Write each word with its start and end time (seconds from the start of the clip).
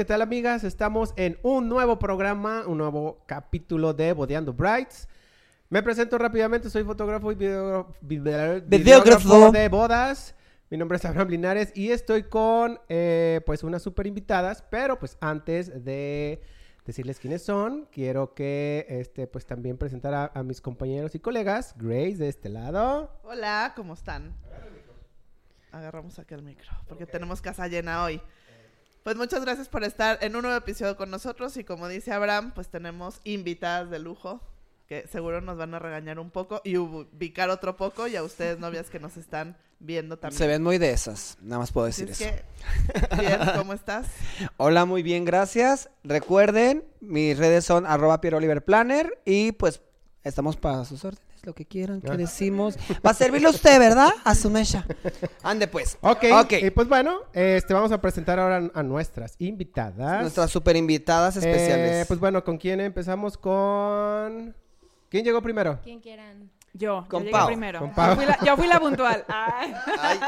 ¿qué 0.00 0.06
tal 0.06 0.22
amigas? 0.22 0.64
Estamos 0.64 1.12
en 1.16 1.38
un 1.42 1.68
nuevo 1.68 1.98
programa, 1.98 2.64
un 2.66 2.78
nuevo 2.78 3.22
capítulo 3.26 3.92
de 3.92 4.14
Bodeando 4.14 4.54
Brights. 4.54 5.06
Me 5.68 5.82
presento 5.82 6.16
rápidamente, 6.16 6.70
soy 6.70 6.84
fotógrafo 6.84 7.30
y 7.32 7.34
videógrafo 8.00 9.50
de 9.50 9.68
bodas. 9.68 10.34
Mi 10.70 10.78
nombre 10.78 10.96
es 10.96 11.04
Abraham 11.04 11.28
Linares 11.28 11.70
y 11.74 11.90
estoy 11.90 12.22
con 12.22 12.80
eh, 12.88 13.42
pues 13.44 13.62
unas 13.62 13.82
super 13.82 14.06
invitadas, 14.06 14.64
pero 14.70 14.98
pues 14.98 15.18
antes 15.20 15.84
de 15.84 16.40
decirles 16.86 17.20
quiénes 17.20 17.42
son, 17.42 17.86
quiero 17.92 18.32
que 18.32 18.86
este 18.88 19.26
pues 19.26 19.44
también 19.44 19.76
presentar 19.76 20.14
a, 20.14 20.32
a 20.32 20.42
mis 20.42 20.62
compañeros 20.62 21.14
y 21.14 21.20
colegas, 21.20 21.74
Grace 21.76 22.16
de 22.16 22.28
este 22.30 22.48
lado. 22.48 23.20
Hola, 23.22 23.74
¿cómo 23.76 23.92
están? 23.92 24.34
Agarramos 25.72 26.18
aquí 26.18 26.32
el 26.32 26.42
micro, 26.42 26.70
porque 26.88 27.04
tenemos 27.04 27.42
casa 27.42 27.68
llena 27.68 28.02
hoy. 28.02 28.22
Pues 29.02 29.16
muchas 29.16 29.42
gracias 29.44 29.68
por 29.68 29.82
estar 29.82 30.18
en 30.20 30.36
un 30.36 30.42
nuevo 30.42 30.56
episodio 30.56 30.96
con 30.96 31.10
nosotros 31.10 31.56
y 31.56 31.64
como 31.64 31.88
dice 31.88 32.12
Abraham, 32.12 32.52
pues 32.54 32.68
tenemos 32.68 33.20
invitadas 33.24 33.90
de 33.90 33.98
lujo 33.98 34.40
que 34.86 35.06
seguro 35.06 35.40
nos 35.40 35.56
van 35.56 35.72
a 35.72 35.78
regañar 35.78 36.18
un 36.18 36.30
poco 36.30 36.60
y 36.64 36.76
ubicar 36.76 37.48
otro 37.48 37.76
poco 37.76 38.08
y 38.08 38.16
a 38.16 38.22
ustedes 38.24 38.58
novias 38.58 38.90
que 38.90 38.98
nos 38.98 39.16
están 39.16 39.56
viendo 39.78 40.18
también. 40.18 40.36
Se 40.36 40.46
ven 40.46 40.62
muy 40.62 40.78
de 40.78 40.90
esas, 40.90 41.38
nada 41.40 41.60
más 41.60 41.72
puedo 41.72 41.86
Así 41.86 42.04
decir 42.04 42.28
es 42.28 42.34
eso. 42.34 43.08
que, 43.16 43.16
bien, 43.22 43.38
¿cómo 43.56 43.72
estás? 43.72 44.08
Hola, 44.58 44.84
muy 44.84 45.02
bien, 45.02 45.24
gracias. 45.24 45.88
Recuerden, 46.04 46.84
mis 47.00 47.38
redes 47.38 47.64
son 47.64 47.86
arroba 47.86 48.20
Pierre 48.20 48.36
Oliver 48.36 48.64
Planner 48.64 49.22
y 49.24 49.52
pues 49.52 49.80
estamos 50.24 50.56
para 50.56 50.84
sus 50.84 51.04
órdenes, 51.04 51.24
lo 51.44 51.54
que 51.54 51.64
quieran, 51.64 52.00
que 52.00 52.10
Ah. 52.10 52.16
decimos. 52.16 52.76
Va 53.04 53.10
a 53.10 53.14
servirle 53.14 53.48
a 53.48 53.50
usted, 53.50 53.78
¿verdad? 53.78 54.10
A 54.24 54.34
su 54.34 54.50
mecha. 54.50 54.84
Ande 55.42 55.66
pues. 55.68 55.98
Ok, 56.00 56.24
Ok. 56.40 56.52
y 56.62 56.70
pues 56.70 56.88
bueno, 56.88 57.18
este 57.32 57.72
vamos 57.74 57.92
a 57.92 58.00
presentar 58.00 58.38
ahora 58.38 58.70
a 58.74 58.82
nuestras 58.82 59.34
invitadas. 59.38 60.20
Nuestras 60.22 60.50
super 60.50 60.76
invitadas 60.76 61.36
Eh, 61.36 61.40
especiales. 61.40 62.06
pues 62.06 62.20
bueno, 62.20 62.44
¿con 62.44 62.58
quién 62.58 62.80
empezamos? 62.80 63.36
Con... 63.38 64.54
¿Quién 65.08 65.24
llegó 65.24 65.42
primero? 65.42 65.78
Quien 65.82 66.00
quieran. 66.00 66.50
Yo, 66.72 67.04
Con 67.08 67.22
yo 67.22 67.26
llegué 67.26 67.32
Pau. 67.32 67.46
primero. 67.48 67.80
Con 67.80 67.92
Pau. 67.92 68.10
Yo 68.10 68.14
fui 68.14 68.26
la, 68.26 68.38
yo 68.44 68.56
fui 68.56 68.68
la 68.68 68.78
puntual. 68.78 69.24
Ay, 69.28 69.74
Ay, 69.98 70.18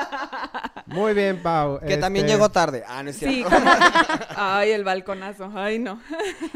Muy 0.86 1.14
bien, 1.14 1.40
Pau. 1.40 1.78
que 1.78 1.96
también 1.98 2.24
Este, 2.26 2.34
llegó 2.36 2.48
tarde. 2.50 2.82
Ah, 2.88 3.00
no 3.04 3.10
es 3.10 3.16
cierto. 3.18 3.36
sí, 3.36 3.44
como- 3.44 3.70
Ay, 4.36 4.70
el 4.72 4.82
balconazo. 4.82 5.52
Ay, 5.54 5.78
no. 5.78 6.00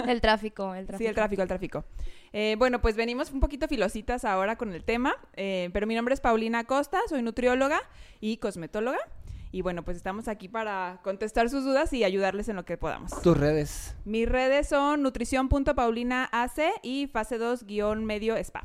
El 0.08 0.20
tráfico, 0.20 0.74
el 0.74 0.86
tráfico. 0.86 0.98
Sí, 0.98 1.06
el 1.06 1.14
tráfico, 1.14 1.42
el 1.42 1.48
tráfico. 1.48 1.84
Eh, 2.32 2.56
bueno, 2.58 2.80
pues 2.80 2.96
venimos 2.96 3.30
un 3.30 3.40
poquito 3.40 3.68
filositas 3.68 4.24
ahora 4.24 4.56
con 4.56 4.72
el 4.72 4.84
tema, 4.84 5.14
eh, 5.34 5.70
pero 5.72 5.86
mi 5.86 5.94
nombre 5.94 6.14
es 6.14 6.20
Paulina 6.20 6.64
Costa, 6.64 6.98
soy 7.08 7.22
nutrióloga 7.22 7.80
y 8.20 8.36
cosmetóloga. 8.38 8.98
Y 9.52 9.62
bueno, 9.62 9.84
pues 9.84 9.96
estamos 9.96 10.28
aquí 10.28 10.48
para 10.48 11.00
contestar 11.02 11.48
sus 11.48 11.64
dudas 11.64 11.92
y 11.92 12.04
ayudarles 12.04 12.48
en 12.48 12.56
lo 12.56 12.64
que 12.64 12.76
podamos. 12.76 13.10
Tus 13.22 13.36
redes. 13.36 13.94
Mis 14.04 14.28
redes 14.28 14.68
son 14.68 15.02
nutrición.paulinaAC 15.02 16.80
y 16.82 17.06
fase 17.06 17.38
2-medio 17.40 18.36
spa. 18.36 18.64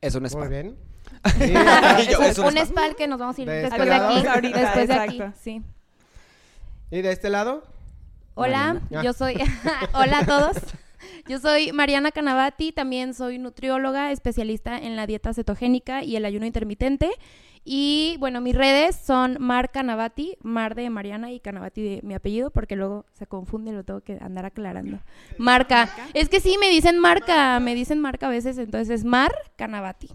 Es 0.00 0.14
un 0.14 0.26
spa. 0.26 0.40
Muy 0.40 0.48
bien. 0.48 0.76
Yo, 2.10 2.20
Es 2.20 2.30
es 2.32 2.38
un 2.38 2.44
un 2.46 2.58
spa. 2.58 2.62
spa 2.66 2.84
al 2.84 2.96
que 2.96 3.08
nos 3.08 3.18
vamos 3.18 3.36
a 3.38 3.40
ir 3.42 3.48
De 3.48 3.54
después 3.62 3.80
este 3.80 3.90
de 3.90 3.94
aquí. 3.96 4.26
Ahorita, 4.26 4.60
después 4.60 4.88
de 4.88 4.94
aquí, 4.94 5.16
exacto. 5.16 5.38
sí. 5.42 5.62
¿Y 6.92 7.02
de 7.02 7.12
este 7.12 7.30
lado? 7.30 7.64
Hola, 8.34 8.80
yo 8.90 9.12
soy... 9.12 9.34
Hola 9.92 10.20
a 10.20 10.26
todos. 10.26 10.56
Yo 11.28 11.38
soy 11.38 11.72
Mariana 11.72 12.12
Canavati, 12.12 12.72
también 12.72 13.14
soy 13.14 13.38
nutrióloga, 13.38 14.12
especialista 14.12 14.78
en 14.78 14.96
la 14.96 15.06
dieta 15.06 15.34
cetogénica 15.34 16.02
y 16.02 16.16
el 16.16 16.24
ayuno 16.24 16.46
intermitente. 16.46 17.10
Y 17.64 18.16
bueno, 18.18 18.40
mis 18.40 18.54
redes 18.54 18.96
son 18.96 19.36
Mar 19.38 19.70
Canavati, 19.70 20.38
Mar 20.42 20.74
de 20.74 20.88
Mariana 20.88 21.30
y 21.30 21.40
Canavati 21.40 21.82
de 21.82 22.00
mi 22.02 22.14
apellido, 22.14 22.50
porque 22.50 22.74
luego 22.74 23.04
se 23.12 23.26
confunde, 23.26 23.72
lo 23.72 23.84
tengo 23.84 24.00
que 24.00 24.18
andar 24.20 24.46
aclarando. 24.46 25.00
Marca. 25.36 25.90
Es 26.14 26.28
que 26.28 26.40
sí, 26.40 26.56
me 26.58 26.70
dicen 26.70 26.98
marca, 26.98 27.60
me 27.60 27.74
dicen 27.74 28.00
marca 28.00 28.28
a 28.28 28.30
veces, 28.30 28.56
entonces 28.56 28.88
es 28.90 29.04
Mar 29.04 29.32
Canavati. 29.56 30.08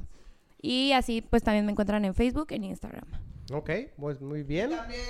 Y 0.61 0.93
así 0.93 1.21
pues 1.21 1.43
también 1.43 1.65
me 1.65 1.71
encuentran 1.71 2.03
en 2.05 2.15
Facebook, 2.15 2.47
en 2.49 2.63
Instagram. 2.63 3.05
Ok, 3.51 3.69
pues 3.97 4.21
muy 4.21 4.41
bien. 4.41 4.71
También 4.71 5.01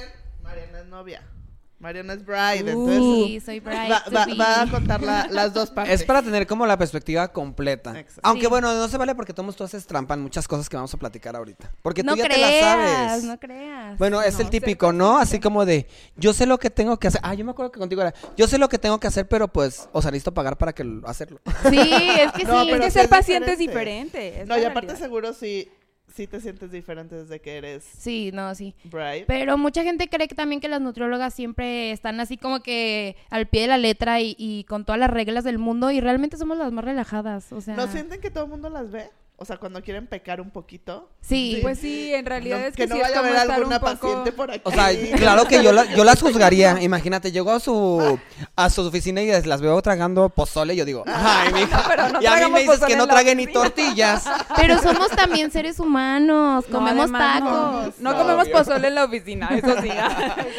Mariana 0.43 0.79
es 0.79 0.85
novia. 0.87 1.21
Mariana 1.85 2.13
es 2.13 2.25
bride, 2.25 2.71
entonces 2.71 2.97
Sí, 2.97 3.39
soy 3.45 3.59
bride 3.59 3.89
va, 4.39 4.61
a 4.63 4.67
contar 4.71 5.03
la- 5.03 5.27
las 5.29 5.53
dos 5.53 5.69
partes. 5.69 6.01
Es 6.01 6.03
para 6.03 6.23
tener 6.23 6.47
como 6.47 6.65
la 6.65 6.77
perspectiva 6.79 7.27
completa. 7.27 7.91
Exacto. 7.99 8.21
Aunque 8.23 8.45
Sí. 8.45 8.49
bueno, 8.49 8.73
no 8.73 8.87
se 8.87 8.97
vale 8.97 9.13
porque 9.13 9.33
todos 9.33 9.55
tú 9.55 9.63
haces 9.63 9.85
trampa 9.85 10.15
en 10.15 10.21
muchas 10.21 10.47
cosas 10.47 10.67
que 10.67 10.75
vamos 10.77 10.91
a 10.93 10.97
platicar 10.97 11.35
ahorita. 11.35 11.71
Porque 11.83 12.01
no 12.01 12.13
tú 12.13 12.17
ya 12.19 12.25
creas, 12.25 12.39
te 12.49 12.61
la 12.61 13.09
sabes. 13.09 13.23
no 13.25 13.39
creas. 13.39 13.97
Bueno, 13.99 14.23
es 14.23 14.33
No, 14.33 14.41
el 14.41 14.49
típico, 14.49 14.91
¿no? 14.93 15.19
Así 15.19 15.39
como 15.39 15.63
de, 15.63 15.87
yo 16.15 16.33
sé 16.33 16.47
lo 16.47 16.57
que 16.57 16.71
tengo 16.71 16.97
que 16.97 17.07
hacer. 17.09 17.21
Ah, 17.23 17.35
yo 17.35 17.45
me 17.45 17.51
acuerdo 17.51 17.71
que 17.71 17.79
contigo 17.79 18.01
era, 18.01 18.15
yo 18.35 18.47
sé 18.47 18.57
lo 18.57 18.67
que 18.67 18.79
tengo 18.79 18.99
que 18.99 19.05
hacer, 19.05 19.27
pero 19.27 19.47
pues, 19.47 19.87
o 19.91 20.01
sea, 20.01 20.09
listo 20.09 20.33
pagar 20.33 20.57
para 20.57 20.73
que 20.73 20.83
lo- 20.83 21.07
hacerlo. 21.07 21.39
Sí, 21.69 21.77
es 21.79 22.31
que 22.31 22.43
No, 22.45 22.63
sí. 22.63 22.69
pero 22.71 22.83
Es 22.83 22.93
que 22.95 22.99
ser 23.01 23.09
paciente 23.09 23.51
es 23.53 23.59
diferente. 23.59 24.41
es 24.41 24.47
No, 24.47 24.57
y 24.57 24.61
aparte 24.63 24.87
realidad. 24.87 25.05
seguro 25.05 25.33
sí, 25.33 25.69
sí 26.15 26.27
te 26.27 26.39
sientes 26.39 26.71
diferente 26.71 27.15
desde 27.15 27.41
que 27.41 27.57
eres 27.57 27.83
Sí, 27.83 28.31
no, 28.33 28.55
sí. 28.55 28.73
Pero 29.27 29.57
mucha 29.57 29.83
gente 29.83 30.07
cree 30.07 30.27
que 30.27 30.35
también 30.35 30.61
que 30.61 30.69
las 30.69 30.81
nutriólogas 30.81 31.33
siempre 31.33 31.91
están 31.91 32.19
así 32.19 32.37
como 32.37 32.61
que 32.61 33.17
al 33.29 33.47
pie 33.47 33.61
de 33.61 33.67
la 33.67 33.77
letra 33.77 34.21
y, 34.21 34.35
y 34.37 34.63
con 34.63 34.85
todas 34.85 34.99
las 34.99 35.09
reglas 35.09 35.43
del 35.43 35.59
mundo 35.59 35.91
y 35.91 35.99
realmente 35.99 36.37
somos 36.37 36.57
las 36.57 36.71
más 36.71 36.85
relajadas, 36.85 37.51
o 37.51 37.59
sea... 37.59 37.75
¿No 37.75 37.87
sienten 37.87 38.21
que 38.21 38.31
todo 38.31 38.45
el 38.45 38.49
mundo 38.49 38.69
las 38.69 38.91
ve? 38.91 39.09
O 39.37 39.43
sea, 39.43 39.57
cuando 39.57 39.81
quieren 39.83 40.07
pecar 40.07 40.39
un 40.39 40.49
poquito. 40.49 41.09
Sí. 41.19 41.59
Pues 41.61 41.79
sí, 41.79 42.13
en 42.13 42.25
realidad 42.25 42.59
No- 42.59 42.65
es 42.67 42.75
que, 42.75 42.83
que 42.83 42.87
no 42.87 42.95
sí 42.95 43.01
vaya 43.01 43.17
a 43.17 43.19
haber 43.19 43.35
alguna 43.35 43.75
un 43.77 43.81
poco... 43.81 43.95
paciente 43.99 44.31
por 44.31 44.49
aquí. 44.49 44.61
O 44.63 44.71
sea, 44.71 44.89
claro 45.17 45.45
que 45.45 45.61
yo, 45.61 45.73
la- 45.73 45.83
yo 45.93 46.03
las 46.05 46.21
juzgaría. 46.21 46.77
Imagínate, 46.81 47.31
llego 47.33 47.51
a 47.51 47.59
su, 47.59 48.17
a 48.55 48.69
su 48.69 48.81
oficina 48.87 49.21
y 49.21 49.27
las 49.43 49.59
veo 49.61 49.81
tragando 49.81 50.29
pozole 50.29 50.73
y 50.73 50.77
yo 50.77 50.85
digo, 50.85 51.03
ay, 51.07 51.51
mija. 51.53 51.83
pero 51.87 52.09
no 52.09 52.21
y 52.21 52.25
a 52.25 52.35
mí 52.47 52.51
me 52.51 52.61
dices 52.61 52.79
que 52.85 52.95
no 52.95 53.05
la 53.07 53.13
trague 53.13 53.35
ni 53.35 53.47
tortillas. 53.47 54.23
Pero 54.55 54.81
somos 54.81 55.09
también 55.09 55.51
seres 55.51 55.79
humanos, 55.79 56.63
No, 56.69 56.77
comemos 56.79 57.11
tacos. 57.11 57.99
No, 57.99 58.11
No, 58.11 58.17
comemos 58.17 58.43
obvio. 58.45 58.53
pozole 58.57 58.87
en 58.87 58.95
la 58.95 59.03
oficina, 59.03 59.49
eso 59.51 59.81
sí. 59.81 59.89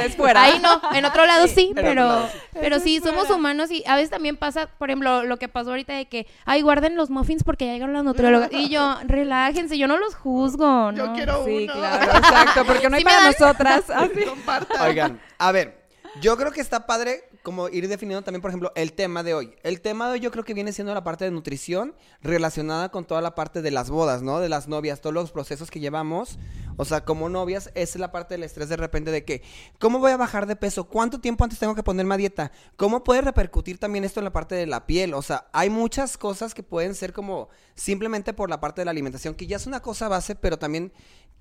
es 0.00 0.14
fuera. 0.16 0.42
Ahí 0.42 0.60
no, 0.60 0.80
en 0.92 1.04
otro 1.04 1.24
lado 1.24 1.46
sí, 1.48 1.72
pero, 1.74 2.28
pero 2.52 2.78
sí, 2.80 3.00
somos 3.02 3.30
humanos 3.30 3.70
y 3.70 3.82
a 3.86 3.96
veces 3.96 4.10
también 4.10 4.36
pasa, 4.36 4.68
por 4.78 4.90
ejemplo, 4.90 5.22
lo 5.24 5.38
que 5.38 5.48
pasó 5.48 5.70
ahorita 5.70 5.94
de 5.94 6.06
que, 6.06 6.26
ay, 6.44 6.60
guarden 6.62 6.94
los 6.96 7.08
muffins 7.10 7.42
porque 7.42 7.66
ya 7.66 7.72
llegaron 7.72 7.94
las 7.94 8.04
nutriólogas. 8.04 8.50
Y 8.52 8.65
yo, 8.68 8.96
relájense, 9.06 9.76
yo 9.78 9.86
no 9.88 9.96
los 9.98 10.14
juzgo, 10.14 10.92
Yo 10.92 11.06
¿no? 11.08 11.12
quiero 11.14 11.44
Sí, 11.44 11.64
uno. 11.64 11.72
claro, 11.74 12.12
exacto, 12.18 12.64
porque 12.66 12.88
no 12.90 12.96
hay 12.96 13.00
¿Sí 13.02 13.04
para 13.04 13.16
dan? 13.22 13.26
nosotras. 13.38 13.90
Así. 13.94 14.24
Compartan. 14.24 14.80
Oigan, 14.88 15.20
a 15.38 15.52
ver, 15.52 15.86
yo 16.20 16.36
creo 16.36 16.50
que 16.52 16.60
está 16.60 16.86
padre 16.86 17.28
como 17.46 17.68
ir 17.68 17.86
definiendo 17.86 18.24
también, 18.24 18.42
por 18.42 18.50
ejemplo, 18.50 18.72
el 18.74 18.92
tema 18.92 19.22
de 19.22 19.32
hoy. 19.32 19.54
El 19.62 19.80
tema 19.80 20.08
de 20.08 20.14
hoy 20.14 20.20
yo 20.20 20.32
creo 20.32 20.42
que 20.42 20.52
viene 20.52 20.72
siendo 20.72 20.92
la 20.92 21.04
parte 21.04 21.26
de 21.26 21.30
nutrición 21.30 21.94
relacionada 22.20 22.88
con 22.88 23.04
toda 23.04 23.20
la 23.20 23.36
parte 23.36 23.62
de 23.62 23.70
las 23.70 23.88
bodas, 23.88 24.20
¿no? 24.20 24.40
De 24.40 24.48
las 24.48 24.66
novias, 24.66 25.00
todos 25.00 25.14
los 25.14 25.30
procesos 25.30 25.70
que 25.70 25.78
llevamos. 25.78 26.40
O 26.76 26.84
sea, 26.84 27.04
como 27.04 27.28
novias, 27.28 27.70
es 27.76 27.94
la 27.94 28.10
parte 28.10 28.34
del 28.34 28.42
estrés 28.42 28.68
de 28.68 28.76
repente 28.76 29.12
de 29.12 29.24
que, 29.24 29.44
¿cómo 29.78 30.00
voy 30.00 30.10
a 30.10 30.16
bajar 30.16 30.46
de 30.46 30.56
peso? 30.56 30.88
¿Cuánto 30.88 31.20
tiempo 31.20 31.44
antes 31.44 31.60
tengo 31.60 31.76
que 31.76 31.84
ponerme 31.84 32.16
a 32.16 32.18
dieta? 32.18 32.50
¿Cómo 32.76 33.04
puede 33.04 33.20
repercutir 33.20 33.78
también 33.78 34.02
esto 34.02 34.18
en 34.18 34.24
la 34.24 34.32
parte 34.32 34.56
de 34.56 34.66
la 34.66 34.84
piel? 34.84 35.14
O 35.14 35.22
sea, 35.22 35.46
hay 35.52 35.70
muchas 35.70 36.18
cosas 36.18 36.52
que 36.52 36.64
pueden 36.64 36.96
ser 36.96 37.12
como 37.12 37.48
simplemente 37.76 38.32
por 38.32 38.50
la 38.50 38.58
parte 38.58 38.80
de 38.80 38.86
la 38.86 38.90
alimentación, 38.90 39.36
que 39.36 39.46
ya 39.46 39.54
es 39.54 39.68
una 39.68 39.82
cosa 39.82 40.08
base, 40.08 40.34
pero 40.34 40.58
también 40.58 40.92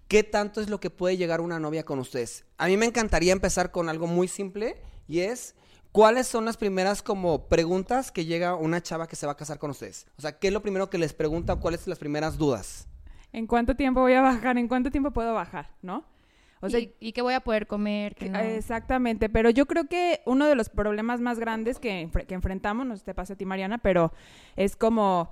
¿qué 0.08 0.22
tanto 0.22 0.62
es 0.62 0.70
lo 0.70 0.80
que 0.80 0.92
puede 0.92 1.18
llegar 1.18 1.42
una 1.42 1.60
novia 1.60 1.84
con 1.84 1.98
ustedes? 1.98 2.46
A 2.60 2.68
mí 2.68 2.78
me 2.78 2.86
encantaría 2.86 3.34
empezar 3.34 3.72
con 3.72 3.90
algo 3.90 4.06
muy 4.06 4.28
simple 4.28 4.80
y 5.08 5.22
es 5.22 5.56
¿cuáles 5.96 6.28
son 6.28 6.44
las 6.44 6.58
primeras 6.58 7.02
como 7.02 7.48
preguntas 7.48 8.12
que 8.12 8.26
llega 8.26 8.56
una 8.56 8.82
chava 8.82 9.08
que 9.08 9.16
se 9.16 9.26
va 9.26 9.32
a 9.32 9.38
casar 9.38 9.60
con 9.60 9.72
ustedes? 9.72 10.06
O 10.18 10.22
sea, 10.22 10.38
¿qué 10.38 10.48
es 10.48 10.54
lo 10.54 10.62
primero 10.62 10.90
que 10.90 10.98
les 10.98 11.14
pregunta? 11.14 11.56
¿Cuáles 11.56 11.80
son 11.80 11.92
las 11.92 12.00
primeras 12.00 12.38
dudas? 12.38 12.90
¿En 13.32 13.48
cuánto 13.48 13.78
tiempo 13.78 14.02
voy 14.02 14.12
a 14.12 14.22
bajar? 14.22 14.58
¿En 14.58 14.68
cuánto 14.68 14.92
tiempo 14.92 15.12
puedo 15.12 15.34
bajar? 15.34 15.70
¿No? 15.82 16.04
O 16.60 16.70
sea, 16.70 16.82
¿Y, 16.82 16.94
y 17.00 17.14
qué 17.14 17.22
voy 17.22 17.34
a 17.34 17.40
poder 17.40 17.66
comer? 17.66 18.14
no? 18.30 18.40
Exactamente, 18.40 19.30
pero 19.30 19.50
yo 19.50 19.68
creo 19.68 19.86
que 19.88 20.20
uno 20.26 20.48
de 20.48 20.56
los 20.56 20.68
problemas 20.68 21.22
más 21.22 21.40
grandes 21.40 21.80
que, 21.80 22.10
que 22.28 22.34
enfrentamos, 22.34 22.86
no 22.86 22.96
sé 22.96 23.00
si 23.00 23.06
te 23.06 23.14
pasa 23.14 23.34
a 23.34 23.38
ti, 23.38 23.46
Mariana, 23.46 23.78
pero 23.78 24.12
es 24.58 24.76
como 24.76 25.32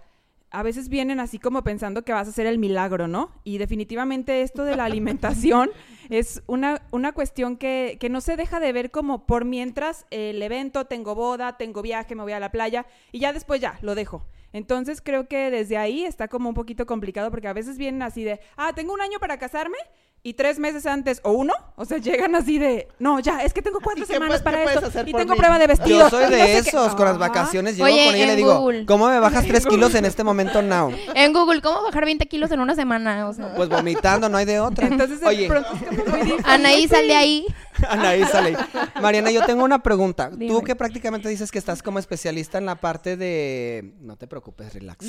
a 0.54 0.62
veces 0.62 0.88
vienen 0.88 1.20
así 1.20 1.40
como 1.40 1.64
pensando 1.64 2.04
que 2.04 2.14
vas 2.14 2.28
a 2.28 2.30
hacer 2.30 2.46
el 2.46 2.60
milagro, 2.60 3.08
¿no? 3.08 3.32
Y 3.44 3.58
definitivamente 3.58 4.44
esto 4.44 4.64
de 4.64 4.76
la 4.76 4.86
alimentación 4.86 5.72
es 6.10 6.44
una, 6.46 6.84
una 6.92 7.12
cuestión 7.12 7.58
que, 7.58 7.98
que 8.00 8.08
no 8.08 8.22
se 8.22 8.38
deja 8.38 8.60
de 8.60 8.72
ver 8.72 8.92
como 8.92 9.26
por 9.26 9.46
mientras 9.46 10.06
el 10.12 10.42
evento, 10.44 10.86
tengo 10.86 11.16
boda, 11.16 11.58
tengo 11.58 11.82
viaje, 11.82 12.14
me 12.14 12.22
voy 12.22 12.34
a 12.34 12.40
la 12.40 12.52
playa 12.52 12.86
y 13.12 13.20
ya 13.20 13.34
después 13.34 13.60
ya, 13.62 13.80
lo 13.82 13.96
dejo. 13.96 14.28
Entonces 14.54 15.02
creo 15.02 15.28
que 15.28 15.50
desde 15.50 15.78
ahí 15.78 16.06
está 16.06 16.28
como 16.28 16.50
un 16.50 16.56
poquito 16.56 16.86
complicado 16.86 17.32
porque 17.32 17.48
a 17.48 17.54
veces 17.54 17.80
vienen 17.80 18.04
así 18.04 18.24
de, 18.24 18.40
ah, 18.56 18.74
tengo 18.76 18.94
un 18.94 19.02
año 19.02 19.18
para 19.20 19.40
casarme 19.40 19.78
y 20.26 20.36
tres 20.36 20.58
meses 20.58 20.86
antes 20.86 21.20
o 21.24 21.34
uno, 21.34 21.52
o 21.76 21.84
sea, 21.84 21.98
llegan 21.98 22.34
así 22.36 22.58
de, 22.58 22.88
no, 22.98 23.20
ya, 23.20 23.44
es 23.44 23.54
que 23.54 23.62
tengo 23.62 23.80
cuatro 23.84 24.06
¿Y 24.06 24.08
qué 24.08 24.14
semanas 24.14 24.42
para 24.42 24.64
qué 24.64 24.74
esto 24.74 25.02
y 25.06 25.12
tengo 25.14 25.34
mí? 25.34 25.38
prueba 25.38 25.60
de 25.60 25.68
vestido. 25.68 26.00
Yo 26.00 26.10
soy 26.10 26.24
no 26.24 26.30
de 26.30 26.38
qué". 26.38 26.58
esos, 26.60 26.96
con 26.96 27.06
las 27.06 27.18
vacaciones 27.18 27.76
llego 27.76 27.86
Oye, 27.88 28.06
con 28.06 28.16
ella 28.16 28.24
y 28.24 28.28
le 28.28 28.32
en 28.34 28.38
digo, 28.38 28.58
Google. 28.60 28.86
¿cómo 28.86 29.10
me 29.10 29.20
bajas 29.20 29.46
tres 29.46 29.66
kilos 29.66 29.94
en 29.96 30.06
este 30.06 30.24
momento 30.24 30.62
now? 30.62 30.92
En 31.14 31.34
Google, 31.34 31.62
¿cómo 31.62 31.84
bajar 31.84 32.06
20 32.06 32.26
kilos 32.28 32.52
en 32.52 32.62
una 32.62 32.74
semana? 32.74 33.28
O 33.28 33.34
sea, 33.34 33.54
Pues 33.54 33.68
vomitando, 33.68 34.30
no 34.30 34.38
hay 34.38 34.46
de 34.46 34.62
otra. 34.62 34.88
Entonces, 34.88 35.20
Oye, 35.26 35.42
de 35.42 35.48
pronto 35.50 35.70
es 35.74 35.80
como 35.90 36.06
muy 36.10 36.22
difícil. 36.22 36.46
Anaí 36.46 36.88
sale 36.88 37.16
ahí. 37.16 37.46
Anaí 37.90 38.24
sale. 38.26 38.56
Mariana, 39.02 39.32
yo 39.32 39.46
tengo 39.46 39.64
una 39.64 39.82
pregunta. 39.84 40.30
Tú 40.30 40.62
que 40.64 40.76
prácticamente 40.76 41.30
dices 41.30 41.52
que 41.52 41.60
estás 41.60 41.82
como 41.84 42.00
especialista 42.00 42.58
en 42.58 42.66
la 42.66 42.76
parte 42.76 43.18
de... 43.18 43.94
No 44.00 44.16
te 44.18 44.28
preocupes, 44.28 44.74
relax. 44.74 45.06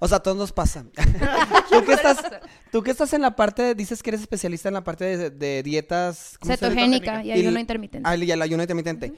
O 0.00 0.08
sea, 0.08 0.18
a 0.18 0.22
todos 0.22 0.36
nos 0.36 0.52
pasa. 0.52 0.84
tú, 1.70 1.84
que 1.84 1.92
estás, 1.92 2.18
tú 2.72 2.82
que 2.82 2.90
estás 2.90 3.12
en 3.12 3.22
la 3.22 3.36
parte, 3.36 3.62
de- 3.62 3.74
dices 3.74 4.02
que 4.02 4.10
eres 4.10 4.20
especialista 4.20 4.68
en 4.68 4.74
la 4.74 4.84
parte 4.84 5.04
de, 5.16 5.30
de 5.30 5.62
dietas... 5.62 6.38
Cetogénica 6.44 7.22
y 7.24 7.28
Y- 7.28 7.32
ayuno 7.32 7.58
intermitente. 7.58 8.08
Ah, 8.08 8.16
y 8.16 8.30
el 8.30 8.42
ayuno 8.42 8.62
intermitente. 8.62 9.12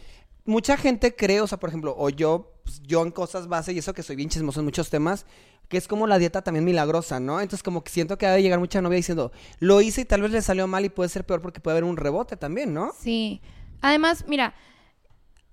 Mucha 0.44 0.76
gente 0.76 1.14
cree, 1.14 1.40
o 1.40 1.46
sea, 1.46 1.58
por 1.58 1.68
ejemplo, 1.68 1.94
o 1.96 2.10
yo, 2.10 2.60
pues, 2.64 2.80
yo 2.82 3.02
en 3.02 3.12
cosas 3.12 3.46
base, 3.46 3.72
y 3.72 3.78
eso 3.78 3.94
que 3.94 4.02
soy 4.02 4.16
bien 4.16 4.28
chismoso 4.28 4.58
en 4.60 4.64
muchos 4.66 4.90
temas, 4.90 5.24
que 5.72 5.78
es 5.78 5.88
como 5.88 6.06
la 6.06 6.18
dieta 6.18 6.42
también 6.42 6.66
milagrosa, 6.66 7.18
¿no? 7.18 7.40
Entonces 7.40 7.62
como 7.62 7.82
que 7.82 7.90
siento 7.90 8.18
que 8.18 8.26
ha 8.26 8.32
de 8.32 8.42
llegar 8.42 8.58
mucha 8.58 8.82
novia 8.82 8.96
diciendo, 8.96 9.32
lo 9.58 9.80
hice 9.80 10.02
y 10.02 10.04
tal 10.04 10.20
vez 10.20 10.30
le 10.30 10.42
salió 10.42 10.66
mal 10.66 10.84
y 10.84 10.90
puede 10.90 11.08
ser 11.08 11.24
peor 11.24 11.40
porque 11.40 11.60
puede 11.60 11.78
haber 11.78 11.84
un 11.84 11.96
rebote 11.96 12.36
también, 12.36 12.74
¿no? 12.74 12.92
Sí. 13.00 13.40
Además, 13.80 14.26
mira, 14.28 14.52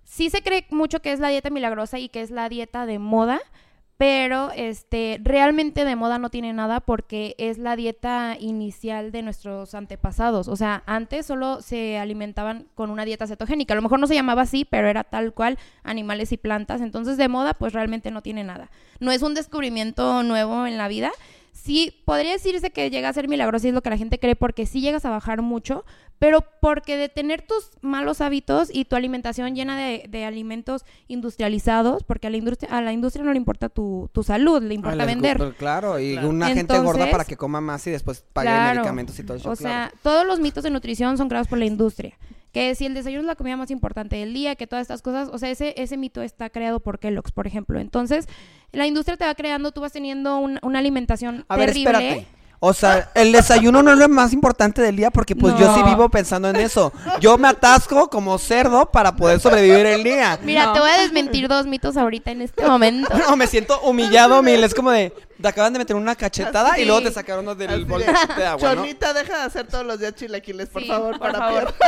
sí 0.04 0.30
se 0.30 0.42
cree 0.42 0.68
mucho 0.72 1.02
que 1.02 1.14
es 1.14 1.22
la 1.22 1.30
dieta 1.30 1.50
milagrosa 1.50 2.00
y 2.00 2.10
que 2.10 2.22
es 2.22 2.32
la 2.32 2.50
dieta 2.50 2.86
de 2.86 3.00
moda, 3.00 3.40
pero 4.00 4.52
este 4.56 5.20
realmente 5.22 5.84
de 5.84 5.98
moda 5.98 6.20
no 6.20 6.30
tiene 6.30 6.54
nada 6.54 6.80
porque 6.80 7.36
es 7.38 7.58
la 7.58 7.76
dieta 7.76 8.38
inicial 8.40 9.12
de 9.12 9.24
nuestros 9.24 9.76
antepasados. 9.76 10.48
O 10.48 10.56
sea, 10.56 10.84
antes 10.86 11.26
solo 11.26 11.62
se 11.62 11.98
alimentaban 11.98 12.68
con 12.76 12.92
una 12.92 13.04
dieta 13.04 13.28
cetogénica. 13.28 13.74
A 13.74 13.76
lo 13.76 13.82
mejor 13.82 14.00
no 14.00 14.08
se 14.08 14.16
llamaba 14.16 14.44
así, 14.44 14.64
pero 14.64 14.88
era 14.88 15.04
tal 15.04 15.34
cual 15.34 15.60
animales 15.84 16.32
y 16.32 16.38
plantas. 16.38 16.80
Entonces, 16.80 17.18
de 17.18 17.28
moda, 17.28 17.54
pues 17.54 17.74
realmente 17.74 18.10
no 18.10 18.22
tiene 18.22 18.46
nada. 18.46 18.72
No 19.02 19.12
es 19.12 19.22
un 19.22 19.34
descubrimiento 19.34 20.24
nuevo 20.24 20.66
en 20.66 20.78
la 20.78 20.88
vida. 20.88 21.12
Sí, 21.52 22.02
podría 22.06 22.32
decirse 22.32 22.72
que 22.72 22.90
llega 22.90 23.10
a 23.10 23.14
ser 23.14 23.28
milagroso 23.28 23.68
y 23.68 23.72
es 23.72 23.76
lo 23.76 23.82
que 23.82 23.90
la 23.90 23.98
gente 23.98 24.18
cree 24.18 24.38
porque 24.38 24.66
sí 24.66 24.80
llegas 24.80 25.04
a 25.04 25.10
bajar 25.10 25.42
mucho, 25.42 25.84
pero 26.20 26.44
porque 26.62 26.98
de 26.98 27.08
tener 27.10 27.42
tus 27.42 27.72
malos 27.82 28.20
hábitos 28.22 28.70
y 28.72 28.86
tu 28.86 28.96
alimentación 28.98 29.56
llena 29.56 29.78
de, 29.78 30.06
de 30.10 30.26
alimentos 30.26 30.84
industrializados, 31.08 32.04
porque 32.04 32.28
a 32.28 32.30
la 32.30 32.38
industria, 32.38 32.72
a 32.78 32.82
la 32.82 32.92
industria 32.92 33.24
no 33.24 33.32
le 33.32 33.38
importa 33.38 33.70
tu, 33.70 34.10
tu 34.14 34.24
salud, 34.24 34.62
le 34.62 34.74
importa 34.74 35.04
Ah, 35.04 35.06
vender. 35.06 35.38
Claro, 35.58 36.00
y 36.00 36.14
Claro. 36.14 36.30
una 36.30 36.48
gente 36.48 36.74
gorda 36.78 36.90
Entonces, 36.92 37.12
para 37.12 37.26
que 37.26 37.38
coma 37.38 37.62
más 37.62 37.86
y 37.88 37.92
después 37.92 38.24
pague 38.34 38.48
Claro. 38.50 38.76
medicamentos 38.82 39.18
y 39.20 39.24
todo 39.24 39.38
eso. 39.38 39.50
O 39.52 39.56
claro. 39.56 39.90
sea, 39.90 40.00
todos 40.04 40.26
los 40.26 40.40
mitos 40.40 40.64
de 40.64 40.70
nutrición 40.72 41.18
son 41.18 41.30
creados 41.30 41.48
por 41.48 41.58
la 41.60 41.66
industria. 41.66 42.18
Que 42.52 42.74
si 42.74 42.88
el 42.88 42.96
desayuno 42.96 43.22
es 43.22 43.28
la 43.28 43.36
comida 43.36 43.56
más 43.58 43.70
importante 43.70 44.16
del 44.16 44.34
día, 44.34 44.56
que 44.56 44.66
todas 44.66 44.82
estas 44.82 45.04
cosas, 45.04 45.30
o 45.32 45.38
sea, 45.38 45.52
ese, 45.52 45.76
ese 45.78 45.98
mito 45.98 46.24
está 46.24 46.50
creado 46.50 46.80
por 46.80 46.98
Kellogg's, 46.98 47.32
por 47.32 47.46
ejemplo. 47.46 47.80
Entonces, 47.80 48.28
la 48.72 48.88
industria 48.88 49.18
te 49.18 49.26
va 49.26 49.36
creando, 49.36 49.72
tú 49.72 49.82
vas 49.82 49.94
teniendo 49.94 50.38
un- 50.40 50.58
una 50.64 50.80
alimentación 50.80 51.46
A 51.48 51.58
ver, 51.58 51.68
terrible. 51.68 51.92
espérate. 51.92 52.28
O 52.62 52.74
sea, 52.74 53.10
el 53.16 53.32
desayuno 53.32 53.82
no 53.82 53.94
es 53.94 53.98
lo 53.98 54.10
más 54.10 54.34
importante 54.34 54.82
del 54.82 54.98
día 54.98 55.12
porque 55.12 55.34
pues 55.36 55.56
yo 55.58 55.74
sí 55.76 55.82
vivo 55.84 56.10
pensando 56.10 56.50
en 56.50 56.58
eso. 56.58 56.92
Yo 57.22 57.38
me 57.38 57.48
atasco 57.48 58.10
como 58.10 58.38
cerdo 58.38 58.92
para 58.92 59.16
poder 59.16 59.40
sobrevivir 59.40 59.86
el 59.86 60.04
día. 60.04 60.38
Mira, 60.44 60.66
No. 60.66 60.74
te 60.74 60.80
voy 60.82 60.90
a 60.90 60.98
desmentir 61.02 61.48
dos 61.48 61.66
mitos 61.68 61.96
ahorita 61.96 62.32
en 62.32 62.42
este 62.42 62.66
momento. 62.68 63.10
No, 63.30 63.36
me 63.38 63.48
siento 63.48 63.80
humillado, 63.82 64.44
Mil. 64.44 64.62
Es 64.64 64.74
como 64.74 64.92
de, 64.92 65.14
te 65.42 65.48
acaban 65.48 65.74
de 65.74 65.80
meter 65.80 65.96
una 65.96 66.16
cachetada 66.16 66.74
Así. 66.74 66.82
y 66.82 66.86
luego 66.86 67.02
te 67.02 67.12
sacaron 67.12 67.46
del 67.58 67.68
de, 67.68 67.86
bol 67.86 68.02
de 68.02 68.46
agua, 68.46 68.76
¿no? 68.76 68.82
Chonita, 68.82 69.14
deja 69.14 69.38
de 69.38 69.44
hacer 69.44 69.68
todos 69.68 69.86
los 69.86 70.00
días 70.00 70.14
chilaquiles, 70.16 70.70
por 70.70 70.82
Sí, 70.82 70.88
favor, 70.88 71.18
por 71.18 71.32
para 71.32 71.40
favor. 71.40 71.74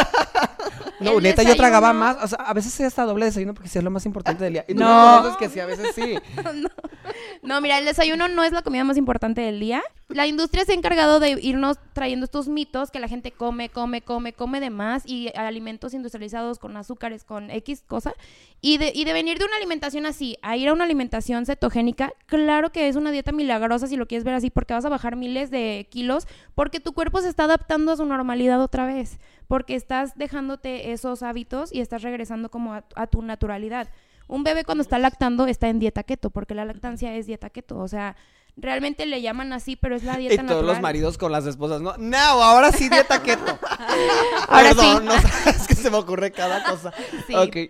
No, 1.00 1.18
El 1.18 1.24
neta, 1.24 1.42
yo 1.42 1.56
tragaba 1.56 1.94
más. 1.94 2.18
O 2.24 2.28
sea, 2.28 2.38
a 2.46 2.54
veces 2.54 2.72
sí 2.74 2.84
hasta 2.84 3.04
doble 3.06 3.26
desayuno 3.26 3.56
porque 3.56 3.68
sí 3.70 3.80
es 3.80 3.84
lo 3.84 3.90
más 3.90 4.06
importante 4.06 4.44
del 4.44 4.54
día. 4.54 4.66
Y 4.68 4.76
tú 4.76 4.82
No. 4.82 5.18
conoces 5.18 5.38
que 5.38 5.50
sí, 5.50 5.60
a 5.60 5.66
veces 5.66 5.96
sí. 5.96 6.16
No, 7.42 7.60
mira, 7.60 7.80
el 7.80 7.86
desayuno 7.86 8.28
no 8.28 8.44
es 8.44 8.52
la 8.52 8.62
comida 8.62 8.84
más 8.84 8.98
importante 8.98 9.42
del 9.42 9.60
día. 9.60 9.82
La 10.10 10.28
industria 10.28 10.64
se 10.64 10.74
ha 10.74 10.76
encargado 10.76 11.20
de 11.20 11.32
irnos 11.42 11.78
trayendo 11.94 12.26
estos 12.26 12.48
mitos 12.48 12.92
que 12.92 13.00
la 13.00 13.08
gente 13.08 13.32
come, 13.32 13.70
come, 13.70 14.02
come, 14.04 14.34
come 14.34 14.60
de 14.60 14.70
más 14.70 15.04
y 15.08 15.32
alimentos 15.36 15.94
industrializados 15.96 16.60
con 16.60 16.78
azúcares, 16.78 17.24
con 17.24 17.50
X 17.50 17.84
cosa. 17.88 18.14
Y 18.62 18.78
de, 18.78 18.92
y 18.94 19.04
de 19.06 19.14
venir 19.14 19.40
de 19.40 19.46
una 19.46 19.56
alimentación 19.56 20.06
así 20.06 20.38
a 20.44 20.56
ir 20.56 20.70
a 20.70 20.74
una 20.74 20.84
alimentación 20.84 21.46
cetogénica, 21.48 22.14
claro 22.28 22.72
que 22.72 22.88
es 22.88 22.96
una 22.96 23.10
dieta 23.12 23.32
milagrosa 23.42 23.88
si 23.88 23.98
lo 23.98 24.08
quieres 24.08 24.24
ver 24.24 24.34
así, 24.36 24.50
porque 24.50 24.74
vas 24.74 24.86
a 24.86 24.90
bajar 24.90 25.16
miles 25.16 25.50
de 25.52 25.88
kilos, 25.92 26.28
porque 26.56 26.80
tu 26.80 26.94
cuerpo 26.94 27.22
se 27.22 27.30
está 27.30 27.44
adaptando 27.46 27.92
a 27.92 27.98
su 27.98 28.06
normalidad 28.06 28.62
otra 28.62 28.86
vez, 28.86 29.20
porque 29.48 29.76
estás 29.76 30.16
dejándote 30.16 30.92
esos 30.92 31.24
hábitos 31.24 31.74
y 31.74 31.82
estás 31.82 32.02
regresando 32.04 32.50
como 32.50 32.74
a- 32.74 32.84
a 32.96 33.08
tu 33.08 33.22
naturalidad. 33.22 33.88
Un 34.28 34.44
bebé 34.44 34.64
cuando 34.64 34.82
está 34.82 34.98
lactando 34.98 35.46
está 35.48 35.68
en 35.68 35.80
dieta 35.80 36.04
keto, 36.04 36.30
porque 36.30 36.56
la 36.56 36.64
lactancia 36.66 37.14
es 37.16 37.26
dieta 37.28 37.50
keto. 37.50 37.78
O 37.80 37.88
sea, 37.90 38.16
realmente 38.56 39.06
le 39.06 39.22
llaman 39.22 39.52
así, 39.52 39.76
pero 39.76 39.96
es 39.96 40.04
la 40.06 40.14
Y 40.20 40.28
dieta 40.30 40.44
todos 40.44 40.62
los 40.62 40.62
natural. 40.78 40.82
maridos 40.82 41.18
con 41.18 41.32
las 41.34 41.46
esposas, 41.46 41.82
¿no? 41.82 41.96
No, 41.98 42.18
ahora 42.18 42.72
sí 42.72 42.88
dieta 42.88 43.22
keto. 43.22 43.58
Ahora 44.48 44.70
Perdón, 44.70 45.00
sí. 45.00 45.06
no 45.06 45.12
sabes 45.22 45.68
que 45.68 45.76
se 45.76 45.90
me 45.92 45.98
ocurre 45.98 46.32
cada 46.32 46.64
cosa. 46.64 46.94
Sí. 47.28 47.70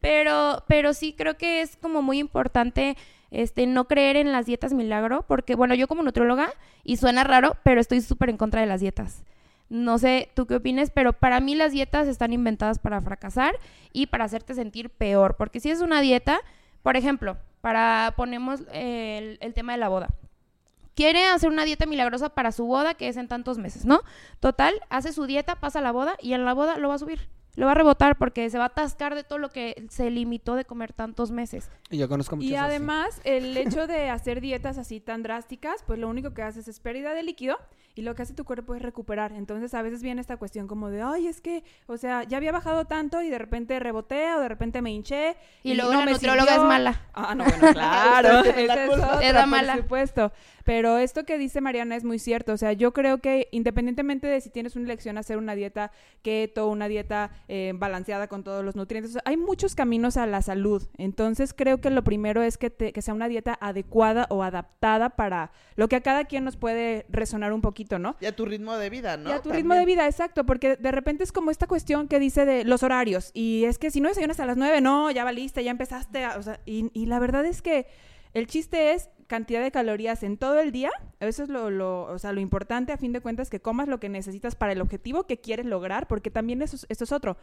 Pero, 0.00 0.62
pero 0.68 0.92
sí 0.92 1.14
creo 1.16 1.36
que 1.38 1.62
es 1.62 1.76
como 1.76 2.02
muy 2.02 2.18
importante 2.18 2.96
este 3.34 3.66
no 3.66 3.86
creer 3.86 4.16
en 4.16 4.32
las 4.32 4.46
dietas 4.46 4.72
milagro, 4.72 5.24
porque 5.26 5.54
bueno, 5.54 5.74
yo 5.74 5.88
como 5.88 6.02
nutrióloga, 6.02 6.52
y 6.84 6.96
suena 6.96 7.24
raro, 7.24 7.56
pero 7.62 7.80
estoy 7.80 8.00
súper 8.00 8.30
en 8.30 8.36
contra 8.36 8.60
de 8.60 8.66
las 8.66 8.80
dietas. 8.80 9.24
No 9.68 9.98
sé 9.98 10.30
tú 10.34 10.46
qué 10.46 10.56
opines, 10.56 10.90
pero 10.90 11.12
para 11.12 11.40
mí 11.40 11.54
las 11.54 11.72
dietas 11.72 12.06
están 12.06 12.32
inventadas 12.32 12.78
para 12.78 13.00
fracasar 13.00 13.56
y 13.92 14.06
para 14.06 14.24
hacerte 14.24 14.54
sentir 14.54 14.90
peor. 14.90 15.36
Porque 15.36 15.58
si 15.58 15.70
es 15.70 15.80
una 15.80 16.00
dieta, 16.00 16.40
por 16.82 16.96
ejemplo, 16.96 17.38
para 17.60 18.12
ponemos 18.16 18.60
el, 18.72 19.38
el 19.40 19.54
tema 19.54 19.72
de 19.72 19.78
la 19.78 19.88
boda. 19.88 20.08
Quiere 20.94 21.24
hacer 21.26 21.48
una 21.48 21.64
dieta 21.64 21.86
milagrosa 21.86 22.28
para 22.28 22.52
su 22.52 22.66
boda, 22.66 22.94
que 22.94 23.08
es 23.08 23.16
en 23.16 23.26
tantos 23.26 23.58
meses, 23.58 23.84
¿no? 23.84 24.02
Total, 24.38 24.74
hace 24.90 25.12
su 25.12 25.26
dieta, 25.26 25.56
pasa 25.56 25.80
la 25.80 25.90
boda 25.90 26.16
y 26.20 26.34
en 26.34 26.44
la 26.44 26.52
boda 26.52 26.78
lo 26.78 26.88
va 26.88 26.94
a 26.94 26.98
subir. 26.98 27.28
Lo 27.56 27.66
va 27.66 27.72
a 27.72 27.74
rebotar 27.76 28.16
porque 28.16 28.50
se 28.50 28.58
va 28.58 28.64
a 28.64 28.66
atascar 28.68 29.14
de 29.14 29.22
todo 29.24 29.38
lo 29.38 29.50
que 29.50 29.86
se 29.88 30.10
limitó 30.10 30.54
de 30.56 30.64
comer 30.64 30.92
tantos 30.92 31.30
meses. 31.30 31.70
Y 31.90 31.98
yo 31.98 32.08
conozco 32.08 32.36
muchos 32.36 32.50
Y 32.50 32.56
así. 32.56 32.64
además, 32.64 33.20
el 33.24 33.56
hecho 33.56 33.86
de 33.86 34.10
hacer 34.10 34.40
dietas 34.40 34.76
así 34.78 35.00
tan 35.00 35.22
drásticas, 35.22 35.82
pues 35.86 35.98
lo 35.98 36.08
único 36.08 36.34
que 36.34 36.42
haces 36.42 36.66
es 36.68 36.80
pérdida 36.80 37.14
de 37.14 37.22
líquido 37.22 37.56
y 37.96 38.02
lo 38.02 38.16
que 38.16 38.22
hace 38.22 38.34
tu 38.34 38.44
cuerpo 38.44 38.74
es 38.74 38.82
recuperar. 38.82 39.30
Entonces, 39.32 39.72
a 39.72 39.82
veces 39.82 40.02
viene 40.02 40.20
esta 40.20 40.36
cuestión 40.36 40.66
como 40.66 40.90
de, 40.90 41.00
ay, 41.02 41.28
es 41.28 41.40
que, 41.40 41.62
o 41.86 41.96
sea, 41.96 42.24
ya 42.24 42.38
había 42.38 42.50
bajado 42.50 42.86
tanto 42.86 43.22
y 43.22 43.30
de 43.30 43.38
repente 43.38 43.78
reboté 43.78 44.34
o 44.34 44.40
de 44.40 44.48
repente 44.48 44.82
me 44.82 44.90
hinché. 44.90 45.36
Y 45.62 45.74
luego 45.74 45.92
la 45.92 46.04
me 46.04 46.10
nutrióloga 46.12 46.46
sirvió". 46.54 46.62
es 46.64 46.68
mala. 46.68 47.00
Ah, 47.12 47.36
no, 47.36 47.44
bueno, 47.44 47.68
claro. 47.72 48.42
La 48.42 48.50
esa 48.50 48.84
es 48.84 48.90
otra, 48.90 49.20
Era 49.22 49.40
por 49.42 49.48
mala. 49.50 49.76
supuesto. 49.76 50.32
Pero 50.64 50.98
esto 50.98 51.24
que 51.24 51.36
dice 51.38 51.60
Mariana 51.60 51.94
es 51.94 52.04
muy 52.04 52.18
cierto. 52.18 52.52
O 52.52 52.56
sea, 52.56 52.72
yo 52.72 52.92
creo 52.92 53.18
que 53.18 53.48
independientemente 53.52 54.26
de 54.26 54.40
si 54.40 54.50
tienes 54.50 54.76
una 54.76 54.86
elección 54.86 55.18
hacer 55.18 55.36
una 55.36 55.54
dieta 55.54 55.92
keto, 56.22 56.68
una 56.68 56.88
dieta 56.88 57.30
eh, 57.48 57.72
balanceada 57.76 58.28
con 58.28 58.42
todos 58.44 58.64
los 58.64 58.74
nutrientes, 58.74 59.10
o 59.10 59.12
sea, 59.14 59.22
hay 59.26 59.36
muchos 59.36 59.74
caminos 59.74 60.16
a 60.16 60.26
la 60.26 60.40
salud. 60.42 60.82
Entonces, 60.96 61.52
creo 61.54 61.80
que 61.80 61.90
lo 61.90 62.02
primero 62.02 62.42
es 62.42 62.56
que, 62.56 62.70
te- 62.70 62.92
que 62.92 63.02
sea 63.02 63.12
una 63.14 63.28
dieta 63.28 63.58
adecuada 63.60 64.26
o 64.30 64.42
adaptada 64.42 65.10
para 65.10 65.52
lo 65.76 65.88
que 65.88 65.96
a 65.96 66.00
cada 66.00 66.24
quien 66.24 66.44
nos 66.44 66.56
puede 66.56 67.04
resonar 67.10 67.52
un 67.52 67.60
poquito, 67.60 67.98
¿no? 67.98 68.16
Y 68.20 68.26
a 68.26 68.34
tu 68.34 68.46
ritmo 68.46 68.74
de 68.76 68.88
vida, 68.90 69.16
¿no? 69.18 69.28
Y 69.28 69.32
a 69.32 69.36
tu 69.36 69.50
También. 69.50 69.56
ritmo 69.64 69.74
de 69.74 69.84
vida, 69.84 70.06
exacto, 70.06 70.46
porque 70.46 70.76
de 70.76 70.90
repente 70.92 71.24
es 71.24 71.32
como 71.32 71.50
esta 71.50 71.66
cuestión 71.66 72.08
que 72.08 72.18
dice 72.18 72.46
de 72.46 72.64
los 72.64 72.82
horarios, 72.82 73.30
y 73.34 73.64
es 73.66 73.78
que 73.78 73.90
si 73.90 74.00
no 74.00 74.08
desayunas 74.08 74.40
a 74.40 74.46
las 74.46 74.56
nueve, 74.56 74.80
no, 74.80 75.10
ya 75.10 75.24
valiste, 75.24 75.62
ya 75.62 75.70
empezaste, 75.70 76.24
a- 76.24 76.38
o 76.38 76.42
sea, 76.42 76.60
y, 76.64 76.90
y 76.94 77.06
la 77.06 77.18
verdad 77.18 77.44
es 77.44 77.60
que 77.60 77.86
el 78.32 78.46
chiste 78.46 78.92
es 78.94 79.10
cantidad 79.26 79.62
de 79.62 79.70
calorías 79.70 80.22
en 80.22 80.36
todo 80.36 80.58
el 80.60 80.72
día, 80.72 80.90
eso 81.20 81.42
es 81.42 81.48
lo, 81.48 81.70
lo, 81.70 82.04
o 82.04 82.18
sea, 82.18 82.32
lo 82.32 82.40
importante 82.40 82.92
a 82.92 82.96
fin 82.96 83.12
de 83.12 83.20
cuentas, 83.20 83.50
que 83.50 83.60
comas 83.60 83.88
lo 83.88 83.98
que 84.00 84.08
necesitas 84.08 84.54
para 84.54 84.72
el 84.72 84.80
objetivo 84.80 85.24
que 85.24 85.38
quieres 85.38 85.66
lograr, 85.66 86.06
porque 86.06 86.30
también 86.30 86.62
eso, 86.62 86.76
es- 86.76 86.86
esto 86.88 87.04
es 87.04 87.12
otro. 87.12 87.36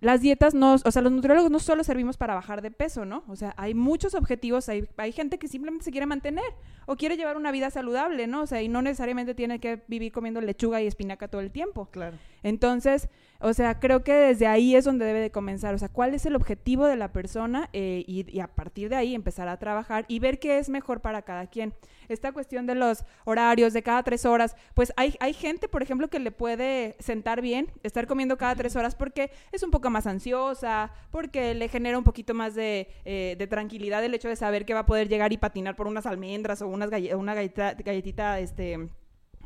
Las 0.00 0.20
dietas 0.20 0.52
no, 0.52 0.74
o 0.74 0.90
sea, 0.90 1.00
los 1.00 1.12
nutriólogos 1.12 1.48
no 1.52 1.60
solo 1.60 1.84
servimos 1.84 2.16
para 2.16 2.34
bajar 2.34 2.60
de 2.60 2.72
peso, 2.72 3.04
¿no? 3.04 3.22
O 3.28 3.36
sea, 3.36 3.54
hay 3.56 3.72
muchos 3.72 4.14
objetivos, 4.14 4.68
hay, 4.68 4.88
hay 4.96 5.12
gente 5.12 5.38
que 5.38 5.46
simplemente 5.46 5.84
se 5.84 5.92
quiere 5.92 6.06
mantener 6.06 6.42
o 6.86 6.96
quiere 6.96 7.16
llevar 7.16 7.36
una 7.36 7.52
vida 7.52 7.70
saludable, 7.70 8.26
¿no? 8.26 8.42
O 8.42 8.46
sea, 8.48 8.60
y 8.62 8.68
no 8.68 8.82
necesariamente 8.82 9.34
tiene 9.36 9.60
que 9.60 9.80
vivir 9.86 10.10
comiendo 10.10 10.40
lechuga 10.40 10.82
y 10.82 10.88
espinaca 10.88 11.28
todo 11.28 11.40
el 11.40 11.52
tiempo. 11.52 11.86
Claro. 11.92 12.16
Entonces, 12.42 13.08
o 13.44 13.52
sea, 13.54 13.80
creo 13.80 14.04
que 14.04 14.14
desde 14.14 14.46
ahí 14.46 14.76
es 14.76 14.84
donde 14.84 15.04
debe 15.04 15.18
de 15.18 15.32
comenzar. 15.32 15.74
O 15.74 15.78
sea, 15.78 15.88
cuál 15.88 16.14
es 16.14 16.24
el 16.26 16.36
objetivo 16.36 16.86
de 16.86 16.94
la 16.94 17.12
persona 17.12 17.68
eh, 17.72 18.04
y, 18.06 18.30
y 18.30 18.38
a 18.38 18.46
partir 18.46 18.88
de 18.88 18.94
ahí 18.94 19.16
empezar 19.16 19.48
a 19.48 19.58
trabajar 19.58 20.04
y 20.06 20.20
ver 20.20 20.38
qué 20.38 20.58
es 20.58 20.68
mejor 20.68 21.00
para 21.00 21.22
cada 21.22 21.48
quien. 21.48 21.74
Esta 22.08 22.30
cuestión 22.30 22.66
de 22.66 22.76
los 22.76 23.04
horarios, 23.24 23.72
de 23.72 23.82
cada 23.82 24.04
tres 24.04 24.26
horas, 24.26 24.54
pues 24.74 24.92
hay, 24.96 25.16
hay 25.18 25.34
gente, 25.34 25.68
por 25.68 25.82
ejemplo, 25.82 26.08
que 26.08 26.20
le 26.20 26.30
puede 26.30 26.94
sentar 27.00 27.40
bien 27.40 27.66
estar 27.82 28.06
comiendo 28.06 28.38
cada 28.38 28.54
tres 28.54 28.76
horas 28.76 28.94
porque 28.94 29.32
es 29.50 29.64
un 29.64 29.72
poco 29.72 29.90
más 29.90 30.06
ansiosa, 30.06 30.92
porque 31.10 31.54
le 31.54 31.68
genera 31.68 31.98
un 31.98 32.04
poquito 32.04 32.34
más 32.34 32.54
de, 32.54 32.88
eh, 33.04 33.34
de 33.36 33.46
tranquilidad 33.48 34.04
el 34.04 34.14
hecho 34.14 34.28
de 34.28 34.36
saber 34.36 34.64
que 34.64 34.74
va 34.74 34.80
a 34.80 34.86
poder 34.86 35.08
llegar 35.08 35.32
y 35.32 35.36
patinar 35.36 35.74
por 35.74 35.88
unas 35.88 36.06
almendras 36.06 36.62
o 36.62 36.68
unas 36.68 36.90
una 37.16 37.34
galleta, 37.34 37.74
galletita, 37.74 38.38
este, 38.38 38.88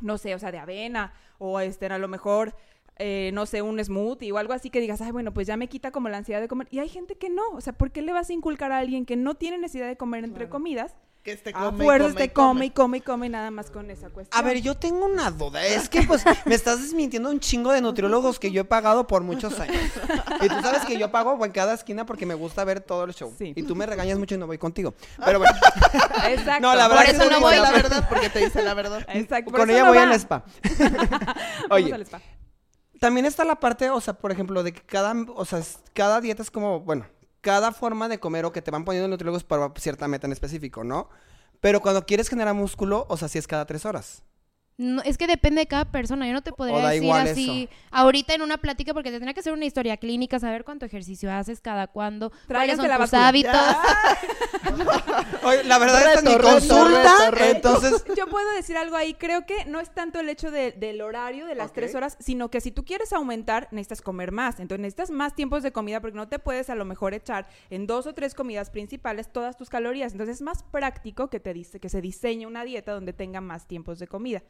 no 0.01 0.17
sé, 0.17 0.35
o 0.35 0.39
sea, 0.39 0.51
de 0.51 0.59
avena 0.59 1.13
o 1.39 1.59
este, 1.59 1.87
a 1.87 1.97
lo 1.97 2.07
mejor 2.07 2.55
eh, 2.99 3.31
no 3.33 3.45
sé, 3.45 3.61
un 3.61 3.83
smoothie 3.83 4.31
o 4.31 4.37
algo 4.37 4.53
así 4.53 4.69
que 4.69 4.79
digas, 4.79 5.01
ay, 5.01 5.11
bueno, 5.11 5.33
pues 5.33 5.47
ya 5.47 5.57
me 5.57 5.67
quita 5.67 5.91
como 5.91 6.09
la 6.09 6.17
ansiedad 6.17 6.41
de 6.41 6.47
comer. 6.47 6.67
Y 6.71 6.79
hay 6.79 6.89
gente 6.89 7.15
que 7.15 7.29
no, 7.29 7.43
o 7.53 7.61
sea, 7.61 7.73
¿por 7.73 7.91
qué 7.91 8.01
le 8.01 8.13
vas 8.13 8.29
a 8.29 8.33
inculcar 8.33 8.71
a 8.71 8.79
alguien 8.79 9.05
que 9.05 9.15
no 9.15 9.35
tiene 9.35 9.57
necesidad 9.57 9.87
de 9.87 9.97
comer 9.97 10.23
entre 10.23 10.49
comidas? 10.49 10.95
que 11.23 11.33
este 11.33 11.49
A 11.53 11.65
come, 11.65 11.83
fuerzas 11.83 12.13
come, 12.13 12.23
y 12.23 12.27
te 12.27 12.33
come 12.33 12.65
y 12.67 12.69
come 12.71 12.97
y 12.99 13.01
come 13.01 13.27
nada 13.29 13.51
más 13.51 13.69
con 13.69 13.91
esa 13.91 14.07
cuestión. 14.09 14.39
A 14.39 14.47
ver, 14.47 14.61
yo 14.61 14.75
tengo 14.75 15.05
una 15.05 15.29
duda. 15.29 15.61
Es 15.65 15.89
que, 15.89 16.03
pues, 16.03 16.23
me 16.45 16.55
estás 16.55 16.81
desmintiendo 16.81 17.29
un 17.29 17.41
chingo 17.41 17.73
de 17.73 17.81
nutriólogos 17.81 18.39
que 18.39 18.49
yo 18.49 18.61
he 18.61 18.63
pagado 18.63 19.07
por 19.07 19.23
muchos 19.23 19.59
años. 19.59 19.75
Y 20.41 20.47
tú 20.47 20.55
sabes 20.61 20.85
que 20.85 20.97
yo 20.97 21.11
pago 21.11 21.43
en 21.43 21.51
cada 21.51 21.73
esquina 21.73 22.05
porque 22.05 22.25
me 22.25 22.33
gusta 22.33 22.63
ver 22.63 22.79
todo 22.79 23.03
el 23.03 23.13
show. 23.13 23.33
Sí. 23.37 23.51
Y 23.57 23.63
tú 23.63 23.75
me 23.75 23.85
regañas 23.85 24.17
mucho 24.17 24.35
y 24.35 24.37
no 24.37 24.47
voy 24.47 24.57
contigo. 24.57 24.93
Pero 25.25 25.39
bueno, 25.39 25.53
Exacto. 26.29 26.61
No, 26.61 26.73
la 26.73 26.87
Por 26.87 26.97
verdad 26.97 27.13
eso 27.15 27.29
no 27.29 27.41
voy 27.41 27.55
la 27.55 27.61
la 27.61 27.71
verdad. 27.71 28.07
porque 28.07 28.29
te 28.29 28.39
dice 28.39 28.63
la 28.63 28.73
verdad. 28.73 29.05
Exacto. 29.09 29.51
por 29.51 29.59
con 29.59 29.69
ella 29.69 29.83
no 29.83 29.89
voy 29.89 29.97
va. 29.97 30.03
al 30.03 30.13
spa. 30.13 30.45
Vamos 30.79 31.65
Oye, 31.71 31.93
al 31.93 32.01
spa. 32.03 32.21
También 32.99 33.25
está 33.25 33.43
la 33.45 33.59
parte, 33.59 33.89
o 33.89 34.01
sea, 34.01 34.13
por 34.13 34.31
ejemplo, 34.31 34.63
de 34.63 34.73
que 34.73 34.81
cada, 34.81 35.13
o 35.35 35.45
sea, 35.45 35.61
cada 35.93 36.21
dieta 36.21 36.41
es 36.41 36.51
como, 36.51 36.81
bueno, 36.81 37.05
cada 37.41 37.71
forma 37.71 38.07
de 38.07 38.19
comer 38.19 38.45
o 38.45 38.51
que 38.51 38.61
te 38.61 38.71
van 38.71 38.85
poniendo 38.85 39.07
nutriólogos 39.07 39.43
para 39.43 39.71
cierta 39.77 40.07
meta 40.07 40.27
en 40.27 40.33
específico, 40.33 40.83
¿no? 40.83 41.09
Pero 41.59 41.81
cuando 41.81 42.05
quieres 42.05 42.29
generar 42.29 42.53
músculo, 42.53 43.05
o 43.09 43.17
sea, 43.17 43.27
sí 43.27 43.37
es 43.37 43.47
cada 43.47 43.65
tres 43.65 43.85
horas. 43.85 44.23
No, 44.79 45.01
es 45.01 45.17
que 45.17 45.25
depende 45.25 45.61
de 45.61 45.65
cada 45.67 45.85
persona. 45.85 46.27
Yo 46.27 46.33
no 46.33 46.43
te 46.43 46.53
podría 46.53 46.87
decir 46.89 47.03
igual 47.03 47.27
así 47.27 47.69
ahorita 47.89 48.35
en 48.35 48.43
una 48.43 48.57
plática 48.57 48.93
porque 48.93 49.09
te 49.09 49.15
tendría 49.15 49.33
que 49.33 49.39
hacer 49.39 49.53
una 49.53 49.65
historia 49.65 49.97
clínica, 49.97 50.39
saber 50.39 50.63
cuánto 50.63 50.85
ejercicio 50.85 51.31
haces, 51.31 51.61
cada 51.61 51.87
cuándo, 51.87 52.31
cuáles 52.47 52.77
son 52.77 52.87
la 52.87 52.99
tus 52.99 53.11
hábitos. 53.15 53.55
Oye, 55.43 55.63
la 55.63 55.79
verdad 55.79 56.13
es 56.13 56.23
mi 56.23 56.29
Reto, 56.29 56.37
reto, 56.41 56.51
consulta, 56.51 57.15
reto, 57.17 57.31
reto. 57.31 57.55
entonces... 57.55 58.05
Yo 58.17 58.27
puedo 58.27 58.47
decir 58.53 58.77
algo 58.77 58.95
ahí. 58.95 59.13
Creo 59.15 59.45
que 59.47 59.65
no 59.65 59.79
es 59.79 59.89
tanto 59.89 60.19
el 60.19 60.29
hecho 60.29 60.51
de- 60.51 60.73
del 60.73 61.01
horario 61.01 61.47
de 61.47 61.55
las 61.55 61.73
tres 61.73 61.95
horas, 61.95 62.15
sino 62.19 62.49
que 62.51 62.61
si 62.61 62.71
tú 62.71 62.85
quieres 62.85 63.13
aumentar, 63.13 63.67
necesitas 63.71 64.01
comer 64.01 64.31
más. 64.31 64.59
Entonces 64.59 64.81
necesitas 64.81 65.09
más 65.09 65.35
tiempos 65.35 65.63
de 65.63 65.71
comida 65.71 66.01
porque 66.01 66.15
no 66.17 66.27
te 66.27 66.37
puedes 66.39 66.69
a 66.69 66.75
lo 66.75 66.85
mejor 66.85 67.13
echar 67.15 67.47
en 67.69 67.87
dos 67.87 68.05
o 68.07 68.13
tres 68.13 68.35
comidas 68.35 68.69
principales 68.69 69.31
todas 69.31 69.57
tus 69.57 69.69
calorías. 69.69 70.11
Entonces 70.11 70.35
es 70.37 70.41
más 70.43 70.63
práctico 70.63 71.29
que 71.29 71.39
te 71.39 71.53
dice 71.53 71.79
que 71.79 71.89
se 71.89 72.01
diseñe 72.01 72.45
una 72.45 72.63
dieta 72.63 72.91
donde 72.91 73.13
tenga 73.13 73.41
más 73.41 73.67
tiempos 73.67 73.97
de 73.99 74.07
comida. 74.07 74.43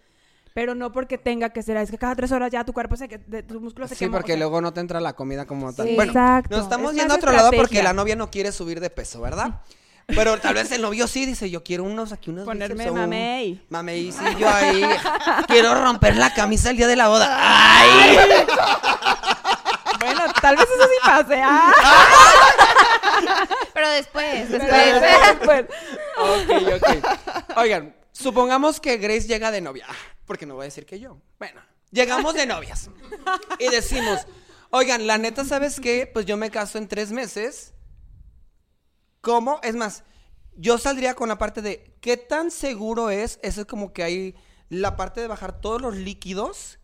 Pero 0.54 0.74
no 0.76 0.92
porque 0.92 1.18
tenga 1.18 1.50
que 1.50 1.62
ser, 1.62 1.78
es 1.78 1.92
que 1.92 1.98
cada 1.98 2.16
tres 2.16 2.32
horas 2.32 2.50
ya 2.52 2.64
tu 2.64 2.74
cuerpo 2.74 2.96
se, 2.96 3.08
que- 3.08 3.20
de- 3.20 3.44
tus 3.44 3.62
músculos 3.62 3.90
se 3.90 3.96
Sí, 3.96 4.06
queman. 4.06 4.20
porque 4.20 4.34
o 4.34 4.36
sea, 4.36 4.40
luego 4.40 4.62
no 4.62 4.74
te 4.74 4.80
entra 4.82 5.00
la 5.00 5.14
comida 5.14 5.46
como 5.46 5.72
tal. 5.74 5.88
Sí, 5.88 5.96
bueno, 5.96 6.12
exacto. 6.12 6.56
nos 6.56 6.64
estamos 6.66 6.92
Es 6.94 6.98
yendo 6.98 7.14
a 7.14 7.18
otro 7.18 7.32
lado 7.32 7.52
porque 7.52 7.84
la 7.84 7.94
novia 7.94 8.16
no 8.16 8.32
quiere 8.32 8.52
subir 8.52 8.80
de 8.80 8.90
peso, 8.90 9.22
¿verdad? 9.22 9.62
Pero 10.08 10.40
tal 10.40 10.54
vez 10.54 10.72
el 10.72 10.82
novio 10.82 11.06
sí 11.06 11.26
dice, 11.26 11.50
yo 11.50 11.64
quiero 11.64 11.84
unos 11.84 12.14
aquí 12.14 12.30
unos 12.30 12.46
Ponerme 12.46 12.76
bíceps 12.76 12.92
o 12.92 12.94
un- 12.94 13.00
mamey. 13.02 13.66
Mamey, 13.70 14.12
sí, 14.14 14.24
yo 14.40 14.50
ahí 14.50 14.82
quiero 15.48 15.76
romper 15.76 16.16
la 16.16 16.34
camisa 16.34 16.70
el 16.70 16.78
día 16.78 16.88
de 16.88 16.96
la 16.96 17.10
boda. 17.10 17.28
¡Ay! 17.30 18.18
Bueno, 20.00 20.22
tal 20.42 20.56
vez 20.56 20.66
eso 20.66 20.84
sí 20.84 20.96
pase. 21.04 21.42
¡Ah! 21.44 21.72
Pero 23.74 23.90
después, 23.90 24.46
Pero 24.50 24.64
después. 24.66 25.38
después. 25.40 25.66
Ok, 26.18 26.74
ok. 26.76 27.58
Oigan, 27.58 27.96
supongamos 28.12 28.80
que 28.80 28.98
Grace 28.98 29.28
llega 29.28 29.52
de 29.52 29.62
novia. 29.62 29.86
Porque 30.28 30.46
no 30.46 30.56
voy 30.56 30.64
a 30.64 30.66
decir 30.66 30.86
que 30.86 31.00
yo. 31.00 31.18
Bueno, 31.40 31.62
llegamos 31.90 32.36
de 32.36 32.46
novias. 32.46 32.92
Y 33.58 33.70
decimos, 33.70 34.28
oigan, 34.70 35.08
la 35.08 35.18
neta, 35.18 35.46
¿sabes 35.46 35.80
qué? 35.80 36.06
Pues 36.06 36.26
yo 36.26 36.38
me 36.38 36.52
caso 36.52 36.78
en 36.78 36.88
tres 36.88 37.12
meses. 37.12 37.74
¿Cómo? 39.22 39.60
Es 39.64 39.76
más, 39.76 40.04
yo 40.56 40.78
saldría 40.78 41.16
con 41.16 41.30
la 41.30 41.38
parte 41.38 41.62
de 41.62 41.96
qué 42.02 42.18
tan 42.18 42.52
seguro 42.52 43.10
es. 43.10 43.40
Eso 43.42 43.62
es 43.62 43.68
como 43.68 43.94
que 43.94 44.04
hay 44.04 44.36
la 44.70 44.98
parte 44.98 45.22
de 45.22 45.28
bajar 45.28 45.62
todos 45.62 45.82
los 45.82 45.96
líquidos. 45.96 46.78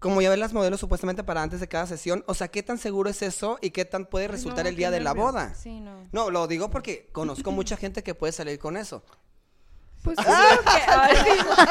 Como 0.00 0.20
ya 0.20 0.30
ven 0.30 0.40
las 0.40 0.52
modelos 0.52 0.78
supuestamente 0.78 1.24
para 1.24 1.42
antes 1.42 1.60
de 1.60 1.68
cada 1.68 1.86
sesión. 1.86 2.24
O 2.26 2.34
sea, 2.34 2.48
¿qué 2.48 2.62
tan 2.62 2.78
seguro 2.78 3.10
es 3.10 3.22
eso 3.22 3.58
y 3.62 3.70
qué 3.70 3.84
tan 3.84 4.06
puede 4.06 4.28
resultar 4.28 4.64
no, 4.64 4.70
el 4.70 4.76
día 4.76 4.90
de 4.90 5.00
la 5.00 5.12
boda? 5.12 5.54
Sí, 5.54 5.80
no. 5.80 6.06
No, 6.12 6.30
lo 6.30 6.46
digo 6.46 6.70
porque 6.70 7.08
conozco 7.12 7.50
mucha 7.52 7.76
gente 7.76 8.02
que 8.02 8.14
puede 8.14 8.32
salir 8.32 8.58
con 8.58 8.76
eso. 8.76 9.04
Pues 10.02 10.16
sí, 10.18 10.24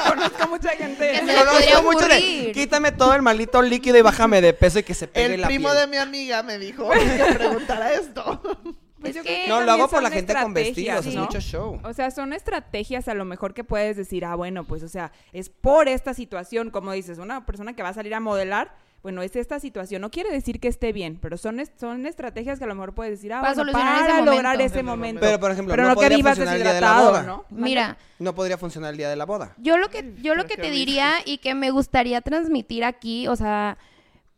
conozco 0.10 0.48
mucha 0.50 0.70
gente. 0.72 1.12
Que 1.12 1.18
se 1.20 1.26
le 1.26 1.34
podría 1.34 1.76
Conozco 1.76 1.84
mucho 1.84 2.08
de, 2.08 2.16
ocurrir. 2.18 2.52
quítame 2.54 2.92
todo 2.92 3.14
el 3.14 3.22
maldito 3.22 3.62
líquido 3.62 3.98
y 3.98 4.02
bájame 4.02 4.42
de 4.42 4.54
peso 4.54 4.80
y 4.80 4.84
que 4.84 4.94
se 4.94 5.08
pegue 5.08 5.36
El 5.36 5.42
la 5.42 5.48
primo 5.48 5.70
piel". 5.70 5.80
de 5.82 5.88
mi 5.88 5.98
amiga 5.98 6.44
me 6.44 6.58
dijo 6.58 6.90
que 6.92 7.34
preguntara 7.36 7.94
esto. 7.94 8.42
Pues 9.00 9.12
Es 9.12 9.18
yo 9.18 9.22
que- 9.22 9.28
creo 9.30 9.44
que 9.44 9.48
No, 9.50 9.60
lo 9.62 9.66
también 9.68 9.80
hago 9.80 9.90
por 9.92 9.98
son 9.98 10.04
la 10.06 10.10
gente 10.10 10.34
con 10.34 10.42
estrategias, 10.58 10.76
vestidos, 10.96 11.06
es 11.06 11.14
¿no? 11.14 11.22
mucho 11.22 11.40
show. 11.40 11.80
O 11.84 11.94
sea, 11.94 12.10
son 12.10 12.34
estrategias 12.34 13.08
a 13.08 13.14
lo 13.14 13.26
mejor 13.26 13.54
que 13.54 13.64
puedes 13.64 13.96
decir, 13.96 14.26
ah, 14.26 14.34
bueno, 14.34 14.64
pues, 14.66 14.82
o 14.82 14.88
sea, 14.88 15.12
es 15.34 15.50
por 15.50 15.88
esta 15.88 16.16
situación, 16.16 16.72
como 16.72 16.92
dices, 16.94 17.20
una 17.20 17.46
persona 17.46 17.76
que 17.76 17.84
va 17.84 17.90
a 17.90 17.94
salir 17.94 18.16
a 18.16 18.20
modelar, 18.20 18.74
bueno, 19.08 19.22
es 19.22 19.38
esta 19.38 19.58
situación. 19.62 20.02
No 20.02 20.12
quiere 20.12 20.30
decir 20.32 20.60
que 20.60 20.68
esté 20.68 20.92
bien, 20.92 21.18
pero 21.22 21.38
son, 21.38 21.62
est- 21.62 21.80
son 21.80 22.06
estrategias 22.06 22.58
que 22.60 22.66
a 22.66 22.68
lo 22.68 22.76
mejor 22.76 22.94
puedes 22.94 23.12
decir, 23.14 23.32
ah, 23.32 23.40
Para 23.40 23.54
bueno, 23.54 23.72
ese 23.72 23.80
para 23.80 24.22
lograr 24.22 24.56
momento. 24.58 24.64
ese 24.74 24.84
momento. 24.84 25.22
Pero, 25.22 25.40
por 25.40 25.52
ejemplo, 25.52 25.72
Pero 25.72 25.84
no 25.84 25.90
no 25.90 25.96
que 25.96 26.02
podría 26.02 26.18
vivas 26.18 26.36
funcionar 26.38 26.56
el 26.58 26.64
día 26.64 26.74
de 26.74 26.82
la 26.82 27.02
boda. 27.02 27.24
¿no? 27.24 27.46
Mira, 27.50 27.98
No 28.20 28.36
podría 28.36 28.58
funcionar 28.58 28.92
el 28.92 28.98
día 28.98 29.10
de 29.10 29.16
la 29.16 29.26
boda. 29.26 29.54
yo 29.58 29.78
lo 29.78 29.90
que 29.90 30.14
yo 30.22 30.36
lo 30.36 30.46
que 30.46 30.58
te 30.58 30.70
diría 30.72 31.14
y 31.24 31.38
que 31.38 31.56
me 31.56 31.72
gustaría 31.72 32.20
transmitir 32.20 32.84
aquí, 32.84 33.30
o 33.30 33.36
sea, 33.38 33.78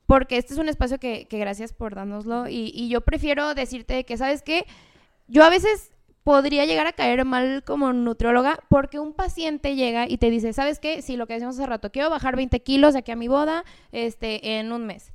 porque 0.06 0.38
este 0.38 0.54
es 0.54 0.60
un 0.60 0.70
espacio 0.70 1.00
que, 1.00 1.26
que 1.28 1.40
gracias 1.40 1.74
por 1.74 1.96
dárnoslo 1.96 2.48
y, 2.48 2.72
y 2.76 2.90
yo 2.90 3.02
prefiero 3.02 3.56
decirte 3.56 4.04
que, 4.06 4.18
¿sabes 4.18 4.44
qué? 4.44 4.66
Yo 5.28 5.44
a 5.44 5.50
veces 5.50 5.92
podría 6.30 6.66
llegar 6.66 6.86
a 6.86 6.94
caer 6.94 7.26
mal 7.26 7.64
como 7.66 7.92
nutrióloga 7.92 8.60
porque 8.70 9.00
un 9.00 9.14
paciente 9.14 9.76
llega 9.76 10.08
y 10.08 10.20
te 10.20 10.30
dice, 10.30 10.54
¿sabes 10.54 10.78
qué? 10.80 11.02
Sí, 11.02 11.18
lo 11.18 11.26
que 11.26 11.34
decíamos 11.34 11.58
hace 11.58 11.66
rato, 11.66 11.92
quiero 11.92 12.12
bajar 12.12 12.36
20 12.36 12.60
kilos 12.60 12.94
de 12.94 13.00
aquí 13.00 13.12
a 13.12 13.16
mi 13.16 13.28
boda 13.28 13.64
este, 13.92 14.60
en 14.60 14.72
un 14.72 14.86
mes. 14.86 15.12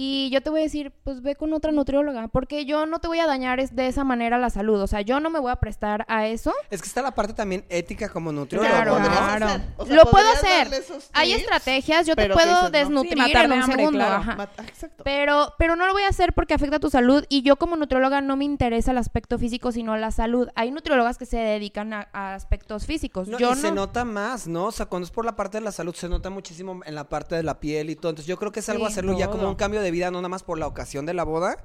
Y 0.00 0.30
yo 0.30 0.40
te 0.42 0.50
voy 0.50 0.60
a 0.60 0.62
decir, 0.62 0.92
pues 1.02 1.22
ve 1.22 1.34
con 1.34 1.52
otra 1.52 1.72
nutrióloga, 1.72 2.28
porque 2.28 2.64
yo 2.64 2.86
no 2.86 3.00
te 3.00 3.08
voy 3.08 3.18
a 3.18 3.26
dañar 3.26 3.58
es- 3.58 3.74
de 3.74 3.88
esa 3.88 4.04
manera 4.04 4.38
la 4.38 4.48
salud. 4.48 4.80
O 4.80 4.86
sea, 4.86 5.00
yo 5.00 5.18
no 5.18 5.28
me 5.28 5.40
voy 5.40 5.50
a 5.50 5.56
prestar 5.56 6.04
a 6.08 6.28
eso. 6.28 6.52
Es 6.70 6.80
que 6.82 6.86
está 6.86 7.02
la 7.02 7.16
parte 7.16 7.32
también 7.32 7.64
ética 7.68 8.08
como 8.08 8.30
nutriólogo. 8.30 8.70
Claro, 8.72 8.98
¿no? 9.00 9.04
claro. 9.08 9.46
hacer. 9.46 9.60
O 9.76 9.86
sea, 9.86 9.96
Lo 9.96 10.04
puedo 10.04 10.28
hacer. 10.30 10.68
Hay 11.14 11.32
estrategias, 11.32 12.06
yo 12.06 12.14
te 12.14 12.28
puedo 12.30 12.46
dices, 12.46 12.62
no. 12.62 12.70
desnutrir 12.70 13.12
Sí, 13.14 13.18
matar 13.18 13.44
en 13.46 13.52
un 13.52 13.62
hambre, 13.62 13.76
segundo. 13.76 13.98
claro. 13.98 14.14
ajá. 14.14 14.48
Exacto. 14.68 15.02
Pero, 15.04 15.54
pero 15.58 15.74
no 15.74 15.84
lo 15.86 15.92
voy 15.92 16.02
a 16.04 16.08
hacer 16.10 16.32
porque 16.32 16.54
afecta 16.54 16.76
a 16.76 16.80
tu 16.80 16.90
salud 16.90 17.24
y 17.28 17.42
yo 17.42 17.56
como 17.56 17.74
nutrióloga 17.74 18.20
no 18.20 18.36
me 18.36 18.44
interesa 18.44 18.92
el 18.92 18.98
aspecto 18.98 19.36
físico, 19.36 19.72
sino 19.72 19.96
la 19.96 20.12
salud. 20.12 20.48
Hay 20.54 20.70
nutriólogas 20.70 21.18
que 21.18 21.26
se 21.26 21.38
dedican 21.38 21.92
a, 21.92 22.08
a 22.12 22.34
aspectos 22.34 22.86
físicos. 22.86 23.26
No, 23.26 23.38
yo 23.38 23.50
y 23.52 23.56
se 23.56 23.70
no. 23.70 23.74
nota 23.86 24.04
más, 24.04 24.46
¿no? 24.46 24.66
O 24.66 24.72
sea, 24.72 24.86
cuando 24.86 25.06
es 25.06 25.10
por 25.10 25.24
la 25.24 25.34
parte 25.34 25.58
de 25.58 25.64
la 25.64 25.72
salud, 25.72 25.92
se 25.96 26.08
nota 26.08 26.30
muchísimo 26.30 26.82
en 26.86 26.94
la 26.94 27.08
parte 27.08 27.34
de 27.34 27.42
la 27.42 27.58
piel 27.58 27.90
y 27.90 27.96
todo. 27.96 28.10
Entonces, 28.10 28.28
yo 28.28 28.36
creo 28.38 28.52
que 28.52 28.60
es 28.60 28.68
algo 28.68 28.86
Sí, 28.86 28.92
hacerlo 28.92 29.18
ya 29.18 29.28
como 29.28 29.48
un 29.48 29.56
cambio 29.56 29.80
de 29.80 29.87
vida, 29.90 30.10
no 30.10 30.18
nada 30.18 30.28
más 30.28 30.42
por 30.42 30.58
la 30.58 30.66
ocasión 30.66 31.06
de 31.06 31.14
la 31.14 31.24
boda. 31.24 31.56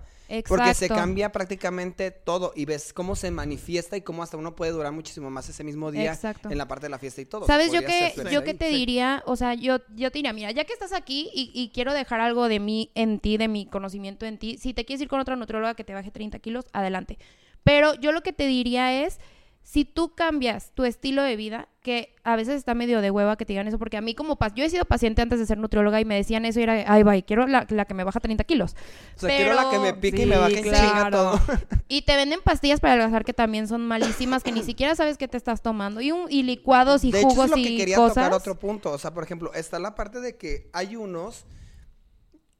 Porque 0.47 0.73
se 0.73 0.87
cambia 0.87 1.31
prácticamente 1.31 2.09
todo 2.09 2.53
y 2.55 2.65
ves 2.65 2.91
cómo 2.93 3.15
se 3.15 3.29
manifiesta 3.29 3.97
y 3.97 4.01
cómo 4.01 4.23
hasta 4.23 4.35
uno 4.37 4.55
puede 4.55 4.71
durar 4.71 4.91
muchísimo 4.91 5.29
más 5.29 5.47
ese 5.49 5.63
mismo 5.63 5.91
día 5.91 6.11
Exacto. 6.13 6.49
en 6.49 6.57
la 6.57 6.67
parte 6.67 6.85
de 6.87 6.89
la 6.89 6.97
fiesta 6.97 7.21
y 7.21 7.25
todo. 7.25 7.45
¿Sabes 7.45 7.71
yo 7.71 7.81
que 7.81 8.13
yo 8.31 8.39
ahí. 8.39 8.45
que 8.45 8.53
te 8.55 8.69
Sí. 8.69 8.75
diría? 8.75 9.21
O 9.27 9.35
sea, 9.35 9.53
yo, 9.53 9.77
yo 9.95 10.09
te 10.11 10.19
diría, 10.19 10.33
mira, 10.33 10.49
ya 10.51 10.63
que 10.63 10.73
estás 10.73 10.91
aquí 10.93 11.29
y, 11.35 11.51
y 11.53 11.69
quiero 11.69 11.93
dejar 11.93 12.19
algo 12.19 12.47
de 12.47 12.59
mí 12.59 12.89
en 12.95 13.19
ti, 13.19 13.37
de 13.37 13.47
mi 13.47 13.67
conocimiento 13.67 14.25
en 14.25 14.39
ti, 14.39 14.57
si 14.57 14.73
te 14.73 14.85
quieres 14.85 15.01
ir 15.03 15.07
con 15.07 15.19
otra 15.19 15.35
nutrióloga 15.35 15.75
que 15.75 15.83
te 15.83 15.93
baje 15.93 16.09
30 16.09 16.39
kilos, 16.39 16.65
adelante. 16.73 17.19
Pero 17.63 17.93
yo 17.95 18.11
lo 18.11 18.21
que 18.21 18.33
te 18.33 18.47
diría 18.47 19.03
es, 19.05 19.19
si 19.63 19.85
tú 19.85 20.13
cambias 20.13 20.71
tu 20.75 20.83
estilo 20.83 21.23
de 21.23 21.35
vida, 21.37 21.69
que 21.81 22.13
a 22.23 22.35
veces 22.35 22.55
está 22.55 22.75
medio 22.75 23.01
de 23.01 23.09
hueva 23.11 23.37
que 23.37 23.45
te 23.45 23.53
digan 23.53 23.67
eso, 23.67 23.79
porque 23.79 23.97
a 23.97 24.01
mí 24.01 24.13
como 24.13 24.35
pas 24.37 24.53
yo 24.53 24.63
he 24.63 24.69
sido 24.69 24.85
paciente 24.85 25.21
antes 25.21 25.39
de 25.39 25.45
ser 25.45 25.57
nutrióloga 25.57 25.99
y 26.01 26.05
me 26.05 26.15
decían 26.15 26.45
eso 26.45 26.59
y 26.59 26.63
era, 26.63 26.83
ay, 26.87 27.03
bye, 27.03 27.23
quiero 27.23 27.47
la, 27.47 27.65
la 27.69 27.85
que 27.85 27.93
me 27.93 28.03
baja 28.03 28.19
30 28.19 28.43
kilos. 28.43 28.75
O 29.15 29.19
sea, 29.21 29.35
quiero 29.35 29.53
la 29.53 29.69
que 29.69 29.79
me 29.79 29.89
Pero- 29.93 30.01
pique 30.01 30.23
y 30.23 30.25
me 30.27 30.37
baje 30.37 30.61
claro. 30.61 31.09
todo. 31.17 31.41
Y 31.87 32.01
te 32.03 32.15
venden 32.15 32.39
pastillas 32.43 32.79
para 32.79 32.93
adelgazar 32.93 33.23
que 33.25 33.33
también 33.33 33.67
son 33.67 33.81
malísimas, 33.87 34.43
que 34.43 34.51
ni 34.51 34.63
siquiera 34.63 34.95
sabes 34.95 35.17
qué 35.17 35.27
te 35.27 35.37
estás 35.37 35.61
tomando. 35.61 36.01
Y, 36.01 36.11
un, 36.11 36.29
y 36.29 36.43
licuados 36.43 37.03
y 37.03 37.11
de 37.11 37.19
hecho, 37.19 37.29
jugos 37.29 37.45
es 37.45 37.51
lo 37.51 37.57
y 37.57 37.63
que 37.63 37.77
quería 37.77 37.95
cosas. 37.95 38.15
tocar 38.15 38.33
otro 38.33 38.59
punto. 38.59 38.91
O 38.91 38.97
sea, 38.97 39.13
por 39.13 39.23
ejemplo, 39.23 39.53
está 39.53 39.79
la 39.79 39.95
parte 39.95 40.19
de 40.19 40.35
que 40.37 40.69
hay 40.73 40.95
unos, 40.95 41.45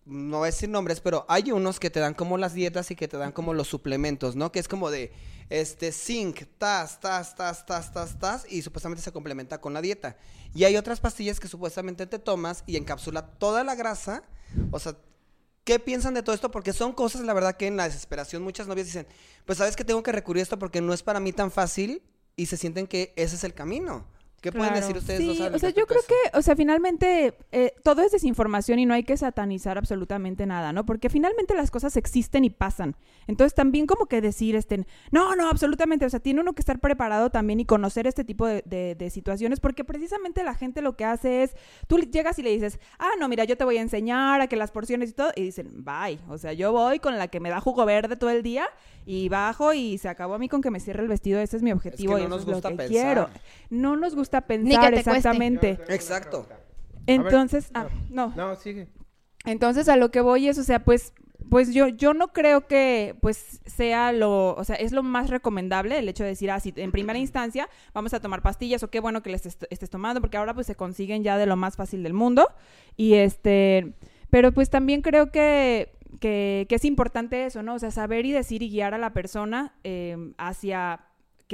no 0.05 0.39
voy 0.39 0.47
a 0.47 0.51
decir 0.51 0.69
nombres, 0.69 0.99
pero 0.99 1.25
hay 1.29 1.51
unos 1.51 1.79
que 1.79 1.89
te 1.89 1.99
dan 1.99 2.13
como 2.13 2.37
las 2.37 2.53
dietas 2.53 2.91
y 2.91 2.95
que 2.95 3.07
te 3.07 3.17
dan 3.17 3.31
como 3.31 3.53
los 3.53 3.67
suplementos, 3.67 4.35
¿no? 4.35 4.51
Que 4.51 4.59
es 4.59 4.67
como 4.67 4.89
de, 4.91 5.11
este, 5.49 5.91
zinc, 5.91 6.43
tas, 6.57 6.99
tas, 6.99 7.35
tas, 7.35 7.65
tas, 7.65 7.91
tas, 7.91 8.19
tas, 8.19 8.45
y 8.49 8.61
supuestamente 8.61 9.03
se 9.03 9.11
complementa 9.11 9.59
con 9.59 9.73
la 9.73 9.81
dieta. 9.81 10.17
Y 10.53 10.63
hay 10.63 10.75
otras 10.75 10.99
pastillas 10.99 11.39
que 11.39 11.47
supuestamente 11.47 12.05
te 12.05 12.19
tomas 12.19 12.63
y 12.67 12.77
encapsula 12.77 13.25
toda 13.25 13.63
la 13.63 13.75
grasa. 13.75 14.23
O 14.71 14.79
sea, 14.79 14.95
¿Qué 15.63 15.79
piensan 15.79 16.13
de 16.13 16.23
todo 16.23 16.35
esto? 16.35 16.51
Porque 16.51 16.73
son 16.73 16.91
cosas, 16.91 17.21
la 17.21 17.33
verdad, 17.33 17.55
que 17.55 17.67
en 17.67 17.77
la 17.77 17.85
desesperación 17.85 18.43
muchas 18.43 18.67
novias 18.67 18.87
dicen, 18.87 19.07
pues 19.45 19.59
sabes 19.59 19.77
que 19.77 19.85
tengo 19.85 20.03
que 20.03 20.11
recurrir 20.11 20.41
a 20.41 20.43
esto 20.43 20.59
porque 20.59 20.81
no 20.81 20.93
es 20.93 21.03
para 21.03 21.21
mí 21.21 21.31
tan 21.31 21.51
fácil 21.51 22.03
y 22.35 22.47
se 22.47 22.57
sienten 22.57 22.85
que 22.85 23.13
ese 23.15 23.37
es 23.37 23.45
el 23.45 23.53
camino. 23.53 24.05
¿Qué 24.43 24.51
pueden 24.51 24.73
decir 24.73 24.97
ustedes 24.97 25.19
Sí, 25.21 25.27
dos 25.27 25.39
al 25.47 25.55
o 25.55 25.59
sea, 25.59 25.69
yo 25.71 25.87
creo 25.87 26.01
que, 26.07 26.37
o 26.37 26.41
sea, 26.41 26.55
finalmente 26.55 27.33
eh, 27.53 27.73
todo 27.81 28.01
es 28.03 28.11
desinformación 28.11 28.77
y 28.77 28.85
no 28.85 28.93
hay 28.93 29.03
que 29.03 29.15
satanizar 29.15 29.77
absolutamente 29.77 30.45
nada, 30.45 30.73
¿no? 30.73 30.85
Porque 30.85 31.09
finalmente 31.09 31.55
las 31.55 31.71
cosas 31.71 31.95
existen 31.97 32.43
y 32.43 32.49
pasan. 32.49 32.95
Entonces 33.27 33.55
también 33.55 33.87
como 33.87 34.05
que 34.07 34.19
decir, 34.19 34.55
este, 34.57 34.85
no, 35.11 35.35
no, 35.37 35.47
absolutamente, 35.49 36.05
o 36.05 36.09
sea, 36.09 36.19
tiene 36.19 36.41
uno 36.41 36.51
que 36.53 36.59
estar 36.61 36.79
preparado 36.79 37.29
también 37.29 37.61
y 37.61 37.65
conocer 37.65 38.05
este 38.05 38.23
tipo 38.25 38.45
de, 38.45 38.61
de- 38.65 38.95
de 38.95 39.09
situaciones, 39.09 39.59
porque 39.61 39.83
precisamente 39.85 40.43
la 40.43 40.53
gente 40.55 40.81
lo 40.81 40.97
que 40.97 41.05
hace 41.05 41.43
es, 41.43 41.55
tú 41.87 41.97
llegas 41.99 42.37
y 42.37 42.43
le 42.43 42.49
dices, 42.51 42.79
ah, 42.99 43.11
no, 43.19 43.29
mira, 43.29 43.45
yo 43.45 43.55
te 43.57 43.63
voy 43.63 43.77
a 43.77 43.81
enseñar 43.81 44.41
a 44.41 44.47
que 44.47 44.57
las 44.57 44.71
porciones 44.71 45.11
y 45.11 45.13
todo, 45.13 45.31
y 45.37 45.41
dicen, 45.43 45.85
bye, 45.85 46.19
o 46.27 46.37
sea, 46.37 46.51
yo 46.53 46.73
voy 46.73 46.99
con 46.99 47.17
la 47.17 47.29
que 47.29 47.39
me 47.39 47.49
da 47.49 47.61
jugo 47.61 47.85
verde 47.85 48.17
todo 48.17 48.29
el 48.29 48.43
día 48.43 48.67
y 49.05 49.29
bajo 49.29 49.73
y 49.73 49.97
se 49.97 50.09
acabó 50.09 50.33
a 50.33 50.37
mí 50.37 50.49
con 50.49 50.61
que 50.61 50.69
me 50.69 50.79
cierre 50.81 51.01
el 51.03 51.07
vestido, 51.07 51.39
ese 51.39 51.55
es 51.57 51.63
mi 51.63 51.71
objetivo 51.71 52.13
no 52.13 52.19
y 52.19 52.21
eso 52.21 52.29
nos 52.29 52.41
es 52.41 52.47
lo 52.47 52.61
que 52.61 52.67
pensar. 52.69 52.87
quiero. 52.87 53.29
No 53.69 53.95
nos 53.95 54.15
gusta 54.15 54.32
pensar 54.41 54.91
cueste. 54.91 55.09
exactamente. 55.09 55.77
Exacto. 55.89 56.47
Entonces, 57.07 57.69
ah, 57.73 57.87
no. 58.09 58.33
No, 58.35 58.55
sigue. 58.55 58.87
Entonces 59.45 59.89
a 59.89 59.97
lo 59.97 60.09
que 60.11 60.21
voy 60.21 60.47
es, 60.47 60.57
o 60.57 60.63
sea, 60.63 60.79
pues, 60.83 61.13
pues 61.49 61.73
yo, 61.73 61.89
yo 61.89 62.13
no 62.13 62.29
creo 62.29 62.65
que 62.65 63.15
pues 63.21 63.59
sea 63.65 64.13
lo, 64.13 64.55
o 64.55 64.63
sea, 64.63 64.75
es 64.77 64.93
lo 64.93 65.03
más 65.03 65.29
recomendable 65.29 65.99
el 65.99 66.07
hecho 66.07 66.23
de 66.23 66.29
decir, 66.29 66.49
ah, 66.49 66.59
si 66.61 66.73
en 66.77 66.91
primera 66.93 67.19
instancia 67.19 67.67
vamos 67.93 68.13
a 68.13 68.21
tomar 68.21 68.41
pastillas 68.41 68.81
o 68.83 68.89
qué 68.89 69.01
bueno 69.01 69.21
que 69.21 69.29
les 69.31 69.45
est- 69.45 69.65
estés 69.69 69.89
tomando, 69.89 70.21
porque 70.21 70.37
ahora 70.37 70.53
pues 70.53 70.67
se 70.67 70.75
consiguen 70.75 71.23
ya 71.23 71.37
de 71.37 71.45
lo 71.45 71.57
más 71.57 71.75
fácil 71.75 72.03
del 72.03 72.13
mundo. 72.13 72.47
Y 72.95 73.15
este, 73.15 73.93
pero 74.29 74.53
pues 74.53 74.69
también 74.69 75.01
creo 75.01 75.29
que, 75.31 75.91
que, 76.21 76.65
que 76.69 76.75
es 76.75 76.85
importante 76.85 77.45
eso, 77.45 77.61
¿no? 77.63 77.75
O 77.75 77.79
sea, 77.79 77.91
saber 77.91 78.25
y 78.25 78.31
decir 78.31 78.63
y 78.63 78.69
guiar 78.69 78.93
a 78.93 78.97
la 78.97 79.11
persona 79.11 79.73
eh, 79.83 80.15
hacia 80.37 81.01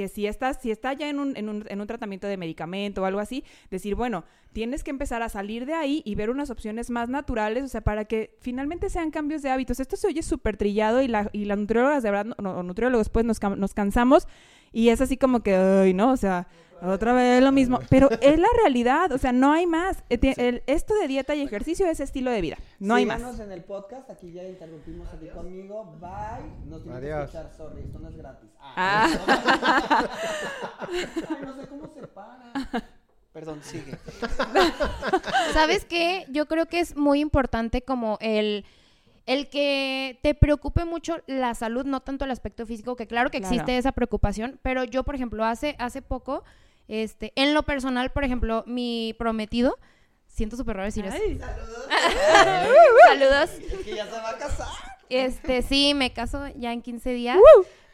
que 0.00 0.08
si 0.08 0.26
está, 0.26 0.54
si 0.54 0.70
está 0.70 0.94
ya 0.94 1.08
en 1.10 1.18
un, 1.18 1.36
en, 1.36 1.48
un, 1.50 1.64
en 1.68 1.80
un 1.80 1.86
tratamiento 1.86 2.26
de 2.26 2.36
medicamento 2.38 3.02
o 3.02 3.04
algo 3.04 3.20
así, 3.20 3.44
decir, 3.70 3.94
bueno, 3.94 4.24
tienes 4.52 4.82
que 4.82 4.90
empezar 4.90 5.22
a 5.22 5.28
salir 5.28 5.66
de 5.66 5.74
ahí 5.74 6.00
y 6.06 6.14
ver 6.14 6.30
unas 6.30 6.48
opciones 6.50 6.88
más 6.88 7.08
naturales, 7.10 7.64
o 7.64 7.68
sea, 7.68 7.82
para 7.82 8.06
que 8.06 8.36
finalmente 8.40 8.88
sean 8.88 9.10
cambios 9.10 9.42
de 9.42 9.50
hábitos. 9.50 9.78
Esto 9.78 9.96
se 9.96 10.06
oye 10.06 10.22
súper 10.22 10.56
trillado 10.56 11.02
y, 11.02 11.08
la, 11.08 11.28
y 11.32 11.44
las 11.44 11.58
nutriólogas, 11.58 12.02
de 12.02 12.10
verdad, 12.10 12.34
no- 12.38 12.58
o 12.58 12.62
nutriólogos, 12.62 13.10
pues 13.10 13.24
nos, 13.26 13.38
nos 13.42 13.74
cansamos 13.74 14.26
y 14.72 14.88
es 14.88 15.00
así 15.00 15.16
como 15.18 15.42
que, 15.42 15.54
ay, 15.54 15.92
¿no? 15.94 16.12
O 16.12 16.16
sea, 16.16 16.48
otra 16.82 17.12
vez 17.12 17.42
lo 17.42 17.52
mismo. 17.52 17.80
Pero 17.90 18.10
es 18.10 18.38
la 18.38 18.48
realidad, 18.62 19.12
o 19.12 19.18
sea, 19.18 19.32
no 19.32 19.52
hay 19.52 19.66
más. 19.66 20.02
Eh, 20.10 20.18
el- 20.36 20.62
esto 20.66 20.94
de 20.94 21.08
dieta 21.08 21.34
y 21.34 21.42
ejercicio 21.42 21.86
es 21.86 22.00
estilo 22.00 22.30
de 22.30 22.40
vida, 22.40 22.56
no 22.78 22.94
hay 22.94 23.06
más. 23.06 23.18
Síganos 23.18 23.40
en 23.40 23.52
el 23.52 23.64
podcast, 23.64 24.08
aquí 24.10 24.32
ya 24.32 24.44
interrumpimos 24.44 25.08
aquí 25.12 25.28
conmigo. 25.28 25.96
Bye. 26.00 26.68
Nos 26.68 26.82
tienen 26.82 27.00
que 27.00 27.12
Adiós. 27.12 27.24
escuchar, 27.34 27.52
sorry, 27.56 27.82
esto 27.82 27.98
no 27.98 28.08
es 28.08 28.16
gratis. 28.16 28.50
Ah. 28.60 29.08
Ay, 31.28 31.36
no 31.44 31.54
sé 31.56 31.66
cómo 31.68 31.86
se 31.94 32.06
para. 32.08 32.52
Perdón, 33.32 33.60
sigue. 33.62 33.96
¿Sabes 35.52 35.84
qué? 35.84 36.26
Yo 36.30 36.46
creo 36.46 36.66
que 36.66 36.80
es 36.80 36.96
muy 36.96 37.20
importante 37.20 37.82
como 37.82 38.18
el, 38.20 38.64
el 39.26 39.48
que 39.48 40.18
te 40.22 40.34
preocupe 40.34 40.84
mucho 40.84 41.18
la 41.28 41.54
salud, 41.54 41.84
no 41.84 42.00
tanto 42.00 42.24
el 42.24 42.32
aspecto 42.32 42.66
físico, 42.66 42.96
que 42.96 43.06
claro 43.06 43.30
que 43.30 43.38
Claro. 43.38 43.54
existe 43.54 43.78
esa 43.78 43.92
preocupación, 43.92 44.58
pero 44.62 44.82
yo, 44.84 45.04
por 45.04 45.14
ejemplo, 45.14 45.44
hace, 45.44 45.76
hace 45.78 46.02
poco, 46.02 46.42
este, 46.90 47.32
en 47.36 47.54
lo 47.54 47.62
personal, 47.62 48.10
por 48.10 48.24
ejemplo, 48.24 48.64
mi 48.66 49.14
prometido, 49.16 49.78
siento 50.26 50.56
súper 50.56 50.74
raro 50.74 50.86
decir 50.86 51.06
eso. 51.06 51.16
Ay. 51.16 51.38
Saludos. 53.06 53.50
Es 53.70 53.78
que 53.84 53.94
ya 53.94 54.06
se 54.06 54.10
va 54.10 54.30
a 54.30 54.38
casar. 54.38 54.66
Este, 55.08 55.62
sí, 55.62 55.94
me 55.94 56.12
caso 56.12 56.48
ya 56.56 56.72
en 56.72 56.82
15 56.82 57.10
días. 57.12 57.38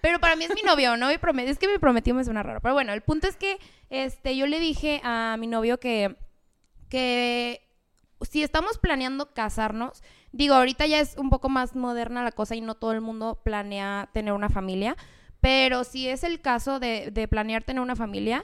Pero 0.00 0.18
para 0.18 0.34
mí 0.34 0.44
es 0.44 0.54
mi 0.54 0.62
novio, 0.62 0.96
no 0.96 1.08
mi 1.08 1.18
prometido. 1.18 1.52
Es 1.52 1.58
que 1.58 1.68
mi 1.68 1.76
prometido 1.76 2.16
me 2.16 2.24
suena 2.24 2.42
raro. 2.42 2.62
Pero 2.62 2.72
bueno, 2.72 2.94
el 2.94 3.02
punto 3.02 3.26
es 3.26 3.36
que 3.36 3.58
este, 3.90 4.34
yo 4.34 4.46
le 4.46 4.60
dije 4.60 5.02
a 5.04 5.36
mi 5.38 5.46
novio 5.46 5.78
que, 5.78 6.16
que 6.88 7.68
si 8.22 8.42
estamos 8.42 8.78
planeando 8.78 9.34
casarnos, 9.34 10.02
digo, 10.32 10.54
ahorita 10.54 10.86
ya 10.86 11.00
es 11.00 11.18
un 11.18 11.28
poco 11.28 11.50
más 11.50 11.76
moderna 11.76 12.24
la 12.24 12.32
cosa 12.32 12.54
y 12.54 12.62
no 12.62 12.76
todo 12.76 12.92
el 12.92 13.02
mundo 13.02 13.42
planea 13.44 14.08
tener 14.14 14.32
una 14.32 14.48
familia. 14.48 14.96
Pero 15.42 15.84
si 15.84 16.08
es 16.08 16.24
el 16.24 16.40
caso 16.40 16.80
de, 16.80 17.10
de 17.10 17.28
planear 17.28 17.62
tener 17.62 17.82
una 17.82 17.94
familia, 17.94 18.42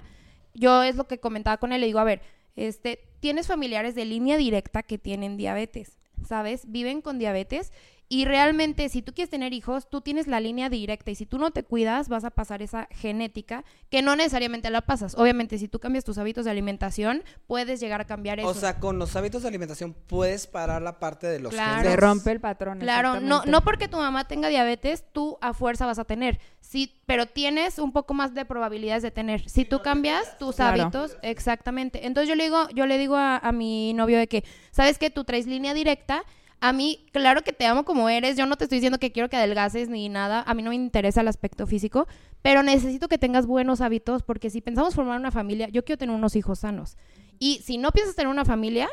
yo 0.54 0.82
es 0.82 0.96
lo 0.96 1.06
que 1.06 1.18
comentaba 1.18 1.56
con 1.56 1.72
él, 1.72 1.80
le 1.80 1.86
digo, 1.86 1.98
a 1.98 2.04
ver, 2.04 2.22
este, 2.56 3.00
tienes 3.20 3.46
familiares 3.46 3.94
de 3.94 4.04
línea 4.04 4.36
directa 4.36 4.82
que 4.82 4.98
tienen 4.98 5.36
diabetes, 5.36 5.98
¿sabes? 6.26 6.70
Viven 6.70 7.00
con 7.00 7.18
diabetes 7.18 7.72
y 8.14 8.26
realmente 8.26 8.90
si 8.90 9.00
tú 9.00 9.14
quieres 9.14 9.30
tener 9.30 9.54
hijos, 9.54 9.88
tú 9.88 10.02
tienes 10.02 10.26
la 10.26 10.38
línea 10.38 10.68
directa 10.68 11.10
y 11.10 11.14
si 11.14 11.24
tú 11.24 11.38
no 11.38 11.50
te 11.50 11.62
cuidas, 11.62 12.10
vas 12.10 12.24
a 12.24 12.30
pasar 12.30 12.60
esa 12.60 12.86
genética 12.90 13.64
que 13.88 14.02
no 14.02 14.16
necesariamente 14.16 14.68
la 14.68 14.82
pasas. 14.82 15.14
Obviamente, 15.16 15.56
si 15.56 15.66
tú 15.66 15.78
cambias 15.78 16.04
tus 16.04 16.18
hábitos 16.18 16.44
de 16.44 16.50
alimentación, 16.50 17.22
puedes 17.46 17.80
llegar 17.80 18.02
a 18.02 18.04
cambiar 18.04 18.38
eso. 18.38 18.48
O 18.48 18.52
sea, 18.52 18.78
con 18.80 18.98
los 18.98 19.16
hábitos 19.16 19.40
de 19.40 19.48
alimentación 19.48 19.94
puedes 20.06 20.46
parar 20.46 20.82
la 20.82 20.98
parte 20.98 21.26
de 21.26 21.40
los 21.40 21.54
Claro. 21.54 21.76
Se 21.78 21.82
genes. 21.84 21.98
rompe 22.00 22.32
el 22.32 22.40
patrón. 22.40 22.80
Claro, 22.80 23.18
no, 23.18 23.44
no 23.46 23.64
porque 23.64 23.88
tu 23.88 23.96
mamá 23.96 24.28
tenga 24.28 24.48
diabetes, 24.48 25.04
tú 25.12 25.38
a 25.40 25.54
fuerza 25.54 25.86
vas 25.86 25.98
a 25.98 26.04
tener. 26.04 26.38
Sí, 26.60 27.00
pero 27.06 27.24
tienes 27.24 27.78
un 27.78 27.92
poco 27.92 28.12
más 28.12 28.34
de 28.34 28.44
probabilidades 28.44 29.02
de 29.02 29.10
tener. 29.10 29.48
Si 29.48 29.64
tú 29.64 29.80
cambias 29.80 30.36
tus 30.36 30.56
Claro. 30.56 30.82
hábitos, 30.82 31.16
exactamente. 31.22 32.06
Entonces 32.06 32.28
yo 32.28 32.34
le 32.34 32.44
digo, 32.44 32.68
yo 32.74 32.84
le 32.86 32.98
digo 32.98 33.16
a, 33.16 33.38
a 33.38 33.52
mi 33.52 33.94
novio 33.94 34.18
de 34.18 34.28
que, 34.28 34.44
¿sabes 34.70 34.98
que 34.98 35.08
Tú 35.08 35.24
traes 35.24 35.46
línea 35.46 35.72
directa. 35.72 36.24
A 36.62 36.72
mí, 36.72 37.04
claro 37.12 37.42
que 37.42 37.52
te 37.52 37.66
amo 37.66 37.84
como 37.84 38.08
eres. 38.08 38.36
Yo 38.36 38.46
no 38.46 38.56
te 38.56 38.64
estoy 38.64 38.76
diciendo 38.76 38.98
que 38.98 39.10
quiero 39.10 39.28
que 39.28 39.36
adelgaces 39.36 39.88
ni 39.88 40.08
nada. 40.08 40.44
A 40.46 40.54
mí 40.54 40.62
no 40.62 40.70
me 40.70 40.76
interesa 40.76 41.20
el 41.20 41.26
aspecto 41.28 41.66
físico. 41.66 42.06
Pero 42.40 42.62
necesito 42.62 43.08
que 43.08 43.18
tengas 43.18 43.46
buenos 43.46 43.80
hábitos 43.80 44.22
porque 44.22 44.48
si 44.48 44.60
pensamos 44.60 44.94
formar 44.94 45.18
una 45.18 45.32
familia, 45.32 45.68
yo 45.68 45.84
quiero 45.84 45.98
tener 45.98 46.14
unos 46.14 46.36
hijos 46.36 46.60
sanos. 46.60 46.96
Y 47.40 47.60
si 47.64 47.78
no 47.78 47.90
piensas 47.90 48.14
tener 48.14 48.30
una 48.30 48.44
familia, 48.44 48.88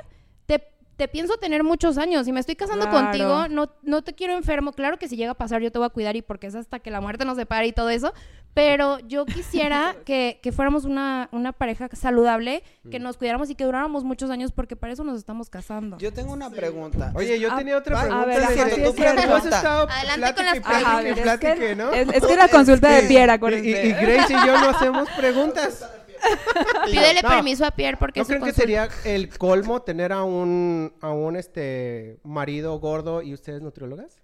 te, 0.48 0.64
te 0.98 1.08
pienso 1.08 1.38
tener 1.38 1.64
muchos 1.64 2.00
años. 2.00 2.26
Si 2.26 2.32
me 2.32 2.40
estoy 2.40 2.56
casando 2.56 2.90
Claro. 2.90 3.06
contigo, 3.06 3.48
no, 3.50 3.72
no 3.84 4.02
te 4.02 4.14
quiero 4.16 4.34
enfermo. 4.34 4.74
Claro 4.74 4.98
que 4.98 5.08
si 5.08 5.16
llega 5.16 5.32
a 5.32 5.36
pasar, 5.38 5.62
yo 5.62 5.72
te 5.72 5.78
voy 5.78 5.86
a 5.86 5.90
cuidar 5.90 6.16
y 6.16 6.24
porque 6.24 6.48
es 6.48 6.56
hasta 6.56 6.80
que 6.80 6.90
la 6.90 7.02
muerte 7.02 7.24
nos 7.24 7.38
separe 7.38 7.68
y 7.68 7.72
todo 7.72 7.90
eso. 7.92 8.14
Pero 8.60 9.00
yo 9.08 9.26
quisiera 9.26 9.96
que, 10.06 10.40
que 10.44 10.52
fuéramos 10.52 10.84
una, 10.84 11.30
una 11.32 11.54
pareja 11.54 11.88
saludable, 11.94 12.62
que 12.92 13.00
nos 13.00 13.16
cuidáramos 13.18 13.50
y 13.50 13.56
que 13.56 13.64
duráramos 13.64 14.04
muchos 14.04 14.30
años 14.30 14.52
porque 14.52 14.76
para 14.76 14.92
eso 14.92 15.04
nos 15.06 15.18
estamos 15.18 15.50
casando. 15.50 15.98
Yo 15.98 16.12
tengo 16.12 16.34
una 16.34 16.50
pregunta. 16.50 17.14
Oye, 17.16 17.40
yo 17.40 17.50
Ah, 17.52 17.58
tenía 17.58 17.78
otra 17.78 18.02
pregunta. 18.02 18.22
a 18.24 18.26
ver, 18.26 18.42
sí, 18.48 18.76
sí, 18.76 18.82
tú 18.84 19.04
has 19.34 19.46
estado 19.46 19.88
Adelante 19.90 20.34
con 20.36 20.46
las 20.46 20.60
a 20.66 21.02
ver, 21.02 21.18
es 21.20 21.40
que, 21.40 21.76
¿no? 21.76 21.92
es, 21.94 22.10
es 22.10 22.26
que 22.26 22.36
la 22.36 22.48
consulta 22.50 22.90
de 22.90 23.04
Pierre, 23.04 23.32
Y, 23.32 23.36
acuérdense. 23.36 23.70
y- 23.70 23.90
y 23.90 23.94
Grace 23.94 24.34
y 24.34 24.46
yo 24.46 24.60
no 24.60 24.70
hacemos 24.70 25.10
preguntas. 25.18 25.90
Pídele 26.86 27.22
No. 27.22 27.30
permiso 27.30 27.66
a 27.66 27.72
Pierre 27.72 27.96
porque 27.98 28.20
¿No 28.20 28.26
creen 28.26 28.44
que 28.44 28.52
sería 28.52 28.90
el 29.06 29.30
colmo 29.38 29.82
tener 29.84 30.12
a 30.12 30.24
un, 30.24 30.94
a 31.00 31.12
un 31.12 31.38
este 31.38 32.20
marido 32.24 32.78
gordo 32.80 33.22
y 33.22 33.34
ustedes 33.34 33.62
nutriólogas? 33.62 34.20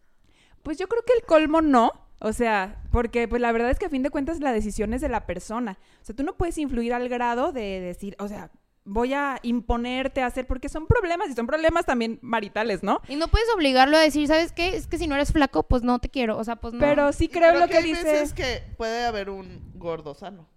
Pues 0.62 0.78
yo 0.78 0.88
creo 0.88 1.04
que 1.04 1.14
el 1.14 1.24
colmo 1.24 1.62
no. 1.62 1.92
O 2.26 2.34
sea, 2.34 2.82
porque 2.92 3.28
pues 3.28 3.40
la 3.40 3.52
verdad 3.52 3.70
es 3.70 3.78
que 3.78 3.86
a 3.86 3.90
fin 3.90 4.02
de 4.02 4.10
cuentas 4.10 4.40
la 4.40 4.52
decisión 4.52 4.96
es 4.96 5.02
de 5.02 5.10
la 5.10 5.28
persona. 5.28 5.78
O 6.02 6.06
sea, 6.06 6.16
tú 6.16 6.24
no 6.24 6.36
puedes 6.36 6.58
influir 6.58 6.92
al 6.92 7.08
grado 7.08 7.52
de 7.52 7.80
decir, 7.80 8.16
o 8.18 8.28
sea, 8.28 8.50
voy 8.84 9.14
a 9.14 9.38
imponerte 9.44 10.24
a 10.24 10.26
hacer, 10.26 10.48
porque 10.48 10.68
son 10.68 10.88
problemas 10.88 11.30
y 11.30 11.34
son 11.34 11.46
problemas 11.46 11.86
también 11.86 12.18
maritales, 12.24 12.82
¿no? 12.82 13.00
Y 13.08 13.16
no 13.16 13.28
puedes 13.28 13.48
obligarlo 13.56 13.96
a 13.96 14.00
decir, 14.00 14.28
¿sabes 14.28 14.52
qué? 14.54 14.76
Es 14.76 14.88
que 14.88 14.98
si 14.98 15.06
no 15.06 15.14
eres 15.14 15.34
flaco, 15.34 15.68
pues 15.68 15.84
no 15.84 16.00
te 16.00 16.10
quiero. 16.10 16.36
O 16.40 16.44
sea, 16.44 16.56
pues 16.56 16.74
no. 16.74 16.80
Pero 16.80 17.14
sí 17.14 17.28
creo, 17.28 17.60
lo 17.60 17.68
que, 17.68 17.78
hay 17.78 17.84
dice. 17.84 18.04
veces 18.04 18.34
que 18.34 18.64
puede 18.76 19.06
haber 19.06 19.30
un 19.30 19.62
gordo 19.76 20.16
sano. 20.16 20.50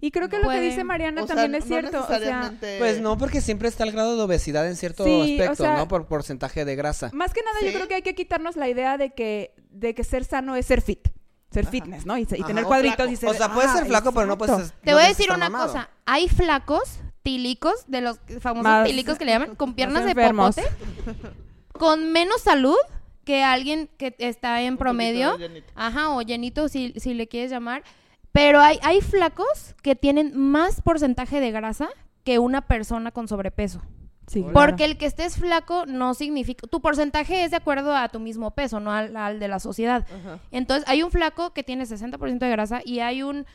Y 0.00 0.12
creo 0.12 0.28
que 0.28 0.38
lo 0.38 0.48
que 0.48 0.60
dice 0.60 0.84
Mariana 0.84 1.22
O 1.22 1.26
sea, 1.26 1.34
también 1.36 1.54
es 1.56 1.68
no 1.68 1.80
cierto. 1.80 2.04
O 2.04 2.06
sea, 2.06 2.52
Pues 2.78 3.00
no, 3.00 3.18
porque 3.18 3.40
siempre 3.40 3.66
está 3.66 3.82
el 3.82 3.90
grado 3.92 4.14
de 4.16 4.22
obesidad 4.22 4.68
en 4.68 4.76
cierto 4.76 5.02
Sí, 5.04 5.10
o 5.10 5.22
aspecto, 5.22 5.64
sea- 5.64 5.76
¿no? 5.76 5.88
Por 5.88 6.06
porcentaje 6.06 6.64
de 6.64 6.76
grasa. 6.76 7.10
más 7.14 7.32
que 7.32 7.40
nada 7.42 7.56
Sí. 7.60 7.66
yo 7.66 7.72
creo 7.72 7.88
que 7.88 7.94
hay 7.96 8.02
que 8.02 8.14
quitarnos 8.14 8.56
la 8.56 8.68
idea 8.68 8.98
de 8.98 9.14
que, 9.14 9.54
de 9.70 9.94
que 9.94 10.04
ser 10.04 10.24
sano 10.24 10.54
es 10.54 10.66
ser 10.66 10.82
fit. 10.82 11.08
Ser 11.62 11.66
fitness, 11.70 12.04
¿no? 12.06 12.16
Y, 12.18 12.26
tener 12.26 12.64
o 12.64 12.66
cuadritos 12.66 12.96
flaco. 12.96 13.12
y 13.12 13.16
ser... 13.16 13.28
O 13.30 13.34
sea, 13.34 13.52
puedes 13.52 13.70
Ah, 13.70 13.76
ser 13.78 13.86
flaco, 13.86 14.12
pero 14.12 14.26
no 14.26 14.36
puedes 14.38 14.72
Te 14.82 14.90
no 14.90 14.96
voy 14.96 15.04
a 15.04 15.08
decir 15.08 15.28
una 15.30 15.48
mamado. 15.48 15.66
cosa. 15.68 15.88
Hay 16.04 16.28
flacos, 16.28 17.00
tilicos, 17.22 17.84
de 17.86 18.00
los 18.02 18.18
famosos 18.40 18.64
Más- 18.64 18.86
tilicos 18.86 19.18
que 19.18 19.24
le 19.24 19.32
llaman, 19.32 19.54
con 19.56 19.74
piernas 19.74 20.04
de 20.04 20.14
popote, 20.14 20.62
con 21.72 22.12
menos 22.12 22.40
salud 22.42 22.76
que 23.24 23.42
alguien 23.42 23.88
que 23.98 24.14
está 24.18 24.62
en 24.62 24.74
Un 24.74 24.78
promedio. 24.78 25.36
Ajá, 25.74 26.10
o 26.10 26.22
llenito 26.22 26.68
si, 26.68 26.92
si 26.96 27.14
le 27.14 27.26
quieres 27.26 27.50
llamar. 27.50 27.82
Pero 28.32 28.60
hay, 28.60 28.78
hay 28.82 29.00
flacos 29.00 29.74
que 29.82 29.96
tienen 29.96 30.38
más 30.38 30.80
porcentaje 30.82 31.40
de 31.40 31.50
grasa 31.50 31.88
que 32.22 32.38
una 32.38 32.66
persona 32.66 33.10
con 33.10 33.28
sobrepeso. 33.28 33.80
Sí. 34.26 34.44
Porque 34.52 34.84
el 34.84 34.98
que 34.98 35.06
estés 35.06 35.36
flaco 35.36 35.86
no 35.86 36.14
significa... 36.14 36.66
Tu 36.66 36.80
porcentaje 36.80 37.44
es 37.44 37.52
de 37.52 37.58
acuerdo 37.58 37.94
a 37.94 38.08
tu 38.08 38.18
mismo 38.18 38.50
peso, 38.52 38.80
no 38.80 38.90
al, 38.90 39.16
al 39.16 39.38
de 39.38 39.48
la 39.48 39.60
sociedad. 39.60 40.04
Ajá. 40.08 40.40
Entonces, 40.50 40.88
hay 40.88 41.02
un 41.02 41.10
flaco 41.10 41.52
que 41.52 41.62
tiene 41.62 41.84
60% 41.84 42.38
de 42.38 42.50
grasa 42.50 42.80
y 42.84 43.00
hay 43.00 43.22
un, 43.22 43.46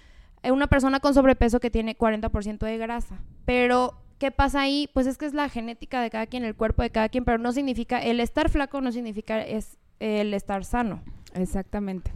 eh, 0.44 0.52
una 0.52 0.68
persona 0.68 1.00
con 1.00 1.14
sobrepeso 1.14 1.60
que 1.60 1.70
tiene 1.70 1.98
40% 1.98 2.60
de 2.60 2.78
grasa. 2.78 3.20
Pero, 3.46 3.96
¿qué 4.18 4.32
pasa 4.32 4.62
ahí? 4.62 4.90
Pues 4.94 5.08
es 5.08 5.18
que 5.18 5.26
es 5.26 5.34
la 5.34 5.50
genética 5.50 6.02
de 6.02 6.10
cada 6.10 6.26
quien, 6.26 6.46
el 6.46 6.56
cuerpo 6.56 6.84
de 6.84 6.90
cada 6.90 7.10
quien, 7.10 7.26
pero 7.26 7.38
no 7.38 7.52
significa... 7.52 8.02
El 8.02 8.22
estar 8.22 8.50
flaco 8.50 8.80
no 8.80 8.92
significa 8.94 9.42
es 9.42 9.78
el 10.00 10.34
estar 10.34 10.64
sano. 10.64 11.04
Exactamente. 11.34 12.12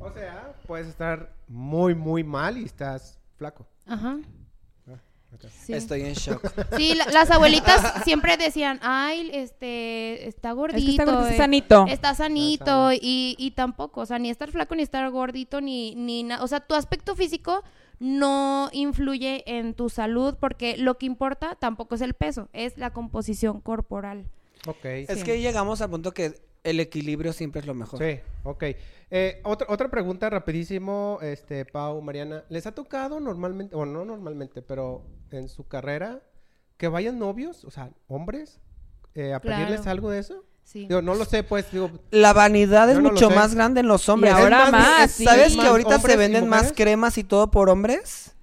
O 0.00 0.10
sea, 0.10 0.54
puedes 0.66 0.88
estar 0.88 1.34
muy, 1.48 1.94
muy 1.94 2.24
mal 2.24 2.56
y 2.56 2.64
estás 2.64 3.20
flaco. 3.36 3.66
Ajá. 3.86 4.16
Sí. 5.64 5.72
Estoy 5.72 6.02
en 6.02 6.14
shock. 6.14 6.42
Sí, 6.76 6.94
la- 6.94 7.06
las 7.06 7.30
abuelitas 7.30 7.94
siempre 8.04 8.36
decían, 8.36 8.78
ay, 8.82 9.30
este, 9.32 10.28
está 10.28 10.52
gordito. 10.52 10.78
Es 10.78 10.84
que 10.84 10.90
está 10.90 11.04
gordito, 11.04 11.26
eh, 11.26 11.30
está 11.30 11.42
sanito. 11.44 11.84
Está 11.88 12.14
sanito 12.14 12.92
y, 12.92 13.36
y 13.38 13.50
tampoco, 13.52 14.02
o 14.02 14.06
sea, 14.06 14.18
ni 14.18 14.28
estar 14.30 14.50
flaco 14.50 14.74
ni 14.74 14.82
estar 14.82 15.08
gordito 15.10 15.60
ni 15.60 15.94
ni 15.94 16.22
nada, 16.24 16.42
o 16.44 16.48
sea, 16.48 16.60
tu 16.60 16.74
aspecto 16.74 17.14
físico 17.16 17.62
no 17.98 18.68
influye 18.72 19.42
en 19.46 19.74
tu 19.74 19.88
salud 19.90 20.34
porque 20.40 20.76
lo 20.78 20.96
que 20.98 21.06
importa 21.06 21.54
tampoco 21.58 21.94
es 21.94 22.00
el 22.00 22.14
peso, 22.14 22.48
es 22.52 22.76
la 22.78 22.92
composición 22.92 23.60
corporal. 23.60 24.24
Ok. 24.66 24.84
Es 24.84 25.18
Sí. 25.20 25.24
que 25.24 25.40
llegamos 25.40 25.80
al 25.80 25.90
punto 25.90 26.12
que 26.12 26.34
el 26.64 26.80
equilibrio 26.80 27.32
siempre 27.32 27.60
es 27.60 27.66
lo 27.66 27.74
mejor. 27.74 27.98
Sí, 27.98 28.20
ok. 28.44 28.64
Eh, 29.10 29.40
otra, 29.44 29.66
otra 29.70 29.90
pregunta 29.90 30.28
rapidísimo, 30.30 31.18
este, 31.22 31.64
Pau, 31.64 32.00
Mariana. 32.02 32.44
¿Les 32.48 32.66
ha 32.66 32.72
tocado 32.74 33.18
normalmente, 33.20 33.74
o 33.74 33.84
no 33.86 34.04
normalmente, 34.04 34.62
pero 34.62 35.04
en 35.30 35.48
su 35.48 35.66
carrera, 35.66 36.20
que 36.76 36.88
vayan 36.88 37.18
novios, 37.18 37.64
o 37.64 37.70
sea, 37.70 37.90
hombres, 38.08 38.60
eh, 39.14 39.32
a 39.34 39.40
Claro. 39.40 39.64
pedirles 39.64 39.86
algo 39.86 40.10
de 40.10 40.18
eso? 40.20 40.44
Sí. 40.62 40.86
Digo, 40.86 41.02
no 41.02 41.14
lo 41.14 41.24
sé, 41.24 41.42
pues, 41.42 41.70
digo, 41.72 41.90
La 42.10 42.32
vanidad 42.32 42.88
es 42.90 42.98
no 43.00 43.10
mucho 43.10 43.28
sé. 43.30 43.34
más 43.34 43.54
grande 43.54 43.80
en 43.80 43.88
los 43.88 44.08
hombres. 44.08 44.32
ahora 44.32 44.70
más, 44.70 45.10
sí. 45.10 45.24
¿Sabes 45.24 45.56
que 45.56 45.66
ahorita 45.66 45.98
se 45.98 46.16
venden 46.16 46.48
más 46.48 46.72
cremas 46.72 47.18
y 47.18 47.24
todo 47.24 47.50
por 47.50 47.68
hombres? 47.70 48.36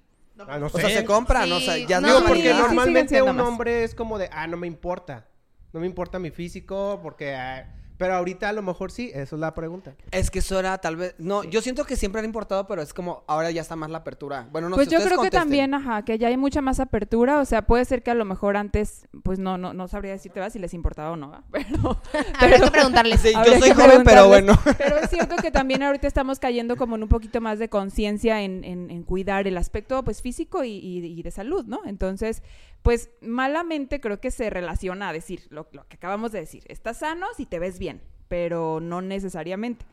ah, 0.46 0.58
no 0.58 0.66
O 0.66 0.68
sea, 0.68 0.88
sé. 0.88 0.96
se 0.96 1.04
compran, 1.04 1.50
o 1.52 1.60
sea, 1.60 1.78
ya 1.78 2.00
no, 2.00 2.08
Digo, 2.08 2.20
porque 2.26 2.42
sí, 2.42 2.48
vanidad. 2.48 2.58
sí, 2.68 2.74
normalmente 2.74 3.22
un 3.22 3.36
más. 3.36 3.46
hombre 3.46 3.84
es 3.84 3.94
como 3.94 4.18
de, 4.18 4.28
ah, 4.32 4.46
no 4.46 4.56
me 4.58 4.66
importa. 4.66 5.26
No 5.72 5.80
me 5.80 5.86
importa 5.86 6.18
mi 6.18 6.30
físico, 6.30 7.00
porque... 7.02 7.34
ah, 7.34 7.74
pero 7.98 8.14
ahorita 8.14 8.48
a 8.48 8.52
lo 8.52 8.62
mejor 8.62 8.90
sí, 8.90 9.10
eso 9.12 9.36
es 9.36 9.40
la 9.40 9.52
pregunta. 9.54 9.94
Es 10.12 10.30
que 10.30 10.38
eso 10.38 10.58
era 10.58 10.78
tal 10.78 10.96
vez... 10.96 11.14
No, 11.18 11.44
yo 11.44 11.60
siento 11.60 11.84
que 11.84 11.96
siempre 11.96 12.20
han 12.20 12.24
importado, 12.24 12.66
pero 12.66 12.80
es 12.80 12.94
como 12.94 13.24
ahora 13.26 13.50
ya 13.50 13.60
está 13.60 13.76
más 13.76 13.90
la 13.90 13.98
apertura. 13.98 14.48
Bueno, 14.50 14.68
no 14.68 14.76
pues 14.76 14.88
sé, 14.88 14.94
yo 14.96 15.04
creo 15.04 15.20
que 15.20 15.30
también, 15.30 15.74
ajá, 15.74 16.04
que 16.04 16.16
ya 16.18 16.28
hay 16.28 16.36
mucha 16.36 16.62
más 16.62 16.80
apertura, 16.80 17.40
o 17.40 17.44
sea, 17.44 17.66
puede 17.66 17.84
ser 17.84 18.02
que 18.02 18.10
a 18.10 18.14
lo 18.14 18.24
mejor 18.24 18.56
antes, 18.56 19.08
pues 19.22 19.38
no, 19.38 19.58
no, 19.58 19.74
no 19.74 19.88
sabría 19.88 20.12
decirte 20.12 20.40
¿verdad? 20.40 20.52
si 20.52 20.58
les 20.58 20.72
importaba 20.74 21.10
o 21.10 21.16
no, 21.16 21.30
¿verdad? 21.30 21.44
pero, 21.50 22.00
Habrá 22.38 22.60
que 22.60 22.70
preguntarles. 22.70 23.20
Sí, 23.20 23.32
yo 23.32 23.38
Habría 23.38 23.58
soy 23.58 23.68
que 23.70 23.74
joven, 23.74 24.02
pero 24.04 24.28
bueno. 24.28 24.56
Pero 24.78 24.98
es 24.98 25.10
cierto 25.10 25.34
que 25.36 25.50
también 25.50 25.82
ahorita 25.82 26.06
estamos 26.06 26.38
cayendo 26.38 26.76
como 26.76 26.94
en 26.96 27.02
un 27.02 27.08
poquito 27.08 27.40
más 27.40 27.58
de 27.58 27.68
conciencia 27.68 28.42
en, 28.42 28.62
en- 28.64 28.90
en 28.90 29.02
cuidar 29.02 29.46
el 29.48 29.56
aspecto 29.56 30.04
pues 30.04 30.22
físico 30.22 30.62
y, 30.62 30.70
y- 30.70 31.04
y 31.04 31.22
de 31.22 31.30
salud, 31.32 31.64
¿no? 31.66 31.80
Entonces, 31.84 32.42
pues 32.82 33.10
malamente 33.20 34.00
creo 34.00 34.20
que 34.20 34.30
se 34.30 34.50
relaciona 34.50 35.08
a 35.08 35.12
decir 35.12 35.46
lo, 35.50 35.68
lo 35.72 35.86
que 35.88 35.96
acabamos 35.96 36.30
de 36.32 36.40
decir, 36.40 36.62
estás 36.68 36.98
sano 36.98 37.26
si 37.36 37.44
te 37.44 37.58
ves 37.58 37.78
bien, 37.78 37.87
pero 38.28 38.80
no 38.80 39.00
necesariamente. 39.02 39.84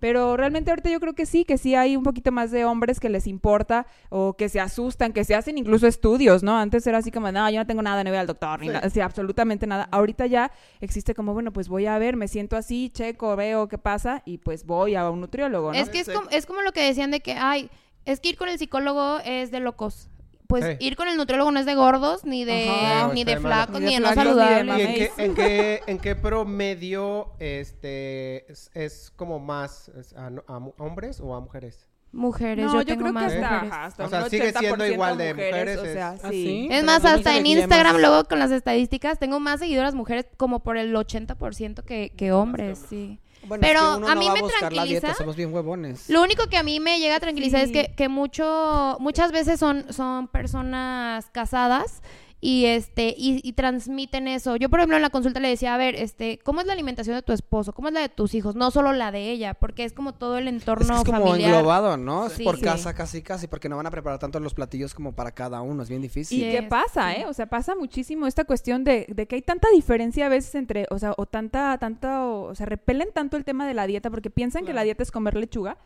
Pero 0.00 0.36
realmente 0.36 0.70
ahorita 0.70 0.90
yo 0.90 1.00
creo 1.00 1.14
que 1.14 1.24
sí, 1.24 1.44
que 1.46 1.56
sí 1.56 1.74
hay 1.74 1.96
un 1.96 2.02
poquito 2.02 2.30
más 2.30 2.50
de 2.50 2.66
hombres 2.66 3.00
que 3.00 3.08
les 3.08 3.26
importa 3.26 3.86
o 4.10 4.34
que 4.36 4.50
se 4.50 4.60
asustan, 4.60 5.12
que 5.14 5.24
se 5.24 5.34
hacen 5.34 5.56
incluso 5.56 5.86
estudios, 5.86 6.42
¿no? 6.42 6.58
Antes 6.58 6.86
era 6.86 6.98
así 6.98 7.10
como, 7.10 7.30
no, 7.32 7.48
yo 7.48 7.58
no 7.60 7.66
tengo 7.66 7.80
nada, 7.80 8.04
no 8.04 8.10
voy 8.10 8.18
al 8.18 8.26
doctor, 8.26 8.60
ni 8.60 8.66
Sí. 8.66 8.72
nada, 8.72 8.90
sí, 8.90 9.00
absolutamente 9.00 9.66
nada. 9.66 9.88
Ahorita 9.92 10.26
ya 10.26 10.50
existe 10.80 11.14
como, 11.14 11.32
bueno, 11.32 11.52
pues 11.52 11.68
voy 11.68 11.86
a 11.86 11.96
ver, 11.98 12.16
me 12.16 12.28
siento 12.28 12.56
así, 12.56 12.90
checo, 12.92 13.34
veo 13.36 13.66
qué 13.68 13.78
pasa 13.78 14.20
y 14.26 14.38
pues 14.38 14.66
voy 14.66 14.94
a 14.94 15.08
un 15.08 15.20
nutriólogo, 15.22 15.72
¿no? 15.72 15.78
Es 15.78 15.88
que 15.88 16.00
es 16.00 16.06
Sí. 16.06 16.12
como, 16.12 16.28
es 16.28 16.44
como 16.44 16.60
lo 16.60 16.72
que 16.72 16.82
decían 16.84 17.10
de 17.10 17.20
que, 17.20 17.32
ay, 17.34 17.70
es 18.04 18.20
que 18.20 18.28
ir 18.30 18.36
con 18.36 18.50
el 18.50 18.58
psicólogo 18.58 19.20
es 19.24 19.50
de 19.52 19.60
locos. 19.60 20.10
Pues 20.46 20.64
Sí. 20.64 20.86
ir 20.86 20.94
con 20.96 21.08
el 21.08 21.16
nutriólogo 21.16 21.50
no 21.50 21.58
es 21.58 21.64
de 21.66 21.74
gordos, 21.74 22.24
ni 22.24 22.44
de, 22.44 22.68
Ajá. 22.68 23.12
ni 23.14 23.24
de 23.24 23.38
flacos, 23.38 23.80
Ni 23.80 23.94
de 23.94 24.00
no 24.00 24.12
flacos, 24.12 24.34
ni 24.34 24.40
de 24.40 24.46
saludables. 24.46 24.78
¿Y 24.78 24.82
en 24.82 24.94
qué, 24.94 25.10
Mameis. 25.10 25.18
en 25.18 25.34
qué, 25.34 25.82
en 25.86 25.98
qué 25.98 26.16
promedio 26.16 27.32
este, 27.38 28.50
es, 28.52 28.70
es 28.74 29.10
como 29.16 29.38
más 29.40 29.88
es 29.90 30.12
a, 30.14 30.30
hombres 30.78 31.20
o 31.20 31.34
a 31.34 31.40
mujeres? 31.40 31.88
Mujeres, 32.12 32.66
No, 32.66 32.72
yo, 32.74 32.78
yo, 32.80 32.84
tengo 32.86 33.00
creo 33.00 33.12
más 33.12 33.32
que 33.32 33.38
hasta, 33.38 33.50
mujeres. 33.54 33.72
ajá, 33.72 33.84
hasta 33.86 34.04
O 34.04 34.08
sea, 34.08 34.28
sigue 34.28 34.52
siendo 34.52 34.84
80% 34.84 34.92
igual 34.92 35.18
de 35.18 35.34
mujeres, 35.34 35.78
o 35.78 35.84
sea, 35.84 36.14
es- 36.14 36.24
¿Ah, 36.24 36.28
sí. 36.30 36.68
Es 36.70 36.84
más, 36.84 37.04
hasta 37.04 37.36
en 37.36 37.46
Instagram, 37.46 37.94
más. 37.94 38.00
luego 38.00 38.24
con 38.24 38.38
las 38.38 38.52
estadísticas, 38.52 39.18
tengo 39.18 39.40
más 39.40 39.58
seguidoras 39.60 39.94
mujeres 39.96 40.26
como 40.36 40.60
por 40.62 40.76
el 40.76 40.94
80% 40.94 41.82
que, 41.84 42.12
que 42.16 42.30
hombres, 42.32 42.84
sí. 42.88 43.18
Bueno, 43.46 43.62
Pero 43.62 43.80
es 43.80 43.86
que 43.86 43.96
uno 43.98 44.08
a 44.08 44.14
no 44.14 44.20
mí 44.20 44.26
va 44.28 44.34
me 44.34 44.42
buscar 44.42 44.72
la 44.72 44.84
dieta, 44.84 45.00
tranquiliza. 45.00 45.14
somos 45.14 45.36
bien 45.36 45.52
huevones. 45.54 46.08
Lo 46.08 46.22
único 46.22 46.46
que 46.48 46.56
a 46.56 46.62
mí 46.62 46.80
me 46.80 46.98
llega 46.98 47.16
a 47.16 47.20
tranquilizar 47.20 47.60
es 47.60 47.70
que, 47.70 47.92
que 47.96 48.08
mucho, 48.08 48.96
muchas 49.00 49.32
veces 49.32 49.58
son, 49.60 49.92
son 49.92 50.28
personas 50.28 51.26
casadas 51.32 52.02
y 52.46 52.66
este 52.66 53.14
y, 53.16 53.40
y 53.42 53.52
transmiten 53.54 54.28
eso. 54.28 54.56
Yo, 54.56 54.68
por 54.68 54.78
ejemplo, 54.78 54.96
en 54.96 55.02
la 55.02 55.08
consulta 55.08 55.40
le 55.40 55.48
decía, 55.48 55.74
a 55.74 55.78
ver, 55.78 55.94
este, 55.94 56.38
¿cómo 56.44 56.60
es 56.60 56.66
la 56.66 56.74
alimentación 56.74 57.16
de 57.16 57.22
tu 57.22 57.32
esposo? 57.32 57.72
¿Cómo 57.72 57.88
es 57.88 57.94
la 57.94 58.00
de 58.00 58.10
tus 58.10 58.34
hijos? 58.34 58.54
No 58.54 58.70
solo 58.70 58.92
la 58.92 59.10
de 59.12 59.30
ella, 59.30 59.54
porque 59.54 59.84
es 59.84 59.94
como 59.94 60.12
todo 60.12 60.36
el 60.36 60.46
entorno 60.48 60.84
Es 60.98 61.04
que 61.04 61.10
es 61.10 61.16
como 61.16 61.28
familiar. 61.30 61.54
englobado, 61.54 61.96
¿no? 61.96 62.28
Sí. 62.28 62.44
por 62.44 62.56
Sí. 62.56 62.62
casa 62.62 62.92
casi 62.92 63.22
casi, 63.22 63.46
porque 63.46 63.70
no 63.70 63.76
van 63.78 63.86
a 63.86 63.90
preparar 63.90 64.18
tanto 64.18 64.38
los 64.40 64.52
platillos 64.52 64.92
como 64.92 65.12
para 65.12 65.30
cada 65.32 65.62
uno, 65.62 65.82
es 65.82 65.88
bien 65.88 66.02
difícil. 66.02 66.38
¿Y 66.38 66.42
qué 66.50 66.58
es, 66.58 66.68
pasa, 66.68 67.14
sí. 67.14 67.22
eh? 67.22 67.26
O 67.26 67.32
sea, 67.32 67.46
pasa 67.46 67.74
muchísimo 67.74 68.26
esta 68.26 68.44
cuestión 68.44 68.84
de, 68.84 69.06
de 69.08 69.26
que 69.26 69.36
hay 69.36 69.42
tanta 69.42 69.68
diferencia 69.72 70.26
a 70.26 70.28
veces 70.28 70.54
entre, 70.54 70.86
o 70.90 70.98
sea, 70.98 71.14
o 71.16 71.24
tanta, 71.24 71.78
tanta, 71.78 72.26
o, 72.26 72.42
o 72.50 72.54
sea, 72.54 72.66
repelen 72.66 73.08
tanto 73.14 73.38
el 73.38 73.44
tema 73.44 73.66
de 73.66 73.72
la 73.72 73.86
dieta 73.86 74.10
porque 74.10 74.28
piensan 74.28 74.66
que 74.66 74.74
la 74.74 74.82
dieta 74.82 75.02
es 75.02 75.10
comer 75.10 75.34
lechuga, 75.34 75.78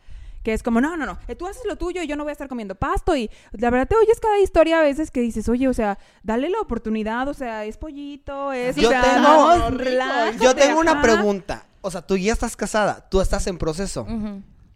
que 0.43 0.53
es 0.53 0.63
como, 0.63 0.79
no, 0.81 0.95
no, 0.97 1.05
no, 1.05 1.17
eh, 1.27 1.35
tú 1.35 1.47
haces 1.47 1.63
lo 1.65 1.75
tuyo 1.75 2.01
y 2.01 2.07
yo 2.07 2.15
no 2.15 2.23
voy 2.23 2.29
a 2.29 2.33
estar 2.33 2.47
comiendo 2.47 2.75
pasto 2.75 3.15
y 3.15 3.29
la 3.51 3.69
verdad 3.69 3.87
te 3.87 3.95
oyes 3.95 4.19
cada 4.19 4.39
historia 4.39 4.79
a 4.79 4.81
veces 4.81 5.11
que 5.11 5.19
dices, 5.21 5.49
oye, 5.49 5.67
o 5.67 5.73
sea, 5.73 5.97
dale 6.23 6.49
la 6.49 6.59
oportunidad, 6.61 7.27
o 7.27 7.33
sea, 7.33 7.65
es 7.65 7.77
pollito, 7.77 8.53
es, 8.53 8.77
o 8.77 8.81
Yo 8.81 8.89
sea, 8.89 9.01
tengo- 9.01 9.23
vamos, 9.27 10.39
Yo 10.41 10.55
tengo 10.55 10.79
una 10.79 10.91
ajá. 10.93 11.01
pregunta. 11.01 11.65
O 11.81 11.91
sea, 11.91 12.01
tú 12.01 12.17
ya 12.17 12.33
estás 12.33 12.55
casada, 12.57 13.07
tú 13.09 13.21
estás 13.21 13.47
en 13.47 13.57
proceso. 13.57 14.05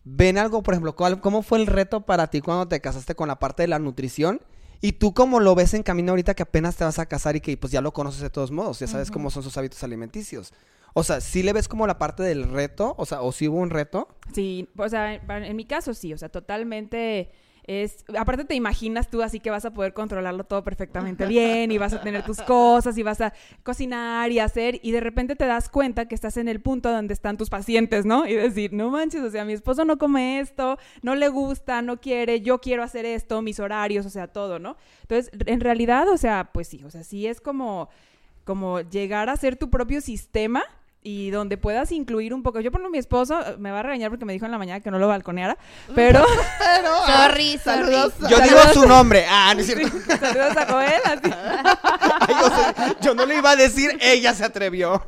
¿Ven 0.06 0.38
algo, 0.38 0.63
por 0.63 0.73
ejemplo, 0.73 0.95
cuál- 0.95 1.21
cómo 1.21 1.41
fue 1.43 1.60
el 1.60 1.67
reto 1.67 2.02
para 2.02 2.28
ti 2.28 2.41
cuando 2.41 2.67
te 2.67 2.82
casaste 2.82 3.15
con 3.15 3.28
la 3.28 3.39
parte 3.39 3.63
de 3.63 3.67
la 3.67 3.80
nutrición? 3.80 4.41
Y 4.82 4.93
tú 4.93 5.13
cómo 5.13 5.39
lo 5.39 5.56
ves 5.56 5.73
en 5.73 5.84
camino 5.84 6.12
ahorita 6.12 6.34
que 6.34 6.43
apenas 6.43 6.76
te 6.76 6.84
vas 6.84 6.99
a 6.99 7.06
casar 7.06 7.38
y 7.38 7.41
que 7.41 7.56
pues 7.56 7.71
ya 7.71 7.80
lo 7.80 7.93
conoces 7.93 8.19
de 8.21 8.30
todos 8.30 8.52
modos, 8.52 8.80
ya 8.80 8.88
sabes 8.88 9.12
cómo 9.12 9.30
son 9.32 9.41
sus 9.43 9.58
hábitos 9.58 9.82
alimenticios. 9.84 10.54
O 10.93 11.03
sea, 11.03 11.21
¿sí 11.21 11.43
le 11.43 11.53
ves 11.53 11.67
como 11.67 11.88
la 11.88 11.97
parte 11.97 12.23
del 12.23 12.49
reto? 12.49 12.95
O 12.97 13.06
sea, 13.06 13.21
¿o 13.21 13.32
si 13.32 13.47
hubo 13.47 13.58
un 13.58 13.69
reto? 13.69 14.08
Sí, 14.34 14.69
o 14.77 14.88
sea, 14.89 15.15
en 15.15 15.43
en 15.43 15.56
mi 15.56 15.65
caso 15.65 15.93
sí, 15.93 16.13
o 16.13 16.17
sea, 16.17 16.29
totalmente 16.29 17.32
es, 17.65 18.03
aparte 18.17 18.43
te 18.43 18.56
imaginas 18.56 19.10
tú 19.10 19.21
así 19.21 19.39
que 19.39 19.49
vas 19.49 19.63
a 19.63 19.71
poder 19.71 19.93
controlarlo 19.93 20.43
todo 20.43 20.63
perfectamente 20.63 21.25
bien 21.27 21.71
y 21.71 21.77
vas 21.77 21.93
a 21.93 22.01
tener 22.01 22.23
tus 22.23 22.41
cosas 22.41 22.97
y 22.97 23.03
vas 23.03 23.21
a 23.21 23.34
cocinar 23.63 24.32
y 24.32 24.39
hacer 24.39 24.79
y 24.84 24.91
de 24.91 24.99
repente 24.99 25.36
te 25.36 25.45
das 25.45 25.69
cuenta 25.69 26.08
que 26.08 26.15
estás 26.15 26.38
en 26.38 26.47
el 26.47 26.62
punto 26.62 26.91
donde 26.91 27.13
están 27.13 27.38
tus 27.38 27.49
pacientes, 27.49 28.06
¿no? 28.06 28.27
Y 28.27 28.34
decir, 28.34 28.73
no 28.73 28.89
manches, 28.89 29.21
o 29.21 29.32
sea, 29.32 29.45
mi 29.45 29.53
esposo 29.53 29.86
no 29.86 29.97
come 29.97 30.39
esto, 30.39 30.77
no 31.01 31.15
le 31.15 31.29
gusta, 31.29 31.82
no 31.82 32.01
quiere, 32.01 32.41
yo 32.41 32.60
quiero 32.60 32.84
hacer 32.84 33.06
esto, 33.06 33.41
mis 33.41 33.60
horarios, 33.60 34.06
o 34.06 34.10
sea, 34.10 34.27
todo, 34.27 34.60
¿no? 34.60 34.75
Entonces, 35.01 35.32
en 35.45 35.62
realidad, 35.62 36.10
o 36.10 36.17
sea, 36.17 36.49
pues 36.53 36.67
sí, 36.67 36.84
o 36.84 36.89
sea, 36.89 37.03
sí 37.03 37.27
es 37.27 37.39
como 37.39 37.89
como 38.43 38.82
llegar 38.82 39.29
a 39.29 39.38
ser 39.38 39.56
tu 39.56 39.69
propio 39.69 40.01
sistema 40.01 40.63
y 41.04 41.30
donde 41.32 41.58
puedas 41.58 41.92
incluir 41.92 42.34
un 42.34 42.44
poco. 42.44 42.60
Yo, 42.62 42.72
por 42.72 42.80
ejemplo, 42.80 42.92
mi 42.92 42.98
esposo 42.98 43.39
eh, 43.42 43.56
me 43.60 43.72
va 43.72 43.80
a 43.80 43.84
regañar 43.84 44.10
porque 44.10 44.26
me 44.26 44.34
dijo 44.34 44.46
en 44.46 44.52
la 44.52 44.58
mañana 44.58 44.80
que 44.80 44.89
no 44.92 45.00
lo 45.00 45.08
balconeara, 45.08 45.58
pero 45.96 46.24
Pero, 46.60 47.06
Sorry, 47.06 47.58
sorry. 47.58 47.60
saludos. 47.60 48.13
Yo 48.30 48.39
digo 48.39 48.60
su 48.74 48.86
nombre. 48.88 49.26
Ah, 49.30 49.54
no 49.54 49.62
es 49.62 49.66
cierto. 49.68 49.88
saludos 50.20 50.58
a 50.58 50.66
Joel. 50.66 51.02
así. 51.06 51.32
Ay, 52.28 52.36
o 52.44 52.50
sea, 52.50 52.96
yo 53.02 53.13
no 53.13 53.26
le 53.26 53.38
iba 53.38 53.52
a 53.52 53.56
decir, 53.56 53.98
ella 54.02 54.34
se 54.34 54.46
atrevió. 54.46 55.04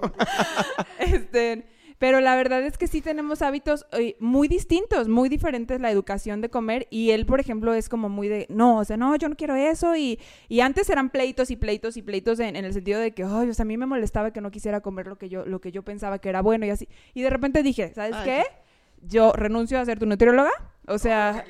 Este, 0.99 1.65
pero 1.97 2.19
la 2.19 2.35
verdad 2.35 2.63
es 2.63 2.77
que 2.77 2.87
sí 2.87 3.01
tenemos 3.01 3.41
hábitos 3.41 3.85
eh, 3.93 4.15
muy 4.19 4.47
distintos, 4.47 5.07
muy 5.07 5.29
diferentes 5.29 5.79
la 5.79 5.91
educación 5.91 6.41
de 6.41 6.49
comer 6.49 6.87
y 6.89 7.11
él, 7.11 7.25
por 7.25 7.39
ejemplo, 7.39 7.73
es 7.73 7.89
como 7.89 8.09
muy 8.09 8.27
de, 8.27 8.45
no, 8.49 8.79
o 8.79 8.85
sea, 8.85 8.97
no, 8.97 9.15
yo 9.15 9.29
no 9.29 9.35
quiero 9.35 9.55
eso 9.55 9.95
y, 9.95 10.19
y 10.49 10.59
antes 10.59 10.89
eran 10.89 11.09
pleitos 11.09 11.51
y 11.51 11.55
pleitos 11.55 11.97
y 11.97 12.01
pleitos 12.01 12.39
en, 12.39 12.55
en 12.55 12.65
el 12.65 12.73
sentido 12.73 12.99
de 12.99 13.13
que, 13.13 13.23
ay, 13.23 13.49
o 13.49 13.53
sea, 13.53 13.63
a 13.63 13.65
mí 13.65 13.77
me 13.77 13.85
molestaba 13.85 14.31
que 14.31 14.41
no 14.41 14.51
quisiera 14.51 14.81
comer 14.81 15.07
lo 15.07 15.17
que 15.17 15.29
yo, 15.29 15.45
lo 15.45 15.61
que 15.61 15.71
yo 15.71 15.83
pensaba 15.83 16.19
que 16.19 16.29
era 16.29 16.41
bueno 16.41 16.65
y 16.65 16.69
así. 16.69 16.89
Y 17.13 17.21
de 17.21 17.29
repente 17.29 17.63
dije, 17.63 17.93
¿sabes 17.93 18.15
Ay. 18.15 18.25
qué? 18.25 18.43
Yo 19.01 19.33
renuncio 19.33 19.79
a 19.79 19.85
ser 19.85 19.99
tu 19.99 20.05
nutrióloga, 20.05 20.51
o 20.87 20.97
sea, 20.97 21.45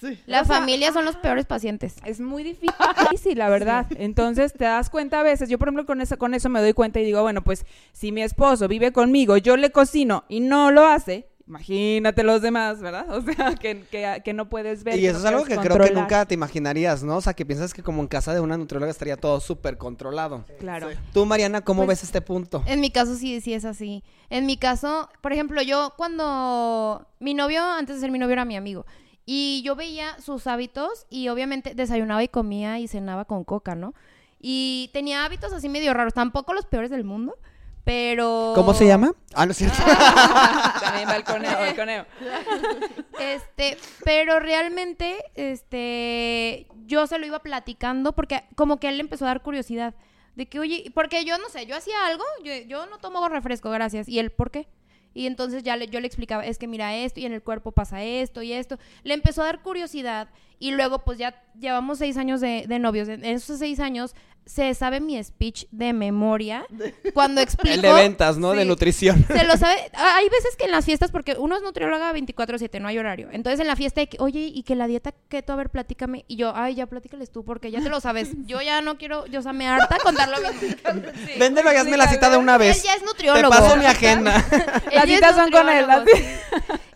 Sí. 0.00 0.18
La 0.26 0.44
familia 0.44 0.92
son 0.92 1.04
los 1.04 1.16
peores 1.16 1.46
pacientes. 1.46 1.96
es 2.04 2.20
muy 2.20 2.42
difícil, 2.42 3.38
la 3.38 3.48
verdad. 3.48 3.86
Entonces 3.96 4.52
te 4.52 4.64
das 4.64 4.90
cuenta 4.90 5.20
a 5.20 5.22
veces, 5.22 5.48
yo 5.48 5.58
por 5.58 5.68
ejemplo 5.68 5.86
con 5.86 6.00
eso, 6.00 6.18
con 6.18 6.34
eso 6.34 6.48
me 6.48 6.60
doy 6.60 6.72
cuenta 6.72 7.00
y 7.00 7.04
digo, 7.04 7.22
bueno, 7.22 7.42
pues 7.42 7.64
si 7.92 8.12
mi 8.12 8.22
esposo 8.22 8.68
vive 8.68 8.92
conmigo, 8.92 9.36
yo 9.36 9.56
le 9.56 9.70
cocino 9.70 10.24
y 10.28 10.40
no 10.40 10.70
lo 10.70 10.86
hace, 10.86 11.28
imagínate 11.48 12.24
los 12.24 12.42
demás, 12.42 12.80
¿verdad? 12.80 13.06
O 13.16 13.22
sea, 13.22 13.54
que, 13.54 13.82
que, 13.90 14.20
que 14.24 14.32
no 14.32 14.48
puedes 14.48 14.82
ver. 14.84 14.98
Y 14.98 15.06
eso 15.06 15.18
no 15.20 15.20
es 15.20 15.24
algo 15.26 15.44
que 15.44 15.56
creo 15.56 15.86
que 15.86 15.92
nunca 15.92 16.24
te 16.26 16.34
imaginarías, 16.34 17.02
¿no? 17.04 17.16
O 17.16 17.20
sea, 17.20 17.34
que 17.34 17.46
piensas 17.46 17.72
que 17.72 17.82
como 17.82 18.02
en 18.02 18.08
casa 18.08 18.34
de 18.34 18.40
una 18.40 18.56
nutrióloga 18.56 18.90
estaría 18.90 19.16
todo 19.16 19.40
súper 19.40 19.78
controlado. 19.78 20.44
Claro. 20.58 20.90
Sí. 20.90 20.96
Tú, 21.12 21.24
Mariana, 21.24 21.60
¿cómo 21.62 21.84
Pues, 21.86 22.00
ves 22.00 22.04
este 22.04 22.20
punto? 22.20 22.62
En 22.66 22.80
mi 22.80 22.90
caso 22.90 23.14
sí, 23.14 23.40
sí 23.40 23.54
es 23.54 23.64
así. 23.64 24.02
En 24.28 24.44
mi 24.44 24.56
caso, 24.56 25.08
por 25.20 25.32
ejemplo, 25.32 25.62
yo 25.62 25.94
cuando 25.96 27.06
mi 27.20 27.34
novio, 27.34 27.62
antes 27.62 27.96
de 27.96 28.00
ser 28.00 28.10
mi 28.10 28.18
novio, 28.18 28.32
era 28.32 28.44
mi 28.44 28.56
amigo. 28.56 28.84
Y 29.26 29.62
yo 29.64 29.74
veía 29.74 30.18
sus 30.20 30.46
hábitos 30.46 31.06
y 31.10 31.28
obviamente 31.28 31.74
desayunaba 31.74 32.22
y 32.22 32.28
comía 32.28 32.78
y 32.78 32.86
cenaba 32.86 33.24
con 33.24 33.42
coca, 33.42 33.74
¿no? 33.74 33.92
Y 34.40 34.88
tenía 34.92 35.24
hábitos 35.24 35.52
así 35.52 35.68
medio 35.68 35.92
raros, 35.92 36.14
tampoco 36.14 36.54
los 36.54 36.64
peores 36.66 36.90
del 36.90 37.02
mundo, 37.02 37.36
Pero... 37.82 38.52
¿Cómo 38.54 38.72
se 38.74 38.86
llama? 38.86 39.12
Ah, 39.34 39.46
no 39.46 39.52
es 39.52 39.58
cierto. 39.58 39.78
También 40.80 41.08
balconeo, 41.08 41.58
balconeo. 41.58 42.06
Este, 43.18 43.78
pero 44.04 44.40
realmente, 44.40 45.16
este, 45.34 46.66
yo 46.86 47.06
se 47.06 47.18
lo 47.18 47.26
iba 47.26 47.40
platicando 47.40 48.12
porque 48.12 48.44
como 48.56 48.78
que 48.78 48.88
él 48.88 48.96
le 48.96 49.02
empezó 49.02 49.24
a 49.24 49.28
dar 49.28 49.42
curiosidad. 49.42 49.94
De 50.34 50.46
que, 50.46 50.58
oye, 50.58 50.90
porque 50.94 51.24
yo 51.24 51.38
no 51.38 51.48
sé, 51.48 51.66
yo 51.66 51.76
hacía 51.76 52.06
algo, 52.06 52.24
yo, 52.44 52.52
yo 52.66 52.86
no 52.86 52.98
tomo 52.98 53.28
refresco, 53.28 53.70
gracias. 53.70 54.08
¿Y 54.08 54.18
él 54.18 54.30
por 54.30 54.50
qué? 54.50 54.68
Y 55.16 55.26
entonces 55.26 55.62
ya 55.62 55.78
le, 55.78 55.88
yo 55.88 55.98
le 55.98 56.06
explicaba, 56.06 56.44
es 56.44 56.58
que 56.58 56.66
mira 56.66 56.94
esto 56.94 57.20
y 57.20 57.24
en 57.24 57.32
el 57.32 57.42
cuerpo 57.42 57.72
pasa 57.72 58.04
esto 58.04 58.42
y 58.42 58.52
esto. 58.52 58.78
Le 59.02 59.14
empezó 59.14 59.40
a 59.40 59.46
dar 59.46 59.62
curiosidad 59.62 60.28
y 60.58 60.72
luego 60.72 61.04
pues 61.04 61.16
ya 61.16 61.42
llevamos 61.58 61.96
seis 61.96 62.18
años 62.18 62.42
de, 62.42 62.66
de 62.68 62.78
novios. 62.78 63.08
En 63.08 63.24
esos 63.24 63.58
seis 63.58 63.80
años 63.80 64.14
se 64.46 64.72
sabe 64.74 65.00
mi 65.00 65.22
speech 65.22 65.66
de 65.72 65.92
memoria 65.92 66.64
cuando 67.14 67.40
explico... 67.40 67.74
El 67.74 67.82
de 67.82 67.92
ventas, 67.92 68.38
¿no? 68.38 68.52
De 68.52 68.62
Sí. 68.62 68.68
nutrición. 68.68 69.26
Se 69.26 69.44
lo 69.44 69.56
sabe. 69.56 69.76
Hay 69.94 70.28
veces 70.28 70.54
que 70.56 70.64
en 70.66 70.70
las 70.70 70.84
fiestas, 70.84 71.10
porque 71.10 71.34
uno 71.36 71.56
es 71.56 71.62
nutrióloga 71.62 72.12
24-7, 72.12 72.80
no 72.80 72.86
hay 72.88 72.96
horario. 72.98 73.28
Entonces 73.32 73.58
en 73.60 73.66
la 73.66 73.74
fiesta 73.76 74.00
hay 74.00 74.06
que, 74.06 74.18
oye, 74.20 74.50
y 74.54 74.62
que 74.62 74.76
la 74.76 74.86
dieta 74.86 75.12
keto, 75.28 75.52
a 75.52 75.56
ver, 75.56 75.68
platícame. 75.70 76.24
Y 76.28 76.36
yo, 76.36 76.52
ay, 76.54 76.76
ya 76.76 76.86
platícales 76.86 77.30
tú, 77.32 77.44
porque 77.44 77.70
ya 77.72 77.82
te 77.82 77.88
lo 77.90 78.00
sabes. 78.00 78.30
Yo 78.46 78.62
ya 78.62 78.80
no 78.80 78.96
quiero, 78.98 79.26
yo, 79.26 79.40
o 79.40 79.42
sea, 79.42 79.52
me 79.52 79.66
harta 79.66 79.98
contar 79.98 80.28
lo 80.28 80.38
mismo. 80.38 80.76
Véndelo 81.38 81.72
y 81.72 81.76
hazme 81.76 81.96
la 81.96 82.06
cita 82.08 82.30
de 82.30 82.36
una 82.36 82.54
Él 82.54 82.60
vez. 82.60 82.82
ya 82.84 82.92
es 82.94 83.00
Te 83.00 83.04
nutriólogo. 83.06 83.50
paso 83.50 83.76
mi 83.76 83.86
agenda. 83.86 84.44
Él 84.90 84.94
Las 84.94 85.04
citas 85.06 85.34
son 85.34 85.50
con 85.50 85.68
él, 85.68 85.86
sí. 86.14 86.22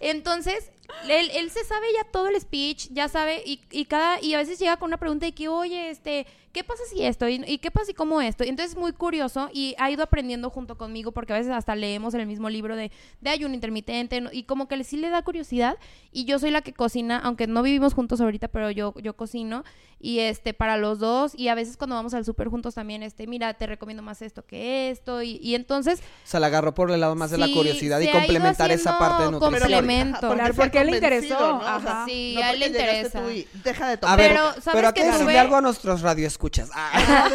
Entonces, 0.01 0.71
él, 1.09 1.31
él 1.35 1.50
se 1.50 1.64
sabe 1.64 1.87
ya 1.96 2.05
todo 2.11 2.29
el 2.29 2.40
speech, 2.40 2.88
ya 2.92 3.09
sabe, 3.09 3.42
y, 3.44 3.61
y 3.70 3.85
cada, 3.87 4.20
y 4.22 4.35
a 4.35 4.38
veces 4.38 4.59
llega 4.59 4.76
con 4.76 4.88
una 4.88 4.96
pregunta 4.98 5.26
de 5.26 5.33
que, 5.33 5.48
oye, 5.48 5.90
este, 5.90 6.26
¿qué 6.53 6.64
pasa 6.64 6.83
si 6.92 7.05
esto? 7.05 7.29
¿Y, 7.29 7.42
y 7.46 7.59
qué 7.59 7.70
pasa 7.70 7.87
si 7.87 7.94
como 7.94 8.20
esto? 8.20 8.44
Y 8.44 8.48
entonces 8.48 8.72
es 8.72 8.79
muy 8.79 8.92
curioso 8.92 9.48
y 9.53 9.74
ha 9.79 9.90
ido 9.90 10.03
aprendiendo 10.03 10.50
junto 10.50 10.76
conmigo, 10.76 11.12
porque 11.12 11.33
a 11.33 11.37
veces 11.37 11.53
hasta 11.53 11.74
leemos 11.76 12.14
en 12.14 12.20
el 12.20 12.26
mismo 12.26 12.48
libro 12.50 12.76
de, 12.76 12.90
de 13.20 13.31
ayuno 13.31 13.55
intermitente, 13.55 14.22
y 14.33 14.44
como 14.44 14.68
que 14.68 14.76
le- 14.76 14.85
sí 14.85 14.96
le 14.96 15.11
da 15.11 15.22
curiosidad, 15.22 15.76
y 16.12 16.24
yo 16.24 16.38
soy 16.38 16.50
la 16.50 16.62
que 16.62 16.72
cocina, 16.72 17.18
aunque 17.22 17.46
no 17.46 17.62
vivimos 17.62 17.94
juntos 17.94 18.20
ahorita, 18.20 18.48
pero 18.48 18.70
yo, 18.70 18.94
yo 19.00 19.14
cocino, 19.16 19.64
y 20.03 20.20
este, 20.20 20.55
para 20.55 20.76
los 20.79 20.98
dos, 20.98 21.33
y 21.37 21.48
a 21.48 21.55
veces 21.55 21.76
cuando 21.76 21.94
vamos 21.96 22.14
al 22.14 22.24
súper 22.24 22.48
juntos 22.48 22.74
también, 22.74 23.03
este, 23.03 23.26
mira, 23.26 23.53
te 23.55 23.66
recomiendo 23.66 24.03
más 24.03 24.22
esto 24.22 24.44
que 24.46 24.90
esto, 24.90 25.22
y, 25.22 25.38
y 25.42 25.55
entonces 25.55 26.00
Se 26.24 26.40
la 26.40 26.46
agarró 26.46 26.74
por 26.74 26.90
el 26.90 27.00
lado 27.00 27.14
más 27.16 27.31
de 27.31 27.38
la 27.38 27.48
curiosidad 27.48 28.00
y 28.00 28.09
complementar 28.11 28.70
esa 28.70 28.98
parte 28.98 29.24
de 29.24 29.31
nutrición. 29.31 29.61
complemento. 29.61 30.35
porque 30.57 30.80
a 30.81 30.83
él 30.85 30.90
le 30.90 30.97
interesó, 30.97 31.38
¿no? 31.38 31.57
O 31.59 31.61
sea, 31.62 31.77
ajá. 31.77 32.05
Sí, 32.07 32.35
no 32.37 32.43
a 32.45 32.51
él 32.51 32.61
le 32.61 32.66
interesa. 32.66 33.21
tú 33.23 33.31
y 33.31 33.49
deja 33.64 33.87
de 33.88 33.93
A 33.95 33.97
tomar. 33.99 34.19
ver, 34.19 34.29
Pero, 34.33 34.51
pero, 34.51 34.62
¿sabes 34.62 34.85
hay 34.87 34.93
qué 34.93 35.01
que 35.03 35.07
decirle 35.12 35.38
algo 35.38 35.57
a 35.57 35.61
nuestros 35.61 36.01
radioescuchas. 36.03 36.71
Ah, 36.75 37.29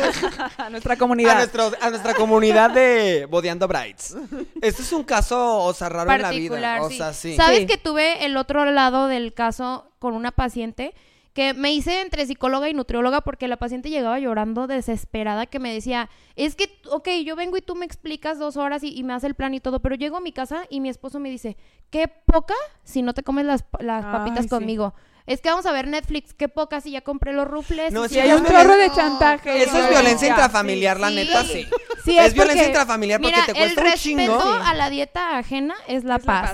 A 0.58 0.70
nuestra 0.70 0.94
a, 0.94 0.98
comunidad. 0.98 1.36
nuestros- 1.36 1.74
a 1.82 1.90
nuestra 1.90 2.14
comunidad 2.14 2.72
de 2.72 3.28
Bodeando 3.30 3.68
Brides. 3.68 4.16
Este 4.62 4.82
es 4.82 4.92
un 4.92 5.04
caso, 5.04 5.60
o 5.60 5.74
sea, 5.74 5.90
raro 5.90 6.12
en 6.12 6.22
la 6.22 6.30
vida. 6.32 6.50
particular, 6.50 6.82
O 6.82 6.90
sea, 6.90 7.14
sí. 7.14 7.36
¿Sabes 7.36 7.60
Sí. 7.60 7.66
que 7.68 7.78
tuve 7.78 8.26
el 8.26 8.36
otro 8.38 8.66
lado 8.66 9.08
del 9.08 9.34
caso 9.34 9.92
con 10.00 10.14
una 10.14 10.32
paciente? 10.32 10.94
Que 11.36 11.54
me 11.54 11.72
hice 11.74 12.00
entre 12.02 12.26
psicóloga 12.26 12.70
y 12.70 12.74
nutrióloga 12.74 13.20
porque 13.22 13.48
la 13.50 13.58
paciente 13.58 13.90
llegaba 13.90 14.18
llorando 14.20 14.66
desesperada 14.68 15.46
que 15.46 15.60
me 15.60 15.72
decía, 15.74 16.10
es 16.38 16.56
que, 16.56 16.80
ok, 16.90 17.10
yo 17.26 17.36
vengo 17.36 17.58
y 17.58 17.62
tú 17.62 17.76
me 17.76 17.86
explicas 17.86 18.40
dos 18.40 18.56
horas 18.58 18.84
y, 18.84 18.98
y 18.98 19.04
me 19.04 19.14
hace 19.14 19.28
el 19.28 19.36
plan 19.36 19.54
y 19.54 19.60
todo, 19.60 19.82
pero 19.82 19.96
llego 19.96 20.16
a 20.16 20.22
mi 20.22 20.32
casa 20.32 20.64
y 20.70 20.80
mi 20.80 20.88
esposo 20.90 21.20
me 21.20 21.30
dice, 21.30 21.58
qué 21.90 22.08
poca 22.08 22.56
si 22.84 23.02
no 23.02 23.14
te 23.14 23.22
comes 23.22 23.46
las, 23.46 23.66
las 23.80 24.06
Ay, 24.06 24.12
papitas 24.14 24.44
sí. 24.46 24.50
conmigo. 24.50 24.96
Es 25.28 25.42
que 25.42 25.50
vamos 25.50 25.66
a 25.66 25.72
ver 25.72 25.88
Netflix, 25.88 26.34
qué 26.36 26.48
poca 26.50 26.80
si 26.82 26.92
ya 26.92 27.02
compré 27.02 27.34
los 27.34 27.48
rufles. 27.48 27.92
No, 27.92 28.04
sí, 28.08 28.14
si 28.14 28.20
hay 28.20 28.30
es 28.30 28.40
un 28.40 28.46
chorro 28.46 28.78
de 28.78 28.92
chantaje. 28.92 29.64
Eso 29.64 29.78
es 29.80 29.90
violencia 29.90 30.28
intrafamiliar, 30.30 31.00
la 31.00 31.10
Sí. 31.10 31.16
neta, 31.16 31.44
sí. 31.44 31.68
Sí, 32.06 32.18
es, 32.18 32.28
es 32.28 32.34
violencia 32.36 32.68
intrafamiliar 32.68 33.20
porque 33.20 33.34
Mira, 33.36 33.46
te 33.48 33.52
el 33.54 33.58
cuesta 33.58 33.82
un 33.82 33.88
respeto 33.88 34.22
chingo. 34.38 34.40
a 34.64 34.74
la 34.76 34.90
dieta 34.92 35.38
ajena 35.40 35.74
es 35.88 36.04
la 36.04 36.18
Es 36.18 36.26
la 36.26 36.54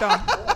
paz. 0.00 0.51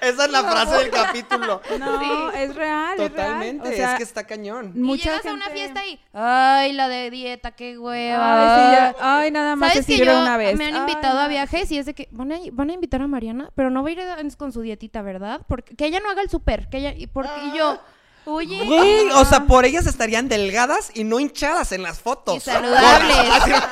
Esa 0.00 0.24
es 0.24 0.30
la 0.30 0.42
frase 0.42 0.76
del 0.76 0.90
capítulo. 0.90 1.60
No, 1.78 2.30
es 2.32 2.54
real, 2.54 2.96
Totalmente, 2.96 3.68
es 3.68 3.74
real. 3.74 3.74
O 3.74 3.76
sea, 3.76 3.92
es 3.92 3.98
que 3.98 4.02
está 4.04 4.24
cañón. 4.26 4.72
Y 4.76 4.96
llegas 4.98 5.24
a 5.26 5.32
una 5.32 5.48
fiesta 5.50 5.84
y, 5.86 6.00
ay, 6.12 6.72
la 6.72 6.88
de 6.88 7.10
dieta, 7.10 7.50
qué 7.52 7.78
hueva. 7.78 8.56
Ay, 8.56 8.64
sí, 8.64 8.76
ya- 8.76 8.96
ay, 9.00 9.30
nada 9.30 9.56
más 9.56 9.72
¿Sabes 9.72 9.86
que 9.86 9.96
yo 9.98 10.18
una 10.20 10.36
vez. 10.36 10.56
me 10.56 10.66
han 10.66 10.74
Ay, 10.74 10.80
invitado 10.80 11.18
a 11.18 11.28
viajes 11.28 11.70
y 11.72 11.78
es 11.78 11.86
de 11.86 11.94
que 11.94 12.08
van 12.12 12.32
a, 12.32 12.36
van 12.52 12.70
a 12.70 12.72
invitar 12.74 13.00
a 13.02 13.06
Mariana, 13.06 13.50
pero 13.54 13.70
no 13.70 13.82
va 13.82 13.88
a 13.88 13.92
ir 13.92 14.00
con 14.36 14.52
su 14.52 14.60
dietita, 14.60 15.02
¿verdad? 15.02 15.40
Porque 15.48 15.74
que 15.74 15.86
ella 15.86 16.00
no 16.00 16.10
haga 16.10 16.22
el 16.22 16.30
súper, 16.30 16.68
que 16.68 16.78
ella 16.78 16.94
y 16.96 17.06
porque 17.06 17.30
y 17.52 17.56
yo, 17.56 17.78
oye, 18.24 18.64
Güey, 18.66 19.10
o 19.10 19.24
sea, 19.24 19.44
por 19.46 19.64
ellas 19.64 19.86
estarían 19.86 20.28
delgadas 20.28 20.90
y 20.94 21.04
no 21.04 21.18
hinchadas 21.20 21.72
en 21.72 21.82
las 21.82 22.00
fotos. 22.00 22.36
y 22.36 22.40
saludables. 22.40 23.16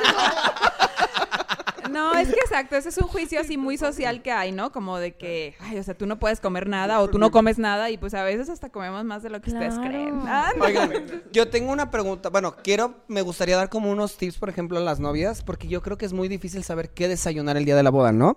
No, 1.91 2.15
es 2.15 2.29
que 2.29 2.41
exacto, 2.41 2.77
ese 2.77 2.89
es 2.91 2.99
un 2.99 3.09
juicio 3.09 3.41
así 3.41 3.57
muy 3.57 3.77
social 3.77 4.23
que 4.23 4.33
hay, 4.33 4.53
¿no? 4.53 4.73
Como 4.73 4.99
de 4.99 5.13
que, 5.17 5.55
ay, 5.61 5.79
o 5.79 5.83
sea, 5.83 5.95
tú 5.95 6.07
no 6.07 6.19
puedes 6.19 6.41
comer 6.41 6.69
nada 6.69 7.01
o 7.01 7.09
tú 7.09 7.19
no 7.19 7.31
comes 7.31 7.59
nada 7.59 7.91
y 7.91 7.99
pues 7.99 8.15
a 8.15 8.23
veces 8.23 8.49
hasta 8.49 8.71
comemos 8.71 9.05
más 9.05 9.23
de 9.23 9.31
lo 9.31 9.41
que 9.41 9.51
ustedes 9.51 9.75
Claro. 9.75 9.89
creen. 9.91 10.21
Ah, 10.27 10.51
no. 10.57 10.65
Oigan, 10.65 10.93
yo 11.33 11.49
tengo 11.49 11.73
una 11.73 11.91
pregunta. 11.91 12.29
Bueno, 12.31 12.55
quiero, 12.63 12.95
me 13.09 13.23
gustaría 13.23 13.57
dar 13.57 13.69
como 13.69 13.91
unos 13.91 14.17
tips, 14.17 14.39
por 14.39 14.49
ejemplo, 14.49 14.79
a 14.79 14.81
las 14.81 15.01
novias, 15.01 15.43
porque 15.43 15.69
yo 15.69 15.83
creo 15.83 15.99
que 15.99 16.07
es 16.07 16.13
muy 16.13 16.29
difícil 16.29 16.65
saber 16.65 16.91
qué 16.91 17.09
desayunar 17.09 17.57
el 17.57 17.65
día 17.65 17.77
de 17.77 17.83
la 17.83 17.91
boda, 17.91 18.13
¿no? 18.13 18.37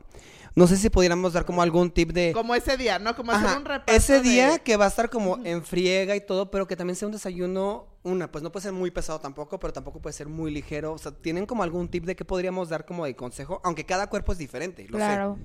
No 0.55 0.67
sé 0.67 0.77
si 0.77 0.89
pudiéramos 0.91 1.33
dar 1.33 1.45
como 1.45 1.63
algún 1.63 1.89
tip 1.89 2.11
de... 2.11 2.31
Como 2.31 2.53
ese 2.53 2.77
día, 2.77 2.99
¿no? 2.99 3.15
Como 3.15 3.31
hacer 3.31 3.47
Ajá, 3.47 3.57
un 3.57 3.65
repaso 3.65 3.97
ese 3.97 4.21
día 4.21 4.51
de- 4.51 4.59
que 4.59 4.77
va 4.77 4.85
a 4.85 4.87
estar 4.87 5.09
como 5.09 5.39
en 5.43 5.63
friega 5.63 6.15
y 6.15 6.21
todo, 6.21 6.51
pero 6.51 6.67
que 6.67 6.75
también 6.75 6.95
sea 6.95 7.07
un 7.07 7.11
desayuno, 7.11 7.87
una, 8.03 8.31
pues 8.31 8.43
no 8.43 8.51
puede 8.51 8.63
ser 8.63 8.73
muy 8.73 8.91
pesado 8.91 9.19
tampoco, 9.19 9.59
pero 9.59 9.73
tampoco 9.73 10.01
puede 10.01 10.13
ser 10.13 10.27
muy 10.27 10.51
ligero. 10.51 10.93
O 10.93 10.97
sea, 10.97 11.11
¿tienen 11.11 11.45
como 11.45 11.63
algún 11.63 11.87
tip 11.89 12.03
de 12.05 12.15
qué 12.15 12.25
podríamos 12.25 12.69
dar 12.69 12.85
como 12.85 13.05
de 13.05 13.15
consejo? 13.15 13.61
Aunque 13.63 13.85
cada 13.85 14.07
cuerpo 14.07 14.31
es 14.33 14.37
diferente, 14.37 14.83
lo 14.83 14.97
sé. 14.97 15.05
Claro. 15.05 15.37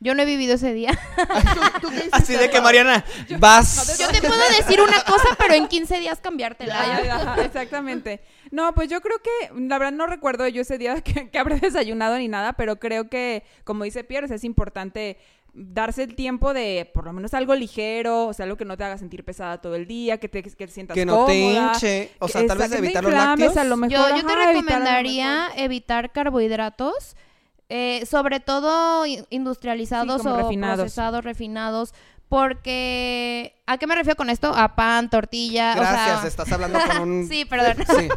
Yo 0.00 0.14
no 0.14 0.22
he 0.22 0.26
vivido 0.26 0.54
ese 0.54 0.74
día. 0.74 0.90
¿Tú- 1.54 1.80
tú 1.80 1.88
qué 1.88 1.96
hiciste, 1.96 2.16
Así 2.16 2.36
de 2.36 2.50
que? 2.50 2.60
Mariana, 2.60 3.04
vas... 3.38 3.96
Yo 3.98 4.08
te 4.08 4.20
puedo 4.20 4.42
decir 4.58 4.80
una 4.80 5.02
cosa, 5.04 5.28
pero 5.38 5.54
en 5.54 5.66
15 5.66 5.98
días 6.00 6.20
cambiártela. 6.20 7.14
Ajá, 7.14 7.42
exactamente. 7.42 8.20
No, 8.50 8.74
pues 8.74 8.90
yo 8.90 9.00
creo 9.00 9.16
que, 9.22 9.60
la 9.60 9.78
verdad 9.78 9.92
no 9.92 10.06
recuerdo 10.06 10.46
yo 10.48 10.62
ese 10.62 10.76
día 10.76 11.00
que, 11.02 11.30
que 11.30 11.38
habré 11.38 11.58
desayunado 11.58 12.18
ni 12.18 12.28
nada, 12.28 12.52
pero 12.54 12.78
creo 12.78 13.08
que, 13.08 13.44
como 13.64 13.84
dice 13.84 14.04
Pierre, 14.04 14.34
es 14.34 14.44
importante 14.44 15.16
darse 15.56 16.02
el 16.02 16.16
tiempo 16.16 16.52
de 16.52 16.90
por 16.92 17.04
lo 17.04 17.12
menos 17.12 17.32
algo 17.32 17.54
ligero, 17.54 18.26
o 18.26 18.32
sea, 18.32 18.44
algo 18.44 18.56
que 18.56 18.64
no 18.64 18.76
te 18.76 18.82
haga 18.84 18.98
sentir 18.98 19.24
pesada 19.24 19.60
todo 19.60 19.76
el 19.76 19.86
día, 19.86 20.18
que 20.18 20.28
te, 20.28 20.42
que 20.42 20.50
te 20.50 20.68
sientas 20.68 20.94
Que 20.96 21.06
no 21.06 21.24
te 21.26 21.40
cómoda, 21.40 21.72
hinche, 21.74 22.10
o 22.18 22.26
que- 22.26 22.32
sea, 22.32 22.46
tal 22.46 22.58
vez 22.58 22.70
te 22.70 22.78
evitar 22.78 23.04
los 23.04 23.12
lácteos. 23.12 23.56
a 23.56 23.64
lo 23.64 23.76
mejor, 23.76 23.92
Yo, 24.10 24.16
yo 24.16 24.26
te 24.26 24.32
ajá, 24.32 24.46
recomendaría 24.46 25.48
evitar 25.56 26.10
carbohidratos, 26.12 27.16
eh, 27.68 28.04
sobre 28.04 28.40
todo 28.40 29.06
industrializados 29.30 30.22
Sí, 30.22 30.28
o 30.28 30.36
refinados. 30.36 30.80
procesados, 30.80 31.24
refinados, 31.24 31.94
porque 32.28 33.53
¿a 33.66 33.78
qué 33.78 33.86
me 33.86 33.94
refiero 33.94 34.16
con 34.16 34.28
esto? 34.30 34.52
A 34.54 34.74
pan, 34.76 35.08
tortilla, 35.10 35.74
Gracias, 35.74 36.16
o 36.16 36.20
sea, 36.20 36.28
estás 36.28 36.52
hablando 36.52 36.78
con 36.80 37.00
un... 37.00 37.28
sí, 37.30 37.44
perdón, 37.44 37.76
Sí. 37.98 38.08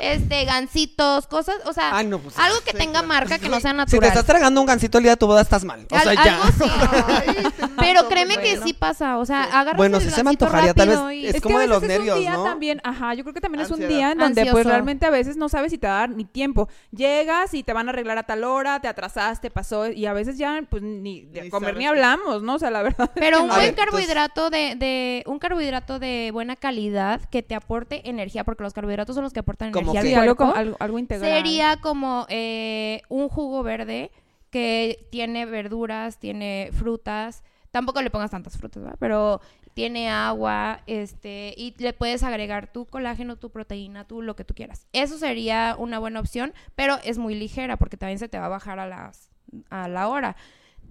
este, 0.00 0.44
gancitos, 0.44 1.26
cosas, 1.26 1.56
o 1.66 1.72
sea, 1.72 1.96
Ay, 1.96 2.06
no, 2.06 2.18
pues, 2.18 2.38
algo 2.38 2.58
que 2.64 2.72
sí, 2.72 2.76
tenga 2.78 2.92
claro. 2.92 3.06
marca 3.08 3.38
que 3.38 3.48
no 3.48 3.60
sea 3.60 3.70
Si 3.70 3.76
te 3.76 3.76
natural. 3.76 4.08
estás 4.08 4.24
tragando 4.26 4.60
un 4.60 4.66
gancito 4.66 4.98
el 4.98 5.04
día 5.04 5.12
de 5.12 5.16
tu 5.16 5.26
boda, 5.26 5.42
estás 5.42 5.64
mal. 5.64 5.86
O 5.90 5.96
Al- 5.96 6.02
sea, 6.02 6.14
ya. 6.14 6.34
algo 6.42 6.48
sí. 6.64 6.70
Ay, 7.26 7.34
te 7.44 7.68
Pero 7.78 7.94
mato, 8.02 8.08
créeme 8.08 8.38
que 8.38 8.60
sí 8.60 8.72
pasa, 8.72 9.18
o 9.18 9.24
sea, 9.24 9.44
agarras 9.44 9.76
Bueno, 9.76 9.98
el 9.98 10.02
sí 10.04 10.10
se 10.10 10.24
me 10.24 10.30
antojaría, 10.30 10.74
tal 10.74 10.88
vez 10.88 10.96
rápido 10.98 11.12
y- 11.12 11.26
es 11.26 11.34
Es, 11.36 11.42
como 11.42 11.56
que 11.56 11.58
a 11.58 11.62
de 11.62 11.68
los 11.68 11.80
veces 11.80 11.94
es 11.94 11.98
nervios, 11.98 12.16
un 12.16 12.22
día 12.22 12.32
¿no? 12.32 12.44
también, 12.44 12.80
ajá, 12.84 13.14
yo 13.14 13.22
creo 13.24 13.34
que 13.34 13.40
también 13.40 13.64
es 13.64 13.70
un 13.70 13.86
día 13.86 14.12
en 14.12 14.18
donde 14.18 14.46
pues 14.46 14.66
realmente 14.66 15.06
a 15.06 15.10
veces 15.10 15.36
no 15.36 15.48
sabes 15.48 15.70
si 15.70 15.78
te 15.78 15.86
va 15.86 15.96
a 15.96 16.00
dar 16.00 16.10
ni 16.10 16.24
tiempo. 16.24 16.68
Llegas 16.90 17.54
y 17.54 17.62
te 17.62 17.72
van 17.72 17.88
a 17.88 17.92
arreglar 17.92 18.18
a 18.18 18.24
tal 18.24 18.42
hora, 18.44 18.80
te 18.80 18.88
atrasaste, 18.88 19.50
pasó 19.50 19.86
y 19.88 20.06
a 20.06 20.12
veces 20.12 20.38
ya 20.38 20.60
pues 20.68 20.82
ni 20.82 21.22
de 21.22 21.48
comer 21.50 21.76
ni 21.76 21.86
hablamos, 21.86 22.42
¿no? 22.42 22.54
O 22.54 22.58
sea, 22.58 22.70
la 22.70 22.82
verdad. 22.82 23.10
Pero 23.14 23.38
que 23.38 23.42
un 23.44 23.48
buen 23.50 23.74
carbohidrato 23.74 24.50
de, 24.50 24.74
de 24.88 25.22
un 25.26 25.38
carbohidrato 25.38 25.98
de 25.98 26.30
buena 26.32 26.56
calidad 26.56 27.20
que 27.30 27.42
te 27.42 27.54
aporte 27.54 28.08
energía, 28.08 28.44
porque 28.44 28.62
los 28.62 28.72
carbohidratos 28.72 29.14
son 29.14 29.24
los 29.24 29.32
que 29.32 29.40
aportan 29.40 29.70
¿Cómo 29.72 29.92
energía 29.92 30.18
al 30.20 30.24
cuerpo. 30.26 30.36
como- 30.36 30.54
algo, 30.54 30.76
algo 30.80 30.98
integral. 30.98 31.30
Sería 31.30 31.76
como 31.80 32.26
eh, 32.28 33.02
un 33.08 33.28
jugo 33.28 33.62
verde 33.62 34.10
que 34.50 35.06
tiene 35.10 35.44
verduras, 35.46 36.18
tiene 36.18 36.70
frutas. 36.72 37.42
Tampoco 37.70 38.00
le 38.00 38.10
pongas 38.10 38.30
tantas 38.30 38.56
frutas, 38.56 38.82
¿verdad? 38.82 38.96
Pero 38.98 39.40
tiene 39.74 40.08
agua, 40.10 40.80
este, 40.86 41.54
y 41.56 41.74
le 41.78 41.92
puedes 41.92 42.22
agregar 42.22 42.72
tu 42.72 42.86
colágeno, 42.86 43.36
tu 43.36 43.50
proteína, 43.50 44.04
tú 44.06 44.22
lo 44.22 44.34
que 44.34 44.44
tú 44.44 44.54
quieras. 44.54 44.86
Eso 44.92 45.18
sería 45.18 45.76
una 45.78 45.98
buena 45.98 46.18
opción, 46.20 46.52
pero 46.74 46.96
es 47.04 47.18
muy 47.18 47.34
ligera 47.34 47.76
porque 47.76 47.96
también 47.96 48.18
se 48.18 48.28
te 48.28 48.38
va 48.38 48.46
a 48.46 48.48
bajar 48.48 48.78
a 48.80 48.86
las 48.86 49.28
a 49.70 49.86
la 49.88 50.08
hora. 50.08 50.34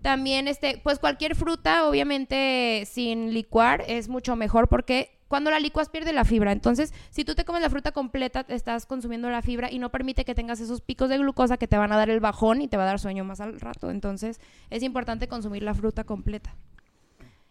También, 0.01 0.47
este, 0.47 0.79
pues 0.83 0.99
cualquier 0.99 1.35
fruta, 1.35 1.87
obviamente 1.87 2.83
sin 2.85 3.33
licuar, 3.33 3.83
es 3.87 4.09
mucho 4.09 4.35
mejor 4.35 4.67
porque 4.67 5.17
cuando 5.27 5.51
la 5.51 5.59
licuas 5.59 5.89
pierde 5.89 6.13
la 6.13 6.23
fibra. 6.23 6.51
Entonces, 6.51 6.93
si 7.09 7.25
tú 7.25 7.35
te 7.35 7.45
comes 7.45 7.61
la 7.61 7.69
fruta 7.69 7.91
completa, 7.91 8.43
te 8.43 8.55
estás 8.55 8.85
consumiendo 8.85 9.29
la 9.29 9.41
fibra 9.41 9.71
y 9.71 9.79
no 9.79 9.91
permite 9.91 10.25
que 10.25 10.35
tengas 10.35 10.59
esos 10.59 10.81
picos 10.81 11.09
de 11.09 11.17
glucosa 11.17 11.57
que 11.57 11.67
te 11.67 11.77
van 11.77 11.91
a 11.91 11.97
dar 11.97 12.09
el 12.09 12.19
bajón 12.19 12.61
y 12.61 12.67
te 12.67 12.77
va 12.77 12.83
a 12.83 12.87
dar 12.87 12.99
sueño 12.99 13.23
más 13.23 13.41
al 13.41 13.59
rato. 13.59 13.91
Entonces, 13.91 14.39
es 14.69 14.83
importante 14.83 15.27
consumir 15.27 15.63
la 15.63 15.73
fruta 15.73 16.03
completa. 16.03 16.55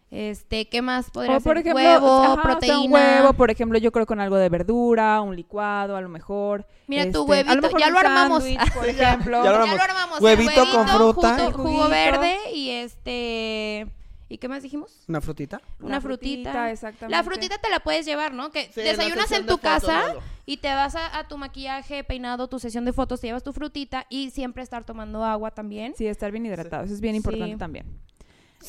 Este, 0.09 0.69
¿qué 0.69 0.81
más 0.81 1.11
podría 1.11 1.35
O 1.37 1.41
por 1.41 1.57
ser? 1.57 1.67
ejemplo, 1.67 1.83
huevo, 1.83 2.23
ajá, 2.23 2.31
o 2.31 2.33
sea, 2.35 2.43
proteína. 2.43 2.79
un 2.81 2.91
huevo, 2.93 3.33
por 3.33 3.51
ejemplo, 3.51 3.77
yo 3.77 3.91
creo 3.91 4.05
con 4.05 4.21
algo 4.21 4.37
de 4.37 4.47
verdura, 4.47 5.19
un 5.21 5.35
licuado, 5.35 5.97
a 5.97 6.01
lo 6.01 6.07
mejor. 6.07 6.65
Mira, 6.87 7.03
tu 7.03 7.09
este, 7.09 7.19
huevito, 7.51 7.55
lo 7.69 7.77
ya 7.79 7.89
lo 7.89 7.99
sándwich, 8.01 8.73
por 8.73 8.87
ejemplo. 8.87 9.43
Ya 9.43 9.51
lo 9.51 9.57
Ya 9.57 9.61
armamos. 9.63 9.75
lo 9.77 9.83
armamos. 9.83 10.21
Huevito 10.21 10.71
con 10.71 10.87
fruta. 10.87 11.51
jugo- 11.51 11.89
verde 11.89 12.37
y 12.53 12.69
este... 12.69 13.87
¿Y 14.29 14.39
qué 14.39 14.49
más 14.49 14.61
dijimos? 14.61 15.05
¿Una 15.07 15.21
frutita? 15.21 15.61
Una, 15.79 16.01
frutita. 16.01 16.69
exactamente. 16.69 17.15
La 17.15 17.23
frutita 17.23 17.57
te 17.59 17.69
la 17.69 17.79
puedes 17.79 18.05
llevar, 18.05 18.33
¿no? 18.33 18.51
Que 18.51 18.65
Sí, 18.73 18.81
desayunas 18.81 19.31
en 19.31 19.45
tu 19.45 19.55
de 19.55 19.61
casa 19.61 20.15
y 20.45 20.57
te 20.57 20.67
vas 20.73 20.95
a, 20.95 21.17
a 21.17 21.29
tu 21.29 21.37
maquillaje, 21.37 22.03
peinado, 22.03 22.49
tu 22.49 22.59
sesión 22.59 22.83
de 22.83 22.91
fotos, 22.91 23.21
te 23.21 23.27
llevas 23.27 23.43
tu 23.43 23.53
frutita 23.53 24.05
y 24.09 24.31
siempre 24.31 24.63
estar 24.63 24.83
tomando 24.83 25.23
agua 25.23 25.51
también. 25.51 25.93
Sí, 25.97 26.07
estar 26.07 26.29
bien 26.31 26.45
hidratado. 26.45 26.83
Eso 26.83 26.93
es 26.93 26.99
bien 26.99 27.13
Sí. 27.13 27.17
importante 27.17 27.55
también. 27.55 27.85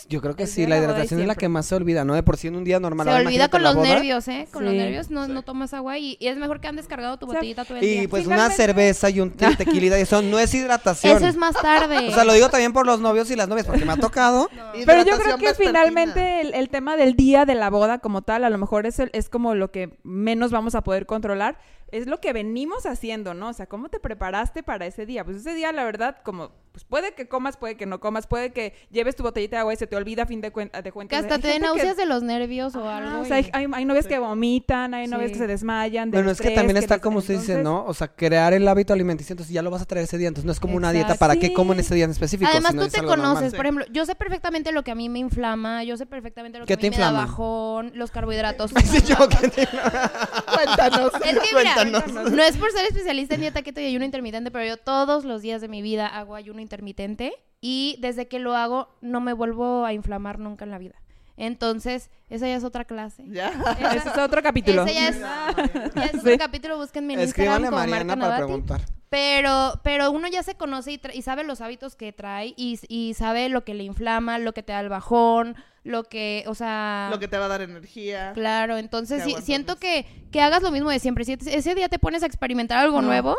Yo 0.09 0.21
creo 0.21 0.37
que 0.37 0.45
El 0.45 0.49
sí, 0.49 0.67
la 0.67 0.79
hidratación 0.79 1.21
es 1.21 1.27
la 1.27 1.35
que 1.35 1.49
más 1.49 1.67
se 1.67 1.75
olvida, 1.75 2.05
¿no? 2.05 2.15
De 2.15 2.23
por 2.23 2.37
sí 2.37 2.47
en 2.47 2.57
un 2.57 2.63
día 2.63 2.79
normal. 2.79 3.07
Se 3.07 3.11
ahora 3.11 3.25
olvida 3.25 3.49
con 3.49 3.63
los 3.63 3.75
boda. 3.75 3.89
nervios, 3.89 4.29
¿eh? 4.29 4.47
Con 4.53 4.65
los 4.65 4.73
nervios 4.75 5.11
no, 5.11 5.27
no 5.29 5.43
tomas 5.43 5.75
agua 5.75 5.99
y, 5.99 6.17
y 6.21 6.29
es 6.29 6.37
mejor 6.37 6.61
que 6.61 6.69
andes 6.69 6.87
cargado 6.87 7.17
tu 7.19 7.27
O 7.27 7.31
sea, 7.31 7.39
botellita 7.41 7.65
todo 7.65 7.79
el 7.79 7.81
día. 7.85 8.03
Y 8.03 8.07
pues 8.07 8.27
una 8.27 8.51
cerveza 8.51 9.11
y 9.11 9.21
un 9.21 9.31
te- 9.33 9.57
tequilita 9.57 9.99
y 9.99 10.03
eso 10.03 10.23
no 10.23 10.39
es 10.39 10.55
hidratación. 10.55 11.17
Eso 11.17 11.27
es 11.27 11.37
más 11.37 11.55
tarde. 11.57 12.09
O 12.09 12.13
sea, 12.13 12.25
lo 12.25 12.33
digo 12.33 12.49
también 12.49 12.73
por 12.73 12.87
los 12.87 13.01
novios 13.01 13.31
y 13.31 13.37
las 13.37 13.49
novias, 13.49 13.67
porque 13.67 13.85
me 13.85 13.93
ha 13.93 13.97
tocado. 13.97 14.49
No. 14.57 14.65
Pero 14.87 15.03
yo 15.05 15.17
creo 15.19 15.37
que 15.39 15.47
vespertina. 15.47 15.81
finalmente 15.85 16.41
el, 16.43 16.55
el 16.55 16.69
tema 16.69 16.97
del 16.97 17.15
día 17.17 17.45
de 17.45 17.55
la 17.55 17.71
boda 17.71 17.99
como 17.99 18.23
tal, 18.23 18.45
a 18.45 18.51
lo 18.51 18.59
mejor 18.59 18.87
es, 18.87 18.99
el- 19.01 19.11
es 19.15 19.29
como 19.29 19.55
lo 19.55 19.71
que 19.71 19.99
menos 20.05 20.51
vamos 20.53 20.75
a 20.75 20.83
poder 20.83 21.07
controlar. 21.07 21.59
Es 21.91 22.07
lo 22.07 22.21
que 22.21 22.33
venimos 22.33 22.85
haciendo, 22.87 23.33
¿no? 23.35 23.49
O 23.49 23.53
sea, 23.53 23.67
¿cómo 23.67 23.89
te 23.89 23.99
preparaste 23.99 24.63
para 24.63 24.85
ese 24.87 25.07
día? 25.07 25.25
Pues 25.25 25.39
ese 25.39 25.55
día, 25.55 25.73
la 25.73 25.85
verdad, 25.85 26.19
como, 26.23 26.51
pues 26.73 26.85
puede 26.85 27.15
que 27.15 27.29
comas, 27.29 27.57
puede 27.57 27.77
que 27.79 27.87
no 27.87 27.99
comas, 27.99 28.27
puede 28.27 28.53
que 28.53 28.75
lleves 28.91 29.17
tu 29.17 29.23
botellita 29.23 29.57
de 29.57 29.61
agua 29.61 29.73
y 29.73 29.77
se 29.77 29.87
te 29.87 29.97
olvida 29.97 30.25
a 30.25 30.27
fin 30.27 30.43
de, 30.43 30.53
cuen- 30.53 30.71
de 30.71 30.83
que 30.83 30.93
cuentas. 30.93 31.21
hasta 31.23 31.37
Hay 31.37 31.41
te 31.41 31.49
den 31.49 31.55
gente 31.63 31.67
que- 31.69 31.77
náuseas 31.79 31.97
de 31.97 32.05
los 32.07 32.23
nervios 32.23 32.77
o 32.77 32.87
algo. 32.87 33.21
o 33.21 33.25
sea, 33.25 33.37
hay, 33.37 33.45
y- 33.45 33.51
hay, 33.55 33.67
hay 33.73 33.85
novias 33.87 34.07
que 34.07 34.19
vomitan, 34.19 34.93
hay 34.93 35.07
novias 35.07 35.29
Sí. 35.29 35.33
que 35.35 35.39
se 35.39 35.47
desmayan. 35.47 36.11
Bueno, 36.11 36.31
es 36.31 36.41
que 36.41 36.51
también 36.51 36.77
está 36.77 36.99
como 37.01 37.19
usted 37.21 37.35
dice, 37.39 37.53
entonces- 37.53 37.65
¿no? 37.65 37.85
O 37.87 37.95
sea, 37.95 38.09
crear 38.09 38.53
el 38.53 38.69
hábito 38.69 38.93
alimenticio, 38.93 39.33
entonces 39.33 39.55
ya 39.55 39.63
lo 39.63 39.71
vas 39.71 39.81
a 39.81 39.87
traer 39.87 40.05
ese 40.05 40.19
día, 40.19 40.29
entonces 40.29 40.45
no 40.45 40.53
es 40.53 40.61
como 40.61 40.77
una 40.77 40.93
dieta 40.93 41.15
para 41.15 41.37
qué 41.37 41.47
Sí. 41.49 41.55
como 41.55 41.73
en 41.73 41.81
ese 41.81 41.95
día 41.95 42.05
en 42.05 42.11
específico. 42.11 42.51
Además, 42.53 42.75
tú 42.77 42.87
te 42.89 43.01
normal. 43.03 43.17
conoces. 43.19 43.55
Por 43.55 43.65
ejemplo, 43.65 43.87
yo 43.91 44.05
sé 44.05 44.15
perfectamente 44.15 44.73
lo 44.73 44.83
que 44.85 44.91
a 44.91 44.95
mí 44.95 45.09
me 45.09 45.21
inflama, 45.21 45.85
yo 45.85 45.97
sé 45.97 46.05
perfectamente 46.05 46.59
lo 46.59 46.67
que 46.67 46.77
¿Qué 46.77 46.87
a 46.87 46.91
mí 46.91 46.95
te 46.95 46.99
me 46.99 47.03
da 47.03 47.13
bajón, 47.13 47.93
los 47.95 48.11
carbohidratos. 48.11 48.73
Que 48.75 48.83
Cuéntanos. 50.55 51.13
Es 51.25 51.39
que 51.39 51.57
mira, 51.57 51.78
Cuéntanos. 51.83 52.33
no 52.33 52.43
es 52.43 52.57
por 52.57 52.71
ser 52.73 52.85
especialista 52.87 53.35
en 53.35 53.41
dieta 53.43 53.63
keto 53.63 53.81
y 53.81 53.87
ayuno 53.87 54.05
intermitente, 54.05 54.51
pero 54.51 54.65
yo 54.65 54.77
todos 54.77 55.25
los 55.25 55.43
días 55.43 55.61
de 55.61 55.69
mi 55.69 55.83
vida 55.83 56.07
hago 56.07 56.35
ayuno 56.35 56.61
intermitente 56.61 57.33
y 57.61 57.97
desde 58.01 58.29
que 58.29 58.39
lo 58.39 58.55
hago 58.57 58.89
no 59.01 59.21
me 59.21 59.33
vuelvo 59.33 59.85
a 59.85 59.93
inflamar 59.93 60.39
nunca 60.39 60.65
en 60.65 60.71
la 60.71 60.79
vida. 60.79 60.95
Entonces, 61.37 62.11
esa 62.31 62.47
ya 62.49 62.57
es 62.57 62.65
otra 62.65 62.85
clase. 62.85 63.23
Ya. 63.29 63.49
Esa- 63.79 63.95
Ese 63.95 64.09
es 64.09 64.19
otro 64.19 64.43
capítulo. 64.43 64.83
ese 64.85 64.95
ya 64.95 65.09
es, 65.09 65.21
ya 65.21 66.05
es 66.05 66.11
Sí. 66.13 66.19
otro 66.19 66.39
capítulo, 66.39 66.77
búsquenme 66.79 67.15
en 67.15 67.21
Instagram 67.21 67.63
Escríbanle 67.65 67.69
a 67.69 67.71
Mariana 67.87 68.17
para 68.17 68.37
preguntar. 68.39 68.81
Pero, 69.11 69.81
pero 69.83 70.11
uno 70.11 70.29
ya 70.29 70.43
se 70.43 70.55
conoce 70.55 70.93
y, 70.93 70.99
tra- 70.99 71.15
y 71.15 71.23
sabe 71.23 71.43
los 71.45 71.61
hábitos 71.63 71.97
que 71.97 72.13
trae 72.13 72.53
y, 72.57 72.79
y 72.89 73.15
sabe 73.15 73.49
lo 73.49 73.65
que 73.65 73.73
le 73.75 73.85
inflama, 73.85 74.39
lo 74.39 74.53
que 74.53 74.63
te 74.63 74.73
da 74.73 74.81
el 74.81 74.91
bajón, 74.91 75.57
lo 75.83 76.05
que, 76.05 76.45
o 76.47 76.55
sea... 76.55 77.09
Lo 77.11 77.19
que 77.19 77.27
te 77.29 77.39
va 77.39 77.47
a 77.47 77.49
dar 77.49 77.63
energía. 77.63 78.33
Claro, 78.35 78.77
entonces 78.77 79.25
sí, 79.25 79.35
siento 79.43 79.77
que, 79.77 80.05
que 80.31 80.43
hagas 80.43 80.63
lo 80.63 80.71
mismo 80.71 80.91
de 80.91 80.99
siempre. 80.99 81.25
Si 81.25 81.33
ese- 81.33 81.75
día 81.75 81.89
te 81.89 81.99
pones 81.99 82.23
a 82.23 82.27
experimentar 82.27 82.77
algo 82.79 83.01
No. 83.01 83.09
nuevo, 83.09 83.35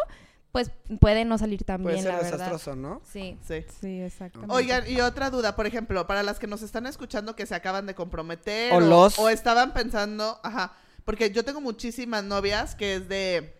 pues 0.51 0.71
puede 0.99 1.23
no 1.25 1.37
salir 1.37 1.63
tan 1.63 1.83
Puede 1.83 1.97
bien, 1.97 2.05
ser 2.05 2.13
la 2.15 2.21
verdad. 2.21 2.31
desastroso, 2.31 2.75
¿no? 2.75 3.01
Sí. 3.05 3.37
Sí. 3.47 3.63
Sí, 3.79 4.01
exactamente. 4.01 4.51
Oigan, 4.55 4.83
y 4.89 4.99
otra 5.01 5.29
duda, 5.29 5.55
por 5.55 5.67
ejemplo, 5.67 6.07
para 6.07 6.23
las 6.23 6.39
que 6.39 6.47
nos 6.47 6.63
están 6.63 6.87
escuchando 6.87 7.35
que 7.35 7.45
se 7.45 7.53
acaban 7.53 7.85
de 7.85 7.93
comprometer 7.93 8.73
O 8.73 8.79
los. 8.79 9.19
o 9.19 9.29
estaban 9.29 9.71
pensando, 9.73 10.39
ajá, 10.41 10.73
porque 11.05 11.29
yo 11.29 11.45
tengo 11.45 11.61
muchísimas 11.61 12.23
novias 12.23 12.73
que 12.73 12.95
es 12.95 13.07
de, 13.07 13.53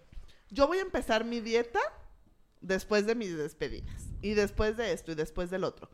yo 0.49 0.65
voy 0.65 0.79
a 0.79 0.81
empezar 0.81 1.25
mi 1.25 1.39
dieta 1.41 1.79
después 2.61 3.05
de 3.05 3.15
mis 3.15 3.37
despedidas 3.37 4.09
y 4.21 4.33
después 4.33 4.77
de 4.77 4.93
esto 4.93 5.11
y 5.11 5.15
después 5.15 5.49
del 5.49 5.63
otro. 5.63 5.89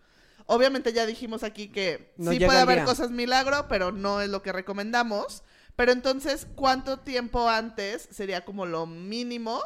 Obviamente 0.48 0.94
ya 0.94 1.06
dijimos 1.06 1.44
aquí 1.44 1.70
que 1.70 2.14
No 2.18 2.32
sí 2.32 2.40
puede 2.40 2.60
haber 2.60 2.84
cosas 2.84 3.10
milagro, 3.12 3.68
pero 3.68 3.92
no 3.92 4.22
es 4.22 4.30
lo 4.30 4.42
que 4.42 4.52
recomendamos. 4.52 5.44
Pero 5.76 5.92
entonces, 5.92 6.48
¿cuánto 6.56 7.00
tiempo 7.00 7.50
antes 7.50 8.08
sería 8.12 8.46
como 8.46 8.66
lo 8.66 8.86
mínimo 8.86 9.62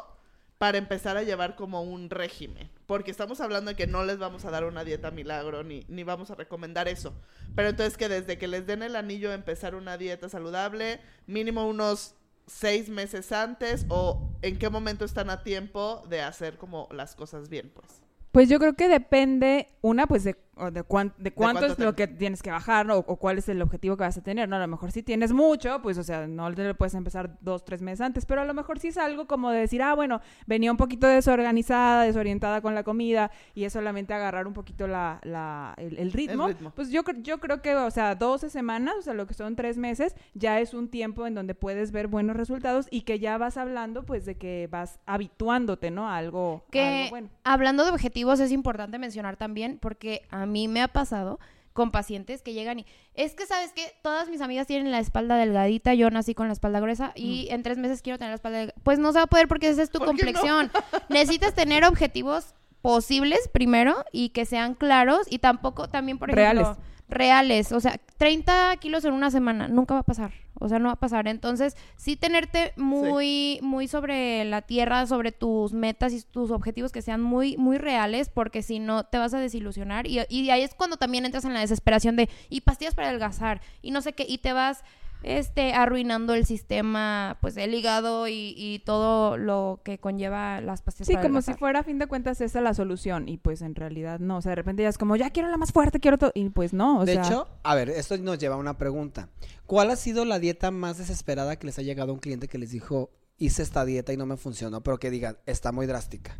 para 0.58 0.78
empezar 0.78 1.16
a 1.16 1.22
llevar 1.22 1.54
como 1.54 1.82
un 1.82 2.10
régimen? 2.10 2.70
Porque 2.86 3.10
estamos 3.10 3.40
hablando 3.40 3.70
de 3.70 3.76
que 3.76 3.86
no 3.86 4.04
les 4.04 4.18
vamos 4.18 4.44
a 4.44 4.50
dar 4.50 4.64
una 4.64 4.82
dieta 4.82 5.10
milagro 5.10 5.62
ni, 5.62 5.84
ni 5.88 6.02
vamos 6.02 6.30
a 6.30 6.34
recomendar 6.34 6.88
eso. 6.88 7.14
Pero 7.54 7.68
entonces 7.68 7.96
que 7.96 8.08
desde 8.08 8.38
que 8.38 8.48
les 8.48 8.66
den 8.66 8.82
el 8.82 8.96
anillo 8.96 9.32
empezar 9.32 9.74
una 9.74 9.98
dieta 9.98 10.28
saludable, 10.28 11.00
mínimo 11.26 11.68
unos 11.68 12.14
seis 12.46 12.88
meses 12.88 13.32
antes 13.32 13.86
o 13.88 14.30
en 14.42 14.58
qué 14.58 14.70
momento 14.70 15.04
están 15.04 15.30
a 15.30 15.42
tiempo 15.42 16.02
de 16.08 16.22
hacer 16.22 16.56
como 16.56 16.88
las 16.92 17.14
cosas 17.14 17.48
bien, 17.48 17.70
pues. 17.74 17.86
Pues 18.32 18.48
yo 18.48 18.58
creo 18.58 18.74
que 18.74 18.88
depende, 18.88 19.68
una, 19.80 20.06
pues 20.06 20.24
de, 20.24 20.36
o 20.56 20.70
de, 20.70 20.82
cuán- 20.82 21.14
de 21.16 21.32
cuánto 21.32 21.60
cuánto 21.60 21.72
es 21.74 21.78
lo 21.78 21.94
que 21.94 22.06
tienes 22.06 22.42
que 22.42 22.50
bajar, 22.50 22.84
¿no? 22.86 22.96
O, 22.96 22.98
o 23.00 23.16
cuál 23.16 23.38
es 23.38 23.48
el 23.48 23.62
objetivo 23.62 23.96
que 23.96 24.02
vas 24.04 24.18
a 24.18 24.22
tener, 24.22 24.48
¿no? 24.48 24.56
A 24.56 24.58
lo 24.58 24.68
mejor 24.68 24.92
si 24.92 25.02
tienes 25.02 25.32
mucho, 25.32 25.80
pues, 25.82 25.96
o 25.96 26.02
sea, 26.02 26.26
no 26.26 26.52
te 26.54 26.64
lo 26.64 26.74
puedes 26.74 26.94
empezar 26.94 27.38
dos, 27.40 27.64
tres 27.64 27.80
meses 27.82 28.02
antes, 28.02 28.26
pero 28.26 28.42
a 28.42 28.44
lo 28.44 28.52
mejor 28.52 28.78
sí 28.78 28.88
es 28.88 28.98
algo 28.98 29.26
como 29.26 29.50
de 29.50 29.60
decir, 29.60 29.82
ah, 29.82 29.94
bueno, 29.94 30.20
venía 30.46 30.70
un 30.70 30.76
poquito 30.76 31.06
desorganizada, 31.06 32.02
desorientada 32.04 32.60
con 32.60 32.74
la 32.74 32.82
comida, 32.82 33.30
y 33.54 33.64
es 33.64 33.72
solamente 33.72 34.12
agarrar 34.12 34.46
un 34.46 34.52
poquito 34.52 34.86
la, 34.86 35.20
la, 35.22 35.74
el, 35.78 35.98
el 35.98 36.12
ritmo. 36.12 36.48
ritmo. 36.48 36.72
Pues 36.74 36.90
yo, 36.90 37.02
yo 37.22 37.38
creo 37.38 37.62
que, 37.62 37.74
o 37.76 37.90
sea, 37.90 38.14
12 38.14 38.50
semanas, 38.50 38.94
o 38.98 39.02
sea, 39.02 39.14
lo 39.14 39.26
que 39.26 39.34
son 39.34 39.56
tres 39.56 39.78
meses, 39.78 40.14
ya 40.34 40.60
es 40.60 40.74
un 40.74 40.88
tiempo 40.88 41.26
en 41.26 41.34
donde 41.34 41.54
puedes 41.54 41.90
ver 41.92 42.06
buenos 42.08 42.36
resultados 42.36 42.86
y 42.90 43.02
que 43.02 43.18
ya 43.18 43.38
vas 43.38 43.56
hablando, 43.56 44.04
pues, 44.04 44.24
de 44.26 44.36
que 44.36 44.68
vas 44.70 44.98
habituándote, 45.06 45.90
¿no? 45.90 46.08
A 46.08 46.16
algo, 46.16 46.64
a 46.66 46.70
Que 46.70 46.98
algo 47.04 47.10
bueno. 47.10 47.28
hablando 47.44 47.84
de 47.84 47.90
objetivos 47.90 48.40
es 48.40 48.52
importante 48.52 48.98
mencionar 48.98 49.36
también 49.36 49.78
porque 49.80 50.22
a 50.30 50.39
mí 50.46 50.68
me 50.68 50.82
ha 50.82 50.88
pasado 50.88 51.38
con 51.72 51.90
pacientes 51.90 52.42
que 52.42 52.52
llegan 52.52 52.80
y 52.80 52.86
es 53.14 53.34
que 53.34 53.46
sabes 53.46 53.72
que 53.72 53.92
todas 54.02 54.28
mis 54.28 54.40
amigas 54.40 54.66
tienen 54.66 54.90
la 54.90 54.98
espalda 54.98 55.36
delgadita, 55.36 55.94
yo 55.94 56.10
nací 56.10 56.34
con 56.34 56.46
la 56.48 56.52
espalda 56.52 56.80
gruesa 56.80 57.12
y 57.14 57.48
en 57.50 57.62
tres 57.62 57.78
meses 57.78 58.02
quiero 58.02 58.18
tener 58.18 58.30
la 58.30 58.36
espalda 58.36 58.58
delgada. 58.58 58.80
Pues 58.82 58.98
no 58.98 59.12
se 59.12 59.18
va 59.18 59.24
a 59.24 59.28
poder 59.28 59.48
porque 59.48 59.68
esa 59.68 59.82
es 59.82 59.90
tu 59.90 59.98
complexión. 60.00 60.70
Necesitas 61.08 61.54
tener 61.54 61.84
objetivos 61.84 62.54
posibles 62.82 63.48
primero 63.52 64.04
y 64.12 64.30
que 64.30 64.46
sean 64.46 64.74
claros 64.74 65.26
y 65.30 65.38
tampoco 65.38 65.88
también 65.88 66.18
por 66.18 66.30
ejemplo 66.30 66.62
Reales. 66.62 66.78
Reales, 67.10 67.72
o 67.72 67.80
sea, 67.80 68.00
30 68.16 68.76
kilos 68.78 69.04
en 69.04 69.12
una 69.12 69.30
semana, 69.30 69.68
nunca 69.68 69.94
va 69.94 70.00
a 70.00 70.04
pasar, 70.04 70.32
o 70.54 70.68
sea, 70.68 70.78
no 70.78 70.88
va 70.88 70.94
a 70.94 71.00
pasar. 71.00 71.28
Entonces, 71.28 71.76
sí 71.96 72.16
tenerte 72.16 72.72
muy, 72.76 73.58
muy 73.62 73.88
sobre 73.88 74.44
la 74.44 74.62
tierra, 74.62 75.06
sobre 75.06 75.32
tus 75.32 75.72
metas 75.72 76.12
y 76.12 76.22
tus 76.22 76.50
objetivos 76.50 76.92
que 76.92 77.02
sean 77.02 77.20
muy, 77.20 77.56
muy 77.56 77.78
reales, 77.78 78.28
porque 78.28 78.62
si 78.62 78.78
no, 78.78 79.04
te 79.04 79.18
vas 79.18 79.34
a 79.34 79.40
desilusionar. 79.40 80.06
Y, 80.06 80.20
y 80.28 80.50
ahí 80.50 80.62
es 80.62 80.74
cuando 80.74 80.96
también 80.96 81.24
entras 81.24 81.44
en 81.44 81.54
la 81.54 81.60
desesperación 81.60 82.16
de, 82.16 82.28
y 82.48 82.62
pastillas 82.62 82.94
para 82.94 83.08
adelgazar, 83.08 83.60
y 83.82 83.90
no 83.90 84.00
sé 84.02 84.12
qué, 84.12 84.24
y 84.28 84.38
te 84.38 84.52
vas 84.52 84.82
este 85.22 85.72
arruinando 85.72 86.34
el 86.34 86.46
sistema, 86.46 87.38
pues 87.40 87.56
el 87.56 87.74
hígado 87.74 88.28
y, 88.28 88.54
y 88.56 88.80
todo 88.80 89.36
lo 89.36 89.80
que 89.84 89.98
conlleva 89.98 90.60
las 90.60 90.82
pastillas 90.82 91.08
Sí, 91.08 91.14
para 91.14 91.28
como 91.28 91.42
si 91.42 91.54
fuera 91.54 91.80
a 91.80 91.82
fin 91.82 91.98
de 91.98 92.06
cuentas 92.06 92.40
esa 92.40 92.60
la 92.60 92.74
solución 92.74 93.28
y 93.28 93.36
pues 93.36 93.62
en 93.62 93.74
realidad 93.74 94.18
no, 94.20 94.38
o 94.38 94.42
sea, 94.42 94.50
de 94.50 94.56
repente 94.56 94.82
ya 94.82 94.88
es 94.88 94.98
como, 94.98 95.16
ya 95.16 95.30
quiero 95.30 95.48
la 95.48 95.56
más 95.56 95.72
fuerte, 95.72 96.00
quiero 96.00 96.18
todo 96.18 96.32
y 96.34 96.48
pues 96.50 96.72
no, 96.72 97.00
o 97.00 97.04
de 97.04 97.14
sea, 97.14 97.24
hecho, 97.24 97.48
a 97.62 97.74
ver, 97.74 97.90
esto 97.90 98.16
nos 98.18 98.38
lleva 98.38 98.54
a 98.54 98.58
una 98.58 98.78
pregunta. 98.78 99.28
¿Cuál 99.66 99.90
ha 99.90 99.96
sido 99.96 100.24
la 100.24 100.38
dieta 100.38 100.70
más 100.70 100.98
desesperada 100.98 101.56
que 101.56 101.66
les 101.66 101.78
ha 101.78 101.82
llegado 101.82 102.10
a 102.10 102.14
un 102.14 102.20
cliente 102.20 102.48
que 102.48 102.58
les 102.58 102.70
dijo, 102.70 103.10
hice 103.38 103.62
esta 103.62 103.84
dieta 103.84 104.12
y 104.12 104.16
no 104.16 104.26
me 104.26 104.36
funcionó, 104.36 104.82
pero 104.82 104.98
que 104.98 105.10
digan, 105.10 105.38
está 105.46 105.72
muy 105.72 105.86
drástica? 105.86 106.38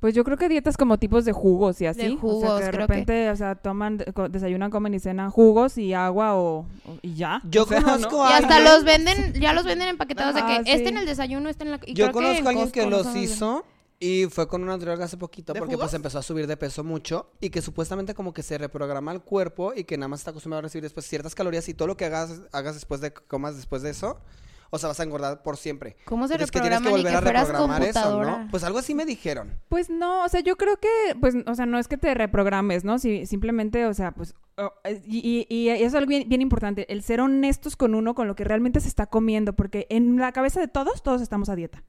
Pues 0.00 0.14
yo 0.14 0.22
creo 0.24 0.36
que 0.36 0.48
dietas 0.48 0.76
como 0.76 0.98
tipos 0.98 1.24
de 1.24 1.32
jugos 1.32 1.80
y 1.80 1.86
así, 1.86 2.00
o 2.00 2.08
sea, 2.10 2.16
jugos, 2.18 2.58
que 2.60 2.64
de 2.66 2.70
creo 2.70 2.86
que- 2.86 2.92
repente, 2.94 3.30
o 3.30 3.36
sea, 3.36 3.54
toman, 3.56 3.98
desayunan, 4.30 4.70
comen 4.70 4.94
y 4.94 5.00
cenan 5.00 5.30
jugos 5.30 5.76
y 5.78 5.92
agua 5.94 6.34
o, 6.36 6.60
o- 6.86 6.98
y 7.02 7.14
ya. 7.14 7.40
Yo 7.50 7.64
o 7.64 7.66
sea, 7.66 7.82
conozco 7.82 8.16
¿no? 8.18 8.24
a 8.24 8.30
Y 8.30 8.32
hasta 8.34 8.60
los 8.60 8.84
venden, 8.84 9.32
ya 9.34 9.52
los 9.52 9.64
venden 9.64 9.88
empaquetados 9.88 10.34
de 10.34 10.40
Ah, 10.42 10.46
que 10.64 10.72
este 10.72 10.84
sí. 10.84 10.88
en 10.90 10.98
el 10.98 11.06
desayuno, 11.06 11.48
este 11.48 11.64
en 11.64 11.70
la... 11.72 11.80
y 11.84 11.94
Yo 11.94 12.06
creo 12.06 12.12
que 12.12 12.12
conozco 12.42 12.46
a 12.46 12.50
alguien 12.50 12.70
que 12.70 12.86
los 12.86 13.06
no 13.06 13.16
hizo 13.16 13.64
y 14.00 14.26
fue 14.30 14.46
con 14.46 14.62
una 14.62 14.74
nutrióloga 14.74 15.06
hace 15.06 15.16
poquito 15.16 15.52
¿De 15.52 15.58
porque 15.58 15.74
pues 15.74 15.86
jugos? 15.86 15.94
empezó 15.94 16.18
a 16.20 16.22
subir 16.22 16.46
de 16.46 16.56
peso 16.56 16.84
mucho 16.84 17.30
y 17.40 17.50
que 17.50 17.60
supuestamente 17.60 18.14
como 18.14 18.32
que 18.32 18.44
se 18.44 18.56
reprograma 18.56 19.10
el 19.10 19.20
cuerpo 19.22 19.72
y 19.74 19.82
que 19.82 19.96
nada 19.98 20.06
más 20.06 20.20
está 20.20 20.30
acostumbrado 20.30 20.60
a 20.60 20.62
recibir 20.62 20.84
después 20.84 21.04
ciertas 21.06 21.34
calorías 21.34 21.68
y 21.68 21.74
todo 21.74 21.88
lo 21.88 21.96
que 21.96 22.04
hagas 22.04 22.40
hagas 22.52 22.74
después 22.74 23.00
de 23.00 23.12
que 23.12 23.20
comas 23.26 23.56
después 23.56 23.82
de 23.82 23.90
eso, 23.90 24.20
o 24.70 24.78
sea, 24.78 24.88
vas 24.88 25.00
a 25.00 25.02
engordar 25.02 25.42
por 25.42 25.56
siempre. 25.56 25.96
¿Cómo 26.04 26.26
se 26.28 26.34
Entonces, 26.34 26.50
que 26.50 26.60
tienes 26.60 26.80
que 26.80 26.88
volver 26.88 27.10
que 27.10 27.16
a 27.16 27.20
reprogramar 27.20 27.82
eso? 27.82 28.22
¿no? 28.22 28.48
Pues 28.50 28.64
algo 28.64 28.78
así 28.78 28.94
me 28.94 29.04
dijeron. 29.06 29.58
Pues 29.68 29.90
no, 29.90 30.24
o 30.24 30.28
sea, 30.28 30.40
yo 30.40 30.56
creo 30.56 30.78
que, 30.78 30.88
pues, 31.20 31.34
o 31.46 31.54
sea, 31.54 31.66
no 31.66 31.78
es 31.78 31.88
que 31.88 31.96
te 31.96 32.12
reprogrames, 32.14 32.84
¿no? 32.84 32.98
Si, 32.98 33.26
simplemente, 33.26 33.86
o 33.86 33.94
sea, 33.94 34.12
pues, 34.12 34.34
oh, 34.56 34.72
es- 34.84 35.02
y, 35.06 35.46
y, 35.48 35.54
y 35.54 35.68
eso 35.70 35.84
es 35.86 35.94
algo 35.94 36.08
bien, 36.08 36.28
bien 36.28 36.42
importante, 36.42 36.90
el 36.92 37.02
ser 37.02 37.20
honestos 37.20 37.76
con 37.76 37.94
uno, 37.94 38.14
con 38.14 38.26
lo 38.28 38.34
que 38.34 38.44
realmente 38.44 38.80
se 38.80 38.88
está 38.88 39.06
comiendo, 39.06 39.52
porque 39.54 39.86
en 39.90 40.16
la 40.18 40.32
cabeza 40.32 40.60
de 40.60 40.68
todos, 40.68 41.02
todos 41.02 41.22
estamos 41.22 41.48
a 41.48 41.56
dieta. 41.56 41.82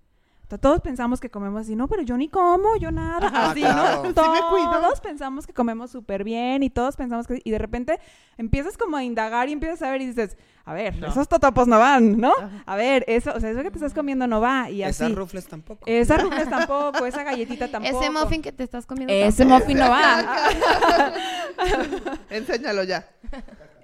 O 0.49 0.51
sea, 0.51 0.57
todos 0.57 0.81
pensamos 0.81 1.19
que 1.19 1.29
comemos 1.29 1.62
así, 1.62 1.75
no, 1.75 1.88
pero 1.88 2.01
yo 2.01 2.17
ni 2.17 2.27
como, 2.27 2.75
yo 2.77 2.89
nada, 2.89 3.27
Ajá, 3.27 3.51
así, 3.51 3.62
claro. 3.62 4.01
¿no? 4.01 4.07
Sí 4.09 4.15
Todos 4.15 4.29
me 4.31 4.41
cuido. 4.49 4.93
pensamos 5.03 5.45
que 5.45 5.53
comemos 5.53 5.91
súper 5.91 6.23
bien 6.23 6.63
y 6.63 6.71
todos 6.71 6.95
pensamos 6.95 7.27
que... 7.27 7.39
Y 7.43 7.51
de 7.51 7.59
repente 7.59 7.99
empiezas 8.35 8.75
como 8.75 8.97
a 8.97 9.03
indagar 9.03 9.47
y 9.47 9.51
empiezas 9.51 9.84
a 9.84 9.91
ver 9.91 10.01
y 10.01 10.07
dices, 10.07 10.38
a 10.65 10.74
ver, 10.74 10.95
No. 10.95 11.09
esos 11.09 11.28
totopos 11.28 11.67
no 11.67 11.78
van, 11.78 12.17
¿no? 12.17 12.34
Ajá. 12.36 12.63
A 12.65 12.76
ver, 12.76 13.05
eso, 13.07 13.32
o 13.36 13.39
sea, 13.39 13.51
eso 13.51 13.61
que 13.61 13.69
te 13.69 13.78
estás 13.78 13.93
comiendo 13.93 14.26
no 14.26 14.41
va 14.41 14.71
y 14.71 14.82
así. 14.82 15.03
Esas 15.03 15.15
rufles 15.15 15.45
tampoco. 15.47 15.84
Esa 15.86 16.17
rufles 16.17 16.49
tampoco, 16.49 17.05
esa 17.05 17.24
galletita 17.24 17.67
tampoco. 17.67 18.01
Ese 18.01 18.09
muffin 18.09 18.41
que 18.41 18.51
te 18.51 18.63
estás 18.63 18.88
comiendo. 18.88 19.13
Ese 19.13 19.43
tampoco. 19.45 19.59
muffin 19.61 19.78
no 19.78 19.89
va. 19.91 20.26
Enséñalo 22.32 22.82
ya. 22.86 23.07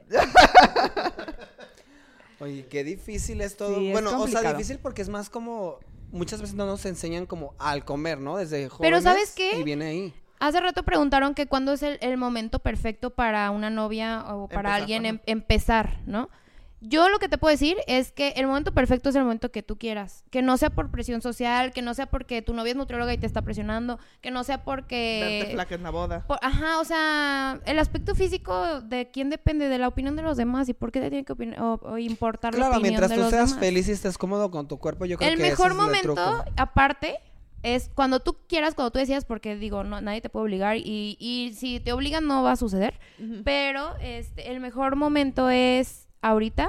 Oye, 2.39 2.65
qué 2.67 2.83
difícil 2.83 3.39
es 3.41 3.55
todo. 3.55 3.77
Sí, 3.77 3.85
es 3.87 3.91
bueno, 3.93 4.19
o 4.19 4.27
sea, 4.27 4.51
difícil 4.53 4.79
porque 4.79 5.03
es 5.03 5.09
más 5.09 5.29
como 5.29 5.77
muchas 6.15 6.41
veces 6.41 6.55
no 6.55 6.65
nos 6.65 6.85
enseñan 6.85 7.25
como 7.25 7.53
al 7.59 7.85
comer, 7.85 8.19
¿no? 8.19 8.37
Desde 8.37 8.69
jóvenes. 8.69 8.91
Pero 8.91 9.01
¿sabes 9.01 9.33
qué? 9.35 9.59
Y 9.59 9.63
viene 9.63 9.85
ahí. 9.85 10.13
Hace 10.39 10.59
rato 10.59 10.83
preguntaron 10.83 11.33
que 11.33 11.47
cuándo 11.47 11.73
es 11.73 11.83
el, 11.83 11.97
el 12.01 12.17
momento 12.17 12.59
perfecto 12.59 13.09
para 13.11 13.51
una 13.51 13.69
novia 13.69 14.23
o 14.27 14.47
para 14.47 14.59
Empezar, 14.69 14.81
alguien 14.81 15.05
em- 15.05 15.19
empezar, 15.25 15.99
¿no? 16.05 16.29
Yo 16.81 17.09
lo 17.09 17.17
que 17.19 17.29
te 17.29 17.37
puedo 17.37 17.51
decir 17.51 17.77
es 17.87 18.11
que 18.11 18.29
el 18.35 18.45
momento 18.47 18.71
perfecto 18.73 19.09
es 19.09 19.15
el 19.15 19.23
momento 19.23 19.51
que 19.51 19.63
tú 19.63 19.77
quieras. 19.77 20.23
Que 20.29 20.41
no 20.41 20.55
sea 20.57 20.69
por 20.69 20.91
presión 20.91 21.21
social, 21.21 21.71
que 21.71 21.81
no 21.81 21.93
sea 21.93 22.05
porque 22.07 22.41
tu 22.41 22.53
novia 22.53 22.71
es 22.71 22.75
nutrióloga 22.77 23.13
y 23.13 23.17
te 23.17 23.25
está 23.25 23.41
presionando, 23.41 23.97
que 24.21 24.29
no 24.29 24.43
sea 24.43 24.57
Verte 24.57 24.65
porque... 24.65 25.49
flaca 25.53 25.75
en 25.75 25.83
la 25.83 25.89
boda. 25.89 26.27
por- 26.27 26.37
ajá, 26.41 26.79
o 26.79 26.83
sea, 26.85 27.59
el 27.65 27.79
aspecto 27.79 28.13
físico 28.13 28.81
de 28.81 29.09
quién 29.09 29.29
depende, 29.29 29.67
de 29.69 29.77
la 29.79 29.87
opinión 29.87 30.15
de 30.15 30.21
los 30.21 30.37
demás 30.37 30.69
y 30.69 30.73
por 30.73 30.91
qué 30.91 30.99
te 31.01 31.09
tiene 31.09 31.25
que 31.25 31.33
o- 31.59 31.79
o 31.81 31.97
importar 31.97 32.53
la 32.53 32.57
Claro, 32.59 32.73
opinión 32.73 32.89
mientras 32.91 33.09
de 33.09 33.15
tú 33.15 33.21
los 33.21 33.29
seas 33.31 33.49
demás. 33.51 33.59
feliz 33.65 33.87
y 33.87 33.91
estés 33.93 34.17
cómodo 34.17 34.51
con 34.51 34.67
tu 34.67 34.77
cuerpo, 34.77 35.05
yo 35.05 35.17
creo 35.17 35.29
El 35.29 35.37
que 35.37 35.41
ese 35.43 35.51
mejor 35.51 35.67
es 35.67 35.71
el 35.71 35.77
momento, 35.77 36.13
truco. 36.13 36.45
aparte, 36.57 37.17
es 37.63 37.89
cuando 37.95 38.19
tú 38.19 38.37
quieras, 38.47 38.75
cuando 38.75 38.91
tú 38.91 38.99
decidas, 38.99 39.25
porque 39.25 39.55
digo, 39.55 39.83
no, 39.83 40.01
nadie 40.01 40.21
te 40.21 40.29
puede 40.29 40.43
obligar 40.43 40.77
y, 40.77 41.17
y 41.19 41.53
si 41.55 41.79
te 41.79 41.93
obligan 41.93 42.27
no 42.27 42.43
va 42.43 42.51
a 42.51 42.55
suceder, 42.57 42.99
Ujú. 43.17 43.41
pero 43.43 43.95
este, 44.01 44.51
el 44.51 44.59
mejor 44.59 44.95
momento 44.95 45.49
es 45.49 46.04
ahorita 46.29 46.67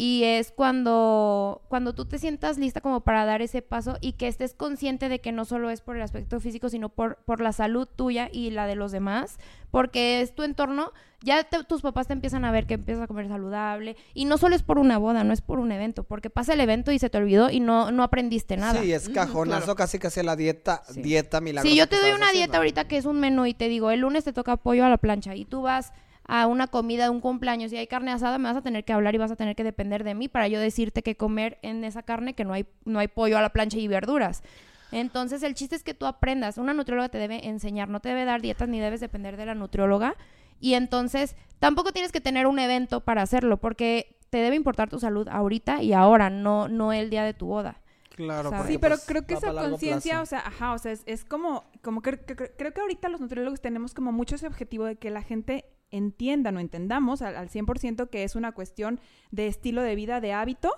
y 0.00 0.22
es 0.22 0.52
cuando, 0.52 1.62
cuando 1.68 1.92
tú 1.92 2.04
te 2.04 2.18
sientas 2.20 2.56
lista 2.56 2.80
como 2.80 3.00
para 3.00 3.24
dar 3.24 3.42
ese 3.42 3.62
paso 3.62 3.96
y 4.00 4.12
que 4.12 4.28
estés 4.28 4.54
consciente 4.54 5.08
de 5.08 5.20
que 5.20 5.32
no 5.32 5.44
solo 5.44 5.70
es 5.70 5.80
por 5.80 5.96
el 5.96 6.02
aspecto 6.02 6.38
físico, 6.38 6.68
sino 6.68 6.88
por, 6.88 7.16
por 7.24 7.40
la 7.40 7.52
salud 7.52 7.88
tuya 7.96 8.28
y 8.32 8.50
la 8.50 8.68
de 8.68 8.76
los 8.76 8.92
demás, 8.92 9.38
porque 9.72 10.20
es 10.20 10.36
tu 10.36 10.44
entorno, 10.44 10.92
ya 11.20 11.42
te- 11.42 11.64
tus 11.64 11.82
papás 11.82 12.06
te 12.06 12.12
empiezan 12.12 12.44
a 12.44 12.52
ver 12.52 12.66
que 12.66 12.74
empiezas 12.74 13.02
a 13.02 13.06
comer 13.08 13.26
saludable 13.26 13.96
y 14.14 14.26
no 14.26 14.38
solo 14.38 14.54
es 14.54 14.62
por 14.62 14.78
una 14.78 14.98
boda, 14.98 15.24
no 15.24 15.32
es 15.32 15.40
por 15.40 15.58
un 15.58 15.72
evento, 15.72 16.04
porque 16.04 16.30
pasa 16.30 16.52
el 16.54 16.60
evento 16.60 16.92
y 16.92 17.00
se 17.00 17.10
te 17.10 17.18
olvidó 17.18 17.50
y 17.50 17.58
no, 17.58 17.90
no 17.90 18.04
aprendiste 18.04 18.56
nada. 18.56 18.80
Sí, 18.80 18.92
es 18.92 19.08
cajonazo 19.08 19.62
claro. 19.64 19.74
casi 19.74 19.98
casi 19.98 20.22
la 20.22 20.36
dieta, 20.36 20.84
Sí. 20.88 21.02
dieta 21.02 21.40
milagrosa. 21.40 21.72
Si 21.72 21.76
yo 21.76 21.88
te 21.88 21.96
doy 22.00 22.12
una 22.12 22.26
haciendo. 22.26 22.38
dieta 22.38 22.58
ahorita 22.58 22.86
que 22.86 22.98
es 22.98 23.04
un 23.04 23.18
menú 23.18 23.46
y 23.46 23.54
te 23.54 23.68
digo, 23.68 23.90
el 23.90 24.00
lunes 24.00 24.22
te 24.22 24.32
toca 24.32 24.56
pollo 24.56 24.84
a 24.84 24.88
la 24.90 24.98
plancha 24.98 25.34
y 25.34 25.44
tú 25.44 25.62
vas 25.62 25.92
a 26.28 26.46
una 26.46 26.66
comida, 26.68 27.10
un 27.10 27.20
cumpleaños 27.20 27.72
y 27.72 27.76
hay 27.78 27.86
carne 27.86 28.12
asada, 28.12 28.38
me 28.38 28.48
vas 28.48 28.56
a 28.58 28.62
tener 28.62 28.84
que 28.84 28.92
hablar 28.92 29.14
y 29.14 29.18
vas 29.18 29.30
a 29.30 29.36
tener 29.36 29.56
que 29.56 29.64
depender 29.64 30.04
de 30.04 30.14
mí 30.14 30.28
para 30.28 30.46
yo 30.46 30.60
decirte 30.60 31.02
qué 31.02 31.16
comer 31.16 31.58
en 31.62 31.82
esa 31.84 32.02
carne, 32.02 32.34
que 32.34 32.44
no 32.44 32.52
hay, 32.52 32.66
no 32.84 32.98
hay 32.98 33.08
pollo 33.08 33.38
a 33.38 33.42
la 33.42 33.48
plancha 33.48 33.78
y 33.78 33.88
verduras. 33.88 34.42
Entonces 34.92 35.42
el 35.42 35.54
chiste 35.54 35.74
es 35.74 35.82
que 35.82 35.94
tú 35.94 36.06
aprendas. 36.06 36.58
Una 36.58 36.74
nutrióloga 36.74 37.08
te 37.08 37.18
debe 37.18 37.46
enseñar, 37.48 37.88
no 37.88 38.00
te 38.00 38.10
debe 38.10 38.24
dar 38.26 38.42
dietas 38.42 38.68
ni 38.68 38.78
debes 38.78 39.00
depender 39.00 39.36
de 39.36 39.46
la 39.46 39.54
nutrióloga. 39.54 40.16
Y 40.60 40.74
entonces 40.74 41.34
tampoco 41.58 41.92
tienes 41.92 42.12
que 42.12 42.20
tener 42.20 42.46
un 42.46 42.58
evento 42.58 43.00
para 43.00 43.22
hacerlo, 43.22 43.56
porque 43.58 44.16
te 44.30 44.38
debe 44.38 44.56
importar 44.56 44.90
tu 44.90 44.98
salud 44.98 45.28
ahorita 45.28 45.82
y 45.82 45.94
ahora, 45.94 46.28
no, 46.30 46.68
no 46.68 46.92
el 46.92 47.08
día 47.10 47.24
de 47.24 47.32
tu 47.32 47.46
boda. 47.46 47.80
Claro, 48.14 48.50
porque, 48.50 48.72
Sí, 48.72 48.78
pero 48.78 48.96
pues, 48.96 49.06
creo 49.06 49.22
que 49.26 49.34
esa 49.34 49.52
conciencia, 49.54 50.20
o 50.20 50.26
sea, 50.26 50.40
ajá, 50.40 50.72
o 50.72 50.78
sea, 50.78 50.90
es, 50.92 51.04
es 51.06 51.24
como, 51.24 51.64
como 51.82 52.02
que- 52.02 52.18
creo 52.18 52.74
que 52.74 52.80
ahorita 52.80 53.08
los 53.08 53.20
nutriólogos 53.20 53.60
tenemos 53.60 53.94
como 53.94 54.10
mucho 54.10 54.34
ese 54.34 54.46
objetivo 54.46 54.84
de 54.84 54.96
que 54.96 55.10
la 55.10 55.22
gente 55.22 55.64
entienda, 55.90 56.52
no 56.52 56.60
entendamos 56.60 57.22
al, 57.22 57.36
al 57.36 57.48
100% 57.48 58.08
que 58.10 58.24
es 58.24 58.36
una 58.36 58.52
cuestión 58.52 59.00
de 59.30 59.46
estilo 59.46 59.82
de 59.82 59.94
vida, 59.94 60.20
de 60.20 60.32
hábito, 60.32 60.72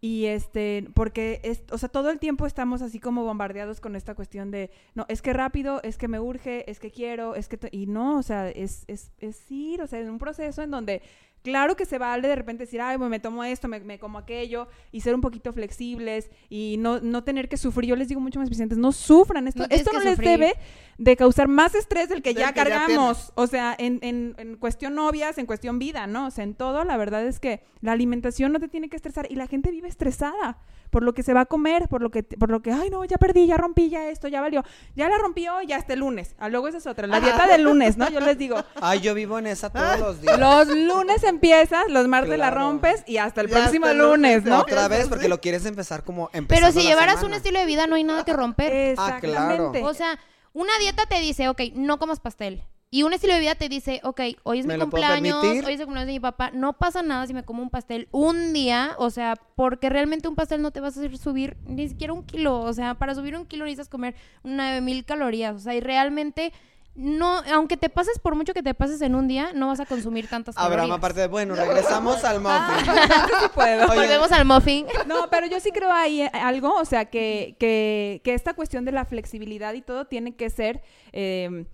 y 0.00 0.26
este, 0.26 0.88
porque, 0.94 1.40
es, 1.42 1.64
o 1.70 1.78
sea, 1.78 1.88
todo 1.88 2.10
el 2.10 2.18
tiempo 2.18 2.46
estamos 2.46 2.82
así 2.82 3.00
como 3.00 3.24
bombardeados 3.24 3.80
con 3.80 3.96
esta 3.96 4.14
cuestión 4.14 4.50
de, 4.50 4.70
no, 4.94 5.06
es 5.08 5.22
que 5.22 5.32
rápido, 5.32 5.80
es 5.82 5.96
que 5.96 6.08
me 6.08 6.20
urge, 6.20 6.70
es 6.70 6.78
que 6.78 6.90
quiero, 6.90 7.34
es 7.34 7.48
que, 7.48 7.58
y 7.72 7.86
no, 7.86 8.18
o 8.18 8.22
sea, 8.22 8.48
es, 8.50 8.84
es, 8.88 9.10
es 9.18 9.50
ir, 9.50 9.80
o 9.80 9.86
sea, 9.86 10.00
en 10.00 10.10
un 10.10 10.18
proceso 10.18 10.62
en 10.62 10.70
donde 10.70 11.02
Claro 11.46 11.76
que 11.76 11.84
se 11.86 11.98
vale 11.98 12.26
de 12.26 12.34
repente 12.34 12.64
decir, 12.64 12.80
ay, 12.80 12.96
bueno, 12.96 13.10
me 13.10 13.20
tomo 13.20 13.44
esto, 13.44 13.68
me, 13.68 13.78
me 13.80 13.98
como 14.00 14.18
aquello, 14.18 14.66
y 14.90 15.00
ser 15.00 15.14
un 15.14 15.20
poquito 15.20 15.52
flexibles 15.52 16.28
y 16.50 16.76
no, 16.78 16.98
no 17.00 17.22
tener 17.22 17.48
que 17.48 17.56
sufrir. 17.56 17.90
Yo 17.90 17.96
les 17.96 18.08
digo 18.08 18.20
mucho 18.20 18.38
a 18.38 18.42
mis 18.42 18.50
pacientes, 18.50 18.78
no 18.78 18.90
sufran, 18.90 19.46
esto 19.46 19.62
No 19.62 19.66
esto 19.70 19.92
no 19.92 20.00
les 20.00 20.16
sufrir. 20.16 20.28
debe 20.30 20.54
de 20.98 21.16
causar 21.16 21.46
más 21.46 21.74
estrés 21.74 22.08
del 22.08 22.22
que 22.22 22.34
Del 22.34 22.42
ya 22.42 22.52
que 22.52 22.58
ya 22.58 22.64
cargamos. 22.64 23.32
o 23.36 23.46
sea, 23.46 23.74
en, 23.78 23.98
en, 24.02 24.34
en 24.38 24.56
cuestión 24.56 24.94
novias, 24.94 25.38
en 25.38 25.46
cuestión 25.46 25.78
vida, 25.78 26.06
¿no? 26.06 26.26
O 26.26 26.30
sea, 26.30 26.42
en 26.42 26.54
todo, 26.54 26.84
la 26.84 26.96
verdad 26.96 27.24
es 27.26 27.38
que 27.38 27.62
la 27.80 27.92
alimentación 27.92 28.52
no 28.52 28.58
te 28.60 28.68
tiene 28.68 28.88
que 28.88 28.96
estresar 28.96 29.26
y 29.30 29.36
la 29.36 29.46
gente 29.46 29.70
vive 29.70 29.88
estresada 29.88 30.58
por 30.90 31.02
lo 31.02 31.14
que 31.14 31.22
se 31.22 31.34
va 31.34 31.40
a 31.42 31.46
comer, 31.46 31.88
por 31.88 32.00
lo 32.00 32.10
que, 32.10 32.22
por 32.22 32.48
lo 32.50 32.62
que, 32.62 32.72
ay, 32.72 32.90
no, 32.90 33.04
ya 33.04 33.18
perdí, 33.18 33.46
ya 33.46 33.56
rompí, 33.56 33.88
ya 33.90 34.08
esto, 34.08 34.28
ya 34.28 34.40
valió. 34.40 34.64
Ya 34.94 35.08
la 35.08 35.18
rompí 35.18 35.46
hoy, 35.48 35.66
ya 35.66 35.76
hasta 35.76 35.92
el 35.94 35.98
lunes. 36.00 36.34
Ah, 36.38 36.48
luego 36.48 36.68
esa 36.68 36.78
es 36.78 36.86
otra, 36.86 37.06
la 37.06 37.20
dieta 37.20 37.46
del 37.48 37.62
lunes, 37.62 37.96
¿no? 37.98 38.08
Yo 38.08 38.20
les 38.20 38.38
digo, 38.38 38.56
Ay, 38.80 39.00
yo 39.00 39.12
vivo 39.14 39.38
en 39.38 39.48
esa 39.48 39.68
todos 39.70 39.98
los 40.00 40.20
días. 40.22 40.38
los 40.38 40.68
lunes 40.68 41.22
empiezas, 41.36 41.84
los 41.88 42.08
martes 42.08 42.38
la 42.38 42.50
Claro. 42.50 42.56
rompes 42.70 43.04
y 43.06 43.18
hasta 43.18 43.40
el 43.40 43.48
Ya 43.48 43.60
próximo 43.60 43.86
hasta 43.86 43.92
el 43.92 43.98
lunes, 43.98 44.36
lunes, 44.36 44.44
¿no? 44.44 44.60
Otra 44.60 44.88
vez, 44.88 45.08
porque 45.08 45.28
lo 45.28 45.40
quieres 45.40 45.64
empezar 45.66 46.02
como 46.02 46.28
Pero 46.28 46.38
empezando 46.44 46.72
si 46.72 46.84
la 46.86 46.90
llevaras 46.90 47.22
un 47.22 47.34
estilo 47.34 47.58
de 47.60 47.66
vida 47.66 47.86
no 47.86 47.96
hay 47.96 48.04
nada 48.04 48.24
que 48.24 48.32
romper. 48.32 48.72
Exactamente. 48.72 49.82
O 49.84 49.94
sea, 49.94 50.18
una 50.52 50.76
dieta 50.78 51.06
te 51.06 51.20
dice, 51.20 51.48
ok, 51.48 51.60
no 51.74 51.98
comas 51.98 52.20
pastel. 52.20 52.62
Y 52.88 53.02
un 53.02 53.12
estilo 53.12 53.34
de 53.34 53.40
vida 53.40 53.56
te 53.56 53.68
dice, 53.68 54.00
ok, 54.04 54.20
hoy 54.44 54.60
es 54.60 54.66
¿Me 54.66 54.74
mi 54.74 54.80
cumpleaños, 54.80 55.42
hoy 55.42 55.58
es 55.58 55.80
el 55.80 55.86
cumpleaños 55.86 56.06
de 56.06 56.12
mi 56.12 56.20
papá, 56.20 56.52
no 56.54 56.78
pasa 56.78 57.02
nada 57.02 57.26
si 57.26 57.34
me 57.34 57.42
como 57.42 57.60
un 57.60 57.68
pastel 57.68 58.08
un 58.12 58.52
día, 58.52 58.94
o 58.98 59.10
sea, 59.10 59.34
porque 59.56 59.90
realmente 59.90 60.28
un 60.28 60.36
pastel 60.36 60.62
no 60.62 60.70
te 60.70 60.80
vas 60.80 60.96
a 60.96 61.00
hacer 61.00 61.18
subir 61.18 61.56
ni 61.66 61.88
siquiera 61.88 62.12
un 62.12 62.22
kilo, 62.24 62.60
o 62.60 62.72
sea, 62.72 62.94
para 62.94 63.14
subir 63.16 63.36
un 63.36 63.44
kilo 63.44 63.64
necesitas 63.64 63.88
comer 63.88 64.14
9000 64.44 65.04
calorías, 65.04 65.56
o 65.56 65.58
sea, 65.58 65.74
y 65.74 65.80
realmente 65.80 66.52
no, 66.96 67.42
aunque 67.52 67.76
te 67.76 67.90
pases 67.90 68.18
por 68.18 68.34
mucho 68.34 68.54
que 68.54 68.62
te 68.62 68.72
pases 68.72 69.02
en 69.02 69.14
un 69.14 69.28
día, 69.28 69.50
no 69.54 69.68
vas 69.68 69.80
a 69.80 69.86
consumir 69.86 70.28
tantas 70.28 70.54
calorías. 70.54 70.80
Abraham, 70.80 70.98
aparte 70.98 71.20
de, 71.20 71.26
bueno, 71.26 71.54
regresamos 71.54 72.24
al 72.24 72.40
muffin. 72.40 72.86
Sí 73.40 73.46
puedo. 73.54 73.82
Oigan, 73.82 73.96
Volvemos 73.96 74.32
al 74.32 74.44
muffin. 74.46 74.86
No, 75.06 75.28
pero 75.30 75.46
yo 75.46 75.60
sí 75.60 75.70
creo 75.72 75.92
ahí 75.92 76.22
eh, 76.22 76.30
algo, 76.32 76.74
o 76.74 76.84
sea, 76.86 77.04
que, 77.04 77.54
que, 77.58 78.22
que 78.24 78.32
esta 78.32 78.54
cuestión 78.54 78.84
de 78.86 78.92
la 78.92 79.04
flexibilidad 79.04 79.74
y 79.74 79.82
todo 79.82 80.06
tiene 80.06 80.34
que 80.34 80.48
ser, 80.48 80.82
eh, 81.12 81.66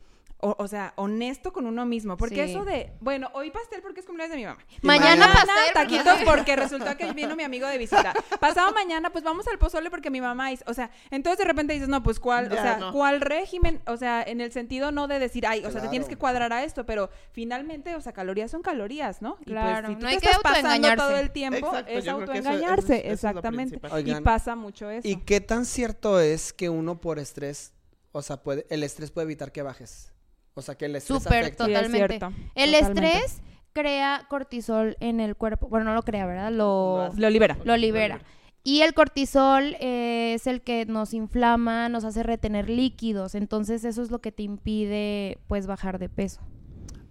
o, 0.45 0.57
o 0.59 0.66
sea, 0.68 0.93
honesto 0.97 1.53
con 1.53 1.66
uno 1.66 1.86
mismo. 1.86 2.16
Porque 2.16 2.45
Sí. 2.47 2.51
eso 2.51 2.64
de, 2.64 2.93
bueno, 3.01 3.30
hoy 3.32 3.51
pastel 3.53 3.80
porque 3.80 4.01
es 4.01 4.07
cumpleaños 4.07 4.32
de 4.32 4.38
mi 4.38 4.45
mamá. 4.45 4.59
Mañana 4.82 5.28
mañana 5.28 5.32
pastel. 5.47 5.72
taquitos 5.72 6.18
porque 6.26 6.57
resultó 6.57 6.97
que 6.97 7.12
vino 7.12 7.36
mi 7.36 7.45
amigo 7.45 7.66
de 7.68 7.78
visita. 7.78 8.12
Pasado 8.40 8.72
mañana, 8.72 9.11
pues 9.11 9.22
vamos 9.24 9.47
al 9.49 9.59
pozole 9.59 9.88
porque 9.88 10.11
mi 10.11 10.20
mamá 10.20 10.51
hizo, 10.53 10.64
o 10.66 10.74
sea, 10.74 10.90
entonces 11.11 11.38
de 11.38 11.45
repente 11.45 11.72
dices, 11.74 11.88
no, 11.88 12.03
pues 12.03 12.18
cuál, 12.20 12.47
o 12.53 12.55
sea, 12.57 12.76
no. 12.76 12.93
cuál 12.93 13.20
régimen, 13.20 13.80
o 13.86 13.97
sea, 13.97 14.22
en 14.22 14.40
el 14.40 14.51
sentido 14.53 14.90
no 14.90 15.07
de 15.09 15.18
decir, 15.20 15.47
ay, 15.47 15.61
o 15.61 15.62
sea, 15.62 15.70
te 15.72 15.78
Claro. 15.78 15.90
tienes 15.90 16.09
que 16.09 16.16
cuadrar 16.16 16.53
a 16.53 16.64
esto, 16.64 16.84
pero 16.86 17.09
finalmente, 17.30 17.95
o 17.95 18.01
sea, 18.01 18.12
calorías 18.12 18.51
son 18.51 18.62
calorías, 18.62 19.22
¿no? 19.22 19.36
Claro, 19.45 19.93
y 19.93 19.95
pues 19.95 19.95
si 19.95 19.95
tú 19.95 20.01
no 20.03 20.09
te 20.09 20.14
hay 20.14 20.18
que 20.20 20.26
estás 20.26 20.43
pasando 20.43 20.68
autoengañarse. 20.68 20.97
todo 21.07 21.16
el 21.16 21.30
tiempo, 21.30 21.66
Exacto, 21.68 21.90
es 21.93 22.09
autoengañarse, 22.09 22.95
eso 22.95 22.95
es- 22.95 22.99
eso 23.01 23.28
es 23.28 23.34
lo 23.34 23.38
exactamente. 23.40 23.80
Y 24.05 24.14
pasa 24.22 24.57
mucho 24.57 24.90
eso. 24.90 25.07
¿y 25.07 25.16
qué 25.16 25.40
tan 25.40 25.64
cierto 25.64 26.18
es 26.20 26.53
que 26.53 26.68
uno 26.68 27.01
por 27.01 27.18
estrés, 27.20 27.72
o 28.11 28.22
sea, 28.22 28.43
puede, 28.43 28.66
el 28.70 28.82
estrés 28.82 29.11
puede 29.12 29.26
evitar 29.26 29.53
que 29.53 29.62
bajes? 29.62 30.12
O 30.55 30.62
sea, 30.62 30.74
que 30.74 30.84
el 30.86 30.96
estrés 30.96 31.22
Súper, 31.22 31.42
afecta. 31.44 31.64
Sí, 31.64 31.72
es 31.72 31.76
totalmente. 31.78 32.18
cierto, 32.18 32.26
El 32.55 32.72
totalmente. 32.72 33.09
estrés 33.16 33.42
crea 33.72 34.26
cortisol 34.28 34.96
en 35.00 35.20
el 35.20 35.34
cuerpo. 35.36 35.68
Bueno, 35.68 35.86
no 35.86 35.94
lo 35.94 36.03
crea, 36.03 36.26
¿verdad? 36.26 36.53
Lo, 36.53 37.11
libera. 37.16 37.57
lo 37.64 37.76
libera. 37.76 38.20
Y 38.64 38.82
el 38.82 38.94
cortisol 38.94 39.76
eh, 39.80 40.34
es 40.34 40.46
el 40.46 40.61
que 40.61 40.84
nos 40.86 41.14
inflama, 41.14 41.88
nos 41.88 42.05
hace 42.05 42.22
retener 42.22 42.68
líquidos. 42.68 43.34
Entonces 43.34 43.84
eso 43.84 44.03
es 44.03 44.11
lo 44.11 44.20
que 44.20 44.30
te 44.30 44.42
impide, 44.42 45.38
pues, 45.48 45.66
bajar 45.66 45.98
de 45.98 46.09
peso. 46.09 46.42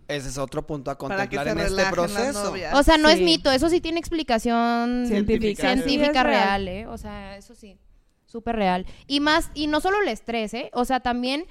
Ese 0.07 0.29
es 0.29 0.37
otro 0.37 0.65
punto 0.67 0.91
a 0.91 0.97
contemplar 0.97 1.47
en 1.47 1.59
este 1.59 1.85
proceso. 1.85 2.53
O 2.73 2.83
sea, 2.83 2.97
no 2.97 3.09
es 3.09 3.17
Sí. 3.17 3.23
mito, 3.23 3.51
eso 3.51 3.69
sí 3.69 3.81
tiene 3.81 3.99
explicación 3.99 5.05
Científica. 5.07 5.75
Sí, 5.77 5.97
real, 5.97 6.67
¿eh? 6.67 6.85
O 6.87 6.97
sea, 6.97 7.37
eso 7.37 7.55
sí, 7.55 7.77
súper 8.25 8.55
real. 8.57 8.85
Y 9.07 9.19
más, 9.21 9.51
y 9.53 9.67
no 9.67 9.79
solo 9.81 10.01
el 10.01 10.07
estrés, 10.09 10.53
¿eh? 10.53 10.69
O 10.73 10.85
sea, 10.85 10.99
también 10.99 11.45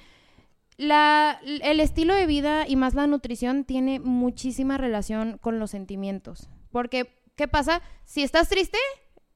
la, 0.77 1.39
el 1.43 1.79
estilo 1.79 2.13
de 2.13 2.25
vida 2.25 2.67
y 2.67 2.75
más 2.75 2.93
la 2.93 3.07
nutrición 3.07 3.63
tiene 3.65 3.99
muchísima 3.99 4.77
relación 4.77 5.37
con 5.37 5.59
los 5.59 5.71
sentimientos. 5.71 6.49
Porque, 6.71 7.21
¿qué 7.35 7.47
pasa? 7.47 7.81
Si 8.05 8.23
estás 8.23 8.49
triste, 8.49 8.77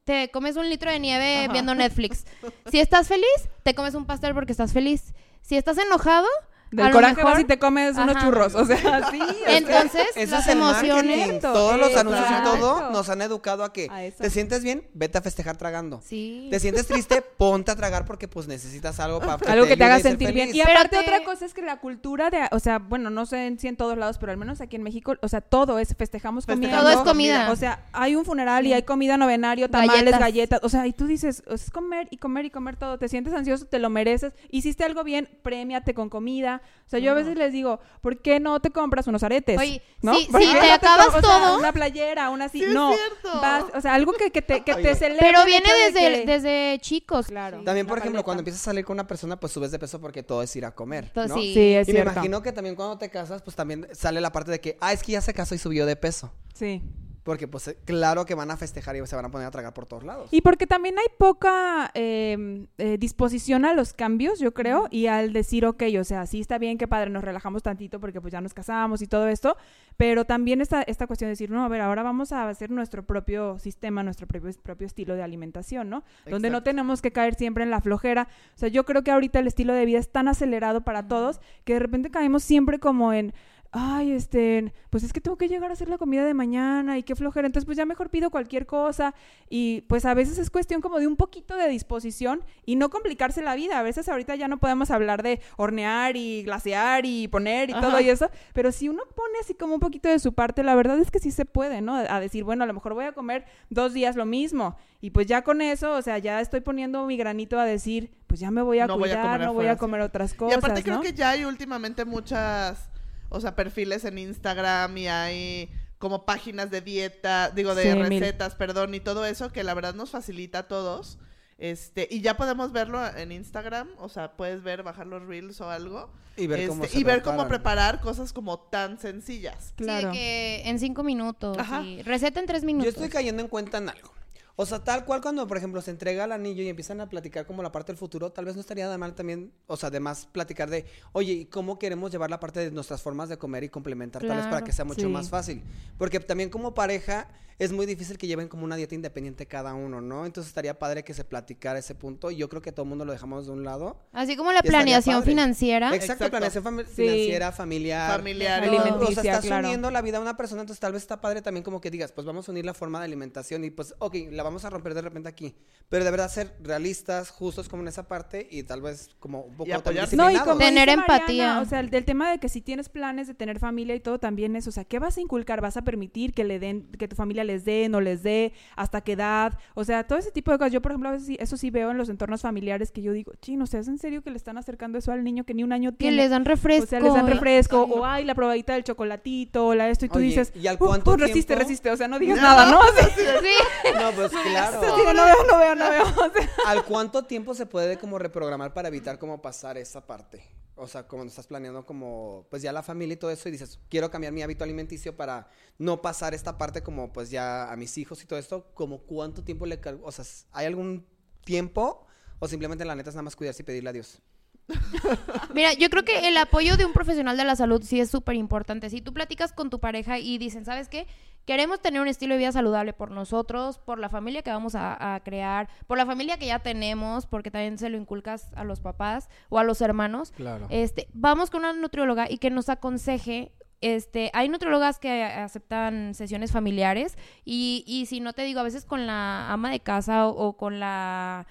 te 0.05 0.29
comes 0.31 0.55
un 0.55 0.69
litro 0.69 0.91
de 0.91 0.99
nieve 0.99 1.43
Ajá. 1.45 1.53
viendo 1.53 1.75
Netflix. 1.75 2.25
Si 2.71 2.79
estás 2.79 3.07
feliz, 3.07 3.49
te 3.63 3.75
comes 3.75 3.93
un 3.95 4.05
pastel 4.05 4.33
porque 4.33 4.51
estás 4.51 4.73
feliz. 4.73 5.13
Si 5.41 5.55
estás 5.55 5.77
enojado, 5.77 6.27
Del 6.71 6.91
coraje 6.91 7.23
vas 7.23 7.39
y 7.39 7.45
te 7.45 7.59
comes 7.59 7.97
unos 7.97 8.17
churros, 8.17 8.55
o 8.55 8.65
sea, 8.65 9.09
sí. 9.11 9.19
Entonces, 9.47 10.07
es 10.15 10.55
marketing. 10.55 11.39
Todos 11.41 11.79
los 11.79 11.95
anuncios 11.95 12.27
y 12.29 12.43
todo 12.43 12.91
nos 12.91 13.09
han 13.09 13.21
educado 13.21 13.63
a 13.63 13.71
que 13.73 14.13
te 14.17 14.29
sientes 14.29 14.63
bien, 14.63 14.87
vete 14.93 15.17
a 15.17 15.21
festejar 15.21 15.57
tragando. 15.57 16.01
Sí. 16.03 16.47
Te 16.51 16.59
sientes 16.59 16.87
triste, 16.87 17.21
ponte 17.37 17.71
a 17.71 17.75
tragar 17.75 18.05
porque 18.05 18.27
pues 18.27 18.47
necesitas 18.47 18.99
algo 18.99 19.19
para 19.19 19.37
que 19.37 19.51
algo 19.51 19.65
que 19.65 19.77
te 19.77 19.83
haga 19.83 19.99
sentir 19.99 20.33
bien. 20.33 20.53
Y 20.53 20.61
aparte 20.61 20.97
otra 20.97 21.23
cosa 21.23 21.45
es 21.45 21.53
que 21.53 21.61
la 21.61 21.79
cultura 21.79 22.29
de, 22.29 22.47
o 22.51 22.59
sea, 22.59 22.79
bueno, 22.79 23.09
no 23.09 23.25
sé 23.25 23.55
si 23.57 23.67
en 23.67 23.77
todos 23.77 23.97
lados, 23.97 24.17
pero 24.17 24.31
al 24.31 24.37
menos 24.37 24.61
aquí 24.61 24.75
en 24.75 24.83
México, 24.83 25.15
o 25.21 25.27
sea, 25.27 25.41
todo 25.41 25.79
es 25.79 25.95
festejamos 25.95 26.45
comida. 26.45 26.79
Todo 26.79 26.89
es 26.89 26.97
comida. 26.97 27.51
O 27.51 27.55
sea, 27.55 27.85
hay 27.93 28.15
un 28.15 28.25
funeral 28.25 28.65
y 28.67 28.73
hay 28.73 28.83
comida 28.83 29.17
novenario, 29.17 29.69
tamales, 29.69 30.17
galletas. 30.17 30.59
O 30.63 30.69
sea, 30.69 30.87
y 30.87 30.93
tú 30.93 31.07
dices, 31.07 31.43
es 31.49 31.71
comer 31.71 32.07
y 32.11 32.17
comer 32.17 32.45
y 32.45 32.49
comer 32.49 32.75
todo. 32.75 32.97
Te 32.97 33.07
sientes 33.07 33.33
ansioso, 33.33 33.65
te 33.65 33.79
lo 33.79 33.89
mereces. 33.89 34.33
Hiciste 34.49 34.83
algo 34.83 35.03
bien, 35.03 35.29
premiate 35.43 35.93
con 35.93 36.09
comida. 36.09 36.54
O 36.57 36.89
sea, 36.89 36.99
yo 36.99 37.11
a 37.11 37.13
veces 37.15 37.35
les 37.35 37.51
digo, 37.51 37.79
¿por 38.01 38.21
qué 38.21 38.39
no 38.39 38.59
te 38.59 38.69
compras 38.69 39.07
unos 39.07 39.23
aretes? 39.23 39.57
Oye, 39.59 39.81
¿no? 40.01 40.13
si, 40.15 40.27
te 40.29 40.71
acabas 40.71 41.19
todo. 41.19 41.57
una 41.57 41.71
playera, 41.71 42.29
una 42.29 42.45
así. 42.45 42.63
no. 42.71 42.91
o 42.91 43.81
sea, 43.81 43.93
algo 43.93 44.13
que, 44.13 44.31
que 44.31 44.41
te, 44.41 44.63
que 44.63 44.75
te 44.75 44.95
celebre. 44.95 45.25
Pero 45.25 45.45
viene 45.45 45.69
desde, 45.85 46.25
desde 46.25 46.79
chicos. 46.79 47.27
Claro. 47.27 47.61
También, 47.63 47.87
por 47.87 47.97
ejemplo, 47.97 48.23
cuando 48.23 48.41
empiezas 48.41 48.61
a 48.61 48.65
salir 48.65 48.85
con 48.85 48.95
una 48.95 49.07
persona, 49.07 49.39
pues 49.39 49.51
subes 49.53 49.71
de 49.71 49.79
peso 49.79 49.99
porque 49.99 50.23
todo 50.23 50.43
es 50.43 50.55
ir 50.55 50.65
a 50.65 50.71
comer. 50.71 51.11
¿no? 51.15 51.35
Sí, 51.35 51.53
sí 51.53 51.73
es 51.73 51.89
y 51.89 51.93
me 51.93 51.99
imagino 52.01 52.41
que 52.41 52.51
también 52.51 52.75
cuando 52.75 52.97
te 52.97 53.09
casas, 53.09 53.41
pues 53.41 53.55
también 53.55 53.87
sale 53.93 54.21
la 54.21 54.31
parte 54.31 54.51
de 54.51 54.61
que, 54.61 54.77
ah, 54.81 54.93
es 54.93 55.01
que 55.01 55.13
ya 55.13 55.21
se 55.21 55.33
casó 55.33 55.55
y 55.55 55.57
subió 55.57 55.85
de 55.85 55.95
peso. 55.95 56.31
Sí. 56.53 56.81
Porque 57.25 57.47
pues 57.47 57.67
eh, 57.67 57.77
claro 57.85 58.23
que 58.23 58.35
van 58.35 58.51
a 58.51 58.55
festejar 58.55 58.95
y 58.95 59.05
se 59.07 59.15
van 59.15 59.25
a 59.25 59.31
poner 59.31 59.47
a 59.47 59.51
tragar 59.51 59.73
por 59.73 59.87
todos 59.87 60.03
lados. 60.03 60.29
Y 60.31 60.41
porque 60.41 60.67
también 60.67 60.99
hay 60.99 61.07
poca 61.17 61.89
em, 61.95 62.67
eh, 62.77 62.97
disposición 62.99 63.65
a 63.65 63.73
los 63.73 63.93
cambios, 63.93 64.37
yo 64.37 64.53
creo, 64.53 64.87
y 64.91 65.07
al 65.07 65.33
decir, 65.33 65.65
ok, 65.65 65.81
o 65.99 66.03
sea, 66.03 66.27
sí 66.27 66.39
está 66.39 66.59
bien 66.59 66.77
que 66.77 66.87
padre, 66.87 67.09
nos 67.09 67.23
relajamos 67.23 67.63
tantito 67.63 67.99
porque 67.99 68.21
pues 68.21 68.31
ya 68.31 68.41
nos 68.41 68.53
casamos 68.53 69.01
y 69.01 69.07
todo 69.07 69.27
esto, 69.27 69.57
pero 69.97 70.25
también 70.25 70.61
esta, 70.61 70.83
esta 70.83 71.07
cuestión 71.07 71.29
de 71.29 71.31
decir, 71.31 71.49
no, 71.49 71.65
a 71.65 71.67
ver, 71.67 71.81
ahora 71.81 72.03
vamos 72.03 72.31
a 72.31 72.47
hacer 72.47 72.69
nuestro 72.69 73.03
propio 73.03 73.57
sistema, 73.57 74.03
nuestro 74.03 74.27
propio, 74.27 74.51
propio 74.61 74.85
estilo 74.85 75.15
de 75.15 75.23
alimentación, 75.23 75.89
¿no? 75.89 76.03
Donde 76.29 76.51
no 76.51 76.61
tenemos 76.61 77.01
que 77.01 77.11
caer 77.11 77.33
siempre 77.33 77.63
en 77.63 77.71
la 77.71 77.81
flojera. 77.81 78.27
O 78.53 78.59
sea, 78.59 78.69
yo 78.69 78.85
creo 78.85 79.03
que 79.03 79.09
ahorita 79.09 79.39
el 79.39 79.47
estilo 79.47 79.73
de 79.73 79.85
vida 79.85 79.97
es 79.97 80.11
tan 80.11 80.27
acelerado 80.27 80.81
para 80.81 81.07
todos 81.07 81.41
que 81.63 81.73
de 81.73 81.79
repente 81.79 82.11
caemos 82.11 82.43
siempre 82.43 82.77
como 82.77 83.13
en 83.13 83.33
ay, 83.77 84.11
este, 84.13 84.73
pues 84.89 85.03
es 85.03 85.11
que 85.11 85.19
tengo 85.19 85.37
que 85.37 85.49
llegar 85.49 85.69
a 85.69 85.73
hacer 85.73 85.89
la 85.89 85.97
comida 85.97 86.23
de 86.23 86.33
mañana 86.33 86.97
y 86.97 87.03
qué 87.03 87.13
flojera, 87.13 87.45
entonces 87.45 87.65
pues 87.65 87.77
ya 87.77 87.85
mejor 87.85 88.09
pido 88.09 88.31
cualquier 88.31 88.65
cosa 88.65 89.13
y 89.49 89.81
pues 89.81 90.05
a 90.05 90.13
veces 90.13 90.37
es 90.37 90.49
cuestión 90.49 90.79
como 90.79 90.97
de 90.97 91.07
un 91.07 91.17
poquito 91.17 91.57
de 91.57 91.67
disposición 91.67 92.41
y 92.65 92.77
no 92.77 92.89
complicarse 92.89 93.41
la 93.41 93.53
vida, 93.53 93.77
a 93.77 93.83
veces 93.83 94.07
ahorita 94.07 94.35
ya 94.35 94.47
no 94.47 94.59
podemos 94.59 94.91
hablar 94.91 95.23
de 95.23 95.41
hornear 95.57 96.15
y 96.15 96.43
glasear 96.43 97.05
y 97.05 97.27
poner 97.27 97.69
y 97.69 97.73
todo 97.73 97.99
y 97.99 98.09
eso, 98.09 98.29
pero 98.53 98.71
si 98.71 98.87
uno 98.87 99.03
pone 99.13 99.39
así 99.41 99.53
como 99.53 99.73
un 99.73 99.81
poquito 99.81 100.07
de 100.07 100.19
su 100.19 100.33
parte, 100.33 100.63
la 100.63 100.75
verdad 100.75 100.97
es 100.99 101.11
que 101.11 101.19
sí 101.19 101.31
se 101.31 101.43
puede, 101.43 101.81
¿no? 101.81 101.95
A 101.95 102.19
decir, 102.21 102.45
bueno, 102.45 102.63
a 102.63 102.67
lo 102.67 102.73
mejor 102.73 102.93
voy 102.93 103.05
a 103.05 103.11
comer 103.11 103.45
dos 103.69 103.93
días 103.93 104.15
lo 104.15 104.25
mismo 104.25 104.77
y 105.01 105.09
pues 105.09 105.27
ya 105.27 105.41
con 105.41 105.61
eso, 105.61 105.91
o 105.91 106.01
sea, 106.01 106.17
ya 106.17 106.39
estoy 106.39 106.61
poniendo 106.61 107.05
mi 107.05 107.17
granito 107.17 107.59
a 107.59 107.65
decir, 107.65 108.09
pues 108.27 108.39
ya 108.39 108.51
me 108.51 108.61
voy 108.61 108.79
a 108.79 108.87
cuidar, 108.87 109.41
no 109.41 109.53
voy 109.53 109.67
a 109.67 109.75
comer 109.75 109.99
otras 109.99 110.33
cosas. 110.33 110.55
Y 110.55 110.57
aparte 110.57 110.81
creo 110.81 111.01
que 111.01 111.11
ya 111.11 111.31
hay 111.31 111.43
últimamente 111.43 112.05
muchas 112.05 112.89
o 113.35 113.41
sea, 113.41 113.55
perfiles 113.55 114.05
en 114.05 114.17
Instagram 114.17 114.97
y 114.97 115.07
hay 115.07 115.69
como 115.97 116.25
páginas 116.25 116.71
de 116.71 116.81
dieta, 116.81 117.51
digo, 117.51 117.75
de 117.75 117.95
recetas, 117.95 118.55
perdón, 118.55 118.93
y 118.95 118.99
todo 118.99 119.25
eso 119.25 119.51
que 119.51 119.63
la 119.63 119.73
verdad 119.73 119.93
nos 119.93 120.11
facilita 120.11 120.59
a 120.59 120.67
todos. 120.67 121.17
Este, 121.57 122.07
y 122.11 122.21
ya 122.21 122.35
podemos 122.35 122.71
verlo 122.71 123.05
en 123.15 123.31
Instagram, 123.31 123.89
o 123.97 124.09
sea, 124.09 124.33
puedes 124.33 124.61
ver, 124.61 124.83
bajar 124.83 125.07
los 125.07 125.25
reels 125.25 125.61
o 125.61 125.69
algo. 125.69 126.11
Y 126.37 126.47
ver, 126.47 126.67
cómo, 126.67 126.83
este, 126.83 126.99
y 126.99 127.03
ver 127.03 127.21
cómo 127.21 127.47
preparar 127.47 128.01
cosas 128.01 128.33
como 128.33 128.59
tan 128.59 128.99
sencillas. 128.99 129.73
Claro. 129.77 130.11
Sí, 130.11 130.17
que 130.17 130.63
en 130.65 130.79
cinco 130.79 131.03
minutos. 131.03 131.57
Receta 132.03 132.39
en 132.39 132.45
tres 132.45 132.63
minutos. 132.63 132.85
Yo 132.85 132.89
estoy 132.91 133.09
cayendo 133.09 133.41
en 133.41 133.47
cuenta 133.47 133.77
en 133.77 133.89
algo. 133.89 134.11
O 134.57 134.65
sea, 134.65 134.83
tal 134.83 135.03
cual 135.05 135.21
cuando, 135.21 135.45
por 135.47 135.57
ejemplo, 135.57 135.81
se 135.81 135.91
entrega 135.91 136.23
el 136.23 136.31
anillo 136.31 136.63
y 136.63 136.69
empiezan 136.69 137.01
a 137.01 137.09
platicar 137.09 137.45
como 137.45 137.61
la 137.61 137.71
parte 137.71 137.91
del 137.91 137.97
futuro, 137.97 138.31
tal 138.31 138.45
vez 138.45 138.55
no 138.55 138.61
estaría 138.61 138.89
de 138.89 138.97
mal 138.97 139.13
también, 139.13 139.51
o 139.67 139.75
sea, 139.75 139.87
además 139.87 140.27
platicar 140.31 140.69
de, 140.69 140.85
oye, 141.11 141.33
¿y 141.33 141.45
cómo 141.45 141.77
queremos 141.77 142.11
llevar 142.11 142.29
la 142.29 142.39
parte 142.39 142.61
de 142.61 142.71
nuestras 142.71 143.01
formas 143.01 143.27
de 143.27 143.37
comer 143.37 143.65
y 143.65 143.69
complementar 143.69 144.25
tal 144.25 144.37
vez 144.37 144.47
para 144.47 144.63
que 144.63 144.71
sea 144.71 144.85
mucho 144.85 145.09
más 145.09 145.29
fácil? 145.29 145.61
Porque 145.97 146.19
también 146.19 146.49
como 146.49 146.73
pareja 146.73 147.27
es 147.57 147.71
muy 147.71 147.85
difícil 147.85 148.17
que 148.17 148.27
lleven 148.27 148.49
como 148.49 148.65
una 148.65 148.75
dieta 148.75 148.95
independiente 148.95 149.45
cada 149.45 149.73
uno, 149.73 150.01
¿no? 150.01 150.25
Entonces 150.25 150.49
estaría 150.49 150.77
padre 150.77 151.03
que 151.03 151.13
se 151.13 151.23
platicara 151.23 151.79
ese 151.79 151.95
punto 151.95 152.29
y 152.29 152.35
yo 152.35 152.49
creo 152.49 152.61
que 152.61 152.71
todo 152.71 152.83
el 152.83 152.89
mundo 152.89 153.05
lo 153.05 153.13
dejamos 153.13 153.45
de 153.45 153.53
un 153.53 153.63
lado. 153.63 153.97
Así 154.11 154.35
como 154.35 154.51
la 154.51 154.61
planeación 154.61 155.23
financiera. 155.23 155.95
Exacto, 155.95 156.29
planeación 156.29 156.63
financiera, 156.63 157.51
familiar. 157.51 158.11
Familiar. 158.11 158.63
Alimenticia, 158.63 159.21
o 159.21 159.23
sea, 159.23 159.37
estás 159.37 159.63
uniendo 159.63 159.89
la 159.89 160.01
vida 160.01 160.17
a 160.17 160.21
una 160.21 160.35
persona, 160.35 160.61
entonces 160.61 160.81
tal 160.81 160.91
vez 160.91 161.03
está 161.03 161.21
padre 161.21 161.41
también 161.41 161.63
como 161.63 161.79
que 161.79 161.89
digas, 161.89 162.11
pues 162.11 162.27
vamos 162.27 162.47
a 162.49 162.51
unir 162.51 162.65
la 162.65 162.73
forma 162.73 162.99
de 162.99 163.05
alimentación 163.05 163.63
y 163.63 163.69
pues, 163.69 163.95
ok, 163.99 164.15
la 164.31 164.43
vamos 164.45 164.63
a 164.63 164.69
romper 164.69 164.93
de 164.93 165.01
repente 165.01 165.27
aquí. 165.27 165.55
Pero 165.89 166.03
de 166.03 166.11
verdad 166.11 166.29
ser 166.29 166.55
realistas, 166.61 167.29
justos 167.29 167.69
como 167.69 167.83
en 167.83 167.89
esa 167.89 168.07
parte 168.07 168.47
y 168.49 168.63
tal 168.63 168.81
vez 168.81 169.09
como 169.19 169.41
un 169.41 169.55
poco... 169.55 169.69
Y 169.69 170.15
no, 170.15 170.31
y 170.31 170.37
como 170.37 170.57
tener 170.57 170.89
empatía. 170.89 171.59
o 171.59 171.65
sea, 171.65 171.79
el, 171.79 171.89
del 171.89 172.05
tema 172.05 172.31
de 172.31 172.39
que 172.39 172.49
si 172.49 172.61
tienes 172.61 172.89
planes 172.89 173.27
de 173.27 173.33
tener 173.33 173.59
familia 173.59 173.95
y 173.95 173.99
todo 173.99 174.19
también 174.19 174.55
es, 174.55 174.67
o 174.67 174.71
sea, 174.71 174.85
¿qué 174.85 174.99
vas 174.99 175.17
a 175.17 175.21
inculcar? 175.21 175.61
¿Vas 175.61 175.77
a 175.77 175.83
permitir 175.83 176.33
que 176.33 176.43
le 176.43 176.59
den, 176.59 176.89
que 176.97 177.07
tu 177.07 177.15
familia 177.15 177.43
les 177.43 177.65
dé, 177.65 177.87
no 177.89 178.01
les 178.01 178.23
dé, 178.23 178.53
hasta 178.75 179.01
qué 179.01 179.13
edad, 179.13 179.57
o 179.73 179.83
sea, 179.83 180.05
todo 180.05 180.19
ese 180.19 180.31
tipo 180.31 180.51
de 180.51 180.57
cosas. 180.57 180.73
Yo, 180.73 180.81
por 180.81 180.91
ejemplo, 180.91 181.09
a 181.09 181.11
veces 181.13 181.37
eso 181.39 181.57
sí 181.57 181.69
veo 181.69 181.91
en 181.91 181.97
los 181.97 182.09
entornos 182.09 182.41
familiares 182.41 182.91
que 182.91 183.01
yo 183.01 183.11
digo, 183.11 183.33
chino, 183.41 183.65
¿es 183.65 183.73
en 183.73 183.97
serio 183.97 184.21
que 184.21 184.29
le 184.29 184.37
están 184.37 184.57
acercando 184.57 184.97
eso 184.97 185.11
al 185.11 185.23
niño 185.23 185.43
que 185.43 185.53
ni 185.53 185.63
un 185.63 185.73
año 185.73 185.93
tiene? 185.93 186.15
Que 186.15 186.21
les 186.23 186.29
dan 186.29 186.45
refresco. 186.45 186.85
O 186.85 186.87
sea, 186.87 186.99
les 186.99 187.13
dan 187.13 187.27
refresco, 187.27 187.81
o 187.83 188.05
ay, 188.05 188.23
la 188.23 188.35
probadita 188.35 188.73
del 188.73 188.83
chocolatito, 188.83 189.67
o 189.67 189.75
la 189.75 189.89
esto, 189.89 190.05
y 190.05 190.09
tú 190.09 190.19
dices, 190.19 190.51
¿y 190.55 190.67
al 190.67 190.77
cuánto 190.77 191.11
uh, 191.11 191.17
resiste, 191.17 191.55
resiste, 191.55 191.89
o 191.89 191.97
sea, 191.97 192.07
no 192.07 192.19
digas 192.19 192.37
nada, 192.37 192.69
¿no? 192.69 192.79
sí. 193.15 193.91
No, 193.95 194.11
pues 194.11 194.31
claro. 194.43 194.81
no 194.81 195.25
veo, 195.25 195.43
no 195.45 195.59
veo, 195.59 195.75
no 195.75 195.89
veo. 195.89 196.05
¿Al 196.65 196.83
cuánto 196.85 197.25
tiempo 197.25 197.53
se 197.53 197.65
puede 197.65 197.97
como 197.97 198.19
reprogramar 198.19 198.73
para 198.73 198.87
evitar 198.87 199.19
como 199.19 199.41
pasar 199.41 199.77
esa 199.77 200.05
parte? 200.05 200.43
O 200.77 200.87
sea, 200.87 201.07
como 201.07 201.23
estás 201.23 201.47
planeando 201.47 201.85
como, 201.85 202.47
pues 202.49 202.61
ya 202.61 202.73
la 202.73 202.83
familia 202.83 203.13
y 203.13 203.17
todo 203.17 203.31
eso 203.31 203.47
y 203.47 203.51
dices, 203.53 203.79
quiero 203.89 204.11
cambiar 204.11 204.33
mi 204.33 204.41
hábito 204.41 204.63
alimenticio 204.63 205.15
para 205.15 205.47
no 205.77 206.01
pasar 206.01 206.33
esta 206.33 206.57
parte 206.57 206.83
como, 206.83 207.13
pues 207.13 207.29
ya 207.29 207.71
a 207.71 207.75
mis 207.77 207.97
hijos 207.97 208.21
y 208.21 208.25
todo 208.25 208.37
esto, 208.37 208.67
como 208.73 208.99
cuánto 208.99 209.43
tiempo 209.43 209.65
le, 209.65 209.79
o 210.03 210.11
sea, 210.11 210.25
¿hay 210.51 210.65
algún 210.65 211.05
tiempo 211.45 212.05
o 212.39 212.47
simplemente 212.47 212.83
la 212.83 212.95
neta 212.95 213.09
es 213.09 213.15
nada 213.15 213.23
más 213.23 213.37
cuidarse 213.37 213.63
y 213.63 213.65
pedirle 213.65 213.89
a 213.89 213.93
Dios? 213.93 214.21
Mira, 215.53 215.73
yo 215.73 215.89
creo 215.89 216.03
que 216.03 216.27
el 216.27 216.37
apoyo 216.37 216.75
de 216.75 216.85
un 216.85 216.93
profesional 216.93 217.37
de 217.37 217.45
la 217.45 217.55
salud 217.55 217.81
sí 217.83 217.99
es 217.99 218.09
súper 218.09 218.35
importante. 218.35 218.89
Si 218.89 219.01
tú 219.01 219.13
platicas 219.13 219.53
con 219.53 219.69
tu 219.69 219.79
pareja 219.79 220.19
y 220.19 220.37
dicen, 220.37 220.65
¿sabes 220.65 220.89
qué? 220.89 221.07
Queremos 221.45 221.79
tener 221.79 222.01
un 222.01 222.07
estilo 222.07 222.33
de 222.33 222.39
vida 222.39 222.51
saludable 222.51 222.93
por 222.93 223.11
nosotros, 223.11 223.77
por 223.77 223.99
la 223.99 224.09
familia 224.09 224.41
que 224.41 224.49
vamos 224.49 224.73
a, 224.75 225.21
crear, 225.23 225.69
por 225.87 225.97
la 225.97 226.05
familia 226.05 226.37
que 226.37 226.47
ya 226.47 226.59
tenemos, 226.59 227.27
porque 227.27 227.51
también 227.51 227.77
se 227.77 227.89
lo 227.89 227.97
inculcas 227.97 228.51
a 228.55 228.63
los 228.63 228.79
papás 228.79 229.29
o 229.49 229.59
a 229.59 229.63
los 229.63 229.81
hermanos. 229.81 230.31
Claro. 230.31 230.67
Este, 230.69 231.07
vamos 231.13 231.49
con 231.49 231.61
una 231.61 231.73
nutrióloga 231.73 232.27
y 232.29 232.39
que 232.39 232.49
nos 232.49 232.69
aconseje 232.69 233.51
este, 233.81 234.31
hay 234.33 234.49
nutriólogas 234.49 234.97
que 234.97 235.23
aceptan 235.23 236.15
sesiones 236.15 236.51
familiares 236.51 237.17
y, 237.43 237.83
y 237.85 238.07
si 238.07 238.19
no 238.19 238.33
te 238.33 238.41
digo, 238.41 238.59
a 238.59 238.63
veces 238.63 238.85
con 238.85 239.05
la 239.05 239.51
ama 239.51 239.69
de 239.69 239.81
casa 239.81 240.27
o 240.27 240.57
con 240.57 240.79
la 240.79 241.45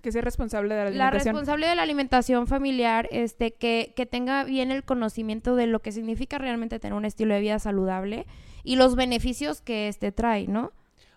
que 0.00 0.12
sea 0.12 0.22
responsable 0.22 0.74
de 0.74 0.80
la 0.80 0.86
alimentación. 0.88 1.26
La 1.26 1.32
responsable 1.32 1.66
de 1.66 1.74
la 1.74 1.82
alimentación 1.82 2.46
familiar, 2.46 3.08
este, 3.10 3.52
que, 3.52 3.92
que 3.96 4.06
tenga 4.06 4.44
bien 4.44 4.70
el 4.70 4.84
conocimiento 4.84 5.56
de 5.56 5.66
lo 5.66 5.80
que 5.80 5.92
significa 5.92 6.38
realmente 6.38 6.78
tener 6.78 6.94
un 6.94 7.04
estilo 7.04 7.34
de 7.34 7.40
vida 7.40 7.58
saludable 7.58 8.26
y 8.64 8.76
los 8.76 8.96
beneficios 8.96 9.60
que 9.60 9.88
este 9.88 10.12
trae, 10.12 10.46
¿no? 10.46 10.72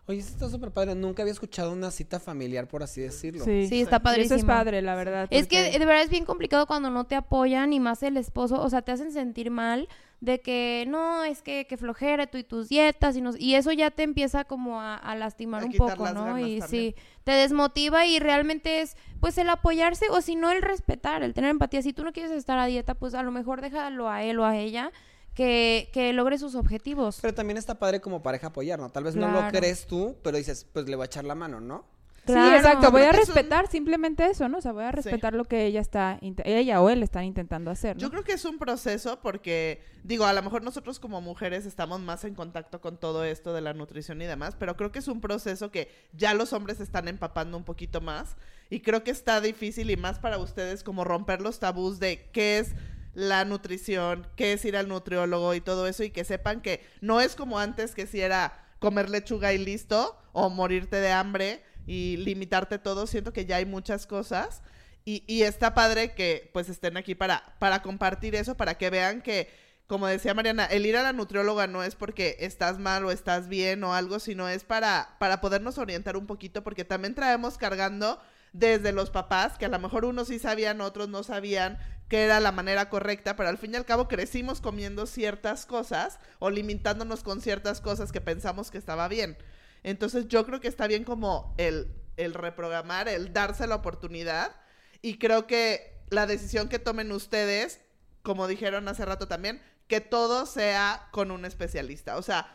Oye, 0.06 0.20
esto 0.20 0.34
está 0.34 0.50
súper 0.50 0.72
padre. 0.72 0.96
Nunca 0.96 1.24
había 1.24 1.32
escuchado 1.32 1.72
una 1.72 1.90
cita 1.90 2.20
familiar, 2.20 2.68
por 2.68 2.84
así 2.84 3.00
decirlo. 3.00 3.46
Sí, 3.46 3.68
sí 3.68 3.82
está 3.82 4.00
padrísimo. 4.00 4.36
Eso 4.36 4.36
es 4.36 4.46
padre, 4.46 4.82
la 4.82 4.96
verdad. 4.96 5.28
Es 5.30 5.48
que 5.48 5.72
de 5.72 5.86
verdad 5.86 6.04
es 6.04 6.10
bien 6.10 6.26
complicado 6.26 6.68
cuando 6.68 6.90
no 6.90 7.06
te 7.06 7.16
apoyan 7.16 7.72
y 7.72 7.80
más 7.80 8.04
el 8.04 8.18
esposo, 8.18 8.62
o 8.62 8.70
sea, 8.70 8.82
te 8.82 8.92
hacen 8.92 9.14
sentir 9.14 9.50
mal 9.50 9.88
de 10.20 10.42
que 10.42 10.86
no, 10.88 11.24
es 11.24 11.42
que, 11.42 11.68
que 11.68 11.78
flojera 11.78 12.28
tú 12.28 12.38
y 12.38 12.44
tus 12.44 12.68
dietas 12.70 13.16
y, 13.16 13.22
no, 13.22 13.32
y 13.38 13.56
eso 13.56 13.72
ya 13.72 13.92
te 13.92 14.04
empieza 14.04 14.44
como 14.44 14.82
a, 14.82 15.16
lastimar 15.16 15.64
un 15.66 15.74
poco, 15.74 16.10
¿no? 16.12 16.38
Y 16.40 16.62
sí, 16.62 16.96
te 17.24 17.32
desmotiva 17.32 18.06
y 18.06 18.20
realmente 18.20 18.82
es 18.82 18.98
pues 19.22 19.38
el 19.38 19.50
apoyarse 19.50 20.10
o 20.10 20.22
si 20.22 20.36
no 20.36 20.52
el 20.52 20.62
respetar, 20.62 21.24
el 21.24 21.34
tener 21.34 21.50
empatía. 21.50 21.82
Si 21.82 21.94
tú 21.94 22.04
no 22.04 22.12
quieres 22.12 22.32
estar 22.32 22.58
a 22.60 22.66
dieta, 22.66 22.94
pues 22.94 23.14
a 23.14 23.24
lo 23.24 23.32
mejor 23.32 23.62
déjalo 23.62 24.10
a 24.10 24.24
él 24.24 24.40
o 24.40 24.46
a 24.46 24.58
ella 24.58 24.92
que, 25.34 25.90
que, 25.94 26.14
logre 26.14 26.38
sus 26.38 26.56
objetivos. 26.56 27.20
Pero 27.22 27.34
también 27.34 27.58
está 27.58 27.76
padre 27.76 28.02
como 28.02 28.22
pareja 28.22 28.48
apoyar, 28.48 28.80
¿no? 28.80 28.90
Tal 28.90 29.04
vez 29.04 29.16
no 29.16 29.30
lo 29.30 29.48
crees 29.50 29.88
tú, 29.88 30.16
pero 30.24 30.38
dices, 30.38 30.66
pues 30.72 30.88
le 30.88 30.96
voy 30.96 31.04
a 31.04 31.06
echar 31.06 31.26
la 31.26 31.36
mano, 31.36 31.60
¿no? 31.60 31.94
Sí, 32.26 32.34
exacto. 32.34 32.90
Voy 32.90 33.02
a 33.02 33.12
respetar 33.12 33.68
simplemente 33.68 34.26
eso, 34.26 34.48
¿no? 34.48 34.60
O 34.60 34.62
sea, 34.62 34.72
voy 34.72 34.86
a 34.86 34.92
respetar 34.92 35.34
lo 35.34 35.44
que 35.44 35.66
ella 35.66 35.82
está, 35.82 36.20
ella 36.22 36.82
o 36.82 36.90
él 36.90 37.04
están 37.04 37.26
intentando 37.26 37.70
hacer. 37.70 37.98
¿no? 37.98 38.02
Yo 38.02 38.10
creo 38.10 38.24
que 38.24 38.32
es 38.32 38.46
un 38.46 38.60
proceso 38.60 39.20
porque, 39.22 39.84
digo, 40.04 40.26
a 40.26 40.32
lo 40.32 40.42
mejor 40.42 40.64
nosotros 40.64 41.00
como 41.00 41.20
mujeres 41.20 41.66
estamos 41.66 42.00
más 42.00 42.24
en 42.24 42.34
contacto 42.34 42.80
con 42.80 42.98
todo 42.98 43.26
esto 43.26 43.54
de 43.54 43.60
la 43.60 43.74
nutrición 43.74 44.22
y 44.22 44.26
demás, 44.26 44.56
pero 44.58 44.78
creo 44.78 44.92
que 44.92 45.00
es 45.00 45.08
un 45.10 45.20
proceso 45.20 45.70
que 45.70 45.90
ya 46.14 46.34
los 46.34 46.54
hombres 46.54 46.80
están 46.80 47.10
empapando 47.10 47.58
un 47.58 47.66
poquito 47.66 48.00
más 48.00 48.38
y 48.70 48.80
creo 48.80 49.04
que 49.04 49.12
está 49.12 49.42
difícil 49.42 49.90
y 49.90 49.98
más 49.98 50.20
para 50.20 50.38
ustedes 50.38 50.84
como 50.84 51.04
romper 51.04 51.42
los 51.42 51.60
tabús 51.60 52.00
de 52.00 52.30
qué 52.32 52.60
es 52.60 52.74
la 53.14 53.46
nutrición, 53.46 54.28
qué 54.36 54.54
es 54.54 54.66
ir 54.66 54.76
al 54.76 54.88
nutriólogo 54.88 55.54
y 55.54 55.62
todo 55.62 55.88
eso 55.88 56.04
y 56.04 56.10
que 56.10 56.24
sepan 56.24 56.62
que 56.62 56.86
no 57.02 57.22
es 57.22 57.36
como 57.36 57.60
antes 57.60 57.94
que 57.94 58.08
si 58.08 58.22
era 58.22 58.66
comer 58.80 59.10
lechuga 59.10 59.54
y 59.54 59.58
listo 59.58 60.20
o 60.32 60.50
morirte 60.50 60.98
de 60.98 61.12
hambre 61.12 61.64
y 61.86 62.18
limitarte 62.18 62.80
todo. 62.80 63.08
Siento 63.08 63.34
que 63.34 63.46
ya 63.46 63.58
hay 63.58 63.66
muchas 63.66 64.08
cosas 64.08 64.62
y, 65.06 65.24
y 65.28 65.44
está 65.44 65.74
padre 65.74 66.14
que 66.14 66.50
pues 66.54 66.70
estén 66.70 66.98
aquí 66.98 67.16
para, 67.16 67.56
para 67.60 67.82
compartir 67.82 68.36
eso, 68.36 68.56
para 68.56 68.78
que 68.78 68.90
vean 68.90 69.22
que, 69.22 69.50
como 69.88 70.08
decía 70.08 70.34
Mariana, 70.34 70.66
el 70.66 70.86
ir 70.86 70.98
a 70.98 71.04
la 71.04 71.14
nutrióloga 71.14 71.68
no 71.68 71.84
es 71.84 71.96
porque 71.96 72.38
estás 72.40 72.80
mal 72.80 73.06
o 73.06 73.12
estás 73.12 73.48
bien 73.48 73.84
o 73.84 73.94
algo, 73.94 74.20
sino 74.20 74.50
es 74.50 74.64
para, 74.64 75.16
para 75.20 75.40
podernos 75.42 75.78
orientar 75.78 76.18
un 76.18 76.26
poquito, 76.26 76.64
porque 76.64 76.86
también 76.86 77.16
traemos 77.16 77.58
cargando 77.58 78.20
desde 78.54 78.92
los 78.92 79.10
papás, 79.10 79.58
que 79.58 79.66
a 79.66 79.70
lo 79.70 79.80
mejor 79.80 80.06
unos 80.06 80.28
sí 80.28 80.40
sabían, 80.40 80.80
otros 80.80 81.10
no 81.10 81.24
sabían 81.24 81.80
que 82.14 82.26
era 82.26 82.40
la 82.40 82.52
manera 82.52 82.90
correcta, 82.90 83.36
pero 83.36 83.50
al 83.50 83.58
fin 83.58 83.74
y 83.74 83.76
al 83.76 83.88
cabo 83.88 84.08
crecimos 84.08 84.62
comiendo 84.62 85.08
ciertas 85.08 85.66
cosas 85.66 86.20
o 86.38 86.52
limitándonos 86.52 87.24
con 87.24 87.42
ciertas 87.42 87.82
cosas 87.82 88.12
que 88.12 88.22
pensamos 88.22 88.70
que 88.70 88.78
estaba 88.78 89.08
bien. 89.08 89.36
Entonces 89.82 90.28
yo 90.28 90.46
creo 90.46 90.62
que 90.62 90.68
está 90.68 90.86
bien 90.86 91.06
como 91.06 91.56
el, 91.58 91.92
el 92.16 92.36
reprogramar, 92.36 93.08
el 93.08 93.34
darse 93.34 93.66
la 93.66 93.74
oportunidad 93.74 94.56
y 95.02 95.18
creo 95.18 95.48
que 95.48 96.04
la 96.12 96.28
decisión 96.28 96.70
que 96.70 96.78
tomen 96.78 97.12
ustedes, 97.12 97.82
como 98.22 98.46
dijeron 98.46 98.88
hace 98.88 99.06
rato 99.06 99.28
también, 99.28 99.60
que 99.88 100.00
todo 100.00 100.46
sea 100.46 101.08
con 101.10 101.32
un 101.32 101.46
especialista. 101.46 102.18
O 102.18 102.22
sea, 102.22 102.46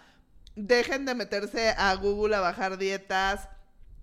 dejen 0.55 1.05
de 1.05 1.17
meterse 1.17 1.71
a 1.71 1.93
Google 1.97 2.37
a 2.37 2.41
bajar 2.41 2.79
dietas, 2.79 3.49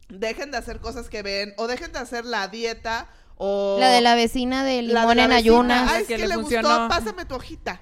dejen 0.09 0.51
de 0.51 0.57
hacer 0.57 0.81
cosas 0.81 1.07
que 1.07 1.23
ven 1.23 1.53
o 1.55 1.67
dejen 1.67 1.93
de 1.93 1.99
hacer 1.99 2.25
la 2.25 2.49
dieta 2.49 3.07
o 3.37 3.77
La 3.79 3.89
de 3.89 4.01
la 4.01 4.15
vecina 4.15 4.63
de 4.63 4.81
la 4.81 5.01
limón 5.01 5.19
en 5.19 5.31
ayunas. 5.31 5.91
Ay, 5.91 6.01
es 6.03 6.07
que 6.07 6.15
que, 6.15 6.21
le 6.21 6.27
le 6.29 6.33
funcionó. 6.35 6.67
gustó, 6.69 6.87
pásame 6.89 7.25
tu 7.25 7.35
hojita. 7.35 7.81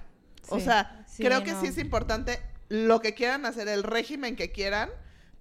O 0.50 0.60
sea, 0.60 1.04
Sí, 1.08 1.24
creo 1.24 1.44
que 1.44 1.52
no. 1.52 1.62
sí 1.62 1.68
es 1.68 1.78
importante 1.78 2.40
lo 2.70 3.00
que 3.02 3.14
quieran 3.14 3.46
hacer, 3.46 3.68
el 3.68 3.84
régimen 3.84 4.36
que 4.36 4.52
quieran, 4.52 4.90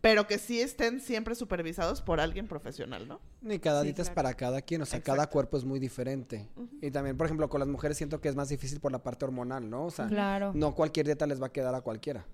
pero 0.03 0.27
que 0.27 0.39
sí 0.39 0.61
estén 0.61 1.01
siempre 1.01 1.35
supervisados 1.35 2.03
por 2.03 2.21
alguien 2.21 2.47
profesional, 2.47 3.09
¿no? 3.09 3.21
Y 3.43 3.59
cada 3.59 3.81
Sí, 3.81 3.87
dieta 3.87 4.03
es 4.03 4.11
para 4.11 4.35
cada 4.35 4.61
quien, 4.61 4.83
o 4.83 4.87
sea, 4.87 5.01
cada 5.01 5.29
cuerpo 5.29 5.57
es 5.57 5.65
muy 5.65 5.79
diferente. 5.79 6.49
Y 6.83 6.91
también, 6.91 7.17
por 7.17 7.27
ejemplo, 7.27 7.49
con 7.49 7.61
las 7.61 7.69
mujeres 7.69 7.97
siento 7.97 8.21
que 8.21 8.29
es 8.29 8.35
más 8.37 8.49
difícil 8.51 8.81
por 8.81 8.93
la 8.93 9.03
parte 9.03 9.25
hormonal, 9.25 9.71
¿no? 9.71 9.87
O 9.87 9.91
sea, 9.91 10.09
Claro. 10.09 10.53
no 10.55 10.75
cualquier 10.75 11.07
dieta 11.07 11.27
les 11.27 11.41
va 11.41 11.47
a 11.47 11.53
quedar 11.53 11.75
a 11.75 11.81
cualquiera. 11.81 12.27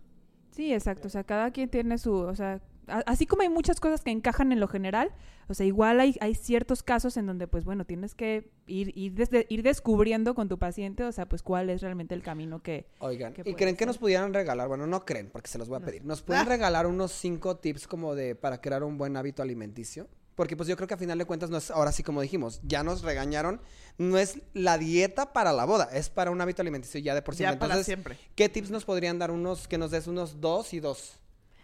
Sí, 0.51 0.73
exacto. 0.75 1.07
O 1.07 1.11
sea, 1.11 1.23
cada 1.25 1.51
quien 1.53 1.69
tiene 1.69 1.99
su, 1.99 2.13
o 2.15 2.35
sea, 2.35 2.61
a- 2.89 3.03
así 3.07 3.27
como 3.27 3.43
hay 3.43 3.49
muchas 3.49 3.81
cosas 3.81 4.03
que 4.03 4.11
encajan 4.11 4.53
en 4.53 4.61
lo 4.61 4.69
general, 4.69 5.13
o 5.49 5.55
sea, 5.55 5.65
igual 5.67 6.01
hay, 6.01 6.17
hay 6.21 6.35
ciertos 6.35 6.83
casos 6.83 7.17
en 7.17 7.27
donde, 7.27 7.47
pues 7.47 7.65
bueno, 7.65 7.85
tienes 7.85 8.15
que 8.15 8.51
ir, 8.67 8.93
ir, 8.97 9.15
desde- 9.15 9.47
ir 9.49 9.63
descubriendo 9.63 10.35
con 10.35 10.49
tu 10.49 10.59
paciente, 10.59 11.05
o 11.05 11.13
sea, 11.13 11.27
pues 11.27 11.43
cuál 11.43 11.71
es 11.71 11.81
realmente 11.81 12.15
el 12.15 12.23
camino 12.23 12.63
que... 12.63 12.87
Oigan, 12.99 13.33
¿Qué 13.33 13.43
¿y 13.45 13.55
creen 13.55 13.77
que 13.77 13.87
nos 13.87 13.99
pudieran 13.99 14.33
regalar? 14.35 14.69
Bueno, 14.69 14.87
no 14.87 15.05
creen, 15.05 15.31
porque 15.33 15.49
se 15.49 15.59
los 15.59 15.69
voy 15.69 15.79
a 15.79 15.81
pedir. 15.85 16.05
¿Nos 16.05 16.23
pueden 16.23 16.43
Ah. 16.43 16.45
regalar 16.49 16.87
unos 16.87 17.13
cinco 17.13 17.57
tips 17.57 17.87
como 17.87 18.15
de 18.15 18.35
para 18.35 18.61
crear 18.61 18.83
un 18.85 18.99
buen 18.99 19.17
hábito 19.17 19.43
alimenticio? 19.43 20.09
Porque 20.35 20.57
pues 20.57 20.69
yo 20.69 20.77
creo 20.77 20.87
que 20.87 20.95
a 20.95 20.99
final 20.99 21.19
de 21.19 21.25
cuentas 21.25 21.51
no 21.51 21.57
es, 21.57 21.69
ahora 21.73 21.91
sí 21.91 22.05
como 22.05 22.21
dijimos, 22.23 22.61
ya 22.63 22.85
nos 22.85 23.03
regañaron, 23.03 23.61
no 23.97 24.19
es 24.19 24.39
la 24.55 24.79
dieta 24.79 25.33
para 25.33 25.53
la 25.53 25.65
boda, 25.65 25.89
es 25.93 26.11
para 26.11 26.31
un 26.31 26.41
hábito 26.41 26.63
alimenticio 26.63 27.01
ya 27.01 27.13
de 27.13 27.23
por 27.23 27.35
sí. 27.35 27.43
ya 27.43 27.49
para 27.59 27.65
Entonces, 27.75 27.87
siempre. 27.87 28.17
¿qué 28.37 28.49
tips 28.49 28.71
nos 28.71 28.85
podrían 28.85 29.19
dar 29.19 29.33
unos, 29.33 29.67
que 29.67 29.79
nos 29.79 29.91
des 29.91 30.07
unos 30.07 30.41
dos 30.41 30.73
y 30.75 30.79
dos? 30.79 31.19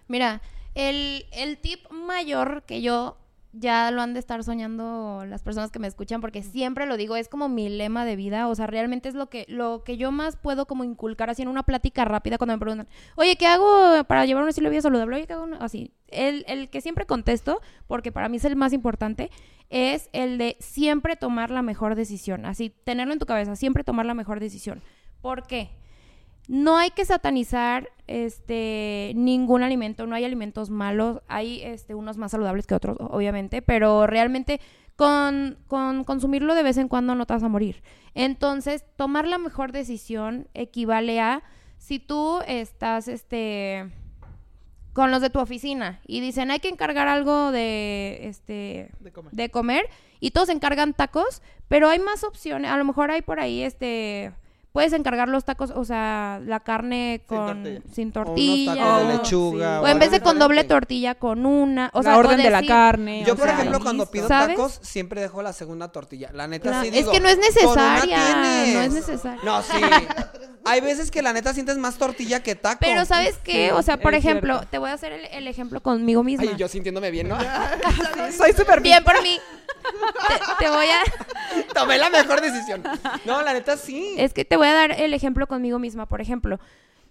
Mira, 0.09 0.43
el, 0.75 1.27
el 1.33 1.59
tip 1.59 1.91
mayor 1.91 2.65
que 2.65 2.83
yo 2.83 3.17
ya 3.57 3.91
lo 3.93 4.03
han 4.03 4.15
de 4.15 4.21
estar 4.21 4.43
soñando 4.43 5.25
las 5.27 5.43
personas 5.43 5.71
que 5.71 5.79
me 5.79 5.87
escuchan, 5.87 6.21
porque 6.21 6.43
siempre 6.43 6.87
lo 6.87 6.97
digo, 6.97 7.17
es 7.17 7.29
como 7.29 7.49
mi 7.49 7.69
lema 7.69 8.05
de 8.05 8.17
vida, 8.17 8.49
o 8.49 8.55
sea, 8.55 8.67
realmente 8.67 9.09
es 9.09 9.15
lo 9.15 9.31
que, 9.31 9.47
lo 9.49 9.85
que 9.85 9.97
yo 9.97 10.11
más 10.11 10.37
puedo 10.37 10.67
como 10.67 10.83
inculcar 10.83 11.31
así 11.31 11.43
en 11.43 11.49
una 11.49 11.63
plática 11.63 12.05
rápida 12.05 12.37
cuando 12.37 12.55
me 12.55 12.59
preguntan, 12.59 12.89
oye, 13.15 13.37
¿qué 13.37 13.47
hago 13.47 14.03
para 14.05 14.27
llevar 14.27 14.43
un 14.43 14.49
estilo 14.49 14.69
de 14.69 14.73
vida 14.73 14.83
saludable? 14.83 15.17
Oye, 15.17 15.27
¿qué 15.27 15.35
hago? 15.35 15.47
Así, 15.61 15.93
el, 16.09 16.45
el 16.49 16.69
que 16.69 16.81
siempre 16.81 17.07
contesto, 17.07 17.61
porque 17.87 18.11
para 18.11 18.29
mí 18.29 18.39
es 18.39 18.45
el 18.45 18.57
más 18.57 18.73
importante, 18.73 19.31
es 19.71 20.11
el 20.13 20.37
de 20.37 20.57
siempre 20.59 21.15
tomar 21.17 21.51
la 21.51 21.63
mejor 21.63 21.95
decisión, 21.95 22.47
así, 22.47 22.71
tenerlo 22.71 23.13
en 23.13 23.21
tu 23.21 23.27
cabeza, 23.27 23.55
siempre 23.55 23.85
tomar 23.85 24.07
la 24.07 24.15
mejor 24.15 24.41
decisión. 24.41 24.83
¿Por 25.21 25.47
qué? 25.47 25.71
No 26.47 26.77
hay 26.77 26.91
que 26.91 27.05
satanizar 27.05 27.89
este 28.07 29.13
ningún 29.17 29.63
alimento, 29.63 30.07
no 30.07 30.15
hay 30.15 30.25
alimentos 30.25 30.69
malos, 30.69 31.23
hay 31.27 31.63
este 31.63 31.95
unos 31.95 32.19
más 32.19 32.33
saludables 32.33 32.67
que 32.67 32.75
otros, 32.75 32.99
obviamente, 33.01 33.63
pero 33.63 34.07
realmente 34.07 34.61
con, 34.97 35.59
con 35.67 36.05
consumirlo 36.05 36.55
de 36.55 36.63
vez 36.63 36.77
en 36.77 36.89
cuando 36.89 37.15
no 37.15 37.27
te 37.27 37.33
vas 37.33 37.43
a 37.43 37.49
morir. 37.49 37.83
Entonces, 38.15 38.85
tomar 38.97 39.27
la 39.27 39.39
mejor 39.39 39.73
decisión 39.73 40.49
equivale 40.55 41.21
a 41.21 41.43
si 41.79 41.99
tú 41.99 42.41
estás 42.47 43.09
este 43.09 43.91
con 44.93 45.11
los 45.11 45.21
de 45.21 45.29
tu 45.29 45.41
oficina 45.41 46.01
y 46.07 46.21
dicen 46.21 46.53
hay 46.53 46.61
que 46.61 46.69
encargar 46.69 47.09
algo 47.09 47.51
de 47.51 48.29
este 48.29 48.91
De 49.01 49.13
comer. 49.13 49.33
de 49.33 49.51
comer 49.51 49.91
y 50.21 50.31
todos 50.31 50.49
encargan 50.49 50.95
tacos, 50.95 51.43
pero 51.69 51.89
hay 51.89 51.99
más 51.99 52.23
opciones. 52.23 52.71
A 52.71 52.77
lo 52.77 52.85
mejor 52.85 53.11
hay 53.11 53.23
por 53.23 53.41
ahí, 53.41 53.63
este, 53.63 54.33
puedes 54.75 54.93
encargar 54.93 55.29
los 55.29 55.45
tacos, 55.45 55.71
o 55.71 55.85
sea, 55.85 56.41
la 56.45 56.59
carne 56.59 57.21
Sin 57.21 57.37
con 57.39 57.47
tortilla. 57.47 57.81
sin 57.95 58.09
O 58.09 58.11
unos 58.11 58.13
tortilla. 58.27 58.75
tacos 58.75 58.99
de 59.09 59.15
lechuga. 59.15 59.79
sí. 59.79 59.85
O 59.85 59.89
en 59.89 59.99
vez 60.01 60.11
de 60.11 60.21
con 60.21 60.39
doble 60.41 60.65
tortilla, 60.65 61.15
con 61.15 61.47
una. 61.47 61.91
O 61.95 61.99
la 61.99 62.03
sea, 62.03 62.17
o 62.17 62.19
orden 62.19 62.43
de 62.43 62.51
la 62.51 62.67
carne. 62.67 63.23
Yo, 63.25 63.37
por 63.37 63.45
sea, 63.47 63.55
ejemplo, 63.55 63.79
cuando 63.81 64.11
pido 64.11 64.27
¿Sabes? 64.27 64.57
tacos, 64.57 64.81
siempre 64.83 65.21
dejo 65.21 65.43
la 65.43 65.53
segunda 65.53 65.93
tortilla. 65.93 66.31
La 66.33 66.49
neta 66.49 66.71
Claro, 66.71 66.83
sí 66.83 66.89
es 66.89 66.95
digo, 66.95 67.13
que 67.13 67.21
no 67.21 67.29
es 67.29 67.37
"Con 67.37 67.45
una 67.45 68.01
necesaria, 68.01 68.17
tienes". 68.27 68.75
no 68.75 68.81
es 68.83 68.93
necesaria. 68.93 69.41
No, 69.45 69.63
sí. 69.63 69.81
Hay 70.67 70.81
veces 70.81 71.11
que 71.13 71.23
la 71.23 71.33
neta 71.33 71.55
sientes 71.55 71.79
más 71.79 71.95
tortilla 71.97 72.43
que 72.43 72.57
taco. 72.57 72.79
Pero 72.81 73.05
¿sabes 73.05 73.37
qué? 73.45 73.71
O 73.73 73.83
sea, 73.83 73.99
por 74.01 74.15
es 74.15 74.25
ejemplo, 74.25 74.55
cierto. 74.55 74.69
te 74.71 74.79
voy 74.79 74.91
a 74.91 74.95
hacer 74.95 75.13
el, 75.13 75.27
el 75.27 75.47
ejemplo 75.47 75.81
conmigo 75.83 76.25
misma. 76.25 76.51
Ay, 76.51 76.57
yo 76.57 76.67
sintiéndome 76.67 77.13
bien, 77.13 77.29
¿no? 77.29 77.39
Soy 78.37 78.53
súper 78.55 78.81
Bien 78.81 79.05
por 79.05 79.23
mí. 79.23 79.39
Te, 80.29 80.65
te 80.65 80.71
voy 80.71 80.87
a... 80.87 81.01
Tomé 81.75 81.99
la 81.99 82.11
mejor 82.11 82.41
decisión. 82.41 82.83
No, 83.25 83.43
la 83.43 83.53
neta 83.53 83.77
sí. 83.77 84.15
Es 84.19 84.33
que 84.33 84.45
te 84.45 84.57
voy 84.57 84.69
a 84.69 84.73
dar 84.75 84.93
el 85.01 85.15
ejemplo 85.15 85.47
conmigo 85.47 85.79
misma. 85.79 86.07
Por 86.07 86.21
ejemplo, 86.21 86.59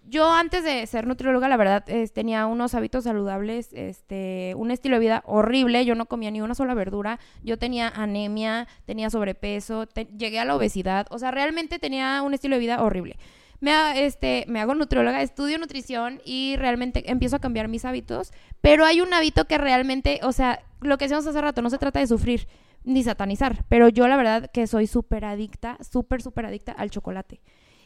yo 0.10 0.30
antes 0.32 0.64
de 0.64 0.86
ser 0.88 1.08
nutrióloga, 1.08 1.48
la 1.48 1.58
verdad, 1.58 1.84
es- 1.88 2.12
tenía 2.14 2.46
unos 2.46 2.74
hábitos 2.76 3.06
saludables, 3.06 3.70
este, 3.74 4.54
un 4.58 4.72
estilo 4.72 4.96
de 4.98 5.00
vida 5.02 5.24
horrible. 5.26 5.86
Yo 5.86 5.96
no 5.96 6.08
comía 6.08 6.32
ni 6.32 6.42
una 6.42 6.56
sola 6.56 6.74
verdura. 6.74 7.20
Yo 7.44 7.58
tenía 7.58 7.88
anemia, 7.90 8.68
tenía 8.86 9.10
sobrepeso, 9.10 9.86
te- 9.88 10.08
llegué 10.18 10.40
a 10.40 10.46
la 10.46 10.56
obesidad. 10.56 11.08
O 11.10 11.20
sea, 11.20 11.32
realmente 11.32 11.80
tenía 11.80 12.22
un 12.22 12.34
estilo 12.34 12.56
de 12.56 12.60
vida 12.62 12.82
horrible. 12.82 13.18
Me, 13.62 14.06
este, 14.06 14.44
me 14.50 14.60
hago 14.60 14.76
nutrióloga, 14.76 15.22
estudio 15.22 15.58
nutrición 15.58 16.22
y 16.26 16.58
realmente 16.58 17.10
empiezo 17.10 17.38
a 17.38 17.40
cambiar 17.40 17.70
mis 17.70 17.86
hábitos. 17.86 18.34
Pero 18.60 18.84
hay 18.84 19.00
un 19.00 19.14
hábito 19.14 19.46
que 19.46 19.58
realmente, 19.58 20.20
o 20.24 20.34
sea, 20.34 20.60
lo 20.86 20.98
que 20.98 21.06
decíamos 21.06 21.26
hace 21.28 21.42
rato, 21.42 21.62
no 21.62 21.70
se 21.70 21.78
trata 21.78 22.00
de 22.00 22.08
sufrir 22.08 22.48
ni 22.84 23.04
satanizar. 23.04 23.66
Pero 23.70 23.90
yo 23.90 24.08
la 24.08 24.18
verdad 24.18 24.52
que 24.52 24.68
soy 24.68 24.88
súper 24.88 25.26
adicta, 25.26 25.78
súper, 25.82 26.22
súper 26.22 26.46
adicta 26.46 26.72
al 26.72 26.90
chocolate. 26.90 27.42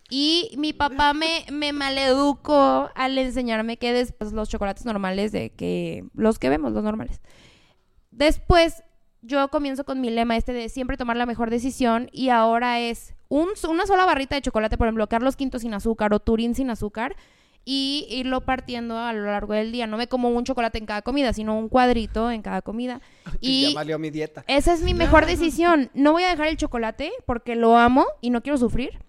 Y 0.10 0.52
mi 0.58 0.72
papá 0.72 1.14
me, 1.14 1.45
me 1.52 1.74
maleducó 1.74 2.89
al 2.95 3.18
enseñarme 3.18 3.78
que 3.78 3.91
después 3.91 4.32
los 4.32 4.48
chocolates 4.48 4.86
normales 4.86 5.32
de 5.32 5.50
que 5.50 6.06
los 6.14 6.39
que 6.39 6.50
vemos, 6.50 6.72
los 6.72 6.84
normales. 6.84 7.22
Después 8.12 8.84
yo 9.22 9.50
comienzo 9.50 9.84
con 9.84 10.00
mi 10.00 10.10
lema 10.10 10.38
este 10.38 10.54
de 10.54 10.70
siempre 10.70 10.95
tomar 10.95 11.18
la 11.18 11.26
mejor 11.26 11.50
decisión 11.50 12.10
y 12.14 12.30
ahora 12.30 12.80
es 12.80 13.16
un, 13.28 13.50
una 13.70 13.86
sola 13.86 14.06
barrita 14.06 14.36
de 14.36 14.41
chocolate, 14.41 14.78
por 14.78 14.88
ejemplo, 14.88 15.08
Carlos 15.08 15.36
V 15.38 15.60
sin 15.60 15.74
azúcar 15.74 16.14
o 16.14 16.20
Turín 16.20 16.56
sin 16.56 16.70
azúcar 16.70 17.16
y 17.70 18.07
irlo 18.09 18.39
partiendo 18.39 18.97
a 18.97 19.11
lo 19.11 19.26
largo 19.26 19.53
del 19.53 19.74
día. 19.74 19.88
No 19.88 19.97
me 19.97 20.07
como 20.07 20.30
un 20.30 20.45
chocolate 20.45 20.78
en 20.78 20.86
cada 20.86 21.01
comida, 21.01 21.34
sino 21.34 21.59
un 21.59 21.68
cuadrito 21.68 22.32
en 22.32 22.41
cada 22.41 22.61
comida. 22.61 23.01
Y 23.41 23.74
ya 23.74 23.76
valió 23.76 23.99
mi 23.99 24.09
dieta. 24.09 24.45
esa 24.47 24.72
es 24.72 24.84
mi 24.84 24.93
mejor 24.93 25.26
decisión. 25.34 25.91
No 25.93 26.13
voy 26.13 26.24
a 26.24 26.30
dejar 26.30 26.47
el 26.47 26.55
chocolate 26.55 27.11
porque 27.26 27.57
lo 27.57 27.78
amo 27.78 28.05
y 28.22 28.30
no 28.30 28.41
quiero 28.41 28.57
sufrir. 28.57 28.99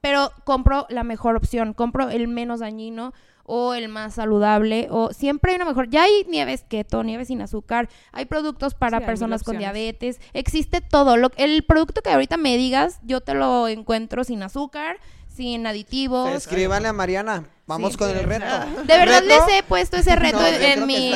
Pero 0.00 0.32
compro 0.42 0.86
la 0.88 1.04
mejor 1.04 1.36
opción. 1.36 1.72
Compro 1.72 2.10
el 2.10 2.26
menos 2.26 2.58
dañino 2.58 3.14
o 3.44 3.74
el 3.74 3.88
más 3.88 4.14
saludable. 4.14 4.88
O 4.90 5.12
siempre 5.12 5.52
hay 5.52 5.56
una 5.56 5.64
mejor. 5.66 5.88
Ya 5.88 6.02
hay 6.02 6.24
nieves 6.28 6.64
keto, 6.68 7.04
nieves 7.04 7.28
sin 7.28 7.42
azúcar. 7.42 7.88
Hay 8.10 8.24
productos 8.24 8.74
para 8.74 8.98
Sí, 8.98 9.04
personas 9.06 9.44
con 9.44 9.56
diabetes. 9.56 10.20
Existe 10.32 10.80
todo. 10.80 11.16
Lo, 11.16 11.30
el 11.36 11.62
producto 11.62 12.02
que 12.02 12.10
ahorita 12.10 12.38
me 12.38 12.56
digas, 12.56 12.98
yo 13.04 13.20
te 13.20 13.34
lo 13.34 13.68
encuentro 13.68 14.24
sin 14.24 14.42
azúcar, 14.42 14.98
sin 15.34 15.66
aditivos. 15.66 16.30
Escríbanle 16.30 16.88
a 16.88 16.92
Mariana. 16.92 17.44
Vamos 17.66 17.92
Sí, 17.92 17.98
con 17.98 18.10
el 18.10 18.22
reto. 18.24 18.44
De 18.84 18.98
verdad 18.98 19.22
¿Reto? 19.22 19.46
les 19.46 19.58
he 19.58 19.62
puesto 19.62 19.96
ese 19.96 20.14
reto 20.16 20.38
No, 20.38 20.46
en, 20.46 20.86
mi, 20.86 21.12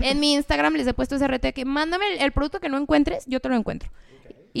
en 0.00 0.20
mi 0.20 0.34
Instagram, 0.34 0.74
les 0.74 0.86
he 0.86 0.94
puesto 0.94 1.16
ese 1.16 1.26
reto 1.26 1.48
de 1.48 1.52
que 1.52 1.64
mándame 1.64 2.14
el, 2.14 2.22
el 2.22 2.32
producto 2.32 2.60
que 2.60 2.68
no 2.68 2.78
encuentres, 2.78 3.24
yo 3.26 3.40
te 3.40 3.48
lo 3.48 3.56
encuentro. 3.56 3.90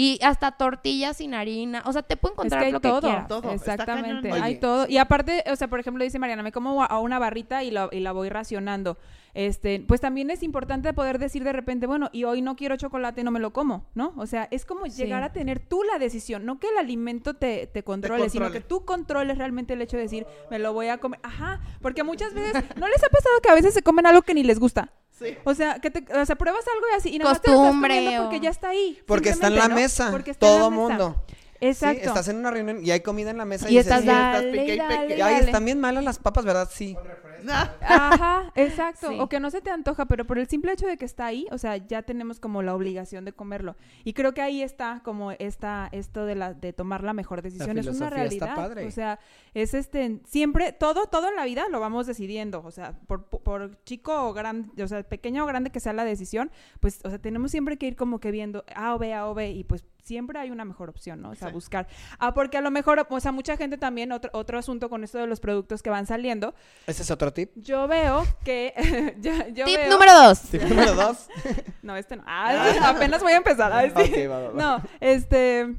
Y 0.00 0.20
hasta 0.22 0.52
tortillas 0.52 1.16
sin 1.16 1.34
harina. 1.34 1.82
O 1.84 1.92
sea, 1.92 2.02
te 2.02 2.16
puedo 2.16 2.32
Es 2.34 2.36
encontrar 2.38 2.60
que 2.60 2.66
hay 2.66 2.72
lo 2.72 2.80
que 2.80 2.88
todo. 2.88 3.00
quieras. 3.00 3.26
Todo, 3.28 3.50
Exactamente, 3.50 4.30
hay 4.32 4.56
todo. 4.60 4.86
Y 4.88 4.98
aparte, 4.98 5.42
o 5.50 5.56
sea, 5.56 5.66
por 5.68 5.80
ejemplo, 5.80 6.04
dice 6.04 6.18
Mariana, 6.20 6.42
me 6.44 6.52
como 6.52 6.84
a 6.84 6.98
una 7.00 7.18
barrita 7.18 7.64
y, 7.64 7.70
lo- 7.72 7.88
y 7.90 7.98
la 8.00 8.12
voy 8.12 8.28
racionando. 8.28 8.96
Este, 9.34 9.84
pues 9.86 10.00
también 10.00 10.30
es 10.30 10.42
importante 10.42 10.92
poder 10.92 11.18
decir 11.18 11.42
de 11.44 11.52
repente, 11.52 11.86
bueno, 11.86 12.10
y 12.12 12.24
hoy 12.24 12.42
no 12.42 12.56
quiero 12.56 12.76
chocolate, 12.76 13.22
no 13.24 13.30
me 13.30 13.40
lo 13.40 13.52
como, 13.52 13.84
¿no? 13.94 14.12
O 14.16 14.26
sea, 14.26 14.48
es 14.50 14.64
como 14.64 14.86
Sí. 14.86 14.92
llegar 15.02 15.22
a 15.22 15.32
tener 15.32 15.60
tú 15.60 15.82
la 15.84 15.98
decisión, 15.98 16.44
no 16.46 16.58
que 16.58 16.68
el 16.68 16.78
alimento 16.78 17.34
te, 17.34 17.66
te 17.66 17.82
controle, 17.82 18.30
sino 18.30 18.44
controle. 18.46 18.62
que 18.62 18.68
tú 18.68 18.84
controles 18.84 19.36
realmente 19.38 19.74
el 19.74 19.82
hecho 19.82 19.96
de 19.96 20.04
decir, 20.04 20.26
me 20.50 20.58
lo 20.58 20.72
voy 20.72 20.88
a 20.88 20.98
comer. 20.98 21.20
Ajá, 21.22 21.60
porque 21.82 22.02
muchas 22.04 22.34
veces, 22.34 22.54
¿no 22.76 22.88
les 22.88 23.02
ha 23.04 23.08
pasado 23.08 23.40
que 23.42 23.50
a 23.50 23.54
veces 23.54 23.74
se 23.74 23.82
comen 23.82 24.06
algo 24.06 24.22
que 24.22 24.34
ni 24.34 24.42
les 24.44 24.58
gusta? 24.58 24.90
Sí. 25.18 25.36
O 25.44 25.54
sea, 25.54 25.80
que 25.80 25.90
te, 25.90 26.04
o 26.16 26.24
sea, 26.24 26.36
pruebas 26.36 26.64
algo 26.74 26.86
y 26.92 26.96
así, 26.96 27.14
y 27.14 27.18
nada 27.18 27.30
más 27.32 27.42
te 27.42 27.50
lo 27.50 27.56
estás 27.56 27.66
Costumbre 27.68 28.16
porque 28.20 28.40
ya 28.40 28.50
está 28.50 28.68
ahí. 28.68 29.02
Porque 29.06 29.28
está 29.30 29.48
en 29.48 29.56
la 29.56 29.68
mesa, 29.68 30.10
Porque 30.10 30.30
está 30.30 30.46
en 30.46 30.52
la 30.52 30.58
todo 30.60 30.70
mesa. 30.70 30.80
mundo. 30.82 31.24
Exacto. 31.60 32.00
Sí, 32.02 32.06
estás 32.06 32.28
en 32.28 32.36
una 32.36 32.52
reunión 32.52 32.84
y 32.84 32.90
hay 32.92 33.00
comida 33.00 33.30
en 33.30 33.38
la 33.38 33.44
mesa 33.44 33.68
y, 33.68 33.74
y 33.74 33.78
dices, 33.78 33.86
estás 33.86 34.02
"Sí, 34.02 34.06
dale, 34.06 34.52
pique 34.52 34.74
y 34.74 34.78
dale, 34.78 35.06
pique". 35.08 35.22
Ay, 35.22 35.44
están 35.44 35.64
bien 35.64 35.80
malas 35.80 36.04
las 36.04 36.18
papas, 36.20 36.44
¿verdad? 36.44 36.68
Sí. 36.72 36.96
Ajá, 37.80 38.52
exacto. 38.54 39.08
Sí. 39.08 39.18
O 39.20 39.28
que 39.28 39.40
no 39.40 39.50
se 39.50 39.60
te 39.60 39.70
antoja, 39.70 40.06
pero 40.06 40.26
por 40.26 40.38
el 40.38 40.48
simple 40.48 40.72
hecho 40.72 40.86
de 40.86 40.96
que 40.96 41.04
está 41.04 41.26
ahí, 41.26 41.46
o 41.50 41.58
sea, 41.58 41.76
ya 41.76 42.02
tenemos 42.02 42.40
como 42.40 42.62
la 42.62 42.74
obligación 42.74 43.24
de 43.24 43.32
comerlo. 43.32 43.76
Y 44.04 44.12
creo 44.12 44.34
que 44.34 44.42
ahí 44.42 44.62
está 44.62 45.00
como 45.04 45.32
esta, 45.32 45.88
esto 45.92 46.26
de 46.26 46.34
la, 46.34 46.54
de 46.54 46.72
tomar 46.72 47.04
la 47.04 47.12
mejor 47.12 47.42
decisión. 47.42 47.78
es 47.78 47.86
una 47.86 48.06
está 48.06 48.10
realidad. 48.10 48.54
padre. 48.54 48.86
O 48.86 48.90
sea, 48.90 49.18
es 49.54 49.74
este, 49.74 50.20
siempre, 50.26 50.72
todo, 50.72 51.06
todo 51.06 51.28
en 51.28 51.36
la 51.36 51.44
vida 51.44 51.66
lo 51.70 51.80
vamos 51.80 52.06
decidiendo. 52.06 52.62
O 52.64 52.70
sea, 52.70 52.98
por, 53.06 53.24
por 53.26 53.82
chico 53.84 54.28
o 54.28 54.32
grande, 54.32 54.82
o 54.82 54.88
sea, 54.88 55.02
pequeño 55.02 55.44
o 55.44 55.46
grande 55.46 55.70
que 55.70 55.80
sea 55.80 55.92
la 55.92 56.04
decisión, 56.04 56.50
pues, 56.80 57.00
o 57.04 57.10
sea, 57.10 57.18
tenemos 57.18 57.50
siempre 57.50 57.76
que 57.76 57.86
ir 57.86 57.96
como 57.96 58.20
que 58.20 58.30
viendo 58.30 58.64
A 58.74 58.94
o 58.94 58.98
B, 58.98 59.14
A 59.14 59.26
o 59.26 59.34
B, 59.34 59.50
y 59.50 59.64
pues 59.64 59.84
siempre 60.08 60.38
hay 60.40 60.50
una 60.50 60.64
mejor 60.64 60.88
opción, 60.88 61.22
¿no? 61.22 61.30
O 61.30 61.34
sea, 61.36 61.48
Sí. 61.48 61.54
buscar. 61.54 61.86
Ah, 62.18 62.34
porque 62.34 62.56
a 62.56 62.60
lo 62.60 62.70
mejor, 62.72 63.06
o 63.08 63.20
sea, 63.20 63.30
mucha 63.30 63.56
gente 63.56 63.78
también, 63.78 64.10
otro, 64.10 64.30
otro 64.32 64.58
asunto 64.58 64.88
con 64.90 65.04
esto 65.04 65.18
de 65.18 65.26
los 65.28 65.38
productos 65.38 65.82
que 65.82 65.90
van 65.90 66.06
saliendo, 66.06 66.54
Ese 66.86 67.02
es 67.02 67.10
otro 67.12 67.32
tip. 67.32 67.52
yo 67.54 67.86
veo 67.86 68.26
que. 68.44 68.74
yo, 69.20 69.32
yo 69.52 69.64
Tip 69.66 69.76
veo- 69.78 69.90
número 69.90 70.12
dos. 70.14 70.40
Tip 70.50 70.62
número 70.62 70.94
dos. 70.94 71.28
No, 71.82 71.96
este 71.96 72.16
no. 72.16 72.24
Ah, 72.26 72.70
sí, 72.72 72.78
apenas 72.82 73.22
voy 73.22 73.32
a 73.32 73.36
empezar. 73.36 73.72
Sí. 73.94 74.02
Ok, 74.02 74.30
va, 74.30 74.40
va, 74.40 74.50
va. 74.50 74.54
No, 74.78 74.82
este. 75.00 75.76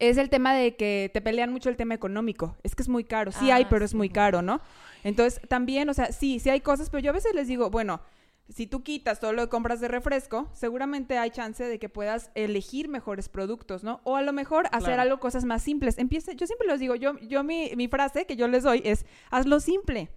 Es 0.00 0.16
el 0.16 0.28
tema 0.28 0.54
de 0.54 0.74
que 0.74 1.10
te 1.14 1.20
pelean 1.20 1.52
mucho 1.52 1.68
el 1.68 1.76
tema 1.76 1.94
económico. 1.94 2.56
Es 2.64 2.74
que 2.74 2.82
es 2.82 2.88
muy 2.88 3.04
caro. 3.04 3.30
Sí 3.30 3.50
Ah, 3.52 3.56
hay, 3.56 3.64
pero 3.66 3.84
es 3.84 3.94
muy 3.94 4.08
caro, 4.08 4.42
¿no? 4.42 4.60
Entonces, 5.04 5.40
también, 5.48 5.88
o 5.88 5.94
sea, 5.94 6.10
sí, 6.10 6.40
sí 6.40 6.50
hay 6.50 6.60
cosas, 6.60 6.90
pero 6.90 7.00
yo 7.00 7.10
a 7.10 7.12
veces 7.12 7.32
les 7.34 7.46
digo, 7.46 7.70
bueno, 7.70 8.00
si 8.48 8.66
tú 8.66 8.82
quitas 8.82 9.20
todo 9.20 9.32
lo 9.32 9.42
que 9.44 9.48
compras 9.48 9.80
de 9.80 9.88
refresco, 9.88 10.48
seguramente 10.52 11.16
hay 11.18 11.30
chance 11.30 11.64
de 11.64 11.78
que 11.78 11.88
puedas 11.88 12.30
elegir 12.34 12.88
mejores 12.88 13.28
productos, 13.28 13.82
¿no? 13.84 14.00
O 14.04 14.16
a 14.16 14.22
lo 14.22 14.32
mejor 14.32 14.66
hacer 14.66 14.94
Claro. 14.94 15.02
algo, 15.02 15.20
cosas 15.20 15.44
más 15.44 15.62
simples. 15.62 15.98
Empiece, 15.98 16.36
yo 16.36 16.46
siempre 16.46 16.68
les 16.68 16.78
digo, 16.80 16.94
yo, 16.94 17.18
yo 17.20 17.42
mi, 17.42 17.72
mi 17.76 17.88
frase 17.88 18.26
que 18.26 18.36
yo 18.36 18.46
les 18.48 18.62
doy 18.62 18.82
es, 18.84 19.06
hazlo 19.30 19.60
simple. 19.60 20.10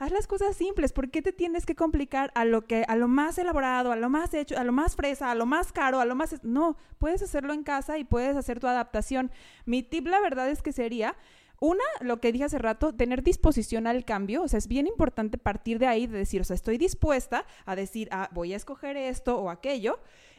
Haz 0.00 0.10
las 0.10 0.26
cosas 0.26 0.56
simples. 0.56 0.92
¿Por 0.92 1.10
qué 1.10 1.22
te 1.22 1.32
tienes 1.32 1.66
que 1.66 1.76
complicar 1.76 2.32
a 2.34 2.44
lo 2.44 2.66
que, 2.66 2.84
a 2.88 2.96
lo 2.96 3.06
más 3.06 3.38
elaborado, 3.38 3.92
a 3.92 3.96
lo 3.96 4.10
más 4.10 4.34
hecho, 4.34 4.58
a 4.58 4.64
lo 4.64 4.72
más 4.72 4.96
fresa, 4.96 5.30
a 5.30 5.34
lo 5.36 5.46
más 5.46 5.70
caro, 5.70 6.00
a 6.00 6.04
lo 6.04 6.16
más 6.16 6.42
no? 6.42 6.76
Puedes 6.98 7.22
hacerlo 7.22 7.52
en 7.54 7.62
casa 7.62 7.96
y 7.96 8.04
puedes 8.04 8.36
hacer 8.36 8.58
tu 8.58 8.66
adaptación. 8.66 9.30
Mi 9.66 9.84
tip, 9.84 10.08
la 10.08 10.20
verdad, 10.20 10.48
es 10.50 10.62
que 10.62 10.72
sería 10.72 11.14
una, 11.60 11.84
lo 12.00 12.20
que 12.20 12.32
dije 12.32 12.44
hace 12.44 12.58
rato, 12.58 12.94
tener 12.94 13.22
disposición 13.22 13.86
al 13.86 14.04
cambio. 14.04 14.42
O 14.42 14.48
sea, 14.48 14.58
es 14.58 14.68
bien 14.68 14.86
importante 14.86 15.38
partir 15.38 15.78
de 15.78 15.86
ahí, 15.86 16.06
de 16.06 16.18
decir, 16.18 16.40
o 16.40 16.44
sea, 16.44 16.54
estoy 16.54 16.78
dispuesta 16.78 17.46
a 17.64 17.76
decir, 17.76 18.08
ah, 18.10 18.28
voy 18.32 18.52
a 18.52 18.56
escoger 18.56 18.96
esto 18.96 19.38
o 19.38 19.50
aquello. 19.50 19.98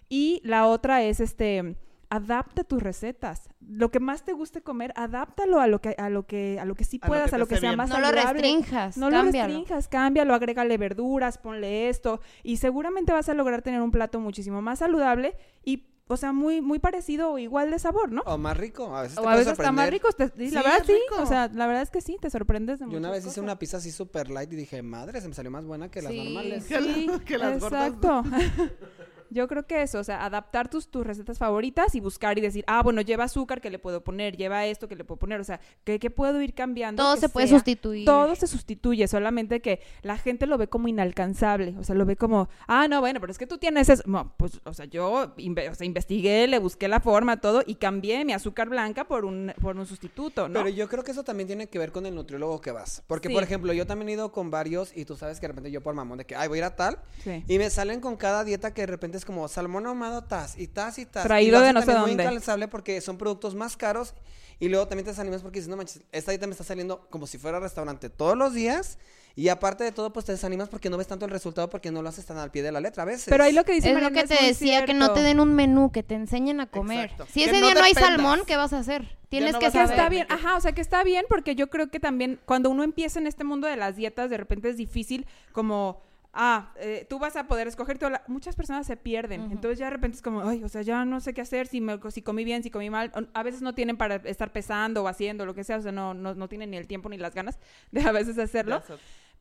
Y 0.10 0.42
la 0.44 0.68
otra 0.68 1.02
es 1.04 1.20
este 1.20 1.78
adapta 2.10 2.64
tus 2.64 2.82
recetas. 2.82 3.50
Lo 3.68 3.90
que 3.90 4.00
más 4.00 4.24
te 4.24 4.34
guste 4.34 4.62
comer, 4.62 4.94
adáptalo 4.96 5.60
a 5.60 5.68
lo 5.68 5.82
que 5.82 5.96
a 5.98 6.10
lo 6.10 6.26
que 6.28 6.60
a 6.60 6.66
lo 6.66 6.76
que 6.76 6.84
sí 6.84 7.00
A 7.02 7.08
lo 7.08 7.10
puedas, 7.10 7.30
que 7.30 7.36
a 7.36 7.40
lo 7.40 7.48
que 7.48 7.58
sea 7.58 7.72
bien. 7.72 7.78
más 7.78 7.90
No 7.90 8.00
lo 8.00 8.08
saludable. 8.08 8.42
restrinjas. 8.42 8.98
No 8.98 9.10
lo 9.10 9.18
cámbialo. 9.18 9.48
restrinjas, 9.48 9.88
cámbialo, 9.88 10.34
agrégale 10.34 10.78
verduras, 10.78 11.38
ponle 11.38 11.90
esto 11.90 12.22
y 12.44 12.58
seguramente 12.58 13.12
vas 13.12 13.30
a 13.30 13.34
lograr 13.34 13.62
tener 13.62 13.82
un 13.82 13.92
plato 13.92 14.20
muchísimo 14.20 14.62
más 14.62 14.80
saludable 14.80 15.36
y 15.64 15.88
o 16.08 16.18
sea, 16.18 16.34
muy 16.34 16.62
muy 16.62 16.78
parecido 16.80 17.32
o 17.32 17.38
igual 17.40 17.72
de 17.72 17.80
sabor, 17.80 18.12
¿no? 18.12 18.22
O 18.26 18.38
más 18.38 18.56
rico. 18.56 18.96
A 18.96 19.02
veces 19.02 19.16
te 19.18 19.22
O 19.22 19.28
a 19.30 19.36
veces 19.36 19.54
está 19.54 19.72
más 19.72 19.90
rico, 19.90 20.08
te- 20.12 20.28
sí, 20.30 20.52
la 20.52 20.62
Sí, 20.62 20.68
verdad 20.68 20.78
es 20.82 20.86
sí, 20.88 21.00
o 21.20 21.26
sea, 21.26 21.48
la 21.54 21.66
verdad 21.68 21.82
es 21.84 21.90
que 21.90 22.02
sí, 22.02 22.18
te 22.22 22.30
sorprendes 22.30 22.80
de 22.80 22.86
Yo 22.90 22.98
una 22.98 23.10
vez 23.12 23.26
hice 23.26 23.42
una 23.42 23.58
pizza 23.58 23.78
así 23.78 23.92
super 23.92 24.30
light 24.30 24.52
y 24.54 24.56
dije, 24.56 24.82
madre, 24.84 25.20
se 25.22 25.28
me 25.28 25.34
salió 25.34 25.50
más 25.52 25.66
buena 25.66 25.90
que 25.90 26.02
las 26.02 26.12
Sí. 26.12 26.24
normales. 26.24 26.66
Que 26.66 26.80
la- 26.80 26.94
Sí, 26.94 27.08
que 27.26 27.38
las 27.38 27.60
gordas 27.60 27.88
exacto. 27.88 28.24
Yo 29.30 29.48
creo 29.48 29.66
que 29.68 29.82
eso, 29.82 30.00
o 30.00 30.04
sea, 30.04 30.26
adaptar 30.26 30.70
tus, 30.70 30.88
tus 30.90 31.06
recetas 31.06 31.38
favoritas 31.38 31.96
y 31.96 32.00
buscar 32.00 32.38
y 32.38 32.42
decir, 32.42 32.64
ah, 32.68 32.82
bueno, 32.84 33.02
lleva 33.02 33.26
azúcar 33.26 33.62
que 33.62 33.70
le 33.70 33.80
puedo 33.80 34.04
poner, 34.04 34.38
lleva 34.38 34.66
esto 34.66 34.88
que 34.88 34.96
le 34.96 35.04
puedo 35.04 35.18
poner, 35.20 35.40
o 35.40 35.44
sea, 35.44 35.60
que, 35.84 36.00
que 36.00 36.10
puedo 36.10 36.42
ir 36.42 36.54
cambiando. 36.54 37.02
Todo 37.04 37.18
se 37.18 37.30
puede 37.30 37.48
sustituir. 37.48 38.06
Todo 38.06 38.36
se 38.36 38.48
sustituye, 38.48 39.08
solamente 39.08 39.62
que 39.62 39.82
la 40.02 40.18
gente 40.18 40.46
lo 40.48 40.58
ve 40.58 40.68
como 40.68 40.88
inalcanzable, 40.88 41.76
o 41.78 41.84
sea, 41.84 41.96
lo 41.96 42.06
ve 42.06 42.16
como, 42.16 42.50
ah, 42.68 42.88
no, 42.88 43.00
bueno, 43.02 43.20
pero 43.20 43.32
es 43.32 43.38
que 43.38 43.48
tú 43.48 43.58
tienes 43.58 43.90
eso. 43.90 44.04
No, 44.06 44.34
pues, 44.38 44.60
o 44.64 44.74
sea, 44.74 44.86
yo 44.86 45.36
inve- 45.38 45.70
o 45.72 45.76
sea, 45.76 45.86
investigué, 45.86 46.48
le 46.48 46.60
busqué 46.60 46.88
la 46.88 47.00
forma, 47.00 47.40
todo, 47.42 47.64
y 47.66 47.76
cambié 47.76 48.26
mi 48.26 48.34
azúcar 48.34 48.70
blanca 48.70 49.06
por 49.06 49.26
un, 49.26 49.54
por 49.62 49.76
un 49.78 49.86
sustituto, 49.86 50.48
¿no? 50.50 50.60
Pero 50.64 50.70
yo 50.70 50.88
creo 50.90 51.04
que 51.04 51.12
eso 51.12 51.24
también 51.24 51.48
tiene 51.48 51.68
que 51.68 51.80
ver 51.80 51.92
con 51.92 52.06
el 52.06 52.16
nutriólogo 52.16 52.62
que 52.62 52.72
vas. 52.72 53.04
Porque, 53.08 53.28
Sí. 53.30 53.34
por 53.34 53.44
ejemplo, 53.44 53.74
yo 53.74 53.86
también 53.88 54.10
he 54.10 54.14
ido 54.14 54.32
con 54.32 54.52
varios 54.52 54.96
y 54.96 55.06
tú 55.06 55.16
sabes 55.16 55.40
que 55.40 55.44
de 55.48 55.50
repente 55.50 55.72
yo 55.72 55.82
por 55.82 55.94
mamón 55.96 56.18
de 56.18 56.26
que, 56.26 56.36
ay, 56.36 56.48
voy 56.48 56.58
a 56.58 56.60
ir 56.60 56.64
a 56.66 56.76
tal. 56.76 57.00
Sí. 57.24 57.44
Y 57.48 57.58
me 57.58 57.70
salen 57.70 58.02
con 58.02 58.16
cada 58.18 58.44
dieta 58.44 58.74
que 58.74 58.82
de 58.82 58.88
repente 58.88 59.15
es 59.16 59.26
como 59.26 59.48
salmón 59.48 59.86
ahumado 59.88 60.24
tas 60.24 60.58
y 60.58 60.68
tas 60.68 60.98
y 61.00 61.06
tas. 61.06 61.24
Traído 61.24 61.58
y 61.58 61.60
lo 61.60 61.66
de 61.66 61.74
no 61.74 61.82
sé 61.82 61.94
dónde. 61.94 62.02
muy 62.02 62.24
incalzable 62.24 62.68
porque 62.68 63.02
son 63.02 63.18
productos 63.18 63.56
más 63.56 63.76
caros. 63.78 64.14
Y 64.58 64.70
luego 64.70 64.88
también 64.88 65.04
te 65.04 65.12
desanimas 65.12 65.42
porque 65.42 65.60
dices, 65.60 65.70
no 65.70 65.76
manches, 65.76 66.02
esta 66.14 66.32
dieta 66.32 66.48
me 66.48 66.52
está 66.54 66.64
saliendo 66.64 67.08
como 67.10 67.28
si 67.28 67.38
fuera 67.38 67.60
restaurante 67.60 68.10
todos 68.10 68.38
los 68.38 68.54
días. 68.54 68.98
Y 69.38 69.50
aparte 69.50 69.84
de 69.84 69.92
todo, 69.92 70.14
pues 70.14 70.26
te 70.26 70.32
desanimas 70.32 70.70
porque 70.70 70.90
no 70.90 70.96
ves 70.96 71.08
tanto 71.08 71.26
el 71.26 71.32
resultado 71.32 71.70
porque 71.70 71.92
no 71.92 72.02
lo 72.02 72.08
haces 72.08 72.26
tan 72.26 72.38
al 72.38 72.52
pie 72.52 72.64
de 72.64 72.72
la 72.72 72.80
letra 72.80 73.04
a 73.04 73.06
veces. 73.06 73.26
Pero 73.28 73.44
ahí 73.44 73.52
lo 73.52 73.66
que 73.66 73.74
dice 73.74 73.92
Es 73.92 74.02
lo 74.02 74.12
que 74.12 74.24
te 74.24 74.42
decía, 74.42 74.86
que 74.86 74.94
no 74.94 75.12
te 75.12 75.22
den 75.24 75.42
un 75.42 75.54
menú, 75.56 75.92
que 75.92 76.04
te 76.04 76.16
enseñen 76.16 76.62
a 76.62 76.68
comer. 76.68 77.12
Exacto. 77.12 77.26
Si 77.34 77.42
Que 77.42 77.50
ese 77.50 77.60
no 77.60 77.66
día 77.68 77.76
no 77.76 77.84
hay 77.84 77.92
dependas. 77.94 78.16
salmón, 78.16 78.42
¿qué 78.48 78.56
vas 78.56 78.72
a 78.72 78.80
hacer? 78.80 79.18
Tienes 79.28 79.52
no 79.52 79.60
Que 79.60 79.72
saber. 79.72 79.90
está 79.90 80.08
bien, 80.08 80.26
ajá, 80.30 80.56
o 80.56 80.62
sea 80.62 80.72
que 80.72 80.80
está 80.80 81.04
bien 81.04 81.26
porque 81.28 81.54
yo 81.56 81.70
creo 81.70 81.90
que 81.90 82.00
también 82.00 82.40
cuando 82.46 82.70
uno 82.70 82.84
empieza 82.84 83.20
en 83.20 83.28
este 83.28 83.44
mundo 83.44 83.68
de 83.68 83.76
las 83.76 83.98
dietas, 83.98 84.30
de 84.30 84.38
repente 84.38 84.70
es 84.70 84.78
difícil 84.78 85.26
como, 85.52 86.02
ah, 86.36 86.72
eh, 86.78 87.08
tú 87.10 87.18
vas 87.18 87.36
a 87.38 87.48
poder 87.48 87.68
escoger 87.68 87.98
toda 87.98 88.12
la- 88.12 88.24
Muchas 88.28 88.56
personas 88.56 88.86
se 88.86 88.98
pierden, 88.98 89.52
entonces 89.52 89.80
ya 89.80 89.86
de 89.86 89.92
repente 89.92 90.18
es 90.18 90.22
como, 90.22 90.48
ay, 90.48 90.64
o 90.64 90.70
sea, 90.70 90.82
ya 90.82 91.06
no 91.06 91.20
sé 91.22 91.34
qué 91.34 91.42
hacer, 91.42 91.66
si, 91.68 91.82
me, 91.82 91.98
si 92.12 92.22
comí 92.22 92.44
bien, 92.44 92.62
si 92.62 92.70
comí 92.70 92.90
mal, 92.90 93.12
a 93.34 93.44
veces 93.44 93.62
no 93.62 93.74
tienen 93.74 93.98
para 93.98 94.16
estar 94.18 94.52
pesando 94.52 95.04
o 95.04 95.08
haciendo 95.08 95.46
lo 95.46 95.56
que 95.56 95.64
sea, 95.64 95.78
o 95.78 95.82
sea, 95.82 95.92
no, 95.92 96.14
no, 96.14 96.36
no 96.36 96.48
tienen 96.50 96.70
ni 96.72 96.78
el 96.78 96.88
tiempo 96.88 97.10
ni 97.10 97.18
las 97.18 97.34
ganas 97.34 97.58
de 97.92 98.02
a 98.02 98.12
veces 98.12 98.38
hacerlo. 98.38 98.84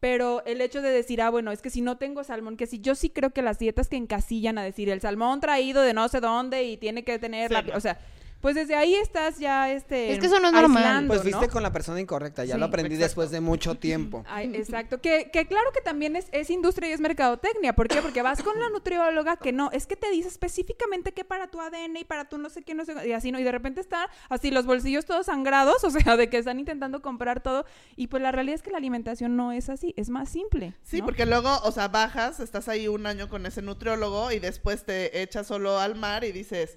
Pero 0.01 0.45
el 0.45 0.61
hecho 0.61 0.83
de 0.83 0.91
decir, 0.91 1.23
ah, 1.23 1.31
bueno, 1.31 1.51
es 1.51 1.63
que 1.63 1.71
si 1.71 1.81
no 1.81 1.97
tengo 1.97 2.23
salmón, 2.25 2.57
que 2.57 2.67
si 2.67 2.79
yo 2.81 2.95
sí 2.95 3.09
creo 3.11 3.31
que 3.31 3.41
las 3.43 3.59
dietas 3.59 3.89
que 3.89 3.97
encasillan 3.97 4.59
a 4.59 4.63
decir 4.63 4.89
el 4.91 5.01
salmón 5.01 5.41
traído 5.41 5.83
de 5.83 5.95
no 5.95 6.09
sé 6.09 6.21
dónde 6.21 6.65
y 6.65 6.77
tiene 6.77 7.05
que 7.05 7.19
tener 7.19 7.49
Sí, 7.49 7.55
la... 7.55 7.63
no. 7.63 7.75
O 7.75 7.81
sea, 7.81 7.99
pues 8.45 8.57
desde 8.57 8.75
ahí 8.75 8.95
estás 8.95 9.39
ya, 9.39 9.73
este... 9.73 10.13
Es 10.13 10.19
que 10.19 10.27
eso 10.27 10.39
no 10.39 10.49
es 10.49 10.53
normal. 10.53 11.07
Pues 11.07 11.21
¿no? 11.21 11.25
viste 11.25 11.49
con 11.49 11.63
la 11.63 11.73
persona 11.73 11.99
incorrecta, 11.99 12.45
ya 12.45 12.57
Sí, 12.57 12.61
lo 12.61 12.67
aprendí 12.67 12.97
exacto. 12.97 13.07
después 13.07 13.31
de 13.31 13.41
mucho 13.41 13.77
tiempo. 13.77 14.23
Ay, 14.29 14.55
exacto. 14.55 15.01
Que, 15.01 15.31
que 15.33 15.47
claro 15.47 15.73
que 15.73 15.81
también 15.81 16.15
es, 16.15 16.27
es 16.31 16.51
industria 16.51 16.91
y 16.91 16.93
es 16.93 17.01
mercadotecnia. 17.01 17.75
¿Por 17.75 17.89
qué? 17.89 18.03
Porque 18.03 18.21
vas 18.21 18.43
con 18.43 18.61
la 18.61 18.69
nutrióloga 18.69 19.39
que 19.39 19.51
no, 19.53 19.71
es 19.71 19.87
que 19.87 19.97
te 19.97 20.11
dice 20.11 20.29
específicamente 20.29 21.13
qué 21.13 21.25
para 21.25 21.47
tu 21.47 21.59
ADN 21.59 21.97
y 21.97 22.05
para 22.05 22.29
tu 22.29 22.37
no 22.37 22.51
sé 22.51 22.61
qué, 22.61 22.75
no 22.75 22.85
sé, 22.85 23.09
y 23.09 23.13
así, 23.13 23.33
¿no? 23.33 23.41
Y 23.41 23.45
de 23.45 23.53
repente 23.53 23.81
está 23.81 24.11
así 24.29 24.51
los 24.51 24.67
bolsillos 24.67 25.07
todos 25.07 25.25
sangrados, 25.25 25.83
o 25.83 25.89
sea, 25.89 26.19
de 26.19 26.29
que 26.29 26.37
están 26.37 26.59
intentando 26.59 27.01
comprar 27.01 27.43
todo. 27.43 27.65
Y 27.97 28.09
pues 28.09 28.23
la 28.23 28.31
realidad 28.31 28.57
es 28.57 28.63
que 28.63 28.73
la 28.73 28.77
alimentación 28.77 29.37
no 29.37 29.53
es 29.53 29.71
así, 29.71 29.95
es 29.97 30.11
más 30.11 30.29
simple. 30.29 30.75
Sí, 30.83 30.99
¿no? 30.99 31.07
porque 31.07 31.25
luego, 31.25 31.61
o 31.63 31.73
sea, 31.73 31.89
bajas, 31.89 32.41
estás 32.41 32.69
ahí 32.69 32.89
un 32.89 33.07
año 33.07 33.31
con 33.31 33.47
ese 33.47 33.63
nutriólogo 33.63 34.33
y 34.33 34.39
después 34.39 34.85
te 34.85 35.23
echas 35.23 35.47
solo 35.47 35.79
al 35.79 35.95
mar 35.95 36.25
y 36.25 36.33
dices, 36.33 36.77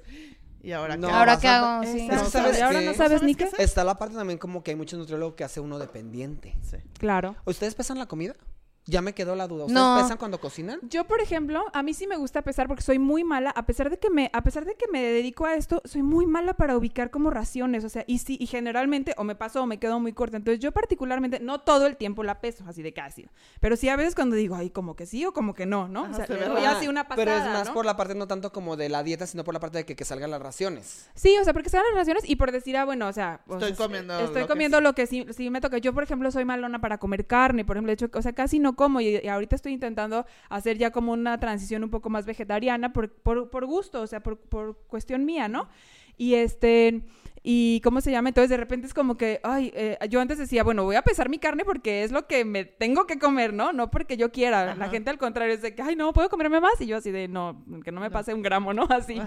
¿y 0.62 0.72
ahora 0.72 0.98
No, 0.98 1.08
qué? 1.08 1.14
Ahora 1.14 1.40
qué 1.40 1.48
hago, 1.48 1.84
sí. 1.84 2.08
No 2.08 2.26
sabes 2.26 2.58
y 2.58 2.62
ahora 2.62 2.80
qué. 2.80 2.86
no 2.86 2.92
No 2.92 2.98
sabes 2.98 3.12
sabes 3.20 3.24
ni 3.24 3.36
qué 3.36 3.44
qué. 3.44 3.50
hacer. 3.50 3.62
Está 3.62 3.84
la 3.84 3.96
parte 3.98 4.16
también 4.16 4.40
como 4.40 4.64
que 4.64 4.72
hay 4.72 4.78
muchos 4.78 4.98
nutriólogos 5.00 5.36
que 5.36 5.44
hace 5.44 5.60
uno 5.60 5.80
dependiente. 5.80 6.56
Sí. 6.64 6.78
Claro. 7.00 7.36
¿Ustedes 7.46 7.76
pesan 7.76 7.98
la 8.00 8.06
comida? 8.08 8.34
Ya 8.88 9.02
me 9.02 9.14
quedó 9.14 9.36
la 9.36 9.48
duda. 9.48 9.66
¿Ustedes 9.66 9.82
No. 9.84 9.98
pesan 10.02 10.18
cuando 10.18 10.40
cocinan? 10.40 10.80
Yo, 10.84 11.06
por 11.06 11.22
ejemplo, 11.22 11.66
a 11.74 11.84
mí 11.84 11.94
sí 11.94 12.08
me 12.08 12.16
gusta 12.16 12.42
pesar 12.42 12.68
porque 12.68 12.82
soy 12.82 13.00
muy 13.00 13.24
mala, 13.24 13.50
a 13.52 13.66
pesar 13.66 13.90
de 13.90 14.00
que 14.00 14.10
me, 14.10 14.30
a 14.34 14.42
pesar 14.44 14.64
de 14.66 14.76
que 14.76 14.86
me 14.92 15.02
dedico 15.04 15.46
a 15.46 15.56
esto, 15.56 15.82
soy 15.86 16.04
muy 16.04 16.26
mala 16.26 16.54
para 16.54 16.78
ubicar 16.78 17.12
como 17.12 17.30
raciones, 17.30 17.84
o 17.84 17.90
sea, 17.90 18.06
y 18.08 18.20
sí, 18.20 18.38
y 18.40 18.48
generalmente 18.48 19.14
o 19.18 19.24
me 19.24 19.36
paso 19.36 19.62
o 19.62 19.66
me 19.66 19.78
quedo 19.78 20.00
muy 20.00 20.14
corta. 20.14 20.38
Entonces, 20.38 20.60
yo 20.62 20.72
particularmente 20.72 21.40
no 21.40 21.60
todo 21.60 21.86
el 21.86 21.98
tiempo 21.98 22.24
la 22.24 22.40
peso, 22.40 22.64
así 22.68 22.82
de 22.82 22.94
casi, 22.94 23.28
pero 23.60 23.76
sí 23.76 23.90
a 23.90 23.96
veces 23.98 24.16
cuando 24.16 24.36
digo, 24.36 24.56
ay, 24.56 24.70
como 24.70 24.96
que 24.96 25.06
sí 25.06 25.26
o 25.26 25.34
como 25.34 25.54
que 25.54 25.66
no, 25.66 25.88
¿no? 25.90 26.06
Ajá, 26.06 26.12
o 26.12 26.16
sea, 26.16 26.28
se 26.28 26.38
le 26.38 26.46
doy 26.48 26.64
así 26.64 26.88
una 26.88 27.08
pasada, 27.08 27.26
Pero 27.26 27.38
es 27.38 27.44
más 27.54 27.68
¿no? 27.68 27.74
por 27.74 27.86
la 27.86 27.98
parte 27.98 28.16
no 28.16 28.28
tanto 28.28 28.52
como 28.54 28.78
de 28.78 28.88
la 28.90 29.04
dieta, 29.04 29.28
sino 29.28 29.44
por 29.44 29.54
la 29.54 29.60
parte 29.60 29.80
de 29.80 29.86
que, 29.86 29.96
que 29.96 30.06
salgan 30.06 30.32
las 30.32 30.42
raciones. 30.42 31.10
Sí, 31.14 31.36
o 31.40 31.44
sea, 31.44 31.52
porque 31.54 31.70
se 31.70 31.78
dan 31.78 31.86
las 31.92 31.96
raciones 31.96 32.24
y 32.30 32.38
por 32.38 32.52
decir, 32.54 32.78
ah, 32.78 32.86
bueno, 32.86 33.08
o 33.08 33.14
sea, 33.14 33.42
o 33.48 33.56
Estoy 33.58 33.74
comiendo 33.74 34.18
estoy 34.20 34.42
lo 34.42 34.48
que 34.48 34.54
comiendo 34.54 34.80
lo 34.82 34.94
que 34.94 35.08
sí, 35.08 35.26
sí 35.36 35.50
me 35.50 35.60
toca. 35.60 35.78
Yo, 35.78 35.94
por 35.94 36.04
ejemplo, 36.04 36.32
soy 36.32 36.46
malona 36.46 36.80
para 36.80 36.98
comer 37.00 37.28
carne, 37.28 37.66
por 37.66 37.76
ejemplo, 37.76 37.90
de 37.90 37.94
hecho, 37.96 38.10
o 38.14 38.22
sea, 38.22 38.32
casi 38.34 38.60
no 38.60 38.77
como 38.78 39.02
y, 39.02 39.20
y 39.22 39.28
ahorita 39.28 39.58
estoy 39.58 39.74
intentando 39.74 40.26
hacer 40.48 40.78
ya 40.78 40.92
como 40.92 41.12
una 41.12 41.38
transición 41.38 41.84
un 41.84 41.90
poco 41.90 42.10
más 42.10 42.26
vegetariana 42.26 42.94
por, 42.94 43.12
por, 43.12 43.50
por 43.50 43.66
gusto, 43.66 44.02
o 44.02 44.08
sea, 44.08 44.22
por, 44.22 44.38
por 44.38 44.78
cuestión 44.88 45.26
mía, 45.26 45.50
¿no? 45.50 45.68
Y 46.16 46.36
este, 46.36 47.02
y 47.44 47.80
¿cómo 47.82 48.02
se 48.02 48.12
llama? 48.12 48.30
Entonces 48.30 48.50
de 48.50 48.58
repente 48.58 48.88
es 48.88 48.94
como 48.94 49.18
que, 49.18 49.40
ay, 49.44 49.72
eh, 49.76 49.98
yo 50.10 50.20
antes 50.20 50.38
decía, 50.38 50.64
bueno, 50.64 50.84
voy 50.84 50.96
a 50.96 51.02
pesar 51.02 51.30
mi 51.30 51.40
carne 51.40 51.64
porque 51.64 52.04
es 52.04 52.12
lo 52.12 52.28
que 52.28 52.44
me 52.44 52.66
tengo 52.66 53.06
que 53.08 53.20
comer, 53.20 53.54
¿no? 53.54 53.72
No 53.72 53.90
porque 53.90 54.18
yo 54.18 54.32
quiera. 54.32 54.76
La 54.76 54.90
gente 54.90 55.10
al 55.10 55.18
contrario 55.18 55.54
es 55.54 55.62
de 55.62 55.74
que, 55.76 55.82
ay, 55.82 55.96
no, 55.96 56.14
puedo 56.14 56.30
comerme 56.30 56.60
más. 56.60 56.80
Y 56.82 56.88
yo 56.88 56.98
así 56.98 57.12
de, 57.12 57.28
no, 57.28 57.64
que 57.84 57.92
no 57.92 58.02
me 58.02 58.12
pase 58.12 58.34
un 58.34 58.42
gramo, 58.42 58.74
¿no? 58.74 58.86
Así. 58.90 59.22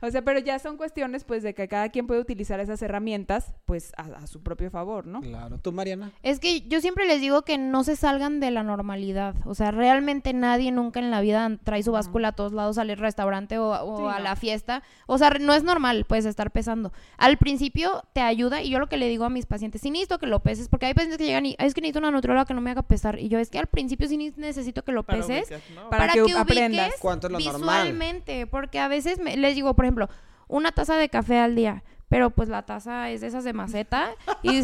O 0.00 0.10
sea, 0.10 0.22
pero 0.22 0.38
ya 0.38 0.58
son 0.58 0.76
cuestiones 0.76 1.24
pues 1.24 1.42
de 1.42 1.54
que 1.54 1.68
cada 1.68 1.88
quien 1.88 2.06
puede 2.06 2.20
utilizar 2.20 2.60
esas 2.60 2.80
herramientas 2.82 3.54
pues 3.64 3.92
a, 3.96 4.26
su 4.26 4.42
propio 4.42 4.70
favor, 4.70 5.06
¿no? 5.06 5.20
Claro. 5.20 5.58
¿Tú, 5.58 5.72
Mariana? 5.72 6.12
Es 6.22 6.40
que 6.40 6.62
yo 6.62 6.80
siempre 6.80 7.06
les 7.06 7.20
digo 7.20 7.42
que 7.42 7.58
no 7.58 7.84
se 7.84 7.96
salgan 7.96 8.40
de 8.40 8.50
la 8.50 8.62
normalidad. 8.62 9.34
O 9.44 9.54
sea, 9.54 9.70
realmente 9.70 10.32
nadie 10.32 10.70
nunca 10.72 11.00
en 11.00 11.10
la 11.10 11.20
vida 11.20 11.50
trae 11.64 11.82
su 11.82 11.92
báscula 11.92 12.28
a 12.28 12.32
todos 12.32 12.52
lados 12.52 12.78
al 12.78 12.88
restaurante 12.96 13.58
o, 13.58 14.08
a 14.08 14.20
la 14.20 14.36
fiesta. 14.36 14.82
O 15.06 15.18
sea, 15.18 15.30
no 15.30 15.54
es 15.54 15.64
normal 15.64 16.04
pues 16.08 16.24
estar 16.24 16.50
pesando. 16.50 16.92
Al 17.16 17.36
principio 17.38 18.04
te 18.12 18.20
ayuda 18.20 18.62
y 18.62 18.70
yo 18.70 18.78
lo 18.78 18.88
que 18.88 18.96
le 18.96 19.08
digo 19.08 19.24
a 19.24 19.30
mis 19.30 19.46
pacientes, 19.46 19.80
sí 19.80 19.90
necesito 19.90 20.18
que 20.18 20.26
lo 20.26 20.40
peses 20.40 20.68
porque 20.68 20.86
hay 20.86 20.94
pacientes 20.94 21.18
que 21.18 21.24
llegan 21.24 21.46
y 21.46 21.56
es 21.58 21.74
que 21.74 21.80
necesito 21.80 21.98
una 21.98 22.10
nutrióloga 22.10 22.44
que 22.44 22.54
no 22.54 22.60
me 22.60 22.70
haga 22.70 22.82
pesar. 22.82 23.18
Y 23.18 23.28
yo 23.28 23.38
es 23.38 23.50
que 23.50 23.58
al 23.58 23.66
principio 23.66 24.08
sí 24.08 24.32
necesito 24.36 24.84
que 24.84 24.92
lo 24.92 25.02
peses 25.02 25.48
para, 25.90 26.12
que, 26.12 26.32
aprendas 26.36 26.94
cuánto 27.00 27.26
es 27.26 27.32
lo 27.32 27.38
visualmente. 27.38 28.46
Porque 28.46 28.78
a 28.78 28.88
veces 28.88 29.18
les 29.18 29.54
digo, 29.54 29.74
por 29.74 29.87
ejemplo, 29.88 30.08
una 30.48 30.72
taza 30.72 30.96
de 30.96 31.08
café 31.08 31.38
al 31.38 31.54
día, 31.54 31.82
pero 32.08 32.30
pues 32.30 32.48
la 32.48 32.62
taza 32.62 33.10
es 33.10 33.20
de 33.20 33.26
esas 33.26 33.44
de 33.44 33.52
maceta 33.52 34.10
y 34.42 34.62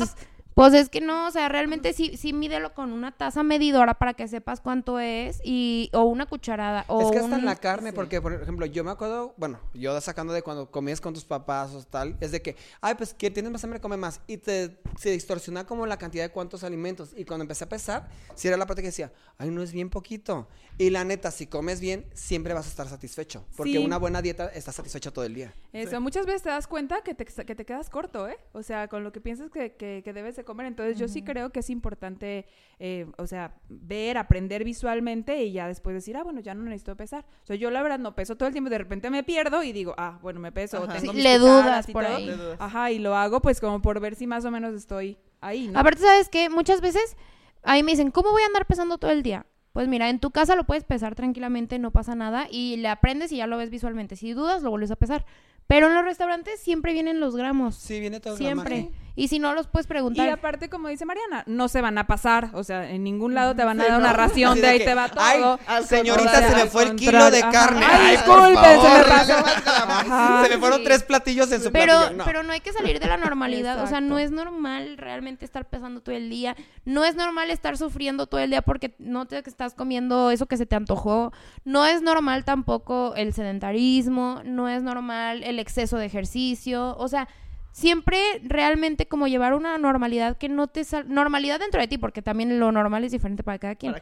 pues 0.55 0.73
es 0.75 0.89
que 0.89 1.01
no, 1.01 1.27
o 1.27 1.31
sea, 1.31 1.49
realmente 1.49 1.93
sí, 1.93 2.17
sí 2.17 2.33
mídelo 2.33 2.75
con 2.75 2.93
una 2.93 3.13
taza 3.13 3.43
medidora 3.43 3.95
para 3.95 4.15
que 4.15 4.29
sepas 4.29 4.61
cuánto 4.61 5.01
es 5.01 5.41
y 5.45 5.91
o 5.93 6.05
una 6.05 6.27
cucharada 6.27 6.85
o 6.89 7.01
Es 7.01 7.11
que 7.11 7.19
hasta 7.19 7.37
en 7.37 7.45
la 7.45 7.57
carne, 7.57 7.93
porque 7.93 8.21
por 8.21 8.33
ejemplo, 8.33 8.65
yo 8.67 8.85
me 8.85 8.93
acuerdo, 8.93 9.35
bueno, 9.37 9.59
yo 9.75 10.01
sacando 10.01 10.33
de 10.33 10.43
cuando 10.43 10.71
comías 10.71 11.01
con 11.01 11.13
tus 11.13 11.25
papás 11.25 11.73
o 11.75 11.83
tal, 11.83 12.17
es 12.21 12.31
de 12.31 12.41
que, 12.41 12.57
ay, 12.81 12.95
pues 12.95 13.15
que 13.15 13.31
tienes 13.31 13.51
más 13.51 13.65
hambre, 13.65 13.81
come 13.81 13.97
más 13.97 14.21
y 14.27 14.37
te 14.37 14.79
se 14.97 15.11
distorsiona 15.11 15.67
como 15.67 15.87
la 15.87 15.97
cantidad 15.97 16.25
de 16.25 16.31
cuántos 16.31 16.63
alimentos 16.63 17.13
y 17.17 17.25
cuando 17.25 17.43
empecé 17.43 17.65
a 17.65 17.69
pesar, 17.69 18.09
si 18.35 18.49
era 18.49 18.57
la 18.57 18.67
parte 18.67 18.83
que 18.83 18.89
decía, 18.89 19.13
ay, 19.39 19.51
no 19.51 19.63
es 19.63 19.73
bien 19.73 19.91
poquito. 19.91 20.49
Y 20.79 20.91
la 20.91 21.05
neta, 21.05 21.31
si 21.31 21.47
comes 21.47 21.81
bien, 21.81 22.07
siempre 22.15 22.53
vas 22.53 22.67
a 22.67 22.69
estar 22.69 22.89
satisfecho, 22.89 23.45
porque 23.57 23.79
una 23.79 23.97
buena 23.97 24.23
dieta 24.23 24.49
está 24.49 24.73
satisfecha 24.73 25.13
todo 25.13 25.25
el 25.25 25.35
día. 25.35 25.55
Eso, 25.73 26.01
muchas 26.01 26.27
veces 26.27 26.43
te 26.43 26.49
das 26.49 26.67
cuenta 26.67 27.03
que 27.03 27.15
te, 27.15 27.25
que 27.25 27.55
te 27.55 27.65
quedas 27.65 27.91
corto, 27.91 28.29
¿eh? 28.29 28.39
O 28.53 28.63
sea, 28.63 28.89
con 28.89 29.05
lo 29.05 29.13
que 29.13 29.21
piensas 29.21 29.51
que, 29.51 29.73
que, 29.73 30.03
que 30.05 30.13
debes 30.13 30.37
de 30.37 30.44
comer. 30.45 30.67
Entonces 30.67 30.99
yo 30.99 31.09
sí 31.09 31.23
creo 31.23 31.51
que 31.51 31.61
es 31.61 31.71
importante, 31.71 32.47
eh, 32.79 33.07
o 33.19 33.27
sea, 33.27 33.55
ver, 33.69 34.19
aprender 34.19 34.65
visualmente 34.65 35.43
y 35.45 35.53
ya 35.53 35.67
después 35.69 35.95
decir, 35.95 36.17
ah, 36.17 36.23
bueno, 36.23 36.41
ya 36.41 36.55
no 36.55 36.63
necesito 36.65 36.97
pesar. 36.97 37.25
O 37.43 37.47
sea, 37.47 37.57
yo 37.57 37.71
la 37.71 37.83
verdad 37.83 37.99
no 37.99 38.15
peso 38.15 38.37
todo 38.37 38.47
el 38.47 38.53
tiempo, 38.53 38.71
de 38.71 38.79
repente 38.79 39.11
me 39.11 39.23
pierdo 39.23 39.63
y 39.63 39.73
digo, 39.73 39.95
ah, 39.97 40.19
bueno, 40.23 40.41
me 40.41 40.53
peso, 40.53 40.83
o 40.83 40.89
tengo 40.89 41.13
le 41.13 41.39
dudas 41.39 41.87
por 41.89 42.05
ahí. 42.05 42.31
Ajá, 42.59 42.91
y 42.91 42.99
lo 42.99 43.15
hago 43.17 43.41
pues 43.41 43.61
como 43.61 43.83
por 43.83 44.01
ver 44.01 44.15
si 44.15 44.27
más 44.27 44.45
o 44.45 44.51
menos 44.51 44.75
estoy 44.75 45.19
ahí, 45.41 45.69
¿no? 45.69 45.79
Aparte, 45.79 46.03
¿sabes 46.03 46.29
qué? 46.29 46.49
Muchas 46.51 46.81
veces 46.81 47.17
ahí 47.63 47.83
me 47.83 47.93
dicen, 47.93 48.11
¿cómo 48.11 48.31
voy 48.31 48.43
a 48.43 48.47
andar 48.47 48.67
pesando 48.67 48.99
todo 48.99 49.11
el 49.11 49.23
día? 49.23 49.47
Pues 49.75 49.89
mira, 49.89 50.09
en 50.09 50.21
tu 50.21 50.31
casa 50.31 50.55
lo 50.55 50.63
puedes 50.63 50.85
pesar 50.85 51.17
tranquilamente, 51.17 51.81
no 51.81 51.91
pasa 51.91 52.15
nada, 52.15 52.47
y 52.49 52.77
le 52.77 52.87
aprendes 52.87 53.33
y 53.33 53.39
ya 53.39 53.49
lo 53.49 53.57
ves 53.57 53.71
visualmente. 53.71 54.15
Si 54.15 54.33
dudas, 54.33 54.63
lo 54.63 54.71
vuelves 54.71 54.93
a 54.93 54.97
pesar. 54.97 55.27
Pero 55.67 55.89
en 55.89 55.95
los 55.95 56.05
restaurantes 56.05 56.61
siempre 56.61 56.93
vienen 56.93 57.21
los 57.21 57.37
gramos. 57.37 57.75
Sí, 57.77 58.01
viene 58.01 58.21
todo 58.21 58.37
Siempre. 58.37 58.91
Y 59.17 59.29
si 59.29 59.39
no 59.39 59.55
los 59.55 59.69
puedes 59.69 59.87
preguntar. 59.87 60.27
Y 60.27 60.31
aparte, 60.31 60.69
como 60.69 60.89
dice 60.89 61.05
Mariana, 61.05 61.45
no 61.47 61.69
se 61.69 61.81
van 61.81 61.99
a 61.99 62.07
pasar. 62.07 62.51
O 62.53 62.65
sea, 62.65 62.91
en 62.91 63.05
ningún 63.05 63.35
lado 63.35 63.55
te 63.55 63.63
van 63.63 63.81
a 63.81 63.87
dar 63.87 64.01
una 64.01 64.13
ración 64.13 64.61
de 64.61 64.67
ahí 64.67 64.79
te 64.85 64.95
va 64.95 65.09
todo. 65.09 65.61
Ay, 65.67 65.85
señorita, 65.85 66.49
se 66.49 66.57
me 66.57 66.67
fue 66.67 66.85
el 66.85 66.97
kilo 66.97 67.31
de 67.31 67.41
carne. 67.41 67.85
Ay, 67.85 68.17
disculpe, 68.17 68.55
se 68.55 68.99
me 68.99 69.05
pasó. 69.05 70.43
se 70.45 70.49
me 70.51 70.59
fueron 70.59 70.83
tres 70.83 71.05
platillos 71.05 71.51
en 71.53 71.63
su 71.63 71.71
pero, 71.71 71.97
platillo. 71.97 72.25
Pero 72.25 72.43
no 72.43 72.53
hay 72.53 72.61
que 72.61 72.73
salir 72.73 72.99
de 72.99 73.07
la 73.07 73.17
normalidad. 73.17 73.83
o 73.85 73.87
sea, 73.87 74.01
no 74.01 74.19
es 74.19 74.33
normal 74.33 74.97
realmente 74.99 75.45
estar 75.45 75.69
pesando 75.69 76.01
todo 76.01 76.17
el 76.17 76.29
día. 76.29 76.57
No 76.85 77.05
es 77.05 77.15
normal 77.15 77.51
estar 77.51 77.77
sufriendo 77.77 78.27
todo 78.27 78.41
el 78.41 78.51
día 78.51 78.63
porque 78.63 78.97
no 78.99 79.27
te 79.27 79.39
estás 79.39 79.75
comiendo 79.75 80.33
eso 80.33 80.47
que 80.47 80.57
se 80.57 80.67
te 80.67 80.75
antojó. 80.75 81.33
No 81.65 81.87
es 81.87 82.03
normal 82.03 82.45
tampoco 82.45 83.15
el 83.15 83.33
sedentarismo. 83.33 84.43
No 84.45 84.69
es 84.69 84.83
normal 84.83 85.45
el 85.45 85.54
exceso 85.59 85.97
de 85.97 86.07
ejercicio. 86.07 86.97
O 86.99 87.09
sea 87.09 87.29
siempre 87.75 88.21
realmente 88.45 89.07
como 89.07 89.27
llevar 89.27 89.53
una 89.53 89.77
normalidad 89.79 90.39
que 90.39 90.49
no 90.49 90.69
te 90.69 90.85
sal 90.85 91.13
normalidad 91.13 91.59
dentro 91.59 91.81
de 91.81 91.89
ti 91.89 91.99
porque 91.99 92.23
también 92.23 92.61
lo 92.61 92.71
normal 92.71 93.03
es 93.03 93.11
diferente 93.11 93.43
para 93.43 93.59
cada 93.59 93.75
quien, 93.75 93.97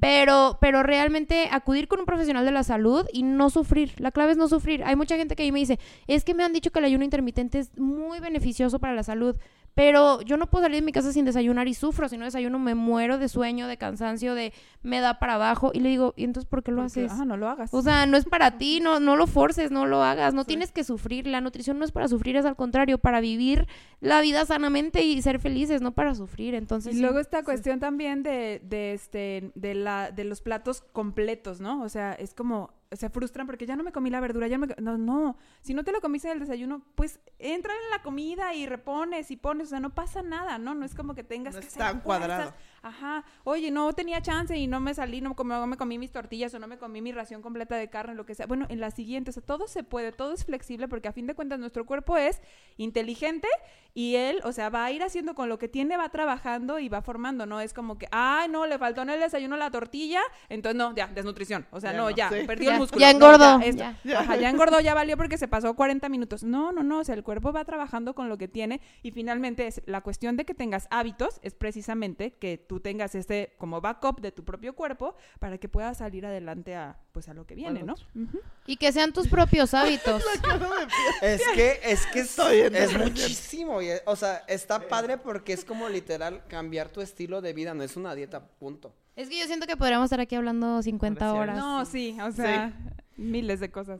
pero 0.00 0.56
pero 0.62 0.82
realmente 0.82 1.46
acudir 1.52 1.88
con 1.88 2.00
un 2.00 2.06
profesional 2.06 2.46
de 2.46 2.52
la 2.52 2.62
salud 2.62 3.04
y 3.12 3.24
no 3.24 3.50
sufrir 3.50 3.92
la 4.00 4.12
clave 4.12 4.32
es 4.32 4.38
no 4.38 4.48
sufrir. 4.48 4.82
Hay 4.82 4.96
mucha 4.96 5.16
gente 5.16 5.36
que 5.36 5.42
ahí 5.42 5.52
me 5.52 5.58
dice 5.58 5.78
es 6.06 6.24
que 6.24 6.32
me 6.32 6.42
han 6.42 6.54
dicho 6.54 6.70
que 6.70 6.78
el 6.78 6.86
ayuno 6.86 7.04
intermitente 7.04 7.58
es 7.58 7.76
muy 7.76 8.18
beneficioso 8.18 8.78
para 8.78 8.94
la 8.94 9.02
salud 9.02 9.36
pero 9.74 10.20
yo 10.22 10.36
no 10.36 10.48
puedo 10.48 10.64
salir 10.64 10.80
de 10.80 10.84
mi 10.84 10.92
casa 10.92 11.12
sin 11.12 11.24
desayunar 11.24 11.68
y 11.68 11.74
sufro. 11.74 12.08
Si 12.08 12.16
no 12.16 12.24
desayuno 12.24 12.58
me 12.58 12.74
muero 12.74 13.18
de 13.18 13.28
sueño, 13.28 13.68
de 13.68 13.76
cansancio, 13.76 14.34
de 14.34 14.52
me 14.82 15.00
da 15.00 15.18
para 15.20 15.34
abajo. 15.34 15.70
Y 15.72 15.80
le 15.80 15.88
digo, 15.88 16.14
¿y 16.16 16.24
entonces 16.24 16.48
por 16.48 16.62
qué 16.62 16.72
lo 16.72 16.82
haces? 16.82 17.12
Ah, 17.12 17.24
no 17.24 17.36
lo 17.36 17.48
hagas. 17.48 17.72
O 17.72 17.82
sea, 17.82 18.06
no 18.06 18.16
es 18.16 18.24
para 18.24 18.58
ti, 18.58 18.80
no, 18.80 18.98
no 18.98 19.16
lo 19.16 19.26
forces, 19.26 19.70
no 19.70 19.86
lo 19.86 20.02
hagas. 20.02 20.34
No 20.34 20.44
tienes 20.44 20.72
que 20.72 20.82
sufrir. 20.82 21.26
La 21.26 21.40
nutrición 21.40 21.78
no 21.78 21.84
es 21.84 21.92
para 21.92 22.08
sufrir, 22.08 22.36
es 22.36 22.44
al 22.44 22.56
contrario, 22.56 22.98
para 22.98 23.20
vivir 23.20 23.68
la 24.00 24.20
vida 24.20 24.44
sanamente 24.46 25.04
y 25.04 25.22
ser 25.22 25.38
felices, 25.38 25.80
no 25.80 25.92
para 25.92 26.14
sufrir. 26.14 26.54
Entonces. 26.54 26.96
Y 26.96 27.00
luego 27.00 27.20
esta 27.20 27.44
cuestión 27.44 27.78
también 27.78 28.22
de, 28.22 28.60
de, 28.64 28.94
este, 28.94 29.52
de, 29.54 29.74
la, 29.74 30.10
de 30.10 30.24
los 30.24 30.40
platos 30.40 30.82
completos, 30.92 31.60
¿no? 31.60 31.82
O 31.82 31.88
sea, 31.88 32.14
es 32.14 32.34
como 32.34 32.77
se 32.92 33.10
frustran 33.10 33.46
porque 33.46 33.66
ya 33.66 33.76
no 33.76 33.82
me 33.82 33.92
comí 33.92 34.10
la 34.10 34.20
verdura, 34.20 34.48
ya 34.48 34.58
me... 34.58 34.68
No, 34.80 34.96
no, 34.96 35.36
si 35.60 35.74
no 35.74 35.84
te 35.84 35.92
lo 35.92 36.00
comiste 36.00 36.28
en 36.28 36.34
el 36.34 36.40
desayuno, 36.40 36.82
pues 36.94 37.20
entra 37.38 37.72
en 37.74 37.90
la 37.90 38.02
comida 38.02 38.54
y 38.54 38.66
repones 38.66 39.30
y 39.30 39.36
pones, 39.36 39.68
o 39.68 39.70
sea, 39.70 39.80
no 39.80 39.94
pasa 39.94 40.22
nada, 40.22 40.58
¿no? 40.58 40.74
No 40.74 40.84
es 40.86 40.94
como 40.94 41.14
que 41.14 41.24
tengas 41.24 41.54
no 41.54 41.60
que... 41.60 42.00
cuadrado. 42.00 42.54
Ajá, 42.82 43.24
oye, 43.44 43.70
no 43.70 43.92
tenía 43.92 44.22
chance 44.22 44.56
y 44.56 44.66
no 44.66 44.80
me 44.80 44.94
salí, 44.94 45.20
no 45.20 45.34
me, 45.44 45.66
me 45.66 45.76
comí 45.76 45.98
mis 45.98 46.12
tortillas 46.12 46.54
o 46.54 46.58
no 46.58 46.66
me 46.66 46.78
comí 46.78 47.02
mi 47.02 47.12
ración 47.12 47.42
completa 47.42 47.76
de 47.76 47.88
carne, 47.90 48.14
lo 48.14 48.24
que 48.24 48.34
sea. 48.34 48.46
Bueno, 48.46 48.66
en 48.68 48.80
la 48.80 48.90
siguiente, 48.90 49.30
o 49.30 49.32
sea, 49.32 49.42
todo 49.42 49.66
se 49.66 49.82
puede, 49.82 50.12
todo 50.12 50.32
es 50.32 50.44
flexible 50.44 50.88
porque 50.88 51.08
a 51.08 51.12
fin 51.12 51.26
de 51.26 51.34
cuentas 51.34 51.58
nuestro 51.58 51.86
cuerpo 51.86 52.16
es 52.16 52.40
inteligente 52.76 53.48
y 53.94 54.14
él, 54.14 54.40
o 54.44 54.52
sea, 54.52 54.68
va 54.68 54.84
a 54.84 54.92
ir 54.92 55.02
haciendo 55.02 55.34
con 55.34 55.48
lo 55.48 55.58
que 55.58 55.66
tiene, 55.68 55.96
va 55.96 56.08
trabajando 56.10 56.78
y 56.78 56.88
va 56.88 57.02
formando, 57.02 57.46
no 57.46 57.60
es 57.60 57.72
como 57.72 57.98
que, 57.98 58.06
ah, 58.12 58.46
no, 58.48 58.66
le 58.66 58.78
faltó 58.78 59.02
en 59.02 59.10
el 59.10 59.20
desayuno 59.20 59.56
la 59.56 59.70
tortilla, 59.70 60.20
entonces 60.48 60.76
no, 60.76 60.94
ya, 60.94 61.08
desnutrición, 61.08 61.66
o 61.72 61.80
sea, 61.80 61.92
no, 61.92 62.10
ya, 62.10 62.30
perdió 62.46 62.70
el 62.70 62.78
músculo. 62.78 63.00
Ya 63.00 63.10
engordó. 63.10 63.60
ya, 63.60 63.96
Ajá, 64.16 64.36
ya 64.36 64.50
engordó, 64.50 64.80
ya 64.80 64.94
valió 64.94 65.16
porque 65.16 65.36
se 65.36 65.48
pasó 65.48 65.74
40 65.74 66.08
minutos. 66.08 66.44
No, 66.44 66.70
no, 66.70 66.82
no, 66.82 67.00
o 67.00 67.04
sea, 67.04 67.14
el 67.14 67.24
cuerpo 67.24 67.52
va 67.52 67.64
trabajando 67.64 68.14
con 68.14 68.28
lo 68.28 68.38
que 68.38 68.46
tiene 68.46 68.80
y 69.02 69.10
finalmente 69.10 69.66
es 69.66 69.82
la 69.86 70.00
cuestión 70.02 70.36
de 70.36 70.44
que 70.44 70.54
tengas 70.54 70.86
hábitos, 70.90 71.40
es 71.42 71.54
precisamente 71.54 72.34
que 72.34 72.56
tú 72.68 72.78
tengas 72.78 73.14
este 73.14 73.54
como 73.58 73.80
backup 73.80 74.20
de 74.20 74.30
tu 74.30 74.44
propio 74.44 74.74
cuerpo 74.74 75.16
para 75.40 75.58
que 75.58 75.68
puedas 75.68 75.98
salir 75.98 76.24
adelante 76.26 76.76
a 76.76 76.98
pues 77.12 77.28
a 77.28 77.34
lo 77.34 77.46
que 77.46 77.56
viene, 77.56 77.82
¿no? 77.82 77.96
Y 78.66 78.76
que 78.76 78.92
sean 78.92 79.12
tus 79.12 79.26
propios 79.26 79.74
hábitos. 79.74 80.22
es 81.22 81.42
que 81.54 81.80
es 81.82 82.06
que 82.06 82.20
es, 82.20 82.38
es 82.38 82.96
muchísimo, 82.96 83.80
o 84.04 84.16
sea, 84.16 84.44
está 84.46 84.86
padre 84.86 85.18
porque 85.18 85.52
es 85.52 85.64
como 85.64 85.88
literal 85.88 86.46
cambiar 86.46 86.90
tu 86.90 87.00
estilo 87.00 87.40
de 87.40 87.52
vida, 87.54 87.74
no 87.74 87.82
es 87.82 87.96
una 87.96 88.14
dieta, 88.14 88.46
punto. 88.46 88.94
Es 89.16 89.28
que 89.28 89.40
yo 89.40 89.46
siento 89.46 89.66
que 89.66 89.76
podríamos 89.76 90.04
estar 90.04 90.20
aquí 90.20 90.36
hablando 90.36 90.80
50 90.80 91.34
horas. 91.34 91.56
No, 91.56 91.84
sí, 91.84 92.16
o 92.20 92.30
sea, 92.30 92.72
miles 93.16 93.58
de 93.58 93.70
cosas. 93.70 93.98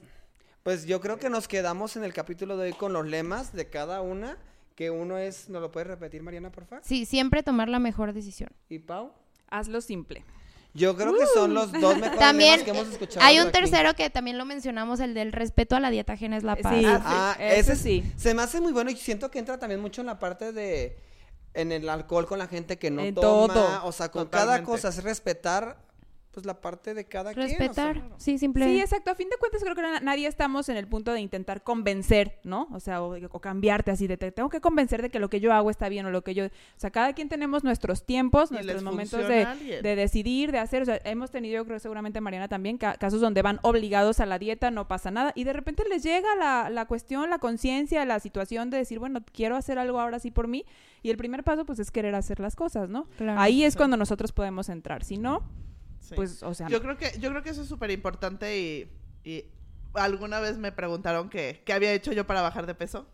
Pues 0.62 0.86
yo 0.86 1.00
creo 1.00 1.18
que 1.18 1.30
nos 1.30 1.48
quedamos 1.48 1.96
en 1.96 2.04
el 2.04 2.12
capítulo 2.12 2.56
de 2.56 2.68
hoy 2.68 2.72
con 2.72 2.92
los 2.92 3.06
lemas 3.06 3.52
de 3.52 3.68
cada 3.68 4.00
una. 4.02 4.36
Que 4.78 4.92
uno 4.92 5.18
es, 5.18 5.48
¿nos 5.48 5.60
lo 5.60 5.72
puedes 5.72 5.88
repetir, 5.88 6.22
Mariana, 6.22 6.52
por 6.52 6.64
favor? 6.64 6.84
Sí, 6.86 7.04
siempre 7.04 7.42
tomar 7.42 7.68
la 7.68 7.80
mejor 7.80 8.12
decisión. 8.12 8.50
¿Y 8.68 8.78
Pau? 8.78 9.10
Hazlo 9.50 9.80
simple. 9.80 10.24
Yo 10.72 10.94
creo 10.94 11.18
que 11.18 11.26
son 11.34 11.52
los 11.52 11.72
dos 11.72 11.96
mejores 11.96 12.20
también 12.20 12.64
que 12.64 12.70
hemos 12.70 12.86
escuchado. 12.86 13.26
Hay 13.26 13.40
un 13.40 13.50
tercero 13.50 13.94
que 13.94 14.08
también 14.08 14.38
lo 14.38 14.44
mencionamos, 14.44 15.00
el 15.00 15.14
del 15.14 15.32
respeto 15.32 15.74
a 15.74 15.80
la 15.80 15.90
dieta 15.90 16.12
ajena 16.12 16.36
es 16.36 16.44
la 16.44 16.54
paz. 16.54 16.72
Sí, 16.72 16.84
ah, 16.86 17.36
ese, 17.40 17.74
sí. 17.74 18.04
Se 18.16 18.34
me 18.34 18.42
hace 18.42 18.60
muy 18.60 18.70
bueno 18.72 18.88
y 18.88 18.94
siento 18.94 19.32
que 19.32 19.40
entra 19.40 19.58
también 19.58 19.80
mucho 19.80 20.00
en 20.00 20.06
la 20.06 20.20
parte 20.20 20.52
de 20.52 20.96
en 21.54 21.72
el 21.72 21.88
alcohol 21.88 22.26
con 22.26 22.38
la 22.38 22.46
gente 22.46 22.78
que 22.78 22.92
no 22.92 23.02
toma, 23.14 23.82
o 23.82 23.90
sea, 23.90 24.12
con 24.12 24.28
cada 24.28 24.62
cosa 24.62 24.90
es 24.90 25.02
respetar 25.02 25.76
pues 26.32 26.44
la 26.44 26.60
parte 26.60 26.94
de 26.94 27.04
cada 27.06 27.32
Respetar, 27.32 27.94
quien, 27.94 28.12
sí, 28.18 28.38
simplemente. 28.38 28.76
Sí, 28.76 28.82
exacto. 28.82 29.10
A 29.10 29.14
fin 29.14 29.28
de 29.28 29.36
cuentas 29.38 29.62
creo 29.62 29.74
que 29.74 29.82
nadie 30.04 30.26
estamos 30.26 30.68
en 30.68 30.76
el 30.76 30.86
punto 30.86 31.12
de 31.12 31.20
intentar 31.20 31.62
convencer, 31.62 32.38
¿no? 32.44 32.68
O 32.72 32.80
sea, 32.80 33.02
o, 33.02 33.40
cambiarte 33.40 33.90
así 33.90 34.06
de 34.06 34.16
te 34.16 34.30
tengo 34.30 34.48
que 34.48 34.60
convencer 34.60 35.02
de 35.02 35.10
que 35.10 35.18
lo 35.18 35.30
que 35.30 35.40
yo 35.40 35.52
hago 35.52 35.70
está 35.70 35.88
bien 35.88 36.06
o 36.06 36.10
lo 36.10 36.22
que 36.22 36.34
yo... 36.34 36.46
O 36.46 36.50
sea, 36.76 36.90
cada 36.90 37.12
quien 37.14 37.28
tenemos 37.28 37.64
nuestros 37.64 38.04
tiempos, 38.04 38.52
nuestros 38.52 38.82
momentos 38.82 39.26
de, 39.26 39.46
de, 39.82 39.96
decidir, 39.96 40.52
de 40.52 40.58
hacer. 40.58 40.82
O 40.82 40.84
sea, 40.84 41.00
hemos 41.04 41.30
tenido, 41.30 41.56
yo 41.56 41.64
creo 41.64 41.78
seguramente 41.78 42.20
Mariana 42.20 42.48
también, 42.48 42.78
casos 42.78 43.20
donde 43.20 43.42
van 43.42 43.58
obligados 43.62 44.20
a 44.20 44.26
la 44.26 44.38
dieta, 44.38 44.70
no 44.70 44.86
pasa 44.86 45.10
nada. 45.10 45.32
Y 45.34 45.44
de 45.44 45.52
repente 45.54 45.84
les 45.88 46.02
llega 46.02 46.36
la, 46.36 46.68
la 46.70 46.86
cuestión, 46.86 47.30
la 47.30 47.38
conciencia, 47.38 48.04
la 48.04 48.20
situación 48.20 48.70
de 48.70 48.76
decir, 48.76 48.98
bueno, 48.98 49.20
quiero 49.32 49.56
hacer 49.56 49.78
algo 49.78 49.98
ahora 49.98 50.18
sí 50.18 50.30
por 50.30 50.46
mí. 50.46 50.64
Y 51.02 51.10
el 51.10 51.16
primer 51.16 51.42
paso, 51.42 51.64
pues, 51.64 51.78
es 51.78 51.90
querer 51.90 52.14
hacer 52.14 52.40
las 52.40 52.54
cosas, 52.54 52.88
¿no? 52.88 53.06
Ahí 53.36 53.64
es 53.64 53.76
cuando 53.76 53.96
nosotros 53.96 54.32
podemos 54.32 54.68
entrar. 54.68 55.04
Si 55.04 55.16
no 55.16 55.42
pues, 56.14 56.42
o 56.42 56.54
sea. 56.54 56.68
Yo 56.68 56.80
creo 56.80 56.96
que, 56.96 57.12
yo 57.18 57.30
creo 57.30 57.42
que 57.42 57.50
eso 57.50 57.62
es 57.62 57.68
súper 57.68 57.90
importante 57.90 58.58
y, 59.24 59.44
alguna 59.94 60.40
vez 60.40 60.58
me 60.58 60.72
preguntaron 60.72 61.28
que, 61.28 61.62
qué 61.64 61.72
había 61.72 61.92
hecho 61.92 62.12
yo 62.12 62.26
para 62.26 62.42
bajar 62.42 62.66
de 62.66 62.74
peso. 62.74 63.06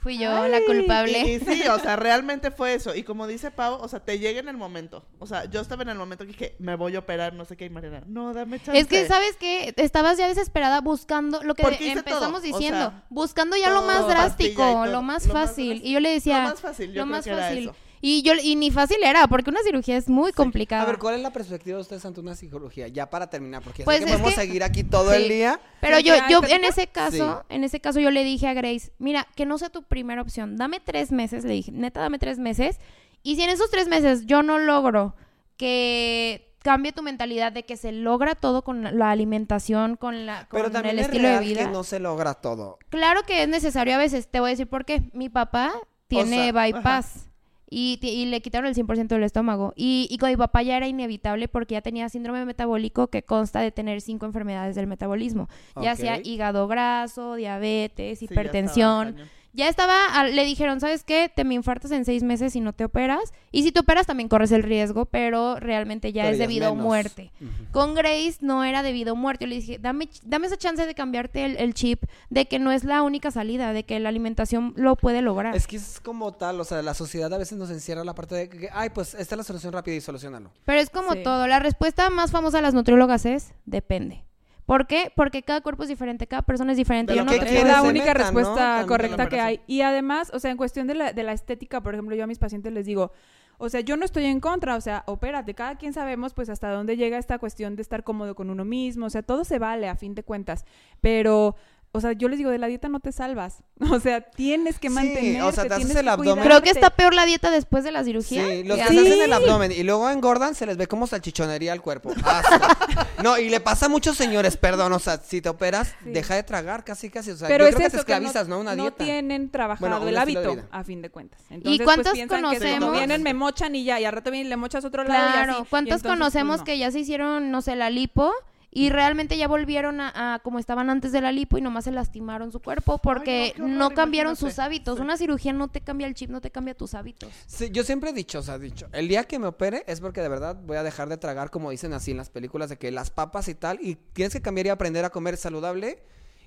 Fui 0.00 0.16
yo 0.16 0.46
la 0.46 0.60
culpable. 0.64 1.18
Y, 1.26 1.34
y 1.34 1.40
sí, 1.40 1.66
o 1.68 1.78
sea, 1.80 1.96
realmente 1.96 2.52
fue 2.52 2.74
eso. 2.74 2.94
Y 2.94 3.02
como 3.02 3.26
dice 3.26 3.50
Pau, 3.50 3.80
o 3.80 3.88
sea, 3.88 3.98
te 4.00 4.18
llega 4.20 4.38
en 4.38 4.48
el 4.48 4.56
momento. 4.56 5.04
O 5.18 5.26
sea, 5.26 5.46
yo 5.46 5.60
estaba 5.60 5.82
en 5.82 5.88
el 5.88 5.98
momento 5.98 6.24
que 6.24 6.32
dije, 6.32 6.56
me 6.60 6.76
voy 6.76 6.94
a 6.94 7.00
operar, 7.00 7.34
no 7.34 7.44
sé 7.44 7.56
qué, 7.56 7.64
y 7.64 7.70
Mariana, 7.70 8.04
no, 8.06 8.32
dame 8.32 8.60
chance. 8.60 8.78
Es 8.78 8.86
que, 8.86 9.06
¿sabes 9.08 9.36
qué? 9.36 9.74
Estabas 9.76 10.16
ya 10.16 10.28
desesperada 10.28 10.80
buscando 10.80 11.42
lo 11.42 11.54
que 11.54 11.62
empezamos 11.62 12.04
todo, 12.04 12.36
o 12.36 12.40
diciendo. 12.40 12.90
sea, 12.90 13.04
buscando 13.10 13.56
ya 13.56 13.70
lo 13.70 13.82
más 13.82 14.04
y 14.04 14.08
drástico, 14.08 14.62
todo, 14.62 14.86
lo 14.86 15.02
más 15.02 15.26
lo 15.26 15.32
fácil. 15.32 15.80
y 15.82 15.92
yo 15.92 16.00
le 16.00 16.10
decía. 16.10 16.42
Lo 16.42 16.50
más 16.50 16.60
fácil, 16.60 16.92
yo 16.92 17.00
lo 17.00 17.02
creo 17.02 17.16
más 17.16 17.24
que 17.24 17.30
era 17.30 17.42
fácil. 17.42 17.58
eso. 17.64 17.87
Y 18.00 18.22
yo 18.22 18.32
y 18.42 18.54
ni 18.56 18.70
fácil 18.70 18.98
era, 19.02 19.26
porque 19.26 19.50
una 19.50 19.60
cirugía 19.62 19.96
es 19.96 20.08
muy 20.08 20.32
complicada. 20.32 20.82
A 20.82 20.86
ver, 20.86 20.98
¿cuál 20.98 21.16
es 21.16 21.20
la 21.22 21.32
perspectiva 21.32 21.76
de 21.76 21.82
ustedes 21.82 22.04
ante 22.04 22.20
una 22.20 22.34
psicología? 22.34 22.88
Ya 22.88 23.10
para 23.10 23.28
terminar, 23.28 23.62
porque 23.62 23.78
sé 23.78 23.84
Pues 23.84 24.00
que 24.00 24.06
podemos 24.06 24.30
que- 24.30 24.36
seguir 24.40 24.62
aquí 24.62 24.84
todo 24.84 25.10
Sí. 25.10 25.16
el 25.22 25.28
día. 25.28 25.60
Pero 25.80 25.96
¿Sí, 25.98 26.04
yo, 26.04 26.14
yo 26.30 26.40
en 26.48 26.64
ese 26.64 26.86
caso, 26.86 27.44
Sí. 27.48 27.54
en 27.54 27.64
ese 27.64 27.80
caso 27.80 27.98
yo 28.00 28.10
le 28.10 28.22
dije 28.24 28.46
a 28.46 28.54
Grace, 28.54 28.92
mira, 28.98 29.26
que 29.34 29.46
no 29.46 29.58
sea 29.58 29.70
tu 29.70 29.82
primera 29.82 30.22
opción, 30.22 30.56
dame 30.56 30.80
tres 30.80 31.10
meses, 31.12 31.44
le 31.44 31.54
dije, 31.54 31.72
neta, 31.72 32.00
dame 32.00 32.18
tres 32.18 32.38
meses. 32.38 32.78
Y 33.24 33.34
si 33.36 33.42
en 33.42 33.50
esos 33.50 33.70
tres 33.70 33.88
meses 33.88 34.26
yo 34.26 34.42
no 34.44 34.58
logro 34.60 35.16
que 35.56 36.54
cambie 36.62 36.92
tu 36.92 37.02
mentalidad 37.02 37.52
de 37.52 37.64
que 37.64 37.76
se 37.76 37.92
logra 37.92 38.34
todo 38.34 38.62
con 38.62 38.96
la 38.98 39.10
alimentación, 39.10 39.96
con 39.96 40.26
la 40.26 40.46
con 40.48 40.58
Pero 40.58 40.70
también 40.70 40.94
el 40.96 41.00
es 41.00 41.06
estilo 41.06 41.28
real 41.28 41.40
de 41.40 41.44
vida. 41.48 41.64
que 41.64 41.70
no 41.70 41.84
se 41.84 41.98
logra 42.00 42.34
todo. 42.34 42.78
Claro 42.90 43.22
que 43.24 43.42
es 43.42 43.48
necesario 43.48 43.94
a 43.94 43.98
veces, 43.98 44.28
te 44.28 44.40
voy 44.40 44.48
a 44.48 44.52
decir 44.52 44.68
por 44.68 44.84
qué. 44.84 45.02
Mi 45.12 45.28
papá 45.28 45.72
tiene 46.08 46.50
sea, 46.50 46.52
bypass. 46.52 47.28
Y, 47.70 48.26
le 48.26 48.40
quitaron 48.40 48.68
el 48.68 48.74
100% 48.74 49.08
del 49.08 49.24
estómago. 49.24 49.72
Y, 49.76 50.08
y 50.10 50.18
con 50.18 50.30
mi 50.30 50.36
papá 50.36 50.62
ya 50.62 50.76
era 50.76 50.88
inevitable 50.88 51.48
porque 51.48 51.74
ya 51.74 51.82
tenía 51.82 52.08
síndrome 52.08 52.44
metabólico 52.44 53.08
que 53.08 53.22
consta 53.22 53.60
de 53.60 53.70
tener 53.70 54.00
cinco 54.00 54.26
enfermedades 54.26 54.76
del 54.76 54.86
metabolismo. 54.86 55.48
Ya 55.80 55.96
sea 55.96 56.18
hígado 56.22 56.68
graso, 56.68 57.34
diabetes, 57.34 58.22
hipertensión. 58.22 59.16
Ya 59.54 59.68
estaba, 59.68 60.06
al- 60.14 60.36
le 60.36 60.44
dijeron, 60.44 60.78
¿sabes 60.80 61.02
qué? 61.04 61.30
Te 61.34 61.42
me 61.42 61.54
infartas 61.54 61.90
en 61.90 62.04
seis 62.04 62.22
meses 62.22 62.52
si 62.52 62.60
no 62.60 62.72
te 62.74 62.84
operas. 62.84 63.32
Y 63.50 63.62
si 63.62 63.72
te 63.72 63.80
operas 63.80 64.06
también 64.06 64.28
corres 64.28 64.52
el 64.52 64.62
riesgo, 64.62 65.06
pero 65.06 65.56
realmente 65.58 66.12
ya 66.12 66.22
Pero 66.22 66.32
es 66.34 66.38
debido 66.38 66.68
a 66.68 66.74
muerte. 66.74 67.32
Con 67.72 67.94
Grace 67.94 68.36
no 68.40 68.62
era 68.62 68.82
debido 68.82 69.12
a 69.12 69.14
muerte. 69.14 69.44
Yo 69.46 69.48
le 69.48 69.56
dije, 69.56 69.78
dame, 69.78 70.08
dame 70.24 70.46
esa 70.46 70.56
chance 70.58 70.84
de 70.86 70.94
cambiarte 70.94 71.44
el, 71.44 71.56
el 71.56 71.74
chip, 71.74 72.04
de 72.30 72.46
que 72.46 72.58
no 72.58 72.70
es 72.72 72.84
la 72.84 73.02
única 73.02 73.30
salida, 73.30 73.72
de 73.72 73.84
que 73.84 73.98
la 73.98 74.10
alimentación 74.10 74.74
lo 74.76 74.96
puede 74.96 75.22
lograr. 75.22 75.56
Es 75.56 75.66
que 75.66 75.76
es 75.76 75.98
como 76.00 76.32
tal, 76.32 76.60
o 76.60 76.64
sea, 76.64 76.82
la 76.82 76.94
sociedad 76.94 77.32
a 77.32 77.38
veces 77.38 77.56
nos 77.58 77.70
encierra 77.70 78.04
la 78.04 78.14
parte 78.14 78.34
de 78.34 78.48
que, 78.48 78.68
ay, 78.72 78.90
pues 78.90 79.14
esta 79.14 79.34
es 79.34 79.38
la 79.38 79.44
solución 79.44 79.72
rápida 79.72 79.94
y 79.96 80.00
solucionalo. 80.00 80.50
Pero 80.66 80.78
es 80.80 80.90
como 80.90 81.14
Sí. 81.14 81.22
todo. 81.24 81.46
La 81.46 81.58
respuesta 81.58 82.10
más 82.10 82.30
famosa 82.30 82.58
de 82.58 82.62
las 82.62 82.74
nutriólogas 82.74 83.24
es, 83.24 83.52
depende. 83.64 84.24
¿Por 84.68 84.86
qué? 84.86 85.10
Porque 85.16 85.42
cada 85.42 85.62
cuerpo 85.62 85.84
es 85.84 85.88
diferente, 85.88 86.26
cada 86.26 86.42
persona 86.42 86.72
es 86.72 86.76
diferente. 86.76 87.16
Yo 87.16 87.24
no 87.24 87.32
Es 87.32 87.64
la 87.64 87.80
única 87.80 88.12
respuesta 88.12 88.84
correcta 88.86 89.26
que 89.26 89.40
hay. 89.40 89.60
Y 89.66 89.80
además, 89.80 90.30
o 90.34 90.38
sea, 90.38 90.50
en 90.50 90.58
cuestión 90.58 90.86
de 90.86 90.94
la, 90.94 91.14
de 91.14 91.22
la 91.22 91.32
estética, 91.32 91.80
por 91.80 91.94
ejemplo, 91.94 92.14
yo 92.14 92.24
a 92.24 92.26
mis 92.26 92.38
pacientes 92.38 92.70
les 92.70 92.84
digo, 92.84 93.10
o 93.56 93.70
sea, 93.70 93.80
yo 93.80 93.96
no 93.96 94.04
estoy 94.04 94.26
en 94.26 94.40
contra, 94.40 94.76
o 94.76 94.80
sea, 94.82 95.04
opérate, 95.06 95.54
cada 95.54 95.76
quien 95.78 95.94
sabemos 95.94 96.34
pues 96.34 96.50
hasta 96.50 96.70
dónde 96.70 96.98
llega 96.98 97.16
esta 97.16 97.38
cuestión 97.38 97.76
de 97.76 97.82
estar 97.82 98.04
cómodo 98.04 98.34
con 98.34 98.50
uno 98.50 98.66
mismo, 98.66 99.06
o 99.06 99.10
sea, 99.10 99.22
todo 99.22 99.42
se 99.44 99.58
vale 99.58 99.88
a 99.88 99.96
fin 99.96 100.14
de 100.14 100.22
cuentas, 100.22 100.66
pero... 101.00 101.56
O 101.90 102.00
sea, 102.02 102.12
yo 102.12 102.28
les 102.28 102.36
digo, 102.38 102.50
de 102.50 102.58
la 102.58 102.66
dieta 102.66 102.88
no 102.88 103.00
te 103.00 103.12
salvas. 103.12 103.62
O 103.90 104.00
sea, 104.00 104.20
tienes 104.20 104.78
que 104.78 104.88
Sí, 104.88 104.94
mantenerte, 104.94 105.42
o 105.42 105.52
sea, 105.52 105.64
te 105.66 105.74
haces 105.74 105.94
el 105.96 106.02
que 106.04 106.10
abdomen. 106.10 106.44
Creo 106.44 106.60
que 106.62 106.70
está 106.70 106.90
peor 106.90 107.14
la 107.14 107.24
dieta 107.24 107.50
después 107.50 107.84
de 107.84 107.92
la 107.92 108.02
cirugía. 108.04 108.44
Sí, 108.44 108.64
los 108.64 108.76
que 108.76 108.82
que 108.84 108.88
se 108.92 108.98
antes. 108.98 109.12
hacen 109.12 109.22
el 109.22 109.32
abdomen 109.32 109.72
y 109.72 109.82
luego 109.84 110.10
engordan, 110.10 110.54
se 110.54 110.66
les 110.66 110.76
ve 110.76 110.86
como 110.88 111.06
salchichonería 111.06 111.72
al 111.72 111.80
cuerpo. 111.80 112.12
Asco. 112.24 112.66
no, 113.22 113.38
y 113.38 113.48
le 113.48 113.60
pasa 113.60 113.86
a 113.86 113.88
muchos 113.88 114.16
señores, 114.16 114.56
perdón, 114.56 114.92
o 114.92 114.98
sea, 114.98 115.18
si 115.18 115.40
te 115.40 115.48
operas, 115.48 115.94
Sí. 116.04 116.10
deja 116.10 116.34
de 116.34 116.42
tragar 116.42 116.84
casi, 116.84 117.08
casi. 117.08 117.30
O 117.30 117.36
sea, 117.36 117.48
Pero 117.48 117.64
yo 117.64 117.68
es 117.70 117.76
creo 117.76 117.88
que 117.88 117.96
eso, 117.96 118.04
te 118.04 118.12
esclavizas, 118.12 118.48
¿no? 118.48 118.58
Una 118.60 118.74
no 118.76 118.82
dieta. 118.82 119.04
tienen 119.04 119.48
trabajado 119.50 119.88
Bueno, 119.88 120.08
el 120.08 120.18
hábito, 120.18 120.56
a 120.70 120.84
fin 120.84 121.00
de 121.00 121.10
cuentas. 121.10 121.40
Entonces, 121.50 121.84
cuántos 121.84 122.06
pues, 122.06 122.14
piensan 122.14 122.38
que 122.38 122.42
conocemos? 122.44 122.80
como 122.80 122.92
vienen, 122.92 123.22
me 123.22 123.32
mochan 123.34 123.74
y 123.74 123.84
ya, 123.84 123.98
y 124.00 124.04
al 124.04 124.12
rato 124.12 124.30
vienen 124.30 124.48
y 124.48 124.50
le 124.50 124.56
mochas 124.56 124.84
otro 124.84 125.04
lado 125.04 125.28
y 125.28 125.32
Claro. 125.32 125.62
Y 125.62 125.68
¿cuántos 125.70 126.02
pues, 126.02 126.12
conocemos 126.12 126.58
no. 126.58 126.64
que 126.64 126.78
ya 126.78 126.90
se 126.90 126.98
hicieron, 127.00 127.50
no 127.50 127.62
sé, 127.62 127.76
la 127.76 127.90
lipo 127.90 128.32
y 128.70 128.90
realmente 128.90 129.38
ya 129.38 129.48
volvieron 129.48 130.00
a, 130.00 130.34
a 130.34 130.38
como 130.40 130.58
estaban 130.58 130.90
antes 130.90 131.10
de 131.10 131.20
la 131.20 131.32
lipo 131.32 131.56
y 131.56 131.62
nomás 131.62 131.84
se 131.84 131.90
lastimaron 131.90 132.52
su 132.52 132.60
cuerpo 132.60 132.98
porque 132.98 133.54
horror, 133.56 133.68
no 133.70 133.90
cambiaron 133.90 134.32
imagínate. 134.32 134.54
sus 134.54 134.58
hábitos? 134.58 134.96
Sí. 134.96 135.02
Una 135.02 135.16
cirugía 135.16 135.52
no 135.52 135.68
te 135.68 135.80
cambia 135.80 136.06
el 136.06 136.14
chip, 136.14 136.30
no 136.30 136.40
te 136.40 136.50
cambia 136.50 136.74
tus 136.74 136.94
hábitos. 136.94 137.32
Sí, 137.46 137.70
yo 137.70 137.82
siempre 137.82 138.10
he 138.10 138.12
dicho, 138.12 138.40
o 138.40 138.42
sea, 138.42 138.56
he 138.56 138.58
dicho, 138.58 138.88
el 138.92 139.08
día 139.08 139.24
que 139.24 139.38
me 139.38 139.46
opere 139.46 139.84
es 139.86 140.00
porque 140.00 140.20
de 140.20 140.28
verdad 140.28 140.56
voy 140.62 140.76
a 140.76 140.82
dejar 140.82 141.08
de 141.08 141.16
tragar, 141.16 141.50
como 141.50 141.70
dicen 141.70 141.92
así 141.94 142.10
en 142.10 142.18
las 142.18 142.28
películas, 142.28 142.68
de 142.68 142.76
que 142.76 142.90
las 142.90 143.10
papas 143.10 143.48
y 143.48 143.54
tal, 143.54 143.78
y 143.80 143.94
tienes 143.94 144.32
que 144.34 144.42
cambiar 144.42 144.66
y 144.66 144.70
aprender 144.70 145.04
a 145.04 145.10
comer 145.10 145.36
saludable. 145.36 146.02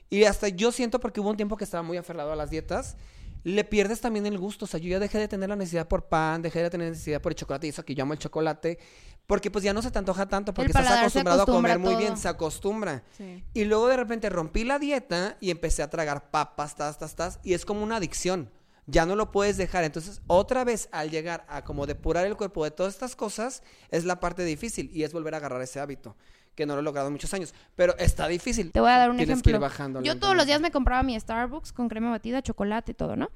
Y 0.10 0.26
hasta 0.26 0.50
yo 0.50 0.72
siento, 0.72 1.00
porque 1.00 1.22
hubo 1.22 1.30
un 1.30 1.38
tiempo 1.38 1.56
que 1.58 1.64
estaba 1.64 1.84
muy 1.84 1.98
aferrado 1.98 2.34
a 2.34 2.36
las 2.36 2.50
dietas, 2.50 2.98
le 3.44 3.64
pierdes 3.64 4.02
también 4.02 4.26
el 4.26 4.38
gusto. 4.38 4.66
O 4.66 4.68
sea, 4.68 4.80
yo 4.80 4.90
ya 4.90 5.00
dejé 5.00 5.18
de 5.18 5.28
tener 5.28 5.50
la 5.50 5.56
necesidad 5.56 5.88
por 5.88 6.10
pan, 6.10 6.42
dejé 6.42 6.62
de 6.62 6.70
tener 6.70 6.90
necesidad 6.90 7.22
por 7.22 7.32
el 7.32 7.38
chocolate, 7.38 7.68
y 7.68 7.70
eso 7.70 7.84
que 7.84 7.96
yo 7.96 8.04
amo 8.04 8.14
el 8.14 8.20
chocolate, 8.20 8.78
porque 9.28 9.50
pues 9.50 9.64
ya 9.64 9.74
no 9.74 9.82
se 9.82 9.92
te 9.92 10.00
antoja 10.00 10.28
tanto, 10.28 10.54
porque 10.54 10.72
estás 10.72 10.90
acostumbrado 10.90 11.44
a 11.44 11.46
comer 11.46 11.80
muy 11.80 11.96
bien, 11.96 12.18
se 12.18 12.28
acostumbra. 12.28 13.04
Sí. 13.18 13.44
Y 13.54 13.64
luego 13.64 13.88
de 13.88 13.98
repente 13.98 14.30
rompí 14.30 14.64
la 14.64 14.78
dieta 14.80 15.38
y 15.40 15.52
empecé 15.52 15.84
a 15.84 15.90
tragar 15.90 16.30
papas, 16.32 16.76
tas, 16.76 16.98
tas, 16.98 17.16
tas, 17.16 17.40
y 17.44 17.54
es 17.54 17.66
como 17.66 17.84
una 17.84 17.98
adicción. 17.98 18.50
Ya 18.88 19.06
no 19.06 19.16
lo 19.16 19.32
puedes 19.32 19.58
dejar. 19.58 19.84
Entonces, 19.86 20.22
otra 20.28 20.64
vez 20.66 20.90
al 20.92 21.12
llegar 21.12 21.46
a 21.48 21.64
como 21.64 21.86
depurar 21.86 22.26
el 22.26 22.36
cuerpo 22.36 22.64
de 22.64 22.72
todas 22.72 22.94
estas 22.94 23.16
cosas, 23.16 23.64
es 23.90 24.04
la 24.04 24.20
parte 24.20 24.44
difícil 24.44 24.90
y 24.92 25.04
es 25.04 25.14
volver 25.14 25.34
a 25.36 25.38
agarrar 25.38 25.62
ese 25.62 25.80
hábito, 25.80 26.18
que 26.56 26.66
no 26.66 26.74
lo 26.74 26.82
he 26.82 26.84
logrado 26.84 27.08
en 27.08 27.14
muchos 27.14 27.34
años, 27.34 27.54
pero 27.76 27.96
está 28.00 28.28
difícil. 28.28 28.72
Te 28.72 28.82
voy 28.82 28.90
a 28.90 28.98
dar 28.98 29.12
un 29.12 29.18
Tienes 29.18 29.42
que 29.42 29.52
ir 29.52 29.56
ejemplo. 29.56 29.70
bajando 29.70 30.02
Yo 30.02 30.20
todos 30.20 30.36
los 30.36 30.46
días 30.46 30.60
me 30.60 30.72
compraba 30.72 31.04
mi 31.04 31.18
Starbucks 31.18 31.72
con 31.72 31.88
crema 31.88 32.10
batida, 32.10 32.42
chocolate 32.42 32.92
y 32.92 32.96
todo, 32.96 33.16
¿no? 33.16 33.30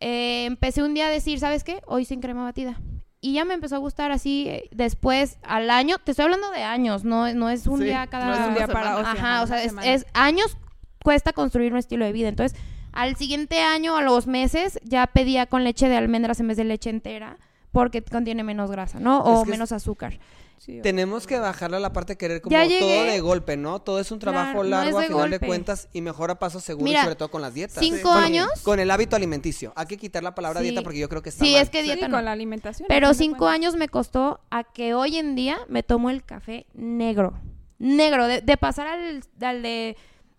Eh, 0.00 0.46
empecé 0.46 0.82
un 0.82 0.94
día 0.94 1.08
a 1.08 1.10
decir, 1.10 1.40
¿sabes 1.40 1.64
qué? 1.64 1.82
Hoy 1.86 2.04
sin 2.04 2.20
crema 2.20 2.44
batida. 2.44 2.80
Y 3.20 3.32
ya 3.32 3.44
me 3.44 3.54
empezó 3.54 3.76
a 3.76 3.78
gustar 3.78 4.12
así 4.12 4.46
eh, 4.48 4.68
después 4.72 5.38
al 5.42 5.70
año. 5.70 5.96
Te 5.98 6.12
estoy 6.12 6.24
hablando 6.24 6.50
de 6.50 6.62
años, 6.62 7.04
no, 7.04 7.32
no 7.34 7.48
es 7.50 7.66
un 7.66 7.78
Sí, 7.78 7.86
día 7.86 8.06
cada 8.06 8.26
no 8.26 8.34
es 8.34 8.48
un 8.48 8.54
día 8.54 8.68
para- 8.68 8.96
o 8.98 9.00
sea, 9.02 9.12
Ajá, 9.12 9.42
o 9.42 9.46
sea, 9.46 9.62
es, 9.62 10.06
años 10.12 10.56
cuesta 11.02 11.32
construir 11.32 11.72
un 11.72 11.78
estilo 11.78 12.04
de 12.04 12.12
vida. 12.12 12.28
Entonces, 12.28 12.58
al 12.92 13.16
siguiente 13.16 13.60
año, 13.62 13.96
a 13.96 14.02
los 14.02 14.26
meses, 14.26 14.78
ya 14.84 15.06
pedía 15.06 15.46
con 15.46 15.64
leche 15.64 15.88
de 15.88 15.96
almendras 15.96 16.40
en 16.40 16.48
vez 16.48 16.56
de 16.56 16.64
leche 16.64 16.90
entera 16.90 17.38
porque 17.72 18.02
contiene 18.02 18.42
menos 18.44 18.70
grasa, 18.70 19.00
¿no? 19.00 19.20
O 19.20 19.32
Es 19.32 19.38
que 19.40 19.42
es- 19.44 19.48
menos 19.50 19.72
azúcar. 19.72 20.18
Sí, 20.58 20.80
Tenemos 20.82 21.26
que 21.26 21.38
bajarle 21.38 21.76
a 21.76 21.80
la 21.80 21.92
parte 21.92 22.14
de 22.14 22.16
querer 22.18 22.40
como 22.40 22.56
todo 22.56 23.04
de 23.04 23.20
golpe, 23.20 23.56
¿no? 23.56 23.78
Todo 23.80 24.00
es 24.00 24.10
un 24.10 24.18
trabajo 24.18 24.62
Claro, 24.62 24.64
no 24.64 24.68
largo 24.70 25.00
es 25.00 25.04
a 25.04 25.08
final 25.08 25.30
de 25.30 25.38
cuentas 25.38 25.88
y 25.92 26.00
mejor 26.00 26.30
a 26.30 26.38
paso 26.38 26.60
seguro 26.60 26.90
y 26.90 26.96
sobre 26.96 27.14
todo 27.14 27.30
con 27.30 27.42
las 27.42 27.54
dietas. 27.54 27.78
Cinco 27.78 28.10
años. 28.10 28.48
Con 28.62 28.80
el 28.80 28.90
hábito 28.90 29.16
alimenticio. 29.16 29.72
Hay 29.76 29.86
que 29.86 29.96
quitar 29.96 30.22
la 30.22 30.34
palabra 30.34 30.60
Sí. 30.60 30.66
dieta 30.68 30.82
porque 30.82 30.98
yo 30.98 31.08
creo 31.08 31.22
que 31.22 31.28
está 31.28 31.44
Sí, 31.44 31.52
mal. 31.52 31.62
es 31.62 31.70
que 31.70 31.78
Sí, 31.80 31.84
dieta 31.84 32.08
no. 32.08 32.16
con 32.16 32.24
la 32.24 32.32
alimentación. 32.32 32.86
Pero 32.88 33.12
cinco 33.14 33.48
años 33.48 33.76
me 33.76 33.88
costó 33.88 34.40
a 34.50 34.64
que 34.64 34.94
hoy 34.94 35.18
en 35.18 35.34
día 35.36 35.58
me 35.68 35.82
tomo 35.82 36.10
el 36.10 36.24
café 36.24 36.66
negro. 36.74 37.34
Negro. 37.78 38.26
De, 38.26 38.40
de 38.40 38.56
pasar 38.56 38.86
al, 38.86 39.22
al 39.42 39.62
de 39.62 39.96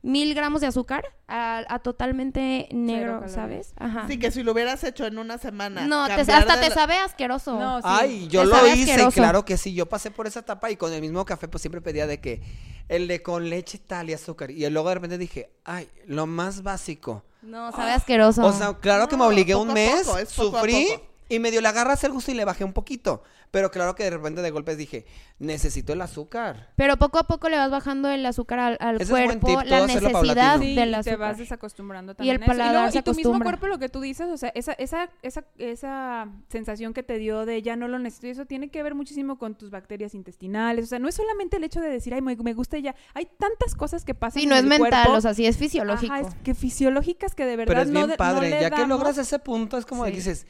mil 0.08 0.34
gramos 0.34 0.62
de 0.62 0.68
azúcar 0.68 1.06
a, 1.28 1.64
a 1.68 1.80
totalmente 1.80 2.70
negro. 2.72 3.24
¿sabes? 3.28 3.74
Ajá. 3.78 4.06
Sí, 4.08 4.18
que 4.18 4.32
si 4.32 4.42
lo 4.44 4.54
hubieras 4.54 4.84
hecho 4.84 5.06
en 5.06 5.18
una 5.18 5.38
semana. 5.38 5.86
no, 5.86 6.08
te- 6.08 6.14
hasta 6.14 6.60
te 6.60 6.70
la- 6.70 6.76
sabe 6.76 6.96
asqueroso. 6.98 7.60
No, 7.60 7.78
sí. 7.80 7.84
Ay, 7.88 8.28
yo 8.30 8.42
Te 8.42 8.48
lo 8.48 8.68
hice, 8.68 8.92
asqueroso. 8.94 9.16
claro 9.16 9.46
que 9.46 9.58
sí. 9.58 9.74
Yo 9.74 9.86
pasé 9.88 10.10
por 10.12 10.26
esa 10.28 10.40
etapa 10.40 10.72
y 10.72 10.78
con 10.78 10.94
el 10.94 11.02
mismo 11.02 11.24
café, 11.26 11.48
pues 11.48 11.62
siempre 11.62 11.82
pedía 11.82 12.08
de 12.08 12.20
que 12.20 12.42
el 12.90 13.08
de 13.08 13.22
con 13.22 13.50
leche 13.50 13.78
tal 13.80 14.10
y 14.10 14.14
azúcar. 14.14 14.50
Y 14.52 14.68
luego 14.70 14.88
de 14.90 14.96
repente 14.96 15.18
dije, 15.18 15.50
ay, 15.66 15.88
lo 16.06 16.26
más 16.26 16.64
básico. 16.64 17.24
No, 17.42 17.72
sabe 17.72 17.92
asqueroso. 17.92 18.44
O 18.46 18.54
sea, 18.54 18.74
claro 18.76 19.08
que 19.08 19.16
me 19.16 19.24
No, 19.24 19.28
obligué 19.28 19.54
poco 19.54 19.64
un 19.64 19.72
a 19.72 19.74
mes, 19.74 20.06
poco, 20.06 20.18
es 20.18 20.34
poco 20.34 20.58
a 20.58 20.62
sufrí 20.62 20.88
poco. 20.92 21.08
Y 21.30 21.40
medio 21.40 21.62
le 21.62 21.68
agarras 21.68 22.04
el 22.04 22.12
gusto 22.12 22.32
y 22.32 22.36
le 22.36 22.46
bajé 22.46 22.64
un 22.64 22.74
poquito. 22.74 23.24
Pero 23.52 23.72
claro 23.72 23.96
que 23.96 24.04
de 24.04 24.10
repente 24.10 24.42
de 24.42 24.52
golpes 24.52 24.78
dije, 24.78 25.06
necesito 25.40 25.94
el 25.94 26.02
azúcar. 26.02 26.72
Pero 26.76 26.98
poco 26.98 27.18
a 27.18 27.24
poco 27.28 27.48
le 27.48 27.56
vas 27.58 27.72
bajando 27.72 28.10
el 28.10 28.26
azúcar 28.26 28.60
al, 28.60 28.78
al 28.82 28.96
Ese 28.96 29.04
es 29.04 29.10
buen 29.10 29.26
cuerpo, 29.40 29.48
tip, 29.48 29.56
la 29.70 29.78
todo 29.78 29.86
hacerlo 29.86 30.10
necesidad 30.10 30.36
paulatino. 30.54 30.82
Del 30.82 30.90
y 30.90 30.92
te 30.92 30.96
azúcar. 30.98 31.20
vas 31.20 31.38
desacostumbrando 31.38 32.12
Y 32.12 32.16
también 32.16 32.36
el 32.36 32.42
a 32.42 32.46
eso. 32.46 32.52
paladar 32.52 32.74
luego- 32.74 32.92
se 32.92 32.98
y 33.00 33.02
tu 33.04 33.12
mismo 33.12 33.22
acostumbra. 33.32 33.46
cuerpo, 33.46 33.68
lo 33.68 33.80
que 33.80 33.88
tú 33.90 34.02
dices, 34.02 34.28
o 34.28 34.36
sea, 34.38 34.50
esa, 34.50 34.74
esa, 34.74 35.10
esa, 35.22 35.46
esa 35.58 36.28
sensación 36.50 36.94
que 36.94 37.04
te 37.04 37.18
dio 37.18 37.46
de 37.46 37.62
ya 37.62 37.78
no 37.78 37.88
lo 37.88 38.00
necesito, 38.00 38.28
eso 38.28 38.46
tiene 38.46 38.70
que 38.70 38.84
ver 38.84 38.96
muchísimo 38.96 39.38
con 39.38 39.56
tus 39.58 39.70
bacterias 39.70 40.14
intestinales. 40.14 40.84
O 40.84 40.88
sea, 40.88 41.00
no 41.00 41.08
es 41.08 41.16
solamente 41.16 41.56
el 41.58 41.64
hecho 41.64 41.80
de 41.80 41.90
decir, 41.90 42.14
ay, 42.14 42.22
me, 42.22 42.36
me 42.36 42.54
gusta 42.54 42.78
y 42.78 42.82
ya. 42.82 42.96
Hay 43.14 43.28
tantas 43.38 43.76
cosas 43.76 44.04
que 44.04 44.14
pasan 44.14 44.42
Sí, 44.42 44.44
en 44.44 44.50
no 44.50 44.56
es 44.56 44.64
el 44.64 44.68
mental, 44.70 44.90
cuerpo. 45.06 45.14
o 45.18 45.22
sea, 45.22 45.34
sí 45.34 45.46
es 45.46 45.56
fisiológico. 45.58 46.14
Ajá, 46.14 46.22
es 46.28 46.36
que 46.44 46.54
fisiológicas 46.54 47.34
que 47.34 47.46
de 47.46 47.56
verdad 47.56 47.72
Pero 47.72 47.82
es 47.84 47.88
no, 47.88 47.94
bien 47.94 48.08
de- 48.08 48.14
no 48.14 48.18
padre. 48.18 48.50
le 48.50 48.62
ya 48.62 48.70
que 48.70 48.82
damos. 48.82 48.90
logras 48.90 49.18
ese 49.18 49.40
punto, 49.40 49.78
es 49.78 49.86
como 49.86 50.04
de 50.04 50.10
Sí. 50.12 50.16
dices, 50.18 50.48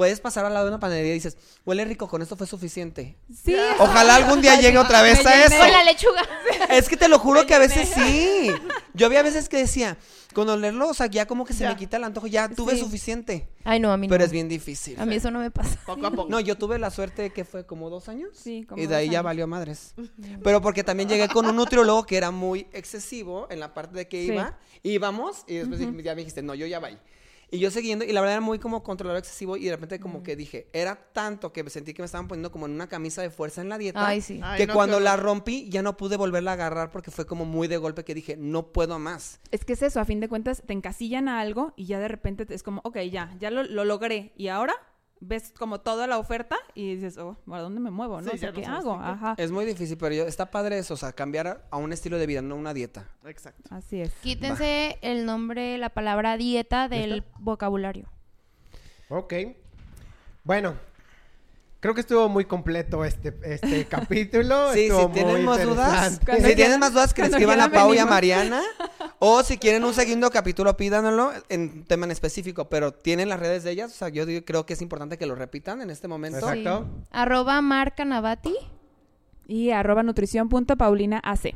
puedes 0.00 0.18
pasar 0.18 0.46
al 0.46 0.54
lado 0.54 0.64
de 0.64 0.70
una 0.70 0.80
panadería 0.80 1.10
y 1.10 1.16
dices, 1.16 1.36
huele 1.66 1.84
rico, 1.84 2.08
con 2.08 2.22
esto 2.22 2.34
fue 2.34 2.46
suficiente. 2.46 3.18
Sí. 3.44 3.54
Ojalá 3.78 4.14
algún 4.14 4.40
día 4.40 4.58
llegue 4.58 4.78
otra 4.78 5.02
vez 5.02 5.26
a 5.26 5.44
eso. 5.44 5.58
Con 5.58 5.70
la 5.70 5.84
lechuga. 5.84 6.22
Es 6.70 6.88
que 6.88 6.96
te 6.96 7.06
lo 7.08 7.18
juro 7.18 7.44
que 7.44 7.52
a 7.54 7.58
veces 7.58 7.90
sí. 7.94 8.50
Yo 8.94 9.04
había 9.04 9.22
veces 9.22 9.50
que 9.50 9.58
decía, 9.58 9.98
con 10.32 10.48
olerlo, 10.48 10.88
o 10.88 10.94
sea, 10.94 11.04
ya 11.04 11.26
como 11.26 11.44
que 11.44 11.52
se 11.52 11.64
Ya. 11.64 11.68
me 11.70 11.76
quita 11.76 11.98
el 11.98 12.04
antojo, 12.04 12.26
ya 12.28 12.48
tuve 12.48 12.76
Sí. 12.76 12.80
suficiente. 12.80 13.50
Ay, 13.62 13.78
no, 13.78 13.92
a 13.92 13.98
mí 13.98 14.06
no. 14.06 14.10
Pero 14.12 14.24
es 14.24 14.30
bien 14.32 14.48
difícil. 14.48 14.98
A 14.98 15.04
mí 15.04 15.16
eso 15.16 15.30
no 15.30 15.38
me 15.40 15.50
pasa. 15.50 15.78
Poco 15.84 16.06
a 16.06 16.10
poco. 16.10 16.30
No, 16.30 16.40
yo 16.40 16.56
tuve 16.56 16.78
la 16.78 16.90
suerte 16.90 17.28
que 17.30 17.44
fue 17.44 17.66
como 17.66 17.90
dos 17.90 18.08
años. 18.08 18.30
Sí, 18.42 18.64
como 18.66 18.78
y 18.80 18.86
de 18.86 18.94
dos 18.94 18.96
ahí 19.00 19.10
ya 19.10 19.20
valió 19.20 19.46
madres. 19.46 19.92
Pero 20.42 20.62
porque 20.62 20.82
también 20.82 21.10
llegué 21.10 21.28
con 21.28 21.44
un 21.44 21.56
nutriólogo 21.56 22.04
que 22.06 22.16
era 22.16 22.30
muy 22.30 22.66
excesivo 22.72 23.48
en 23.50 23.60
la 23.60 23.74
parte 23.74 23.98
de 23.98 24.08
que 24.08 24.24
Sí. 24.24 24.32
iba, 24.32 24.58
íbamos, 24.82 25.44
y 25.46 25.56
después 25.56 25.78
ya 25.80 26.14
me 26.14 26.20
dijiste, 26.22 26.40
no, 26.42 26.54
yo 26.54 26.66
ya 26.66 26.78
voy. 26.78 26.96
Y 27.52 27.58
yo 27.58 27.70
siguiendo, 27.70 28.04
y 28.04 28.12
la 28.12 28.20
verdad 28.20 28.34
era 28.36 28.40
muy 28.40 28.58
como 28.60 28.82
controlador 28.82 29.18
excesivo, 29.18 29.56
y 29.56 29.64
de 29.64 29.72
repente 29.72 29.98
como 29.98 30.22
que 30.22 30.36
dije, 30.36 30.68
era 30.72 30.94
tanto 31.12 31.52
que 31.52 31.64
me 31.64 31.70
sentí 31.70 31.92
que 31.94 32.02
me 32.02 32.06
estaban 32.06 32.28
poniendo 32.28 32.52
como 32.52 32.66
en 32.66 32.72
una 32.72 32.88
camisa 32.88 33.22
de 33.22 33.30
fuerza 33.30 33.60
en 33.60 33.68
la 33.68 33.76
dieta. 33.78 34.06
Ay, 34.06 34.20
sí. 34.20 34.40
Ay, 34.42 34.58
que 34.58 34.66
no, 34.68 34.74
cuando 34.74 35.00
la 35.00 35.16
rompí 35.16 35.68
ya 35.68 35.82
no 35.82 35.96
pude 35.96 36.16
volverla 36.16 36.52
a 36.52 36.54
agarrar 36.54 36.90
porque 36.92 37.10
fue 37.10 37.26
como 37.26 37.44
muy 37.44 37.66
de 37.66 37.76
golpe 37.76 38.04
que 38.04 38.14
dije, 38.14 38.36
no 38.36 38.68
puedo 38.72 38.98
más. 38.98 39.40
Es 39.50 39.64
que 39.64 39.72
es 39.72 39.82
eso, 39.82 39.98
a 40.00 40.04
fin 40.04 40.20
de 40.20 40.28
cuentas 40.28 40.62
te 40.64 40.72
encasillan 40.72 41.28
a 41.28 41.40
algo 41.40 41.72
y 41.76 41.86
ya 41.86 41.98
de 41.98 42.08
repente 42.08 42.46
te- 42.46 42.54
es 42.54 42.62
como, 42.62 42.80
ok, 42.84 42.98
ya, 43.10 43.34
ya 43.40 43.50
lo, 43.50 43.62
lo 43.64 43.84
logré. 43.84 44.32
Y 44.36 44.48
ahora 44.48 44.74
ves 45.20 45.52
como 45.56 45.80
toda 45.80 46.06
la 46.06 46.18
oferta 46.18 46.56
y 46.74 46.94
dices, 46.94 47.18
oh, 47.18 47.36
¿a 47.50 47.60
dónde 47.60 47.80
me 47.80 47.90
muevo? 47.90 48.20
¿no? 48.20 48.30
Sí, 48.30 48.36
o 48.36 48.38
sea, 48.38 48.50
ya 48.50 48.54
no 48.54 48.60
¿qué 48.60 48.66
hago? 48.66 48.94
Ajá. 48.94 49.34
Es 49.36 49.50
muy 49.50 49.64
difícil, 49.64 49.96
pero 49.98 50.14
yo, 50.14 50.26
está 50.26 50.50
padre 50.50 50.78
eso, 50.78 50.94
o 50.94 50.96
sea, 50.96 51.12
cambiar 51.12 51.66
a 51.70 51.76
un 51.76 51.92
estilo 51.92 52.18
de 52.18 52.26
vida, 52.26 52.42
no 52.42 52.56
una 52.56 52.74
dieta. 52.74 53.08
Exacto. 53.24 53.74
Así 53.74 54.00
es. 54.00 54.12
Quítense 54.22 54.98
el 55.02 55.26
nombre, 55.26 55.78
la 55.78 55.90
palabra 55.90 56.36
dieta 56.36 56.88
del 56.88 57.24
vocabulario. 57.38 58.08
Ok. 59.08 59.34
Bueno, 60.44 60.74
creo 61.80 61.94
que 61.94 62.02
estuvo 62.02 62.28
muy 62.28 62.44
completo 62.44 63.04
este, 63.04 63.34
este 63.42 63.84
capítulo. 63.88 64.72
Sí, 64.72 64.82
estuvo 64.86 65.08
si 65.08 65.12
tienen 65.14 65.36
muy 65.36 65.42
más 65.44 65.62
dudas. 65.62 66.20
Cuando 66.24 66.46
si 66.48 66.54
tienen 66.54 66.56
quieran- 66.56 66.80
más 66.80 66.92
dudas 66.92 67.12
que 67.14 67.22
escriban 67.22 67.60
a 67.60 67.70
Pau 67.70 67.92
y 67.94 67.98
a. 67.98 68.06
Mariana. 68.06 68.62
O 69.22 69.42
si 69.42 69.58
quieren 69.58 69.84
un 69.84 69.92
segundo 69.92 70.30
capítulo, 70.30 70.74
pídanlo 70.78 71.32
en 71.50 71.60
un 71.60 71.84
tema 71.84 72.06
en 72.06 72.10
específico. 72.10 72.70
Pero 72.70 72.92
tienen 72.94 73.28
las 73.28 73.38
redes 73.38 73.64
de 73.64 73.70
ellas. 73.72 73.92
O 73.92 73.94
sea, 73.94 74.08
yo 74.08 74.24
digo- 74.24 74.44
creo 74.46 74.64
que 74.64 74.72
es 74.72 74.80
importante 74.80 75.18
que 75.18 75.26
lo 75.26 75.34
repitan 75.34 75.82
en 75.82 75.90
este 75.90 76.08
momento. 76.08 76.38
Exacto. 76.38 76.86
Sí. 77.02 77.08
Arroba 77.10 77.60
Marca 77.60 78.04
Navati. 78.06 78.54
Y 79.46 79.72
arroba 79.72 80.02
nutrición 80.02 80.48
punto 80.48 80.76
paulina 80.76 81.20
AC. 81.22 81.54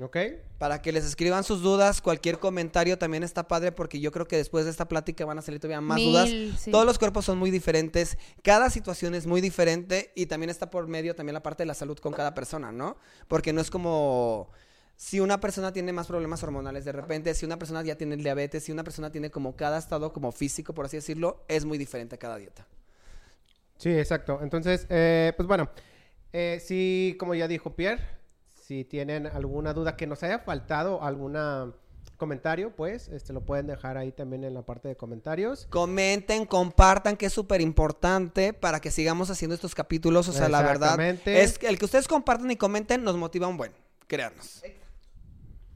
Ok. 0.00 0.16
Para 0.58 0.80
que 0.80 0.90
les 0.90 1.04
escriban 1.04 1.44
sus 1.44 1.60
dudas, 1.60 2.00
cualquier 2.00 2.38
comentario 2.38 2.96
también 2.96 3.22
está 3.22 3.46
padre 3.46 3.72
porque 3.72 4.00
yo 4.00 4.10
creo 4.10 4.26
que 4.26 4.36
después 4.36 4.64
de 4.64 4.70
esta 4.70 4.88
plática 4.88 5.24
van 5.26 5.38
a 5.38 5.42
salir 5.42 5.60
todavía 5.60 5.82
más 5.82 5.96
Mil, 5.96 6.12
dudas. 6.12 6.30
sí. 6.58 6.70
Todos 6.70 6.86
los 6.86 6.98
cuerpos 6.98 7.26
son 7.26 7.36
muy 7.38 7.50
diferentes, 7.50 8.16
cada 8.42 8.70
situación 8.70 9.14
es 9.14 9.26
muy 9.26 9.40
diferente 9.42 10.12
y 10.14 10.26
también 10.26 10.48
está 10.48 10.70
por 10.70 10.86
medio 10.88 11.14
también 11.14 11.34
la 11.34 11.42
parte 11.42 11.62
de 11.62 11.66
la 11.66 11.74
salud 11.74 11.98
con 11.98 12.12
cada 12.14 12.32
persona, 12.34 12.72
¿no? 12.72 12.96
Porque 13.28 13.52
no 13.52 13.60
es 13.60 13.70
como 13.70 14.48
si 14.96 15.20
una 15.20 15.40
persona 15.40 15.72
tiene 15.74 15.92
más 15.92 16.06
problemas 16.06 16.42
hormonales 16.42 16.86
de 16.86 16.92
repente, 16.92 17.34
si 17.34 17.44
una 17.44 17.58
persona 17.58 17.82
ya 17.82 17.96
tiene 17.96 18.16
diabetes, 18.16 18.64
si 18.64 18.72
una 18.72 18.82
persona 18.82 19.12
tiene 19.12 19.30
como 19.30 19.56
cada 19.56 19.76
estado 19.78 20.12
como 20.14 20.32
físico, 20.32 20.72
por 20.72 20.86
así 20.86 20.96
decirlo, 20.96 21.44
es 21.48 21.66
muy 21.66 21.76
diferente 21.76 22.16
cada 22.16 22.38
dieta. 22.38 22.66
Sí, 23.76 23.90
exacto. 23.90 24.38
Entonces, 24.42 24.86
eh, 24.88 25.34
pues 25.36 25.46
bueno, 25.46 25.68
eh, 26.32 26.62
sí, 26.64 27.14
como 27.18 27.34
ya 27.34 27.46
dijo 27.46 27.76
Pierre, 27.76 28.02
si 28.66 28.84
tienen 28.84 29.28
alguna 29.28 29.72
duda 29.72 29.96
que 29.96 30.08
nos 30.08 30.24
haya 30.24 30.40
faltado, 30.40 31.00
algún 31.00 31.38
comentario, 32.16 32.74
pues, 32.74 33.06
este 33.08 33.32
lo 33.32 33.42
pueden 33.42 33.68
dejar 33.68 33.96
ahí 33.96 34.10
también 34.10 34.42
en 34.42 34.54
la 34.54 34.62
parte 34.62 34.88
de 34.88 34.96
comentarios. 34.96 35.66
Comenten, 35.70 36.46
compartan, 36.46 37.16
que 37.16 37.26
es 37.26 37.32
súper 37.32 37.60
importante 37.60 38.52
para 38.52 38.80
que 38.80 38.90
sigamos 38.90 39.30
haciendo 39.30 39.54
estos 39.54 39.76
capítulos. 39.76 40.28
O 40.28 40.32
sea, 40.32 40.48
la 40.48 40.62
verdad, 40.62 40.98
es 41.00 41.60
que 41.60 41.68
el 41.68 41.78
que 41.78 41.84
ustedes 41.84 42.08
compartan 42.08 42.50
y 42.50 42.56
comenten 42.56 43.04
nos 43.04 43.16
motiva 43.16 43.46
un 43.46 43.56
buen, 43.56 43.72
créanos. 44.08 44.62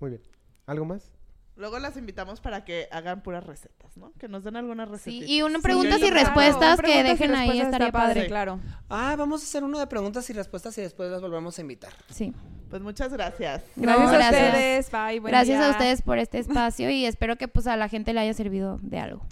Muy 0.01 0.11
bien. 0.11 0.23
¿Algo 0.67 0.85
más? 0.85 1.13
Luego 1.61 1.79
las 1.79 1.95
invitamos 1.99 2.41
para 2.41 2.65
que 2.65 2.89
hagan 2.91 3.23
puras 3.23 3.45
recetas, 3.45 3.95
¿no? 3.99 4.13
Que 4.19 4.29
nos 4.29 4.45
den 4.45 4.57
alguna 4.57 4.87
receta. 4.87 5.11
Sí, 5.11 5.25
y 5.27 5.43
una 5.43 5.59
preguntas 5.59 6.01
y 6.01 6.09
respuestas 6.11 6.81
Claro, 6.81 6.83
que 6.83 7.03
dejen 7.03 7.35
ahí 7.35 7.61
estaría 7.61 7.93
padre. 7.93 8.27
Claro. 8.29 8.61
Ah, 8.89 9.15
vamos 9.19 9.43
a 9.43 9.45
hacer 9.45 9.63
uno 9.63 9.79
de 9.79 9.87
preguntas 9.87 10.29
y 10.31 10.33
respuestas 10.33 10.79
y 10.79 10.81
después 10.81 11.11
las 11.11 11.21
volvemos 11.21 11.59
a 11.59 11.61
invitar. 11.61 11.93
Sí. 12.09 12.33
Pues 12.71 12.81
muchas 12.81 13.13
gracias. 13.13 13.63
Gracias 13.77 14.07
No, 14.07 14.09
a 14.09 14.13
gracias. 14.17 14.47
ustedes. 14.49 14.91
Bye. 14.91 15.21
buen 15.21 15.33
Gracias 15.33 15.63
a 15.63 15.71
ustedes 15.71 16.01
por 16.01 16.19
este 16.19 16.39
espacio 16.39 16.89
y 16.89 17.05
espero 17.05 17.37
que 17.37 17.47
pues 17.47 17.67
a 17.67 17.77
la 17.77 17.89
gente 17.91 18.15
le 18.15 18.21
haya 18.21 18.33
servido 18.33 18.79
de 18.81 18.99
algo. 18.99 19.27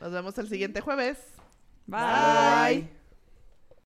Nos 0.00 0.10
vemos 0.10 0.36
el 0.38 0.48
siguiente 0.48 0.80
jueves. 0.80 1.18
Bye. 1.86 2.00
Bye. 2.80 2.99